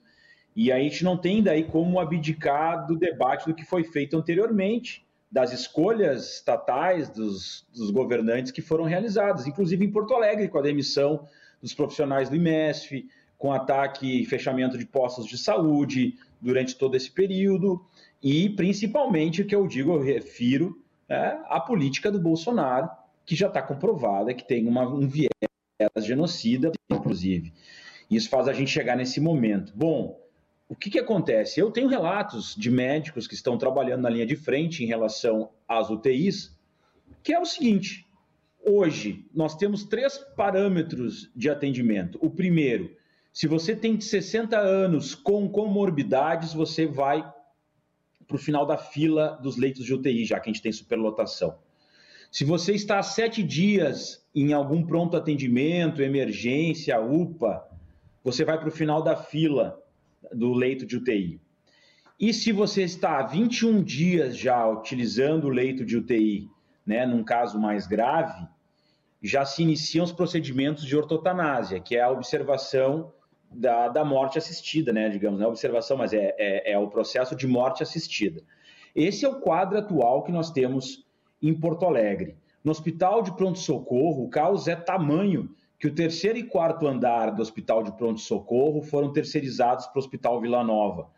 E 0.55 0.71
a 0.71 0.79
gente 0.79 1.03
não 1.03 1.17
tem 1.17 1.43
daí 1.43 1.65
como 1.65 1.99
abdicar 1.99 2.87
do 2.87 2.95
debate 2.95 3.45
do 3.45 3.53
que 3.53 3.65
foi 3.65 3.83
feito 3.83 4.15
anteriormente, 4.15 5.05
das 5.29 5.51
escolhas 5.51 6.35
estatais 6.35 7.09
dos, 7.09 7.67
dos 7.75 7.91
governantes 7.91 8.53
que 8.53 8.61
foram 8.61 8.85
realizadas, 8.85 9.45
inclusive 9.45 9.83
em 9.83 9.91
Porto 9.91 10.13
Alegre, 10.13 10.47
com 10.47 10.57
a 10.57 10.61
demissão 10.61 11.27
dos 11.61 11.73
profissionais 11.73 12.29
do 12.29 12.37
IMESF, 12.37 13.05
com 13.37 13.51
ataque 13.51 14.21
e 14.21 14.25
fechamento 14.25 14.77
de 14.77 14.85
postos 14.85 15.25
de 15.25 15.37
saúde 15.37 16.15
durante 16.39 16.77
todo 16.77 16.95
esse 16.95 17.11
período, 17.11 17.85
e 18.23 18.49
principalmente 18.51 19.41
o 19.41 19.45
que 19.45 19.55
eu 19.55 19.67
digo, 19.67 19.91
eu 19.91 20.01
refiro 20.01 20.81
é, 21.09 21.37
à 21.49 21.59
política 21.59 22.09
do 22.09 22.17
Bolsonaro, 22.19 22.89
que 23.25 23.35
já 23.35 23.47
está 23.47 23.61
comprovada 23.61 24.33
que 24.33 24.47
tem 24.47 24.67
uma, 24.67 24.87
um 24.87 25.07
viés 25.07 25.29
genocida, 25.97 26.71
inclusive. 26.89 27.53
Isso 28.09 28.29
faz 28.29 28.47
a 28.47 28.53
gente 28.53 28.69
chegar 28.69 28.95
nesse 28.95 29.19
momento. 29.21 29.71
Bom, 29.75 30.19
o 30.67 30.75
que, 30.75 30.89
que 30.89 30.99
acontece? 30.99 31.59
Eu 31.59 31.71
tenho 31.71 31.87
relatos 31.87 32.55
de 32.55 32.69
médicos 32.69 33.27
que 33.27 33.33
estão 33.33 33.57
trabalhando 33.57 34.01
na 34.01 34.09
linha 34.09 34.25
de 34.25 34.35
frente 34.35 34.83
em 34.83 34.87
relação 34.87 35.49
às 35.67 35.89
UTIs, 35.89 36.57
que 37.23 37.33
é 37.33 37.39
o 37.39 37.45
seguinte: 37.45 38.07
hoje 38.65 39.25
nós 39.33 39.55
temos 39.55 39.83
três 39.83 40.17
parâmetros 40.35 41.29
de 41.35 41.49
atendimento. 41.49 42.17
O 42.21 42.29
primeiro, 42.29 42.95
se 43.33 43.47
você 43.47 43.75
tem 43.75 43.99
60 43.99 44.57
anos 44.57 45.15
com 45.15 45.49
comorbidades, 45.49 46.53
você 46.53 46.85
vai 46.85 47.21
para 48.27 48.35
o 48.35 48.39
final 48.39 48.65
da 48.65 48.77
fila 48.77 49.39
dos 49.41 49.57
leitos 49.57 49.85
de 49.85 49.93
UTI, 49.93 50.25
já 50.25 50.39
que 50.39 50.49
a 50.49 50.53
gente 50.53 50.61
tem 50.61 50.71
superlotação. 50.71 51.57
Se 52.31 52.45
você 52.45 52.71
está 52.71 53.03
sete 53.03 53.43
dias 53.43 54.25
em 54.33 54.53
algum 54.53 54.85
pronto 54.85 55.17
atendimento, 55.17 56.01
emergência, 56.01 56.97
UPA, 56.97 57.67
você 58.23 58.45
vai 58.45 58.57
para 58.57 58.69
o 58.69 58.71
final 58.71 59.03
da 59.03 59.17
fila 59.17 59.77
do 60.31 60.53
leito 60.53 60.85
de 60.85 60.95
UTI. 60.95 61.41
E 62.17 62.33
se 62.33 62.53
você 62.53 62.83
está 62.83 63.19
há 63.19 63.23
21 63.23 63.83
dias 63.83 64.37
já 64.37 64.65
utilizando 64.65 65.47
o 65.47 65.49
leito 65.49 65.83
de 65.83 65.97
UTI, 65.97 66.49
né, 66.85 67.05
num 67.05 67.21
caso 67.21 67.59
mais 67.59 67.85
grave, 67.85 68.47
já 69.21 69.43
se 69.43 69.61
iniciam 69.61 70.05
os 70.05 70.13
procedimentos 70.13 70.85
de 70.85 70.95
ortotanásia, 70.95 71.81
que 71.81 71.97
é 71.97 72.01
a 72.01 72.09
observação 72.09 73.11
da, 73.51 73.89
da 73.89 74.05
morte 74.05 74.37
assistida, 74.37 74.93
né? 74.93 75.09
Digamos, 75.09 75.37
não 75.37 75.47
é 75.47 75.49
observação, 75.49 75.97
mas 75.97 76.13
é, 76.13 76.33
é, 76.37 76.71
é 76.71 76.77
o 76.77 76.87
processo 76.87 77.35
de 77.35 77.45
morte 77.45 77.83
assistida. 77.83 78.41
Esse 78.95 79.25
é 79.25 79.29
o 79.29 79.41
quadro 79.41 79.77
atual 79.77 80.23
que 80.23 80.31
nós 80.31 80.49
temos 80.49 81.05
em 81.41 81.53
Porto 81.53 81.85
Alegre. 81.85 82.37
No 82.63 82.71
hospital 82.71 83.21
de 83.23 83.35
pronto-socorro, 83.35 84.23
o 84.23 84.29
caos 84.29 84.67
é 84.67 84.75
tamanho 84.75 85.49
que 85.79 85.87
o 85.87 85.95
terceiro 85.95 86.37
e 86.37 86.43
quarto 86.43 86.87
andar 86.87 87.31
do 87.31 87.41
hospital 87.41 87.81
de 87.83 87.91
pronto-socorro 87.93 88.83
foram 88.83 89.11
terceirizados 89.11 89.87
para 89.87 89.97
o 89.97 89.99
Hospital 89.99 90.39
Vila 90.39 90.63
Nova. 90.63 91.09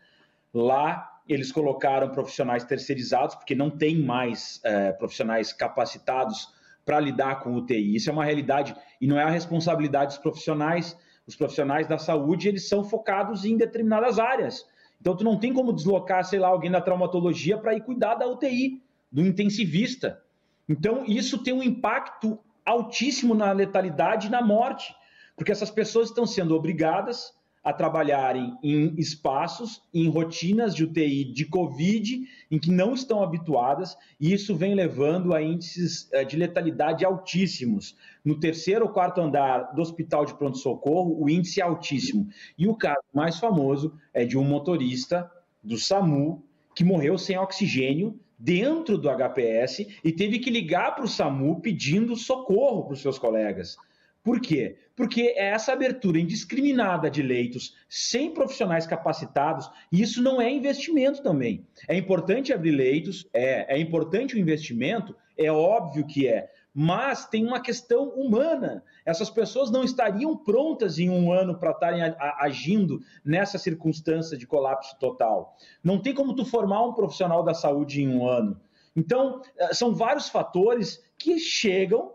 Lá, 0.52 1.20
eles 1.28 1.52
colocaram 1.52 2.08
profissionais 2.10 2.64
terceirizados, 2.64 3.34
porque 3.34 3.54
não 3.54 3.70
tem 3.70 4.00
mais 4.00 4.60
é, 4.64 4.92
profissionais 4.92 5.52
capacitados 5.52 6.48
para 6.84 7.00
lidar 7.00 7.40
com 7.40 7.54
UTI. 7.54 7.96
Isso 7.96 8.08
é 8.08 8.12
uma 8.12 8.24
realidade 8.24 8.74
e 9.00 9.06
não 9.06 9.18
é 9.18 9.24
a 9.24 9.30
responsabilidade 9.30 10.14
dos 10.14 10.18
profissionais 10.18 10.96
os 11.26 11.36
profissionais 11.36 11.86
da 11.86 11.98
saúde, 11.98 12.48
eles 12.48 12.68
são 12.68 12.84
focados 12.84 13.44
em 13.44 13.56
determinadas 13.56 14.18
áreas. 14.18 14.66
Então, 15.00 15.16
tu 15.16 15.24
não 15.24 15.38
tem 15.38 15.52
como 15.52 15.72
deslocar, 15.72 16.24
sei 16.24 16.38
lá, 16.38 16.48
alguém 16.48 16.70
da 16.70 16.80
traumatologia 16.80 17.58
para 17.58 17.74
ir 17.74 17.82
cuidar 17.82 18.14
da 18.14 18.26
UTI, 18.26 18.82
do 19.14 19.24
intensivista. 19.24 20.20
Então, 20.68 21.04
isso 21.06 21.38
tem 21.38 21.54
um 21.54 21.62
impacto 21.62 22.36
altíssimo 22.66 23.32
na 23.32 23.52
letalidade 23.52 24.26
e 24.26 24.30
na 24.30 24.42
morte, 24.42 24.92
porque 25.36 25.52
essas 25.52 25.70
pessoas 25.70 26.08
estão 26.08 26.26
sendo 26.26 26.52
obrigadas 26.56 27.32
a 27.62 27.72
trabalharem 27.72 28.58
em 28.62 28.92
espaços, 28.98 29.80
em 29.94 30.08
rotinas 30.08 30.74
de 30.74 30.82
UTI 30.82 31.24
de 31.24 31.46
Covid, 31.46 32.26
em 32.50 32.58
que 32.58 32.72
não 32.72 32.92
estão 32.92 33.22
habituadas, 33.22 33.96
e 34.20 34.32
isso 34.32 34.54
vem 34.56 34.74
levando 34.74 35.32
a 35.32 35.40
índices 35.40 36.08
eh, 36.12 36.24
de 36.24 36.36
letalidade 36.36 37.04
altíssimos. 37.04 37.96
No 38.22 38.38
terceiro 38.38 38.86
ou 38.86 38.90
quarto 38.90 39.20
andar 39.20 39.74
do 39.74 39.80
hospital 39.80 40.26
de 40.26 40.34
pronto-socorro, 40.34 41.16
o 41.22 41.30
índice 41.30 41.60
é 41.60 41.64
altíssimo. 41.64 42.28
E 42.58 42.66
o 42.66 42.74
caso 42.74 43.04
mais 43.14 43.38
famoso 43.38 43.94
é 44.12 44.24
de 44.24 44.36
um 44.36 44.44
motorista 44.44 45.30
do 45.62 45.78
SAMU 45.78 46.44
que 46.74 46.84
morreu 46.84 47.16
sem 47.16 47.38
oxigênio 47.38 48.18
dentro 48.38 48.98
do 48.98 49.08
HPS 49.08 49.86
e 50.02 50.12
teve 50.12 50.38
que 50.38 50.50
ligar 50.50 50.94
para 50.94 51.04
o 51.04 51.08
SAMU 51.08 51.60
pedindo 51.60 52.16
socorro 52.16 52.84
para 52.84 52.94
os 52.94 53.00
seus 53.00 53.18
colegas. 53.18 53.76
Por 54.22 54.40
quê? 54.40 54.76
Porque 54.96 55.34
é 55.36 55.48
essa 55.48 55.72
abertura 55.74 56.18
indiscriminada 56.18 57.10
de 57.10 57.22
leitos 57.22 57.74
sem 57.88 58.32
profissionais 58.32 58.86
capacitados, 58.86 59.70
isso 59.92 60.22
não 60.22 60.40
é 60.40 60.50
investimento 60.50 61.22
também. 61.22 61.66
É 61.86 61.94
importante 61.94 62.52
abrir 62.52 62.70
leitos, 62.70 63.28
é, 63.34 63.76
é 63.76 63.78
importante 63.78 64.34
o 64.34 64.38
investimento, 64.38 65.14
é 65.36 65.52
óbvio 65.52 66.06
que 66.06 66.26
é, 66.26 66.48
mas 66.74 67.24
tem 67.24 67.46
uma 67.46 67.60
questão 67.60 68.08
humana. 68.08 68.82
Essas 69.06 69.30
pessoas 69.30 69.70
não 69.70 69.84
estariam 69.84 70.36
prontas 70.36 70.98
em 70.98 71.08
um 71.08 71.32
ano 71.32 71.56
para 71.56 71.70
estarem 71.70 72.02
agindo 72.40 73.00
nessa 73.24 73.56
circunstância 73.58 74.36
de 74.36 74.44
colapso 74.44 74.98
total. 74.98 75.56
Não 75.84 76.00
tem 76.00 76.12
como 76.12 76.34
tu 76.34 76.44
formar 76.44 76.84
um 76.84 76.92
profissional 76.92 77.44
da 77.44 77.54
saúde 77.54 78.02
em 78.02 78.08
um 78.08 78.26
ano. 78.26 78.60
Então, 78.96 79.40
eh, 79.56 79.72
são 79.72 79.94
vários 79.94 80.28
fatores 80.28 81.00
que 81.16 81.38
chegam 81.38 82.12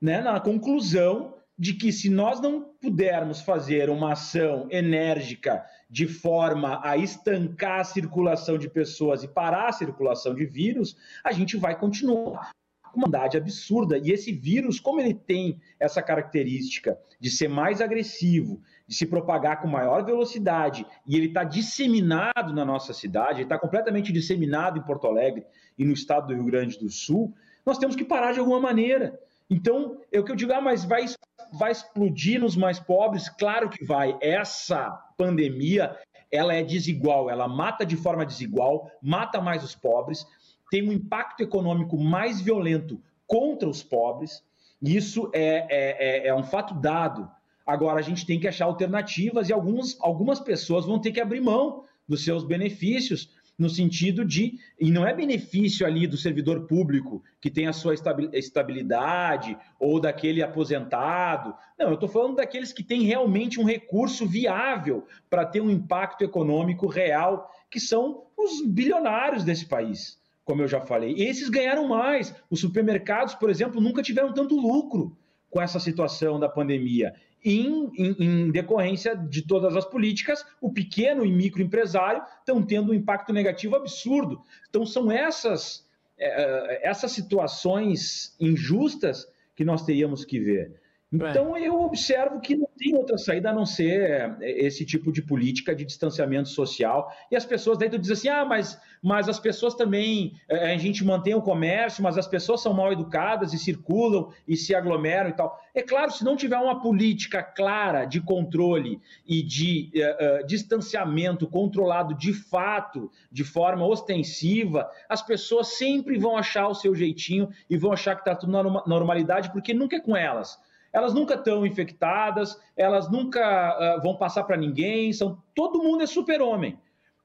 né, 0.00 0.20
na 0.20 0.38
conclusão 0.38 1.34
de 1.58 1.72
que 1.72 1.90
se 1.90 2.10
nós 2.10 2.40
não 2.40 2.62
pudermos 2.80 3.40
fazer 3.40 3.88
uma 3.88 4.12
ação 4.12 4.68
enérgica 4.70 5.64
de 5.88 6.06
forma 6.06 6.80
a 6.84 6.96
estancar 6.96 7.80
a 7.80 7.84
circulação 7.84 8.58
de 8.58 8.68
pessoas 8.68 9.22
e 9.22 9.28
parar 9.28 9.68
a 9.68 9.72
circulação 9.72 10.34
de 10.34 10.44
vírus, 10.44 10.96
a 11.24 11.32
gente 11.32 11.56
vai 11.56 11.78
continuar 11.78 12.50
com 12.96 13.00
uma 13.00 13.08
andade 13.08 13.36
absurda. 13.36 13.98
E 13.98 14.10
esse 14.10 14.32
vírus, 14.32 14.80
como 14.80 15.00
ele 15.00 15.12
tem 15.12 15.60
essa 15.78 16.02
característica 16.02 16.98
de 17.20 17.30
ser 17.30 17.48
mais 17.48 17.82
agressivo, 17.82 18.60
de 18.88 18.94
se 18.94 19.06
propagar 19.06 19.60
com 19.60 19.68
maior 19.68 20.04
velocidade, 20.04 20.86
e 21.06 21.14
ele 21.14 21.26
está 21.26 21.44
disseminado 21.44 22.54
na 22.54 22.64
nossa 22.64 22.94
cidade, 22.94 23.42
está 23.42 23.58
completamente 23.58 24.12
disseminado 24.12 24.78
em 24.78 24.82
Porto 24.82 25.06
Alegre 25.06 25.44
e 25.78 25.84
no 25.84 25.92
estado 25.92 26.28
do 26.28 26.34
Rio 26.34 26.44
Grande 26.44 26.78
do 26.78 26.88
Sul, 26.88 27.34
nós 27.64 27.78
temos 27.78 27.94
que 27.94 28.04
parar 28.04 28.32
de 28.32 28.38
alguma 28.38 28.60
maneira. 28.60 29.18
Então, 29.50 29.98
é 30.10 30.18
o 30.18 30.24
que 30.24 30.32
eu 30.32 30.36
digo, 30.36 30.52
ah, 30.52 30.60
mas 30.60 30.84
vai, 30.84 31.04
vai 31.52 31.70
explodir 31.70 32.40
nos 32.40 32.56
mais 32.56 32.80
pobres? 32.80 33.28
Claro 33.28 33.68
que 33.68 33.84
vai. 33.84 34.16
Essa 34.22 34.90
pandemia, 35.18 35.96
ela 36.32 36.54
é 36.54 36.62
desigual, 36.62 37.28
ela 37.28 37.46
mata 37.46 37.84
de 37.84 37.96
forma 37.96 38.24
desigual, 38.24 38.90
mata 39.02 39.40
mais 39.40 39.62
os 39.62 39.74
pobres, 39.74 40.26
tem 40.70 40.88
um 40.88 40.92
impacto 40.92 41.42
econômico 41.42 41.98
mais 41.98 42.40
violento 42.40 43.00
contra 43.26 43.68
os 43.68 43.82
pobres, 43.82 44.42
isso 44.82 45.30
é, 45.32 45.66
é, 45.68 46.26
é, 46.26 46.28
é 46.28 46.34
um 46.34 46.44
fato 46.44 46.74
dado. 46.74 47.28
Agora, 47.66 47.98
a 47.98 48.02
gente 48.02 48.24
tem 48.24 48.38
que 48.38 48.46
achar 48.46 48.66
alternativas 48.66 49.48
e 49.48 49.52
algumas, 49.52 49.96
algumas 50.00 50.38
pessoas 50.38 50.86
vão 50.86 51.00
ter 51.00 51.12
que 51.12 51.20
abrir 51.20 51.40
mão 51.40 51.84
dos 52.06 52.24
seus 52.24 52.44
benefícios 52.44 53.30
no 53.58 53.70
sentido 53.70 54.24
de, 54.24 54.58
e 54.78 54.90
não 54.90 55.06
é 55.06 55.14
benefício 55.14 55.86
ali 55.86 56.06
do 56.06 56.16
servidor 56.16 56.66
público 56.66 57.22
que 57.40 57.50
tem 57.50 57.66
a 57.66 57.72
sua 57.72 57.94
estabilidade 58.32 59.56
ou 59.80 59.98
daquele 59.98 60.42
aposentado. 60.42 61.54
Não, 61.78 61.88
eu 61.88 61.94
estou 61.94 62.08
falando 62.08 62.36
daqueles 62.36 62.72
que 62.72 62.82
têm 62.82 63.02
realmente 63.02 63.58
um 63.58 63.64
recurso 63.64 64.26
viável 64.26 65.06
para 65.30 65.46
ter 65.46 65.60
um 65.60 65.70
impacto 65.70 66.22
econômico 66.22 66.86
real, 66.86 67.50
que 67.70 67.80
são 67.80 68.24
os 68.36 68.60
bilionários 68.66 69.42
desse 69.42 69.64
país, 69.64 70.20
como 70.46 70.62
eu 70.62 70.68
já 70.68 70.80
falei. 70.80 71.12
Esses 71.18 71.50
ganharam 71.50 71.88
mais. 71.88 72.32
Os 72.48 72.60
supermercados, 72.60 73.34
por 73.34 73.50
exemplo, 73.50 73.80
nunca 73.80 74.00
tiveram 74.00 74.32
tanto 74.32 74.54
lucro 74.54 75.18
com 75.50 75.60
essa 75.60 75.80
situação 75.80 76.38
da 76.38 76.48
pandemia? 76.48 77.12
Em, 77.44 77.90
em, 77.98 78.16
em, 78.20 78.50
decorrência 78.52 79.16
de 79.16 79.42
todas 79.42 79.74
as 79.76 79.84
políticas, 79.84 80.46
o 80.60 80.72
pequeno 80.72 81.26
e 81.26 81.32
microempresário 81.32 82.22
estão 82.38 82.62
tendo 82.62 82.92
um 82.92 82.94
impacto 82.94 83.32
negativo 83.32 83.74
absurdo. 83.74 84.40
Então, 84.70 84.86
são 84.86 85.10
essas, 85.10 85.84
é, 86.16 86.88
essas 86.88 87.10
situações 87.10 88.36
injustas 88.40 89.26
que 89.56 89.64
nós 89.64 89.84
teríamos 89.84 90.24
que 90.24 90.38
ver. 90.38 90.80
Então, 91.12 91.56
eu 91.56 91.82
observo 91.82 92.40
que 92.40 92.56
não 92.56 92.68
tem 92.76 92.96
outra 92.96 93.16
saída 93.16 93.50
a 93.50 93.52
não 93.52 93.64
ser 93.64 94.36
é, 94.40 94.66
esse 94.66 94.84
tipo 94.84 95.12
de 95.12 95.22
política 95.22 95.72
de 95.72 95.84
distanciamento 95.84 96.48
social. 96.48 97.08
E 97.30 97.36
as 97.36 97.44
pessoas 97.44 97.78
daí 97.78 97.88
tu 97.88 97.96
diz 97.96 98.10
assim: 98.10 98.28
ah, 98.28 98.44
mas, 98.44 98.80
mas 99.00 99.28
as 99.28 99.38
pessoas 99.38 99.74
também, 99.74 100.32
é, 100.48 100.74
a 100.74 100.76
gente 100.76 101.04
mantém 101.04 101.32
o 101.32 101.40
comércio, 101.40 102.02
mas 102.02 102.18
as 102.18 102.26
pessoas 102.26 102.60
são 102.60 102.74
mal 102.74 102.92
educadas 102.92 103.54
e 103.54 103.58
circulam 103.58 104.32
e 104.48 104.56
se 104.56 104.74
aglomeram 104.74 105.30
e 105.30 105.32
tal. 105.32 105.56
É 105.72 105.80
claro, 105.80 106.10
se 106.10 106.24
não 106.24 106.36
tiver 106.36 106.58
uma 106.58 106.82
política 106.82 107.40
clara 107.40 108.04
de 108.04 108.20
controle 108.20 109.00
e 109.24 109.44
de 109.44 109.92
uh, 109.94 110.42
uh, 110.42 110.46
distanciamento 110.46 111.46
controlado 111.46 112.14
de 112.14 112.32
fato, 112.32 113.12
de 113.30 113.44
forma 113.44 113.86
ostensiva, 113.86 114.90
as 115.08 115.22
pessoas 115.22 115.78
sempre 115.78 116.18
vão 116.18 116.36
achar 116.36 116.66
o 116.66 116.74
seu 116.74 116.96
jeitinho 116.96 117.48
e 117.70 117.76
vão 117.76 117.92
achar 117.92 118.16
que 118.16 118.22
está 118.22 118.34
tudo 118.34 118.50
na 118.50 118.62
normalidade, 118.86 119.52
porque 119.52 119.72
nunca 119.72 119.96
é 119.96 120.00
com 120.00 120.16
elas 120.16 120.58
elas 120.96 121.12
nunca 121.12 121.34
estão 121.34 121.66
infectadas, 121.66 122.58
elas 122.74 123.10
nunca 123.10 123.98
uh, 123.98 124.02
vão 124.02 124.16
passar 124.16 124.44
para 124.44 124.56
ninguém, 124.56 125.12
são 125.12 125.36
todo 125.54 125.82
mundo 125.82 126.02
é 126.02 126.06
super-homem. 126.06 126.78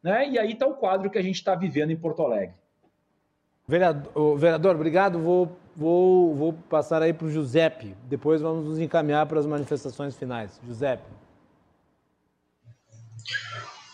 Né? 0.03 0.27
E 0.27 0.37
aí 0.37 0.51
está 0.51 0.67
o 0.67 0.73
quadro 0.73 1.09
que 1.09 1.17
a 1.17 1.21
gente 1.21 1.35
está 1.35 1.55
vivendo 1.55 1.89
em 1.89 1.95
Porto 1.95 2.21
Alegre. 2.21 2.53
Vereador, 3.65 4.37
vereador 4.37 4.75
obrigado. 4.75 5.19
Vou, 5.19 5.57
vou, 5.73 6.35
vou 6.35 6.53
passar 6.69 7.01
aí 7.01 7.13
para 7.13 7.27
o 7.27 7.31
Giuseppe. 7.31 7.95
Depois 8.09 8.41
vamos 8.41 8.65
nos 8.65 8.77
encaminhar 8.77 9.25
para 9.25 9.39
as 9.39 9.45
manifestações 9.45 10.17
finais. 10.17 10.59
Giuseppe. 10.65 11.05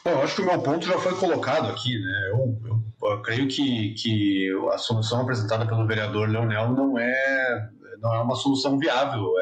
Bom, 0.03 0.11
eu 0.11 0.23
acho 0.23 0.37
que 0.37 0.41
o 0.41 0.45
meu 0.45 0.59
ponto 0.59 0.87
já 0.87 0.97
foi 0.97 1.15
colocado 1.19 1.69
aqui, 1.69 1.99
né? 1.99 2.29
Eu, 2.31 2.59
eu, 2.65 3.11
eu 3.11 3.21
creio 3.21 3.47
que, 3.47 3.93
que 3.93 4.49
a 4.73 4.77
solução 4.79 5.21
apresentada 5.21 5.67
pelo 5.67 5.85
vereador 5.85 6.27
Leonel 6.27 6.71
não 6.71 6.97
é 6.97 7.69
não 8.01 8.13
é 8.13 8.21
uma 8.21 8.35
solução 8.35 8.77
viável. 8.77 9.33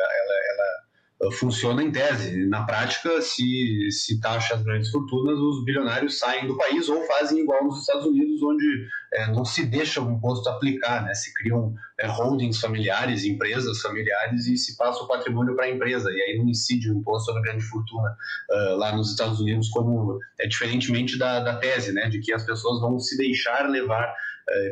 Ela 1.22 1.32
funciona 1.32 1.82
em 1.82 1.92
tese. 1.92 2.46
Na 2.48 2.66
prática, 2.66 3.22
se, 3.22 3.90
se 3.90 4.20
taxa 4.20 4.56
as 4.56 4.64
grandes 4.64 4.92
fortunas, 4.92 5.40
os 5.40 5.64
bilionários 5.64 6.20
saem 6.20 6.46
do 6.46 6.58
país 6.58 6.90
ou 6.90 7.02
fazem 7.08 7.40
igual 7.40 7.64
nos 7.64 7.80
Estados 7.80 8.06
Unidos, 8.06 8.44
onde 8.44 8.88
é, 9.14 9.32
não 9.32 9.46
se 9.46 9.66
deixa 9.66 10.02
o 10.02 10.12
imposto 10.12 10.50
aplicar, 10.50 11.04
né? 11.04 11.14
se 11.14 11.34
criam 11.34 11.74
é, 11.98 12.06
holdings 12.06 12.60
familiares, 12.60 13.24
empresas 13.24 13.80
familiares 13.82 14.46
e 14.46 14.58
se 14.58 14.76
passa 14.76 15.04
o 15.04 15.08
patrimônio 15.08 15.56
para 15.56 15.66
a 15.66 15.72
empresa, 15.72 16.12
e 16.12 16.22
aí 16.22 16.38
não 16.38 16.50
incide 16.50 16.92
o 16.92 16.98
imposto 16.98 17.28
sobre 17.28 17.44
grande 17.44 17.64
fortuna 17.64 18.18
uh, 18.50 18.76
lá 18.76 18.94
nos 18.94 19.12
Estados 19.12 19.40
Unidos, 19.40 19.70
como 19.70 20.20
é 20.38 20.48
diferentemente 20.48 21.18
da, 21.18 21.40
da 21.40 21.56
tese, 21.56 21.94
né? 21.94 22.10
de 22.10 22.20
que 22.20 22.34
as 22.34 22.44
pessoas 22.44 22.82
vão 22.82 23.00
se 23.00 23.18
deixar 23.18 23.70
levar 23.70 24.14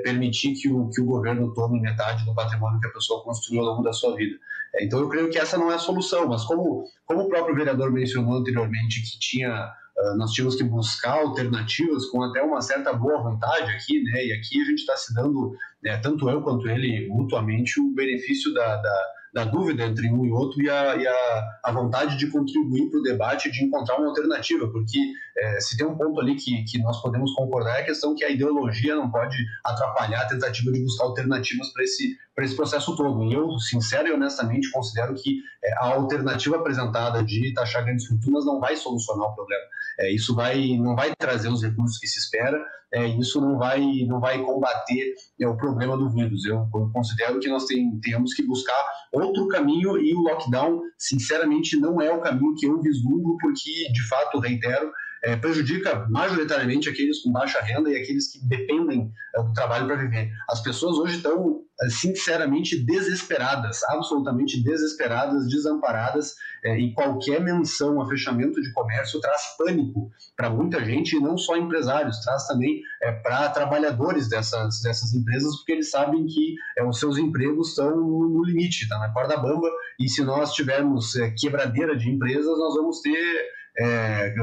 permitir 0.03 0.53
que 0.53 0.69
o, 0.69 0.87
que 0.89 1.01
o 1.01 1.05
governo 1.05 1.51
tome 1.51 1.81
metade 1.81 2.23
do 2.25 2.35
patrimônio 2.35 2.79
que 2.79 2.85
a 2.85 2.91
pessoa 2.91 3.23
construiu 3.23 3.61
ao 3.61 3.69
longo 3.69 3.81
da 3.81 3.91
sua 3.91 4.15
vida. 4.15 4.37
É, 4.75 4.85
então, 4.85 4.99
eu 4.99 5.09
creio 5.09 5.29
que 5.29 5.37
essa 5.37 5.57
não 5.57 5.71
é 5.71 5.75
a 5.75 5.79
solução, 5.79 6.27
mas 6.27 6.43
como, 6.43 6.85
como 7.05 7.21
o 7.21 7.29
próprio 7.29 7.55
vereador 7.55 7.91
mencionou 7.91 8.37
anteriormente, 8.37 9.01
que 9.01 9.19
tinha 9.19 9.71
Uh, 9.95 10.17
nós 10.17 10.31
tínhamos 10.31 10.55
que 10.55 10.63
buscar 10.63 11.19
alternativas 11.19 12.07
com 12.07 12.23
até 12.23 12.41
uma 12.41 12.59
certa 12.61 12.91
boa 12.91 13.21
vontade 13.21 13.69
aqui, 13.69 14.01
né? 14.01 14.25
E 14.25 14.33
aqui 14.33 14.59
a 14.59 14.65
gente 14.65 14.79
está 14.79 14.97
se 14.97 15.13
dando, 15.13 15.55
né, 15.83 15.97
tanto 15.97 16.27
eu 16.31 16.41
quanto 16.41 16.67
ele, 16.67 17.07
mutuamente, 17.09 17.79
o 17.79 17.93
benefício 17.93 18.51
da, 18.55 18.77
da 18.77 19.13
da 19.33 19.43
dúvida 19.43 19.83
entre 19.83 20.07
um 20.11 20.25
e 20.25 20.31
outro 20.31 20.61
e 20.61 20.69
a, 20.69 20.95
e 20.95 21.07
a, 21.07 21.59
a 21.63 21.71
vontade 21.71 22.17
de 22.17 22.27
contribuir 22.27 22.89
para 22.91 22.99
o 22.99 23.03
debate, 23.03 23.51
de 23.51 23.63
encontrar 23.63 23.97
uma 23.97 24.09
alternativa, 24.09 24.67
porque 24.67 24.99
é, 25.37 25.59
se 25.59 25.75
tem 25.75 25.85
um 25.85 25.97
ponto 25.97 26.19
ali 26.19 26.35
que, 26.35 26.63
que 26.63 26.77
nós 26.79 27.01
podemos 27.01 27.33
concordar 27.33 27.77
é 27.77 27.81
a 27.81 27.85
questão 27.85 28.15
que 28.15 28.23
a 28.23 28.29
ideologia 28.29 28.95
não 28.95 29.09
pode 29.09 29.37
atrapalhar 29.63 30.21
a 30.21 30.27
tentativa 30.27 30.71
de 30.71 30.81
buscar 30.81 31.05
alternativas 31.05 31.69
para 31.73 31.83
esse, 31.83 32.17
esse 32.39 32.55
processo 32.55 32.95
todo. 32.95 33.23
E 33.23 33.33
eu, 33.33 33.57
sincero 33.59 34.07
e 34.07 34.13
honestamente, 34.13 34.69
considero 34.71 35.13
que 35.15 35.39
é, 35.63 35.73
a 35.73 35.93
alternativa 35.93 36.57
apresentada 36.57 37.23
de 37.23 37.53
taxar 37.53 37.83
grandes 37.83 38.05
fortunas 38.05 38.45
não 38.45 38.59
vai 38.59 38.75
solucionar 38.75 39.27
o 39.27 39.35
problema. 39.35 39.63
É, 39.99 40.11
isso 40.11 40.35
vai, 40.35 40.77
não 40.77 40.95
vai 40.95 41.13
trazer 41.17 41.49
os 41.49 41.63
recursos 41.63 41.97
que 41.97 42.07
se 42.07 42.19
espera, 42.19 42.63
é, 42.93 43.07
isso 43.07 43.41
não 43.41 43.57
vai, 43.57 43.81
não 44.07 44.19
vai 44.19 44.39
combater 44.39 45.15
é, 45.41 45.47
o 45.47 45.57
problema 45.57 45.97
do 45.97 46.09
vírus. 46.11 46.45
Eu, 46.45 46.69
eu 46.73 46.89
considero 46.93 47.39
que 47.39 47.49
nós 47.49 47.65
tem, 47.65 47.99
temos 48.01 48.33
que 48.33 48.43
buscar 48.43 48.85
outro 49.11 49.47
caminho 49.47 49.97
e 49.97 50.13
o 50.13 50.21
lockdown, 50.21 50.81
sinceramente, 50.97 51.75
não 51.77 51.99
é 51.99 52.11
o 52.11 52.21
caminho 52.21 52.53
que 52.55 52.67
eu 52.67 52.79
vislumbro, 52.81 53.35
porque, 53.41 53.91
de 53.91 54.07
fato, 54.07 54.39
reitero, 54.39 54.91
é, 55.23 55.37
prejudica 55.37 56.05
majoritariamente 56.09 56.89
aqueles 56.89 57.21
com 57.21 57.31
baixa 57.31 57.61
renda 57.61 57.89
e 57.89 57.95
aqueles 57.95 58.31
que 58.31 58.39
dependem 58.45 59.09
é, 59.35 59.41
do 59.41 59.53
trabalho 59.53 59.87
para 59.87 59.95
viver. 59.95 60.29
As 60.49 60.61
pessoas 60.61 60.97
hoje 60.97 61.17
estão, 61.17 61.61
é, 61.81 61.89
sinceramente, 61.89 62.83
desesperadas, 62.83 63.81
absolutamente 63.85 64.61
desesperadas, 64.61 65.47
desamparadas, 65.47 66.35
é, 66.63 66.77
e 66.77 66.93
qualquer 66.93 67.41
menção 67.41 68.01
a 68.01 68.07
fechamento 68.07 68.61
de 68.61 68.71
comércio 68.73 69.19
traz 69.21 69.41
pânico 69.57 70.11
para 70.35 70.49
muita 70.49 70.83
gente, 70.83 71.15
e 71.15 71.19
não 71.19 71.37
só 71.37 71.55
empresários, 71.55 72.19
traz 72.19 72.45
também 72.45 72.81
é, 73.01 73.11
para 73.11 73.49
trabalhadores 73.49 74.27
dessas, 74.27 74.81
dessas 74.81 75.13
empresas, 75.13 75.55
porque 75.57 75.71
eles 75.71 75.89
sabem 75.89 76.25
que 76.25 76.55
é, 76.77 76.83
os 76.83 76.99
seus 76.99 77.17
empregos 77.17 77.69
estão 77.69 77.95
no, 77.95 78.43
limite, 78.43 78.83
está 78.83 78.99
na 78.99 79.13
corda 79.13 79.37
bamba, 79.37 79.69
e 79.99 80.09
se 80.09 80.21
nós 80.21 80.53
tivermos 80.53 81.15
é, 81.15 81.31
quebradeira 81.31 81.95
de 81.95 82.09
empresas, 82.09 82.57
nós 82.57 82.75
vamos 82.75 82.99
ter 82.99 83.52
é, 83.77 84.33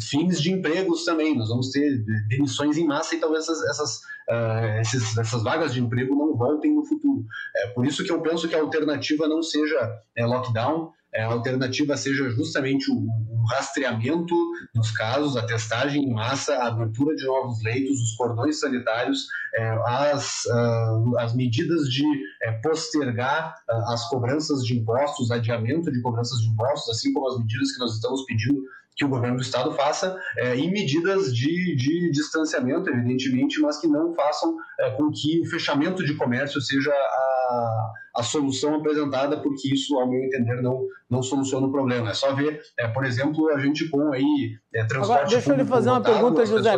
fins 0.00 0.40
de 0.40 0.52
empregos 0.52 1.04
também. 1.04 1.36
Nós 1.36 1.48
vamos 1.48 1.70
ter 1.70 2.04
demissões 2.28 2.76
em 2.76 2.86
massa 2.86 3.14
e 3.14 3.20
talvez 3.20 3.44
essas, 3.44 3.62
essas, 3.68 3.96
uh, 4.28 4.80
esses, 4.80 5.16
essas 5.18 5.42
vagas 5.42 5.74
de 5.74 5.80
emprego 5.80 6.14
não 6.14 6.36
voltem 6.36 6.74
no 6.74 6.84
futuro. 6.84 7.24
É 7.56 7.68
por 7.68 7.86
isso 7.86 8.04
que 8.04 8.12
eu 8.12 8.20
penso 8.20 8.48
que 8.48 8.54
a 8.54 8.60
alternativa 8.60 9.28
não 9.28 9.42
seja 9.42 10.02
é, 10.16 10.24
lockdown, 10.24 10.92
é, 11.14 11.22
a 11.22 11.28
alternativa 11.28 11.96
seja 11.96 12.28
justamente 12.30 12.90
o, 12.90 12.94
o, 12.94 13.46
rastreamento 13.50 14.34
dos 14.74 14.90
casos, 14.90 15.38
a 15.38 15.46
testagem 15.46 16.04
em 16.04 16.12
massa, 16.12 16.54
a 16.56 16.68
abertura 16.68 17.16
de 17.16 17.24
novos 17.24 17.62
leitos, 17.62 17.98
os 17.98 18.14
cordões 18.14 18.60
sanitários, 18.60 19.26
é, 19.54 19.68
as, 19.86 20.44
uh, 20.44 21.18
as 21.18 21.34
medidas 21.34 21.88
de 21.88 22.04
é, 22.42 22.52
postergar 22.62 23.54
uh, 23.70 23.90
as 23.90 24.06
cobranças 24.10 24.62
de 24.66 24.76
impostos, 24.76 25.30
adiamento 25.30 25.90
de 25.90 26.02
cobranças 26.02 26.40
de 26.40 26.48
impostos, 26.48 26.94
assim 26.94 27.10
como 27.14 27.26
as 27.26 27.38
medidas 27.38 27.72
que 27.72 27.78
nós 27.78 27.94
estamos 27.94 28.24
pedindo 28.26 28.62
que 28.98 29.04
o 29.04 29.08
governo 29.08 29.36
do 29.36 29.42
estado 29.42 29.70
faça 29.72 30.20
é, 30.36 30.56
em 30.56 30.72
medidas 30.72 31.32
de, 31.32 31.76
de 31.76 32.10
distanciamento, 32.10 32.90
evidentemente, 32.90 33.60
mas 33.60 33.78
que 33.80 33.86
não 33.86 34.12
façam 34.12 34.56
é, 34.80 34.90
com 34.90 35.08
que 35.12 35.40
o 35.40 35.46
fechamento 35.46 36.04
de 36.04 36.14
comércio 36.14 36.60
seja 36.60 36.90
a, 36.90 37.92
a 38.16 38.22
solução 38.24 38.74
apresentada, 38.74 39.40
porque 39.40 39.72
isso, 39.72 39.96
ao 39.96 40.10
meu 40.10 40.24
entender, 40.24 40.60
não, 40.60 40.84
não 41.08 41.22
soluciona 41.22 41.68
o 41.68 41.70
problema. 41.70 42.10
É 42.10 42.14
só 42.14 42.34
ver, 42.34 42.60
é, 42.76 42.88
por 42.88 43.04
exemplo, 43.04 43.48
a 43.50 43.60
gente 43.60 43.88
com 43.88 44.12
aí 44.12 44.58
é, 44.74 44.84
transporte 44.84 45.20
Agora, 45.20 45.28
deixa 45.28 45.52
eu 45.52 45.56
lhe 45.56 45.64
fazer 45.64 45.90
uma 45.90 46.00
pergunta, 46.00 46.44
José. 46.44 46.72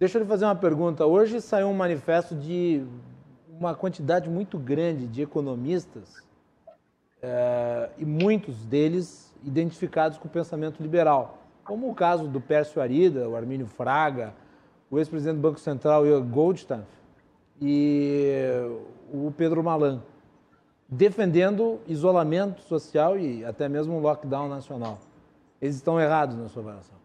Deixa 0.00 0.18
eu 0.18 0.22
lhe 0.22 0.28
fazer 0.28 0.46
uma 0.46 0.56
pergunta. 0.56 1.06
Hoje 1.06 1.40
saiu 1.40 1.68
um 1.68 1.74
manifesto 1.74 2.34
de 2.34 2.82
uma 3.48 3.72
quantidade 3.76 4.28
muito 4.28 4.58
grande 4.58 5.06
de 5.06 5.22
economistas 5.22 6.16
é, 7.22 7.90
e 7.98 8.04
muitos 8.04 8.64
deles 8.64 9.29
identificados 9.44 10.18
com 10.18 10.28
o 10.28 10.30
pensamento 10.30 10.82
liberal, 10.82 11.38
como 11.64 11.90
o 11.90 11.94
caso 11.94 12.26
do 12.26 12.40
Pércio 12.40 12.80
Arida, 12.80 13.28
o 13.28 13.36
Armínio 13.36 13.66
Fraga, 13.66 14.34
o 14.90 14.98
ex-presidente 14.98 15.36
do 15.36 15.42
Banco 15.42 15.60
Central, 15.60 16.06
Ian 16.06 16.22
Goldstein, 16.22 16.82
e 17.60 18.42
o 19.12 19.32
Pedro 19.36 19.62
Malan, 19.62 20.02
defendendo 20.88 21.80
isolamento 21.86 22.62
social 22.62 23.18
e 23.18 23.44
até 23.44 23.68
mesmo 23.68 23.96
um 23.96 24.00
lockdown 24.00 24.48
nacional. 24.48 24.98
Eles 25.60 25.76
estão 25.76 26.00
errados 26.00 26.36
na 26.36 26.48
sua 26.48 26.62
avaliação? 26.62 26.96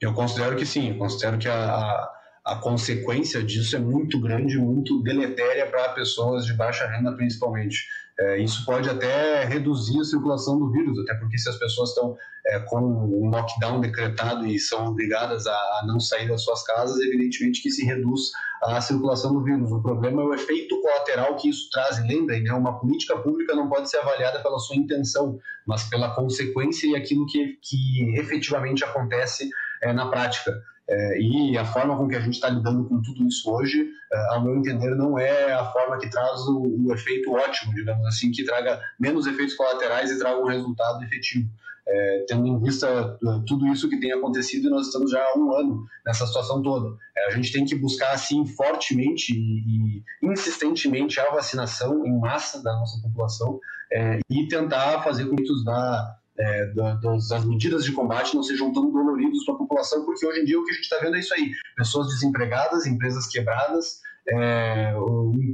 Eu 0.00 0.14
considero 0.14 0.54
que 0.54 0.64
sim, 0.64 0.90
eu 0.90 0.98
considero 0.98 1.38
que 1.38 1.48
a, 1.48 2.08
a, 2.44 2.56
consequência 2.56 3.42
disso 3.42 3.74
é 3.74 3.80
muito 3.80 4.20
grande, 4.20 4.56
muito 4.58 5.02
deletéria 5.02 5.66
para 5.66 5.88
pessoas 5.88 6.46
de 6.46 6.52
baixa 6.52 6.86
renda, 6.86 7.10
principalmente. 7.12 7.84
É, 8.20 8.36
isso 8.38 8.64
pode 8.64 8.88
até 8.88 9.44
reduzir 9.44 10.00
a 10.00 10.04
circulação 10.04 10.58
do 10.58 10.72
vírus, 10.72 10.98
até 10.98 11.14
porque 11.14 11.38
se 11.38 11.48
as 11.48 11.56
pessoas 11.56 11.90
estão 11.90 12.16
é, 12.46 12.58
com 12.58 12.80
um 12.80 13.30
lockdown 13.30 13.80
decretado 13.80 14.44
e 14.44 14.58
são 14.58 14.88
obrigadas 14.88 15.46
a, 15.46 15.52
a, 15.52 15.84
não 15.86 16.00
sair 16.00 16.26
das 16.26 16.42
suas 16.42 16.64
casas, 16.64 16.98
evidentemente 16.98 17.62
que 17.62 17.70
se 17.70 17.84
reduz 17.84 18.32
a 18.64 18.80
circulação 18.80 19.32
do 19.32 19.44
vírus. 19.44 19.70
O 19.70 19.80
problema 19.80 20.20
é 20.22 20.24
o 20.24 20.34
efeito 20.34 20.80
colateral 20.80 21.36
que 21.36 21.48
isso 21.48 21.70
traz. 21.70 22.02
Lembrem, 22.08 22.42
né, 22.42 22.52
uma 22.52 22.80
política 22.80 23.16
pública 23.18 23.54
não 23.54 23.68
pode 23.68 23.88
ser 23.88 23.98
avaliada 23.98 24.42
pela 24.42 24.58
sua 24.58 24.74
intenção, 24.74 25.38
mas 25.64 25.84
pela 25.84 26.12
consequência 26.14 26.88
e 26.88 26.96
aquilo 26.96 27.24
que, 27.26 27.56
que 27.62 28.18
efetivamente 28.18 28.82
acontece 28.82 29.48
é, 29.80 29.92
na 29.92 30.08
prática. 30.08 30.60
É, 30.90 31.20
e 31.20 31.58
a 31.58 31.66
forma 31.66 31.96
com 31.96 32.08
que 32.08 32.16
a 32.16 32.20
gente 32.20 32.34
está 32.34 32.48
lidando 32.48 32.88
com 32.88 33.02
tudo 33.02 33.26
isso 33.26 33.50
hoje 33.50 33.86
ao 34.30 34.42
meu 34.42 34.56
entender, 34.56 34.94
não 34.94 35.18
é 35.18 35.52
a 35.52 35.66
forma 35.66 35.98
que 35.98 36.08
traz 36.08 36.40
o, 36.46 36.62
o 36.86 36.94
efeito 36.94 37.30
ótimo, 37.30 37.74
digamos 37.74 38.06
assim, 38.06 38.30
que 38.30 38.42
traga 38.42 38.80
menos 38.98 39.26
efeitos 39.26 39.54
colaterais 39.54 40.10
e 40.10 40.18
traga 40.18 40.40
um 40.40 40.46
resultado 40.46 41.04
efetivo 41.04 41.46
é, 41.88 42.24
tendo 42.28 42.46
em 42.46 42.60
vista 42.60 42.86
é, 42.86 43.42
tudo 43.46 43.66
isso 43.68 43.88
que 43.88 43.98
tem 43.98 44.12
acontecido 44.12 44.68
nós 44.68 44.86
estamos 44.86 45.10
já 45.10 45.22
há 45.22 45.38
um 45.38 45.52
ano 45.54 45.86
nessa 46.04 46.26
situação 46.26 46.62
toda. 46.62 46.94
É, 47.16 47.28
a 47.28 47.30
gente 47.30 47.50
tem 47.50 47.64
que 47.64 47.74
buscar, 47.74 48.12
assim, 48.12 48.46
fortemente 48.46 49.32
e, 49.32 49.98
e 49.98 50.02
insistentemente 50.22 51.18
a 51.18 51.30
vacinação 51.30 52.04
em 52.04 52.18
massa 52.20 52.62
da 52.62 52.72
nossa 52.74 53.00
população 53.00 53.58
é, 53.90 54.18
e 54.30 54.46
tentar 54.48 55.02
fazer 55.02 55.26
com 55.26 55.36
que 55.36 55.50
os 55.50 55.64
da, 55.64 56.16
é, 56.38 56.66
das 56.66 57.44
medidas 57.44 57.84
de 57.84 57.92
combate 57.92 58.34
não 58.34 58.42
sejam 58.42 58.72
tão 58.72 58.90
doloridos 58.90 59.44
para 59.44 59.54
a 59.54 59.58
população, 59.58 60.04
porque 60.04 60.24
hoje 60.24 60.40
em 60.40 60.44
dia 60.44 60.58
o 60.58 60.64
que 60.64 60.70
a 60.70 60.74
gente 60.74 60.84
está 60.84 60.98
vendo 61.00 61.16
é 61.16 61.20
isso 61.20 61.34
aí: 61.34 61.50
pessoas 61.76 62.08
desempregadas, 62.08 62.86
empresas 62.86 63.26
quebradas, 63.26 64.00
é, 64.30 64.92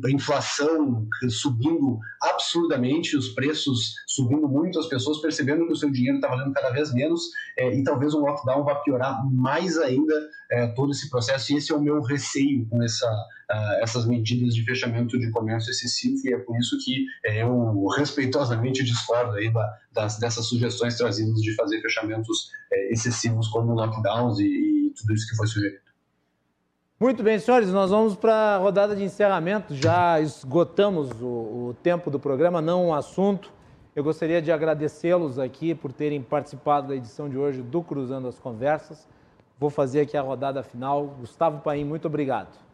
a 0.04 0.10
inflação 0.10 1.06
subindo 1.28 1.98
absurdamente, 2.20 3.16
os 3.16 3.28
preços 3.28 3.94
subindo 4.06 4.48
muito, 4.48 4.78
as 4.78 4.86
pessoas 4.86 5.20
percebendo 5.20 5.66
que 5.66 5.72
o 5.72 5.76
seu 5.76 5.90
dinheiro 5.90 6.16
está 6.16 6.28
valendo 6.28 6.52
cada 6.52 6.70
vez 6.70 6.92
menos 6.92 7.22
é, 7.56 7.74
e 7.74 7.84
talvez 7.84 8.14
o 8.14 8.20
lockdown 8.20 8.64
vá 8.64 8.76
piorar 8.76 9.24
mais 9.30 9.78
ainda 9.78 10.14
é, 10.50 10.66
todo 10.68 10.90
esse 10.90 11.08
processo. 11.08 11.52
E 11.52 11.56
esse 11.56 11.72
é 11.72 11.74
o 11.74 11.80
meu 11.80 12.02
receio 12.02 12.66
com 12.68 12.82
essa, 12.82 13.08
essas 13.80 14.06
medidas 14.06 14.54
de 14.54 14.64
fechamento 14.64 15.18
de 15.18 15.30
comércio 15.30 15.70
excessivo 15.70 16.16
e 16.24 16.34
é 16.34 16.38
por 16.38 16.58
isso 16.58 16.76
que 16.84 17.06
é, 17.24 17.42
eu 17.42 17.86
respeitosamente 17.96 18.82
discordo 18.82 19.36
aí 19.36 19.52
da, 19.52 19.78
das, 19.92 20.18
dessas 20.18 20.46
sugestões 20.46 20.96
trazidas 20.96 21.40
de 21.40 21.54
fazer 21.54 21.80
fechamentos 21.80 22.50
é, 22.72 22.92
excessivos 22.92 23.48
como 23.48 23.74
lockdowns 23.74 24.38
e, 24.40 24.44
e 24.46 24.94
tudo 24.96 25.14
isso 25.14 25.28
que 25.28 25.36
foi 25.36 25.46
sugerido. 25.46 25.84
Muito 26.98 27.24
bem, 27.24 27.40
senhores, 27.40 27.70
nós 27.70 27.90
vamos 27.90 28.14
para 28.14 28.54
a 28.54 28.58
rodada 28.58 28.94
de 28.94 29.02
encerramento. 29.02 29.74
Já 29.74 30.20
esgotamos 30.20 31.10
o, 31.20 31.26
o 31.26 31.76
tempo 31.82 32.08
do 32.08 32.20
programa, 32.20 32.62
não 32.62 32.86
um 32.86 32.94
assunto. 32.94 33.52
Eu 33.96 34.04
gostaria 34.04 34.40
de 34.40 34.52
agradecê-los 34.52 35.36
aqui 35.36 35.74
por 35.74 35.92
terem 35.92 36.22
participado 36.22 36.88
da 36.88 36.94
edição 36.94 37.28
de 37.28 37.36
hoje 37.36 37.62
do 37.62 37.82
Cruzando 37.82 38.28
as 38.28 38.38
Conversas. 38.38 39.08
Vou 39.58 39.70
fazer 39.70 40.02
aqui 40.02 40.16
a 40.16 40.22
rodada 40.22 40.62
final. 40.62 41.06
Gustavo 41.18 41.60
Paim, 41.62 41.84
muito 41.84 42.06
obrigado 42.06 42.64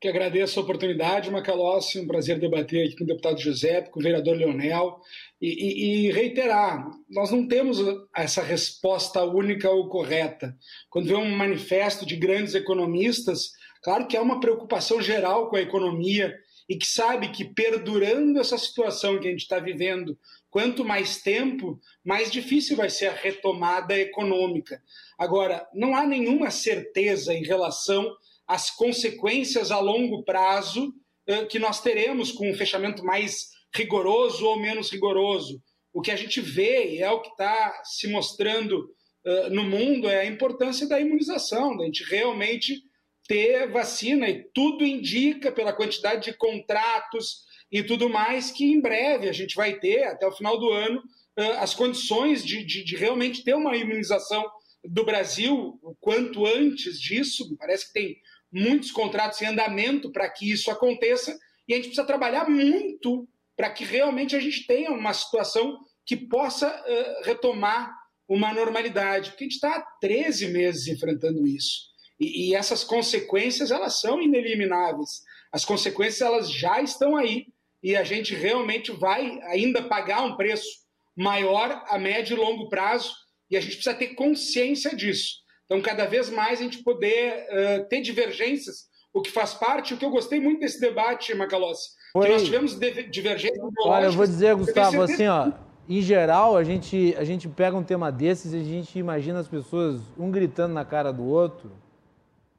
que 0.00 0.06
agradeço 0.06 0.60
a 0.60 0.62
oportunidade, 0.62 1.30
Macalossi, 1.30 1.98
um 1.98 2.06
prazer 2.06 2.38
debater 2.38 2.86
aqui 2.86 2.96
com 2.96 3.04
o 3.04 3.06
deputado 3.06 3.40
José, 3.40 3.82
com 3.82 3.98
o 3.98 4.02
vereador 4.02 4.36
Leonel, 4.36 5.00
e, 5.40 5.48
e, 5.48 6.06
e, 6.06 6.12
reiterar, 6.12 6.90
nós 7.08 7.30
não 7.30 7.46
temos 7.46 7.78
essa 8.14 8.42
resposta 8.42 9.22
única 9.22 9.70
ou 9.70 9.88
correta. 9.88 10.56
Quando 10.90 11.06
vê 11.06 11.14
um 11.14 11.30
manifesto 11.36 12.04
de 12.04 12.16
grandes 12.16 12.54
economistas, 12.54 13.52
claro 13.82 14.06
que 14.08 14.16
há 14.16 14.22
uma 14.22 14.40
preocupação 14.40 15.00
geral 15.00 15.48
com 15.48 15.56
a 15.56 15.60
economia 15.60 16.34
e 16.68 16.76
que 16.76 16.86
sabe 16.86 17.30
que 17.30 17.44
perdurando 17.44 18.40
essa 18.40 18.58
situação 18.58 19.18
que 19.18 19.28
a 19.28 19.30
gente 19.30 19.42
está 19.42 19.58
vivendo, 19.58 20.18
quanto 20.50 20.84
mais 20.84 21.22
tempo, 21.22 21.80
mais 22.04 22.30
difícil 22.30 22.76
vai 22.76 22.90
ser 22.90 23.06
a 23.06 23.14
retomada 23.14 23.98
econômica. 23.98 24.82
Agora, 25.18 25.66
não 25.72 25.94
há 25.96 26.04
nenhuma 26.06 26.50
certeza 26.50 27.32
em 27.32 27.44
relação 27.44 28.12
as 28.46 28.70
consequências 28.70 29.70
a 29.70 29.78
longo 29.78 30.24
prazo 30.24 30.92
eh, 31.26 31.44
que 31.44 31.58
nós 31.58 31.82
teremos 31.82 32.32
com 32.32 32.50
um 32.50 32.54
fechamento 32.54 33.04
mais 33.04 33.50
rigoroso 33.74 34.46
ou 34.46 34.58
menos 34.58 34.90
rigoroso. 34.90 35.60
O 35.92 36.00
que 36.00 36.10
a 36.10 36.16
gente 36.16 36.40
vê 36.40 36.94
e 36.94 37.02
é 37.02 37.10
o 37.10 37.20
que 37.20 37.30
está 37.30 37.82
se 37.84 38.08
mostrando 38.08 38.90
uh, 39.24 39.50
no 39.50 39.64
mundo 39.64 40.08
é 40.08 40.20
a 40.20 40.26
importância 40.26 40.86
da 40.88 41.00
imunização, 41.00 41.76
da 41.76 41.84
gente 41.84 42.04
realmente 42.04 42.82
ter 43.26 43.70
vacina 43.70 44.28
e 44.28 44.44
tudo 44.54 44.84
indica 44.84 45.52
pela 45.52 45.72
quantidade 45.72 46.24
de 46.24 46.36
contratos 46.36 47.46
e 47.70 47.82
tudo 47.82 48.08
mais 48.08 48.50
que 48.50 48.64
em 48.64 48.80
breve 48.80 49.28
a 49.28 49.32
gente 49.32 49.54
vai 49.54 49.78
ter 49.78 50.04
até 50.04 50.26
o 50.26 50.32
final 50.32 50.58
do 50.58 50.70
ano 50.70 51.00
uh, 51.38 51.58
as 51.58 51.74
condições 51.74 52.44
de, 52.44 52.64
de, 52.64 52.84
de 52.84 52.96
realmente 52.96 53.44
ter 53.44 53.54
uma 53.54 53.76
imunização 53.76 54.44
do 54.84 55.04
Brasil 55.04 55.78
o 55.82 55.94
quanto 56.00 56.46
antes 56.46 57.00
disso. 57.00 57.56
Parece 57.58 57.88
que 57.88 57.92
tem 57.92 58.16
muitos 58.50 58.90
contratos 58.90 59.40
em 59.42 59.46
andamento 59.46 60.10
para 60.10 60.28
que 60.30 60.50
isso 60.50 60.70
aconteça 60.70 61.38
e 61.66 61.74
a 61.74 61.76
gente 61.76 61.86
precisa 61.88 62.06
trabalhar 62.06 62.48
muito 62.48 63.28
para 63.58 63.70
que 63.70 63.84
realmente 63.84 64.36
a 64.36 64.40
gente 64.40 64.64
tenha 64.68 64.92
uma 64.92 65.12
situação 65.12 65.76
que 66.06 66.16
possa 66.16 66.68
uh, 66.68 67.24
retomar 67.24 67.92
uma 68.28 68.54
normalidade, 68.54 69.30
porque 69.30 69.44
a 69.44 69.46
gente 69.46 69.54
está 69.56 69.76
há 69.76 69.82
13 70.00 70.46
meses 70.48 70.86
enfrentando 70.86 71.44
isso. 71.44 71.88
E, 72.20 72.50
e, 72.50 72.54
essas 72.54 72.84
consequências, 72.84 73.72
elas 73.72 74.00
são 74.00 74.22
inelimináveis. 74.22 75.22
As 75.52 75.64
consequências, 75.64 76.20
elas 76.20 76.48
já 76.48 76.80
estão 76.80 77.16
aí 77.16 77.46
e 77.82 77.96
a 77.96 78.04
gente 78.04 78.32
realmente 78.32 78.92
vai 78.92 79.40
ainda 79.42 79.82
pagar 79.82 80.22
um 80.22 80.36
preço 80.36 80.68
maior 81.16 81.84
a 81.88 81.98
médio 81.98 82.36
e 82.36 82.40
longo 82.40 82.68
prazo 82.68 83.12
e 83.50 83.56
a 83.56 83.60
gente 83.60 83.74
precisa 83.74 83.94
ter 83.94 84.14
consciência 84.14 84.94
disso. 84.94 85.34
Então, 85.64 85.82
cada 85.82 86.06
vez 86.06 86.30
mais 86.30 86.60
a 86.60 86.62
gente 86.62 86.84
poder 86.84 87.44
uh, 87.50 87.88
ter 87.88 88.02
divergências, 88.02 88.86
o 89.12 89.20
que 89.20 89.30
faz 89.30 89.52
parte, 89.54 89.94
o 89.94 89.96
que 89.96 90.04
eu 90.04 90.10
gostei 90.10 90.38
muito 90.38 90.60
desse 90.60 90.80
debate, 90.80 91.34
Macalossi, 91.34 91.97
Foi... 92.12 92.28
nós 92.28 92.44
tivemos 92.44 92.78
divergências 93.10 93.58
Olha, 93.84 94.06
eu 94.06 94.12
vou 94.12 94.26
dizer, 94.26 94.54
Gustavo, 94.54 95.02
assim, 95.02 95.26
ó, 95.26 95.52
em 95.88 96.00
geral, 96.00 96.56
a 96.56 96.64
gente, 96.64 97.14
a 97.16 97.24
gente 97.24 97.48
pega 97.48 97.76
um 97.76 97.82
tema 97.82 98.10
desses 98.12 98.52
e 98.52 98.56
a 98.56 98.64
gente 98.64 98.98
imagina 98.98 99.40
as 99.40 99.48
pessoas 99.48 100.00
um 100.18 100.30
gritando 100.30 100.74
na 100.74 100.84
cara 100.84 101.12
do 101.12 101.24
outro, 101.24 101.70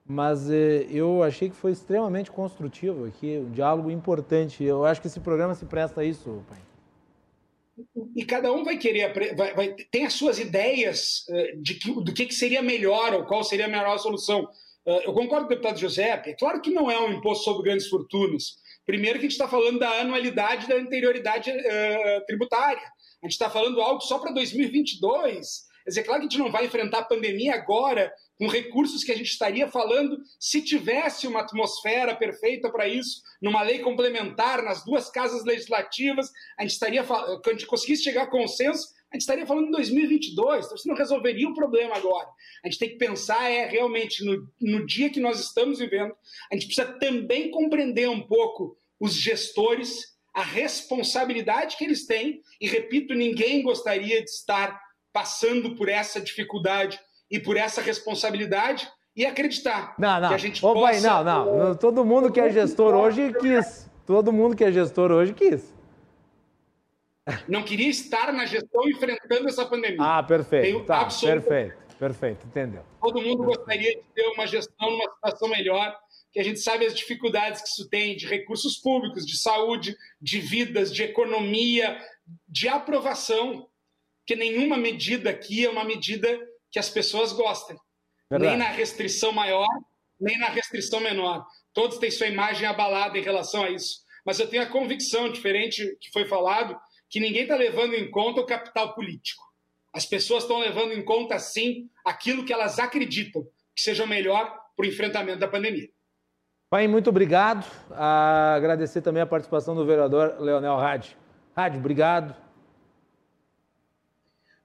mas 0.06 0.50
eh, 0.50 0.88
eu 0.90 1.22
achei 1.22 1.50
que 1.50 1.56
foi 1.56 1.72
extremamente 1.72 2.32
construtivo 2.32 3.06
aqui, 3.06 3.38
um 3.38 3.52
diálogo 3.52 3.92
importante. 3.92 4.64
Eu 4.64 4.84
acho 4.86 5.00
que 5.00 5.08
esse 5.08 5.20
programa 5.20 5.54
se 5.54 5.66
presta 5.66 6.02
a 6.02 6.04
isso, 6.04 6.44
pai 6.50 6.58
e 8.16 8.26
cada 8.26 8.52
um 8.52 8.64
vai 8.64 8.78
querer, 8.78 9.14
vai, 9.36 9.54
vai, 9.54 9.76
tem 9.92 10.06
as 10.06 10.14
suas 10.14 10.40
ideias 10.40 11.26
uh, 11.30 11.62
de 11.62 11.76
que, 11.76 11.92
do 11.92 12.14
que, 12.14 12.26
que 12.26 12.34
seria 12.34 12.62
melhor 12.62 13.14
ou 13.14 13.26
qual 13.26 13.44
seria 13.44 13.66
a 13.66 13.70
melhor 13.70 13.98
solução. 14.00 14.44
Uh, 14.86 15.02
eu 15.06 15.14
concordo 15.14 15.48
com 15.48 15.54
o 15.54 15.56
deputado 15.56 15.80
Giuseppe, 15.80 16.32
é 16.32 16.36
claro 16.36 16.62
que 16.62 16.72
não 16.72 16.90
é 16.90 17.00
um 17.00 17.14
imposto 17.14 17.46
sobre 17.46 17.64
grandes 17.64 17.88
fortunas. 17.88 18.58
Primeiro 18.90 19.20
que 19.20 19.28
a 19.28 19.30
gente 19.30 19.38
está 19.38 19.48
falando 19.48 19.78
da 19.78 20.02
anualidade 20.02 20.68
da 20.68 20.74
anterioridade 20.74 21.52
uh, 21.52 22.26
tributária. 22.26 22.82
A 23.22 23.28
gente 23.28 23.34
está 23.34 23.48
falando 23.48 23.80
algo 23.80 24.02
só 24.02 24.18
para 24.18 24.32
2022. 24.32 25.68
Quer 25.84 25.90
dizer, 25.90 26.04
claro 26.06 26.22
que 26.22 26.26
a 26.26 26.30
gente 26.32 26.40
não 26.40 26.52
vai 26.52 26.66
enfrentar 26.66 26.98
a 26.98 27.06
pandemia 27.06 27.54
agora 27.54 28.12
com 28.36 28.48
recursos 28.48 29.04
que 29.04 29.12
a 29.12 29.16
gente 29.16 29.30
estaria 29.30 29.68
falando 29.68 30.18
se 30.40 30.64
tivesse 30.64 31.28
uma 31.28 31.42
atmosfera 31.42 32.16
perfeita 32.16 32.72
para 32.72 32.88
isso, 32.88 33.22
numa 33.40 33.62
lei 33.62 33.78
complementar, 33.78 34.64
nas 34.64 34.84
duas 34.84 35.08
casas 35.12 35.46
legislativas, 35.46 36.32
a 36.58 36.64
gente 36.64 36.72
estaria, 36.72 37.04
quando 37.04 37.48
a 37.48 37.52
gente 37.52 37.68
conseguisse 37.68 38.02
chegar 38.02 38.24
a 38.24 38.28
consenso, 38.28 38.88
a 39.12 39.16
gente 39.16 39.22
estaria 39.22 39.46
falando 39.46 39.68
em 39.68 39.72
2022, 39.72 40.66
então 40.66 40.76
isso 40.76 40.88
não 40.88 40.96
resolveria 40.96 41.48
o 41.48 41.54
problema 41.54 41.96
agora. 41.96 42.28
A 42.64 42.68
gente 42.68 42.80
tem 42.80 42.90
que 42.90 42.98
pensar 42.98 43.52
é 43.52 43.68
realmente 43.68 44.24
no, 44.24 44.48
no 44.60 44.86
dia 44.86 45.10
que 45.10 45.20
nós 45.20 45.40
estamos 45.40 45.78
vivendo, 45.78 46.16
a 46.52 46.56
gente 46.56 46.68
precisa 46.68 46.88
também 47.00 47.52
compreender 47.52 48.08
um 48.08 48.22
pouco 48.22 48.79
os 49.00 49.14
gestores, 49.14 50.18
a 50.34 50.44
responsabilidade 50.44 51.78
que 51.78 51.84
eles 51.84 52.06
têm, 52.06 52.42
e 52.60 52.68
repito, 52.68 53.14
ninguém 53.14 53.62
gostaria 53.62 54.24
de 54.24 54.30
estar 54.30 54.80
passando 55.14 55.76
por 55.76 55.90
essa 55.90 56.20
dificuldade 56.20 57.00
e 57.32 57.40
por 57.40 57.58
essa 57.58 57.82
responsabilidade 57.82 58.90
e 59.16 59.26
acreditar 59.26 59.96
não, 59.98 60.20
não. 60.22 60.30
que 60.30 60.36
a 60.36 60.38
gente 60.38 60.66
Ô, 60.66 60.74
possa... 60.74 61.02
Não, 61.02 61.24
não. 61.24 61.76
Todo 61.76 62.06
mundo 62.06 62.32
que 62.32 62.40
é 62.40 62.50
gestor 62.50 62.94
hoje 62.94 63.34
quis. 63.34 63.90
Todo 64.06 64.32
mundo 64.32 64.56
que 64.56 64.64
é 64.64 64.72
gestor 64.72 65.12
hoje 65.12 65.34
quis. 65.34 65.74
Não 67.48 67.64
queria 67.64 67.90
estar 67.90 68.32
na 68.34 68.46
gestão 68.46 68.88
enfrentando 68.88 69.48
essa 69.48 69.66
pandemia. 69.66 70.00
Ah, 70.00 70.24
perfeito. 70.24 70.84
tá, 70.86 71.06
perfeito, 71.06 71.76
perfeito, 72.00 72.48
entendeu. 72.48 72.84
Todo 73.02 73.22
mundo 73.22 73.44
gostaria 73.44 73.96
de 73.96 74.02
ter 74.16 74.28
uma 74.30 74.48
gestão 74.48 74.90
numa 74.90 75.12
situação 75.12 75.48
melhor, 75.50 75.96
que 76.32 76.40
a 76.40 76.44
gente 76.44 76.60
sabe 76.60 76.86
as 76.86 76.94
dificuldades 76.94 77.62
que 77.62 77.70
isso 77.70 77.90
tem 77.90 78.16
de 78.16 78.28
recursos 78.28 78.78
públicos, 78.78 79.26
de 79.26 79.38
saúde, 79.38 79.96
de 80.22 80.40
vidas, 80.40 80.94
de 80.94 81.04
economia, 81.04 82.00
de 82.48 82.68
aprovação, 82.68 83.68
que 84.26 84.36
nenhuma 84.36 84.78
medida 84.78 85.30
aqui 85.30 85.66
é 85.66 85.70
uma 85.70 85.84
medida 85.84 86.40
que 86.72 86.78
as 86.78 86.90
pessoas 86.90 87.34
gostem. 87.34 87.76
Verdade. 88.30 88.52
Nem 88.52 88.60
na 88.60 88.72
restrição 88.72 89.32
maior, 89.32 89.68
nem 90.20 90.38
na 90.38 90.50
restrição 90.50 91.00
menor. 91.00 91.46
Todos 91.74 91.98
têm 91.98 92.12
sua 92.12 92.28
imagem 92.28 92.68
abalada 92.68 93.18
em 93.18 93.24
relação 93.24 93.64
a 93.64 93.70
isso. 93.72 94.04
Mas 94.24 94.40
eu 94.40 94.48
tenho 94.48 94.62
a 94.62 94.68
convicção, 94.68 95.32
diferente 95.32 95.98
que 96.00 96.12
foi 96.12 96.26
falado, 96.26 96.80
que 97.10 97.20
ninguém 97.20 97.44
está 97.44 97.56
levando 97.56 97.96
em 97.96 98.12
conta 98.12 98.42
o 98.42 98.46
capital 98.46 98.94
político. 98.94 99.44
As 99.92 100.06
pessoas 100.06 100.44
estão 100.44 100.60
levando 100.60 100.94
em 100.94 101.04
conta, 101.04 101.40
sim, 101.40 101.90
aquilo 102.06 102.46
que 102.46 102.54
elas 102.54 102.78
acreditam 102.78 103.48
que 103.76 103.82
seja 103.82 104.06
melhor 104.06 104.56
para 104.76 104.86
o 104.86 104.90
enfrentamento 104.90 105.40
da 105.40 105.48
pandemia. 105.48 105.90
Pai, 106.70 106.88
muito 106.88 107.10
obrigado. 107.10 107.66
Agradecer 107.90 109.02
também 109.02 109.24
a 109.24 109.26
participação 109.26 109.74
do 109.74 109.84
vereador 109.84 110.36
Leonel 110.40 110.76
Rádio. 110.78 111.18
Rádio, 111.56 111.80
obrigado. 111.80 112.36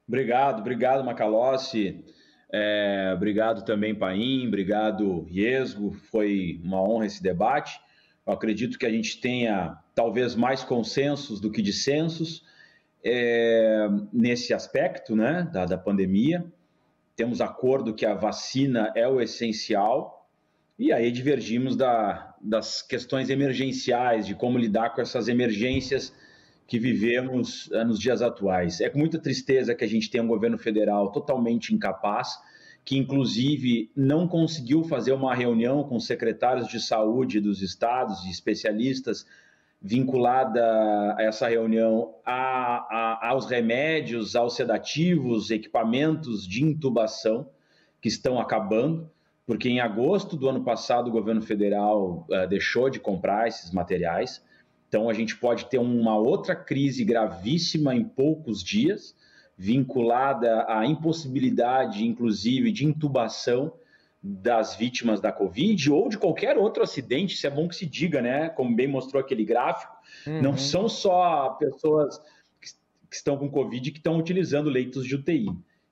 Obrigado, 0.07 0.61
obrigado, 0.61 1.03
Macalossi. 1.03 2.05
É, 2.53 3.13
obrigado 3.17 3.65
também, 3.65 3.95
Paim, 3.95 4.47
obrigado, 4.47 5.23
Riesgo. 5.23 5.93
Foi 6.11 6.61
uma 6.63 6.83
honra 6.83 7.07
esse 7.07 7.23
debate. 7.23 7.81
Eu 8.27 8.35
acredito 8.35 8.79
que 8.79 8.85
a 8.85 8.91
gente 8.91 9.19
tenha 9.19 9.79
talvez 9.95 10.35
mais 10.35 10.63
consensos 10.63 11.41
do 11.41 11.51
que 11.51 11.63
dissensos 11.63 12.45
é, 13.03 13.89
nesse 14.13 14.53
aspecto 14.53 15.17
né, 15.17 15.49
da, 15.51 15.65
da 15.65 15.79
pandemia. 15.79 16.45
Temos 17.17 17.41
acordo 17.41 17.95
que 17.95 18.05
a 18.05 18.13
vacina 18.13 18.93
é 18.95 19.09
o 19.09 19.23
essencial, 19.23 20.24
e 20.79 20.93
aí 20.93 21.11
divergimos 21.11 21.77
da, 21.77 22.35
das 22.41 22.83
questões 22.83 23.31
emergenciais, 23.31 24.27
de 24.27 24.35
como 24.35 24.59
lidar 24.59 24.91
com 24.91 25.01
essas 25.01 25.29
emergências 25.29 26.13
que 26.67 26.79
vivemos 26.79 27.67
uh, 27.69 27.85
nos 27.85 27.99
dias 27.99 28.23
atuais. 28.23 28.81
É 28.81 28.89
com 28.89 28.99
muita 28.99 29.19
tristeza 29.19 29.75
que 29.75 29.85
a 29.85 29.89
gente 29.89 30.11
tem 30.11 30.21
um 30.21 30.27
governo 30.27 30.59
federal 30.59 31.13
totalmente 31.13 31.75
incapaz, 31.75 32.39
que 32.85 32.99
inclusive 32.99 33.91
não 33.97 34.27
conseguiu 34.29 34.85
fazer 34.85 35.13
uma 35.13 35.35
reunião 35.35 35.85
com 35.85 35.99
secretários 36.01 36.69
de 36.69 36.81
saúde 36.81 37.41
dos 37.41 37.63
estados 37.63 38.25
e 38.25 38.31
especialistas 38.31 39.27
vinculada 39.81 40.63
a 41.19 41.23
essa 41.23 41.47
reunião 41.47 42.15
a, 42.25 43.19
a, 43.21 43.29
aos 43.29 43.45
remédios, 43.45 44.35
aos 44.35 44.57
sedativos, 44.57 45.51
equipamentos 45.51 46.49
de 46.49 46.65
intubação 46.65 47.51
que 48.01 48.09
estão 48.09 48.41
acabando, 48.41 49.11
porque 49.47 49.69
em 49.69 49.81
agosto 49.81 50.37
do 50.37 50.49
ano 50.49 50.63
passado 50.63 51.09
o 51.09 51.13
governo 51.13 51.43
federal 51.43 52.27
uh, 52.31 52.49
deixou 52.49 52.89
de 52.89 52.99
comprar 52.99 53.49
esses 53.49 53.71
materiais. 53.71 54.43
Então, 54.89 55.09
a 55.09 55.13
gente 55.13 55.37
pode 55.37 55.67
ter 55.67 55.79
uma 55.79 56.17
outra 56.17 56.55
crise 56.55 57.05
gravíssima 57.05 57.95
em 57.95 58.05
poucos 58.05 58.63
dias, 58.63 59.15
vinculada 59.57 60.65
à 60.69 60.87
impossibilidade, 60.87 62.07
inclusive, 62.07 62.71
de 62.71 62.87
intubação 62.87 63.73
das 64.27 64.75
vítimas 64.75 65.21
da 65.21 65.31
Covid 65.31 65.91
ou 65.91 66.09
de 66.09 66.17
qualquer 66.17 66.57
outro 66.57 66.83
acidente, 66.83 67.35
isso 67.35 67.47
é 67.47 67.51
bom 67.51 67.69
que 67.69 67.77
se 67.77 67.85
diga, 67.85 68.23
né? 68.23 68.49
Como 68.49 68.75
bem 68.75 68.89
mostrou 68.89 69.21
aquele 69.21 69.45
gráfico, 69.45 69.95
uhum. 70.27 70.41
não 70.41 70.57
são 70.57 70.89
só 70.89 71.51
pessoas 71.51 72.19
que, 72.61 72.71
estão 73.15 73.37
com 73.37 73.51
Covid 73.51 73.91
que 73.91 73.99
estão 73.99 74.17
utilizando 74.17 74.71
leitos 74.71 75.05
de 75.05 75.15
UTI. 75.15 75.47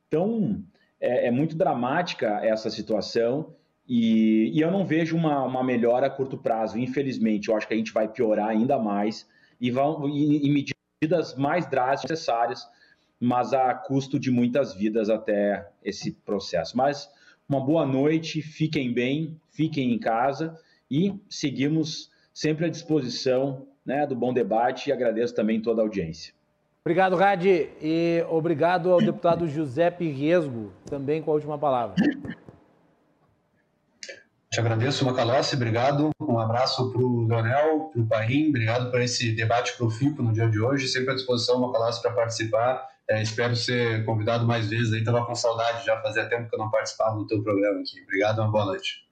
Então, 0.09 0.65
é, 1.03 1.27
é 1.27 1.31
muito 1.33 1.57
dramática 1.57 2.39
essa 2.43 2.71
situação 2.71 3.53
e, 3.89 4.53
e 4.55 4.61
eu 4.61 4.71
não 4.71 4.87
vejo 4.87 5.17
uma, 5.17 5.45
uma, 5.45 5.65
melhora 5.65 6.07
a 6.07 6.11
curto 6.11 6.39
prazo, 6.39 6.79
infelizmente. 6.79 7.49
Eu 7.49 7.57
acho 7.57 7.67
que 7.67 7.75
a 7.75 7.77
gente 7.77 7.93
vai 7.93 8.07
piorar 8.07 8.49
ainda 8.49 8.79
mais 8.79 9.29
e, 9.61 9.71
vão, 9.71 10.09
e, 10.09 10.49
medidas 10.49 11.35
mais 11.35 11.67
drásticas 11.67 12.11
necessárias, 12.11 12.67
mas 13.19 13.53
a 13.53 13.75
custo 13.75 14.19
de 14.19 14.31
muitas 14.31 14.75
vidas 14.75 15.11
até 15.11 15.69
esse 15.85 16.13
processo. 16.13 16.77
Mas 16.77 17.11
uma 17.49 17.61
boa 17.61 17.85
noite, 17.85 18.41
fiquem 18.41 18.93
bem, 18.93 19.37
fiquem 19.51 19.93
em 19.93 19.99
casa 19.99 20.57
e 20.89 21.15
seguimos 21.29 22.11
sempre 22.33 22.67
à 22.67 22.69
disposição 22.69 23.67
né, 23.85 24.07
do 24.07 24.15
bom 24.15 24.33
debate 24.33 24.89
e 24.89 24.93
agradeço 24.93 25.35
também 25.35 25.61
toda 25.61 25.83
a 25.83 25.85
audiência. 25.85 26.33
Obrigado, 26.85 27.15
Radi, 27.15 27.71
e 27.81 28.25
obrigado 28.29 28.91
ao 28.91 28.99
deputado 28.99 29.47
Giuseppe 29.47 30.11
Riesgo, 30.11 30.73
também 30.85 31.23
com 31.23 31.31
a 31.31 31.35
última 31.35 31.57
palavra. 31.57 31.95
Te 34.51 34.61
agradeço, 34.61 35.05
Macalossi, 35.05 35.55
obrigado. 35.55 36.11
Um 36.21 36.39
abraço 36.41 36.91
para 36.91 37.01
o 37.01 37.25
Leonel, 37.25 37.91
para 37.93 38.03
o 38.03 38.07
Paim, 38.07 38.49
obrigado 38.49 38.91
por 38.91 39.01
esse 39.01 39.33
debate 39.33 39.77
profícuo 39.77 40.25
no 40.25 40.33
dia 40.33 40.51
de 40.51 40.61
hoje. 40.61 40.89
Sempre 40.89 41.13
à 41.13 41.15
disposição, 41.15 41.61
Macalossi, 41.61 42.03
para 42.03 42.11
participar. 42.11 42.87
É, 43.09 43.23
espero 43.23 43.55
ser 43.55 44.05
convidado 44.05 44.45
mais 44.45 44.69
vezes. 44.69 44.93
Estava 44.93 45.25
com 45.25 45.35
saudade, 45.37 45.87
já 45.87 46.01
fazia 46.03 46.29
tempo 46.29 46.51
que 46.51 46.55
eu 46.55 46.59
não 46.59 46.71
participava 46.71 47.17
do 47.17 47.27
teu 47.27 47.43
programa 47.43 47.81
aqui. 47.81 48.03
Obrigado, 48.03 48.41
uma 48.41 48.51
boa 48.51 48.65
noite. 48.65 49.09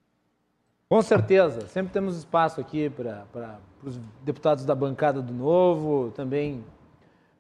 Com 0.89 1.01
certeza, 1.03 1.69
sempre 1.69 1.93
temos 1.93 2.17
espaço 2.17 2.61
aqui 2.61 2.91
para 2.91 3.25
os 3.85 3.97
deputados 4.25 4.65
da 4.65 4.75
bancada 4.75 5.23
do 5.23 5.33
Novo, 5.33 6.11
também 6.11 6.65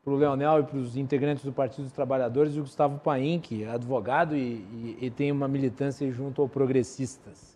para 0.02 0.12
o 0.12 0.16
Leonel 0.16 0.60
e 0.60 0.62
para 0.62 0.78
os 0.78 0.96
integrantes 0.96 1.44
do 1.44 1.52
Partido 1.52 1.84
dos 1.84 1.92
Trabalhadores 1.92 2.56
o 2.56 2.60
Gustavo 2.60 2.98
Paim, 2.98 3.38
que 3.38 3.64
é 3.64 3.70
advogado 3.70 4.36
e, 4.36 4.40
e, 4.40 4.98
e 5.02 5.10
tem 5.10 5.30
uma 5.30 5.46
militância 5.46 6.10
junto 6.10 6.40
ao 6.40 6.48
Progressistas 6.48 7.50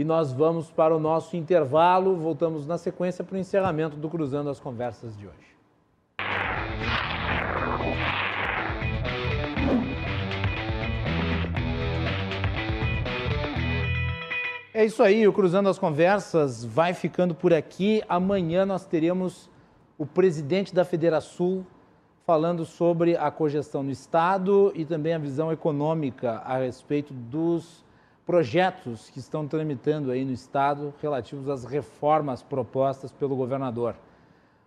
e 0.00 0.04
nós 0.04 0.32
vamos 0.32 0.70
para 0.70 0.96
o 0.96 0.98
nosso 0.98 1.36
intervalo. 1.36 2.16
Voltamos 2.16 2.66
na 2.66 2.78
sequência 2.78 3.22
para 3.22 3.36
o 3.36 3.38
encerramento 3.38 3.98
do 3.98 4.08
Cruzando 4.08 4.48
as 4.48 4.58
Conversas 4.58 5.14
de 5.14 5.26
hoje. 5.26 5.50
É 14.72 14.82
isso 14.86 15.02
aí, 15.02 15.28
o 15.28 15.34
Cruzando 15.34 15.68
as 15.68 15.78
Conversas 15.78 16.64
vai 16.64 16.94
ficando 16.94 17.34
por 17.34 17.52
aqui. 17.52 18.02
Amanhã 18.08 18.64
nós 18.64 18.86
teremos 18.86 19.49
o 20.00 20.06
presidente 20.06 20.74
da 20.74 20.82
Federação 20.82 21.66
falando 22.24 22.64
sobre 22.64 23.18
a 23.18 23.30
cogestão 23.30 23.82
no 23.82 23.90
Estado 23.90 24.72
e 24.74 24.82
também 24.82 25.12
a 25.12 25.18
visão 25.18 25.52
econômica 25.52 26.36
a 26.38 26.56
respeito 26.56 27.12
dos 27.12 27.84
projetos 28.24 29.10
que 29.10 29.18
estão 29.18 29.46
tramitando 29.46 30.10
aí 30.10 30.24
no 30.24 30.32
Estado 30.32 30.94
relativos 31.02 31.50
às 31.50 31.66
reformas 31.66 32.42
propostas 32.42 33.12
pelo 33.12 33.36
governador. 33.36 33.94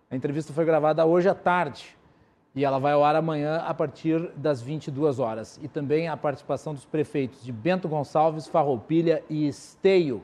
A 0.08 0.14
entrevista 0.14 0.52
foi 0.52 0.64
gravada 0.64 1.04
hoje 1.04 1.28
à 1.28 1.34
tarde 1.34 1.96
e 2.54 2.64
ela 2.64 2.78
vai 2.78 2.92
ao 2.92 3.02
ar 3.02 3.16
amanhã 3.16 3.56
a 3.56 3.74
partir 3.74 4.30
das 4.36 4.62
22 4.62 5.18
horas. 5.18 5.58
E 5.60 5.66
também 5.66 6.06
a 6.06 6.16
participação 6.16 6.74
dos 6.74 6.84
prefeitos 6.84 7.42
de 7.42 7.50
Bento 7.50 7.88
Gonçalves, 7.88 8.46
Farroupilha 8.46 9.24
e 9.28 9.48
Esteio, 9.48 10.22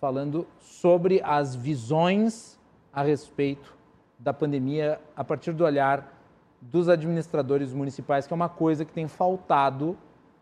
falando 0.00 0.44
sobre 0.58 1.22
as 1.22 1.54
visões 1.54 2.58
a 2.92 3.00
respeito 3.04 3.78
da 4.20 4.32
pandemia 4.32 5.00
a 5.16 5.24
partir 5.24 5.52
do 5.52 5.64
olhar 5.64 6.16
dos 6.60 6.88
administradores 6.88 7.72
municipais, 7.72 8.26
que 8.26 8.32
é 8.32 8.36
uma 8.36 8.48
coisa 8.48 8.84
que 8.84 8.92
tem 8.92 9.08
faltado 9.08 9.96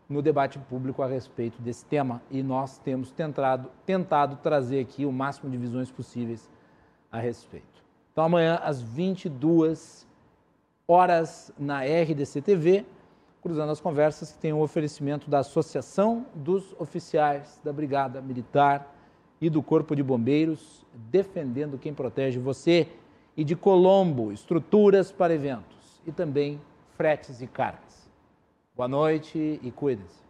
no 0.09 0.20
debate 0.20 0.59
público 0.59 1.02
a 1.02 1.06
respeito 1.06 1.60
desse 1.62 1.84
tema 1.84 2.20
e 2.30 2.42
nós 2.42 2.78
temos 2.78 3.12
tentado, 3.12 3.70
tentado 3.86 4.36
trazer 4.36 4.80
aqui 4.80 5.06
o 5.06 5.12
máximo 5.12 5.50
de 5.50 5.56
visões 5.56 5.90
possíveis 5.90 6.48
a 7.12 7.18
respeito. 7.18 7.84
Então, 8.12 8.24
amanhã, 8.24 8.56
às 8.64 8.82
22 8.82 10.06
horas, 10.88 11.52
na 11.59 11.82
RDC 11.82 12.40
TV, 12.42 12.84
cruzando 13.40 13.70
as 13.70 13.80
conversas, 13.80 14.32
que 14.32 14.38
tem 14.38 14.52
o 14.52 14.56
um 14.56 14.62
oferecimento 14.62 15.30
da 15.30 15.38
Associação 15.40 16.26
dos 16.34 16.74
Oficiais 16.80 17.60
da 17.62 17.72
Brigada 17.72 18.20
Militar 18.20 18.94
e 19.40 19.48
do 19.48 19.62
Corpo 19.62 19.94
de 19.94 20.02
Bombeiros, 20.02 20.84
defendendo 20.92 21.78
quem 21.78 21.94
protege 21.94 22.38
você, 22.38 22.88
e 23.39 23.44
de 23.44 23.55
Colombo, 23.55 24.32
estruturas 24.32 25.12
para 25.12 25.32
eventos 25.32 26.02
e 26.05 26.10
também 26.10 26.60
fretes 26.97 27.40
e 27.40 27.47
cargas. 27.47 28.10
Boa 28.74 28.89
noite 28.89 29.60
e 29.62 29.70
cuide-se. 29.70 30.27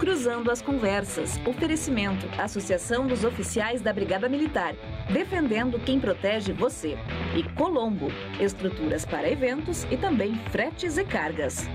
Cruzando 0.00 0.50
as 0.50 0.60
Conversas. 0.60 1.38
Oferecimento. 1.46 2.26
Associação 2.36 3.06
dos 3.06 3.22
Oficiais 3.22 3.80
da 3.80 3.92
Brigada 3.92 4.28
Militar. 4.28 4.74
Defendendo 5.12 5.78
quem 5.80 5.98
protege 5.98 6.52
você. 6.52 6.96
E 7.36 7.42
Colombo. 7.54 8.08
Estruturas 8.38 9.04
para 9.04 9.28
eventos 9.28 9.84
e 9.90 9.96
também 9.96 10.34
fretes 10.50 10.96
e 10.98 11.04
cargas. 11.04 11.68